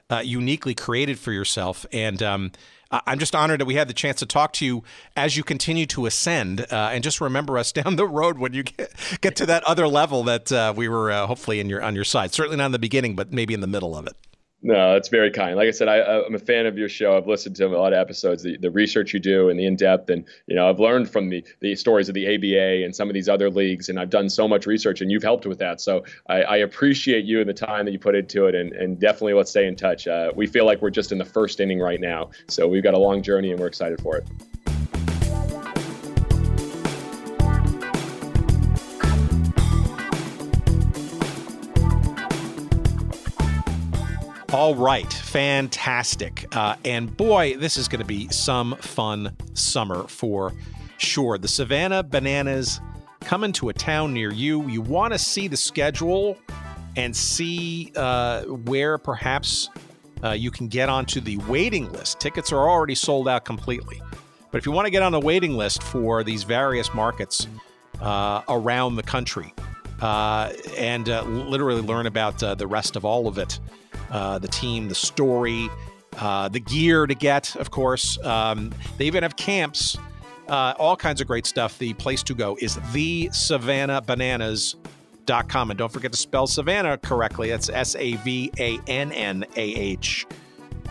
uh, 0.09 0.23
uniquely 0.25 0.75
created 0.75 1.19
for 1.19 1.33
yourself. 1.33 1.85
And 1.93 2.23
um, 2.23 2.53
I'm 2.91 3.19
just 3.19 3.35
honored 3.35 3.61
that 3.61 3.67
we 3.67 3.75
had 3.75 3.89
the 3.89 3.95
chance 3.95 4.21
to 4.21 4.27
talk 4.27 4.53
to 4.55 4.65
you 4.65 4.85
as 5.17 5.37
you 5.37 5.43
continue 5.43 5.87
to 5.87 6.07
ascend. 6.07 6.61
Uh, 6.61 6.91
and 6.93 7.03
just 7.03 7.21
remember 7.21 7.59
us 7.59 7.73
down 7.81 7.97
the 7.97 8.07
road 8.07 8.39
when 8.39 8.55
you 8.55 8.63
get, 8.63 8.93
get 9.21 9.37
to 9.37 9.47
that 9.47 9.65
other 9.65 9.89
level 9.89 10.23
that 10.25 10.53
uh, 10.53 10.73
we 10.75 10.89
were 10.89 11.11
uh, 11.11 11.27
hopefully 11.27 11.61
in 11.61 11.69
your 11.69 11.83
on 11.83 11.95
your 11.95 12.05
side. 12.05 12.33
Certainly 12.33 12.59
not 12.59 12.67
in 12.67 12.73
the 12.73 12.79
beginning, 12.79 13.17
but 13.17 13.33
maybe 13.33 13.53
in 13.53 13.61
the 13.61 13.67
middle 13.67 13.97
of 13.97 14.07
it. 14.07 14.17
No, 14.67 14.95
that's 14.95 15.11
very 15.11 15.31
kind. 15.31 15.55
Like 15.55 15.69
I 15.69 15.71
said, 15.71 15.87
I, 15.87 15.99
am 16.27 16.35
a 16.35 16.41
fan 16.41 16.67
of 16.67 16.77
your 16.77 16.89
show. 16.89 17.17
I've 17.17 17.29
listened 17.29 17.55
to 17.55 17.67
a 17.69 17.79
lot 17.79 17.93
of 17.93 18.01
episodes, 18.01 18.43
the, 18.43 18.57
the 18.57 18.69
research 18.69 19.15
you 19.15 19.21
do 19.21 19.49
and 19.49 19.57
the 19.57 19.65
in 19.65 19.77
depth, 19.77 20.11
and 20.11 20.25
you 20.49 20.57
know 20.57 20.69
I've 20.69 20.81
learned 20.81 21.09
from 21.09 21.29
the 21.29 21.45
the 21.61 21.77
stories 21.77 22.09
of 22.09 22.17
the 22.17 22.27
ABA 22.27 22.85
and 22.85 22.93
some 22.93 23.09
of 23.09 23.15
these 23.15 23.29
other 23.29 23.49
leagues, 23.49 23.89
and 23.89 24.01
I've 24.01 24.11
done 24.11 24.29
so 24.29 24.49
much 24.49 24.67
research, 24.67 25.01
and 25.01 25.09
you've 25.09 25.23
helped 25.23 25.47
with 25.47 25.61
that. 25.61 25.81
So 25.81 26.03
I, 26.29 26.43
I 26.43 26.57
appreciate 26.57 27.25
you 27.25 27.39
and 27.39 27.49
the 27.49 27.55
time 27.55 27.85
that 27.85 27.93
you 27.93 28.01
put 28.01 28.17
into 28.17 28.47
it, 28.47 28.57
and, 28.57 28.73
and 28.73 28.99
definitely 28.99 29.35
let's 29.35 29.51
stay 29.51 29.69
in 29.69 29.77
touch. 29.77 30.09
Uh, 30.09 30.33
we 30.35 30.49
feel 30.49 30.67
like 30.67 30.83
we're 30.83 30.91
just 30.91 31.13
in 31.13 31.19
the 31.19 31.25
first 31.25 31.61
inning 31.61 31.79
right 31.79 32.01
now, 32.01 32.31
so 32.49 32.67
we've 32.67 32.83
got 32.83 32.95
a 32.95 32.99
long 32.99 33.23
journey, 33.23 33.53
and 33.53 33.61
we're 33.61 33.69
excited 33.69 34.01
for 34.01 34.17
it. 34.17 34.27
All 44.53 44.77
right, 44.77 45.13
fantastic. 45.13 46.47
Uh, 46.55 46.77
and 46.85 47.15
boy, 47.17 47.57
this 47.57 47.77
is 47.77 47.89
going 47.89 47.99
to 47.99 48.07
be 48.07 48.29
some 48.29 48.77
fun 48.77 49.37
summer 49.55 50.07
for 50.07 50.53
sure. 50.99 51.37
The 51.37 51.49
Savannah 51.49 52.05
Bananas 52.05 52.81
coming 53.21 53.51
to 53.55 53.71
a 53.71 53.73
town 53.73 54.15
near 54.15 54.33
you. 54.33 54.69
You 54.69 54.83
want 54.83 55.13
to 55.13 55.19
see 55.19 55.49
the 55.49 55.57
schedule 55.57 56.39
and 56.95 57.15
see 57.15 57.93
uh, 57.97 58.43
where 58.45 58.99
perhaps 58.99 59.69
uh, 60.23 60.31
you 60.31 60.53
can 60.53 60.69
get 60.69 60.89
onto 60.89 61.21
the 61.21 61.39
waiting 61.39 61.91
list. 61.93 62.21
Tickets 62.21 62.53
are 62.53 62.71
already 62.71 62.95
sold 62.95 63.27
out 63.27 63.45
completely. 63.45 64.01
But 64.53 64.59
if 64.59 64.65
you 64.65 64.71
want 64.71 64.87
to 64.87 64.93
get 64.93 65.03
on 65.03 65.11
the 65.11 65.21
waiting 65.21 65.57
list 65.57 65.83
for 65.83 66.23
these 66.23 66.45
various 66.45 66.95
markets 66.95 67.49
uh, 68.01 68.43
around 68.49 68.95
the 68.95 69.03
country 69.03 69.53
uh, 70.01 70.53
and 70.79 71.09
uh, 71.09 71.25
literally 71.25 71.83
learn 71.83 72.07
about 72.07 72.39
the 72.39 72.67
rest 72.67 72.95
of 72.95 73.05
all 73.05 73.27
of 73.27 73.39
it, 73.39 73.59
uh, 74.11 74.39
the 74.39 74.49
team, 74.49 74.89
the 74.89 74.95
story, 74.95 75.69
uh, 76.19 76.49
the 76.49 76.61
gear 76.61 77.07
to 77.07 77.15
get, 77.15 77.55
of 77.57 77.71
course. 77.71 78.19
Um, 78.25 78.73
they 78.99 79.07
even 79.07 79.23
have 79.23 79.37
camps, 79.37 79.99
uh, 80.49 80.75
all 80.79 80.97
kinds 80.97 81.21
of 81.21 81.27
great 81.27 81.47
stuff. 81.47 81.79
The 81.79 81.95
place 81.95 82.23
to 82.25 82.35
go 82.35 82.57
is 82.61 82.79
the 82.93 83.29
Savannah 83.33 84.01
Bananas.com. 84.01 85.71
And 85.71 85.79
don't 85.79 85.93
forget 85.93 86.13
to 86.13 86.19
spell 86.19 86.47
Savannah 86.47 86.99
correctly. 86.99 87.51
That's 87.51 87.69
S 87.69 87.97
A 87.97 88.15
V 88.17 88.51
A 88.59 88.79
N 88.87 89.13
N 89.13 89.45
A 89.57 89.75
H. 89.75 90.27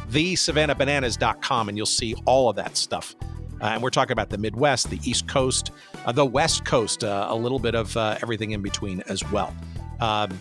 The 0.10 0.36
Savannah 0.36 0.76
Bananas.com, 0.76 1.70
and 1.70 1.78
you'll 1.78 1.86
see 1.86 2.16
all 2.26 2.50
of 2.50 2.56
that 2.58 2.78
stuff. 2.78 3.16
Uh, 3.62 3.68
and 3.68 3.82
we're 3.82 3.90
talking 3.90 4.12
about 4.12 4.30
the 4.30 4.38
Midwest, 4.38 4.90
the 4.90 5.00
East 5.04 5.28
Coast, 5.28 5.72
uh, 6.06 6.12
the 6.12 6.26
West 6.26 6.66
Coast, 6.66 7.04
uh, 7.04 7.28
a 7.30 7.36
little 7.36 7.60
bit 7.60 7.74
of 7.74 7.96
uh, 7.96 8.18
everything 8.22 8.52
in 8.52 8.62
between 8.62 9.02
as 9.08 9.24
well. 9.32 9.56
Um, 10.02 10.40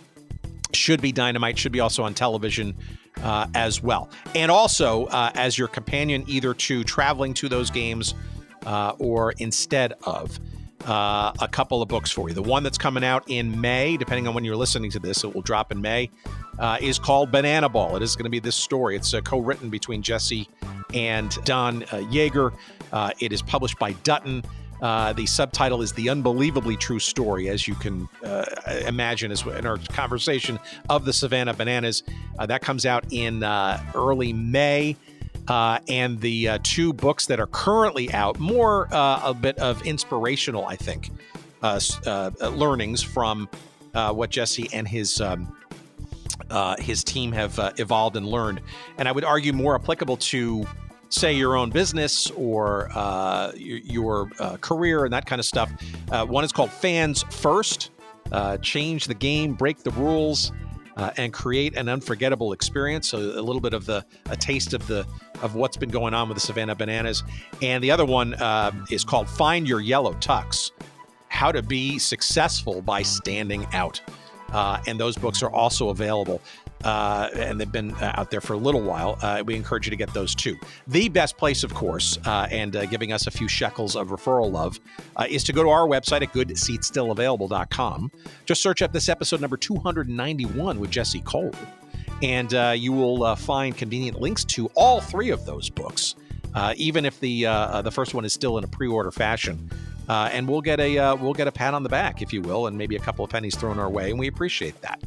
should 0.74 1.00
be 1.00 1.12
dynamite, 1.12 1.58
should 1.58 1.72
be 1.72 1.80
also 1.80 2.02
on 2.02 2.14
television 2.14 2.76
uh, 3.22 3.46
as 3.54 3.82
well. 3.82 4.08
And 4.34 4.50
also 4.50 5.06
uh, 5.06 5.30
as 5.34 5.56
your 5.58 5.68
companion, 5.68 6.24
either 6.26 6.54
to 6.54 6.84
traveling 6.84 7.34
to 7.34 7.48
those 7.48 7.70
games 7.70 8.14
uh, 8.66 8.94
or 8.98 9.32
instead 9.38 9.94
of. 10.04 10.38
Uh, 10.86 11.32
a 11.40 11.48
couple 11.48 11.80
of 11.80 11.88
books 11.88 12.10
for 12.10 12.28
you. 12.28 12.34
The 12.34 12.42
one 12.42 12.62
that's 12.62 12.76
coming 12.76 13.02
out 13.02 13.24
in 13.26 13.58
May, 13.58 13.96
depending 13.96 14.28
on 14.28 14.34
when 14.34 14.44
you're 14.44 14.54
listening 14.54 14.90
to 14.90 14.98
this, 14.98 15.24
it 15.24 15.34
will 15.34 15.40
drop 15.40 15.72
in 15.72 15.80
May, 15.80 16.10
uh, 16.58 16.76
is 16.78 16.98
called 16.98 17.30
Banana 17.30 17.70
Ball. 17.70 17.96
It 17.96 18.02
is 18.02 18.14
going 18.14 18.24
to 18.24 18.30
be 18.30 18.38
this 18.38 18.54
story. 18.54 18.94
It's 18.94 19.14
uh, 19.14 19.22
co 19.22 19.38
written 19.38 19.70
between 19.70 20.02
Jesse 20.02 20.46
and 20.92 21.30
Don 21.46 21.84
Yaeger. 21.84 22.52
it 23.18 23.32
is 23.32 23.40
published 23.40 23.78
by 23.78 23.92
Dutton. 24.02 24.44
Uh, 24.82 25.12
the 25.12 25.26
subtitle 25.26 25.82
is 25.82 25.92
The 25.92 26.08
Unbelievably 26.08 26.76
True 26.76 26.98
Story, 26.98 27.48
as 27.48 27.66
you 27.66 27.74
can 27.74 28.08
uh, 28.24 28.44
imagine 28.86 29.32
as 29.32 29.42
in 29.46 29.66
our 29.66 29.78
conversation 29.78 30.58
of 30.88 31.04
the 31.04 31.12
Savannah 31.12 31.54
Bananas. 31.54 32.02
Uh, 32.38 32.46
that 32.46 32.60
comes 32.60 32.84
out 32.84 33.04
in 33.10 33.42
uh, 33.42 33.82
early 33.94 34.32
May. 34.32 34.96
Uh, 35.46 35.78
and 35.88 36.20
the 36.22 36.58
two 36.62 36.92
books 36.94 37.26
that 37.26 37.38
are 37.38 37.46
currently 37.48 38.10
out, 38.14 38.38
more 38.38 38.88
a 38.92 39.34
bit 39.34 39.58
of 39.58 39.86
inspirational, 39.86 40.66
I 40.66 40.76
think, 40.76 41.10
learnings 42.40 43.02
from 43.02 43.48
what 43.92 44.30
Jesse 44.30 44.68
and 44.72 44.88
his 44.88 45.20
um, 45.20 45.54
his 46.78 47.04
team 47.04 47.30
have 47.32 47.58
evolved 47.78 48.16
and 48.16 48.26
learned. 48.26 48.62
And 48.96 49.06
I 49.06 49.12
would 49.12 49.24
argue 49.24 49.52
more 49.52 49.74
applicable 49.74 50.16
to 50.16 50.66
say 51.08 51.32
your 51.32 51.56
own 51.56 51.70
business 51.70 52.30
or 52.32 52.88
uh, 52.94 53.52
your, 53.56 53.78
your 53.78 54.30
uh, 54.38 54.56
career 54.58 55.04
and 55.04 55.12
that 55.12 55.26
kind 55.26 55.38
of 55.38 55.46
stuff. 55.46 55.72
Uh, 56.10 56.24
one 56.26 56.44
is 56.44 56.52
called 56.52 56.70
Fans 56.70 57.22
First. 57.30 57.90
Uh, 58.32 58.56
change 58.58 59.06
the 59.06 59.14
game, 59.14 59.52
break 59.54 59.78
the 59.78 59.90
rules, 59.92 60.50
uh, 60.96 61.10
and 61.16 61.32
create 61.32 61.76
an 61.76 61.88
unforgettable 61.88 62.52
experience. 62.52 63.08
So 63.08 63.18
a 63.18 63.42
little 63.42 63.60
bit 63.60 63.74
of 63.74 63.86
the 63.86 64.04
a 64.30 64.36
taste 64.36 64.74
of 64.74 64.86
the 64.86 65.06
of 65.42 65.54
what's 65.54 65.76
been 65.76 65.90
going 65.90 66.14
on 66.14 66.28
with 66.28 66.36
the 66.36 66.40
Savannah 66.40 66.74
Bananas. 66.74 67.22
And 67.62 67.82
the 67.84 67.90
other 67.90 68.04
one 68.04 68.34
uh, 68.34 68.72
is 68.90 69.04
called 69.04 69.28
Find 69.28 69.68
Your 69.68 69.80
Yellow 69.80 70.14
Tux: 70.14 70.72
How 71.28 71.52
to 71.52 71.62
Be 71.62 71.98
Successful 71.98 72.80
by 72.80 73.02
Standing 73.02 73.66
Out. 73.72 74.00
and 74.86 74.98
those 74.98 75.16
books 75.16 75.42
are 75.42 75.50
also 75.50 75.90
available 75.90 76.40
uh, 76.84 77.30
and 77.34 77.60
they've 77.60 77.72
been 77.72 77.92
uh, 77.94 78.12
out 78.16 78.30
there 78.30 78.40
for 78.40 78.52
a 78.52 78.58
little 78.58 78.82
while. 78.82 79.18
Uh, 79.22 79.42
we 79.44 79.54
encourage 79.54 79.86
you 79.86 79.90
to 79.90 79.96
get 79.96 80.12
those 80.14 80.34
too. 80.34 80.56
The 80.86 81.08
best 81.08 81.36
place, 81.36 81.64
of 81.64 81.72
course, 81.74 82.18
uh, 82.26 82.46
and 82.50 82.76
uh, 82.76 82.86
giving 82.86 83.12
us 83.12 83.26
a 83.26 83.30
few 83.30 83.48
shekels 83.48 83.96
of 83.96 84.08
referral 84.08 84.50
love, 84.50 84.78
uh, 85.16 85.26
is 85.28 85.42
to 85.44 85.52
go 85.52 85.62
to 85.62 85.70
our 85.70 85.86
website 85.86 86.22
at 86.22 86.32
goodseatsstillavailable.com. 86.32 88.12
Just 88.44 88.62
search 88.62 88.82
up 88.82 88.92
this 88.92 89.08
episode 89.08 89.40
number 89.40 89.56
291 89.56 90.78
with 90.78 90.90
Jesse 90.90 91.20
Cole, 91.20 91.52
and 92.22 92.52
you 92.78 92.92
will 92.92 93.34
find 93.36 93.76
convenient 93.76 94.20
links 94.20 94.44
to 94.44 94.66
all 94.74 95.00
three 95.00 95.30
of 95.30 95.44
those 95.46 95.70
books. 95.70 96.14
even 96.76 97.04
if 97.04 97.18
the 97.20 97.44
the 97.82 97.90
first 97.90 98.14
one 98.14 98.24
is 98.24 98.32
still 98.32 98.58
in 98.58 98.64
a 98.64 98.68
pre-order 98.68 99.10
fashion, 99.10 99.70
uh, 100.08 100.28
and 100.32 100.48
we'll 100.48 100.60
get 100.60 100.80
a 100.80 100.98
uh, 100.98 101.16
we'll 101.16 101.32
get 101.32 101.48
a 101.48 101.52
pat 101.52 101.74
on 101.74 101.82
the 101.82 101.88
back, 101.88 102.20
if 102.22 102.32
you 102.32 102.42
will, 102.42 102.66
and 102.66 102.76
maybe 102.76 102.96
a 102.96 103.00
couple 103.00 103.24
of 103.24 103.30
pennies 103.30 103.56
thrown 103.56 103.78
our 103.78 103.90
way, 103.90 104.10
and 104.10 104.18
we 104.18 104.26
appreciate 104.26 104.78
that. 104.82 105.02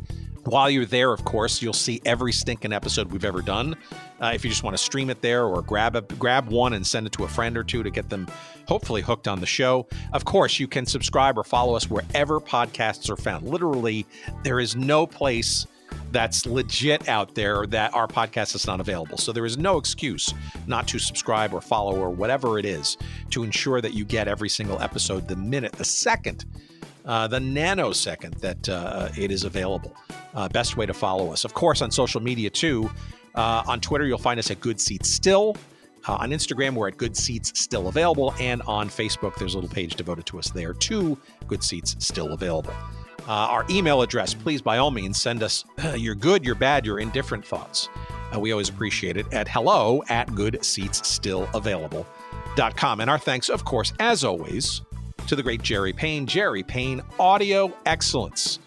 While 0.48 0.70
you're 0.70 0.86
there, 0.86 1.12
of 1.12 1.26
course, 1.26 1.62
you'll 1.62 1.74
see 1.74 2.00
every 2.06 2.32
stinking 2.32 2.72
episode 2.72 3.12
we've 3.12 3.26
ever 3.26 3.42
done. 3.42 3.76
Uh, 4.22 4.32
if 4.34 4.46
you 4.46 4.50
just 4.50 4.64
want 4.64 4.78
to 4.78 4.82
stream 4.82 5.10
it 5.10 5.22
there 5.22 5.44
or 5.44 5.62
grab 5.62 5.98
a, 5.98 6.02
grab 6.02 6.48
one 6.48 6.72
and 6.72 6.88
send 6.88 7.06
it 7.06 7.12
to 7.14 7.26
a 7.26 7.28
friend 7.28 7.58
or 7.58 7.66
two 7.66 7.84
to 7.84 7.90
get 7.90 8.10
them 8.10 8.26
hopefully 8.66 9.02
hooked 9.02 9.28
on 9.28 9.42
the 9.42 9.46
show. 9.46 9.86
Of 10.14 10.24
course, 10.24 10.58
you 10.58 10.66
can 10.66 10.86
subscribe 10.86 11.38
or 11.38 11.44
follow 11.44 11.76
us 11.76 11.90
wherever 11.90 12.40
podcasts 12.40 13.10
are 13.10 13.18
found. 13.18 13.46
Literally, 13.46 14.06
there 14.44 14.62
is 14.62 14.74
no 14.74 15.06
place 15.06 15.68
that's 16.14 16.46
legit 16.46 17.10
out 17.10 17.36
there 17.36 17.68
that 17.68 17.94
our 17.94 18.08
podcast 18.08 18.56
is 18.56 18.66
not 18.66 18.80
available. 18.80 19.18
So 19.18 19.34
there 19.34 19.46
is 19.46 19.58
no 19.58 19.76
excuse 19.76 20.34
not 20.66 20.88
to 20.88 20.98
subscribe 20.98 21.54
or 21.54 21.60
follow 21.60 21.98
or 21.98 22.10
whatever 22.10 22.58
it 22.58 22.64
is 22.64 22.96
to 23.32 23.44
ensure 23.44 23.82
that 23.82 23.94
you 23.94 24.06
get 24.06 24.30
every 24.30 24.48
single 24.48 24.82
episode 24.82 25.28
the 25.28 25.36
minute, 25.36 25.74
the 25.74 25.84
second, 25.84 26.46
uh, 27.08 27.26
the 27.26 27.40
nanosecond 27.40 28.38
that 28.40 28.70
uh, 28.70 29.10
it 29.18 29.32
is 29.32 29.46
available. 29.46 29.96
Uh, 30.36 30.48
best 30.50 30.78
way 30.78 30.86
to 30.86 30.94
follow 30.94 31.32
us. 31.32 31.46
Of 31.46 31.54
course, 31.54 31.82
on 31.82 31.90
social 31.90 32.20
media 32.22 32.50
too. 32.50 32.90
Uh, 33.34 33.64
on 33.66 33.80
Twitter, 33.80 34.06
you'll 34.06 34.18
find 34.18 34.38
us 34.40 34.52
at 34.52 34.60
Good 34.60 34.82
Seats 34.82 35.10
Still. 35.10 35.56
Uh, 36.08 36.18
on 36.20 36.32
Instagram, 36.32 36.74
we're 36.74 36.90
at 36.90 36.98
Good 36.98 37.16
Seats 37.16 37.58
Still 37.60 37.88
Available. 37.88 38.34
And 38.40 38.62
on 38.64 38.90
Facebook, 38.90 39.36
there's 39.38 39.54
a 39.54 39.58
little 39.58 39.74
page 39.74 39.96
devoted 39.96 40.26
to 40.28 40.38
us 40.38 40.50
there 40.50 40.74
too. 40.74 41.18
Good 41.48 41.64
Seats 41.64 41.96
Still 42.00 42.34
Available. 42.34 42.74
Our 43.28 43.66
email 43.70 44.02
address, 44.02 44.34
please, 44.34 44.62
by 44.62 44.78
all 44.78 44.92
means, 44.92 45.22
send 45.22 45.44
us 45.44 45.64
your 45.98 46.16
good, 46.16 46.46
your 46.46 46.56
bad, 46.56 46.86
your 46.86 47.00
indifferent 47.00 47.46
thoughts. 47.46 47.90
We 48.38 48.52
always 48.52 48.68
appreciate 48.70 49.16
it 49.18 49.34
at 49.34 49.48
hello 49.48 50.04
at 50.10 50.28
goodseatsstillavailable.com. 50.30 53.02
And 53.02 53.10
our 53.10 53.20
thanks, 53.20 53.50
of 53.50 53.66
course, 53.66 53.94
as 54.00 54.24
always, 54.24 54.82
to 55.26 55.36
the 55.36 55.44
great 55.44 55.62
Jerry 55.62 55.94
Payne. 55.94 56.26
Jerry 56.26 56.64
Payne, 56.64 57.02
audio 57.20 57.76
excellence. 57.86 58.60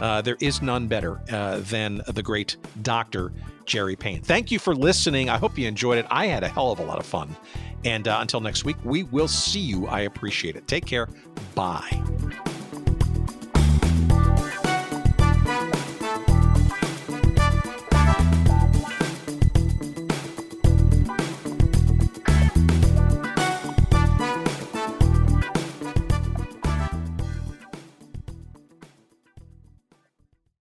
Uh, 0.00 0.22
there 0.22 0.36
is 0.40 0.62
none 0.62 0.86
better 0.86 1.20
uh, 1.30 1.58
than 1.60 2.02
the 2.08 2.22
great 2.22 2.56
Dr. 2.82 3.32
Jerry 3.66 3.96
Payne. 3.96 4.22
Thank 4.22 4.50
you 4.50 4.58
for 4.58 4.74
listening. 4.74 5.28
I 5.28 5.38
hope 5.38 5.58
you 5.58 5.68
enjoyed 5.68 5.98
it. 5.98 6.06
I 6.10 6.26
had 6.26 6.42
a 6.42 6.48
hell 6.48 6.72
of 6.72 6.78
a 6.78 6.84
lot 6.84 6.98
of 6.98 7.06
fun. 7.06 7.36
And 7.84 8.08
uh, 8.08 8.18
until 8.20 8.40
next 8.40 8.64
week, 8.64 8.76
we 8.84 9.04
will 9.04 9.28
see 9.28 9.60
you. 9.60 9.86
I 9.86 10.00
appreciate 10.00 10.56
it. 10.56 10.66
Take 10.66 10.86
care. 10.86 11.08
Bye. 11.54 12.47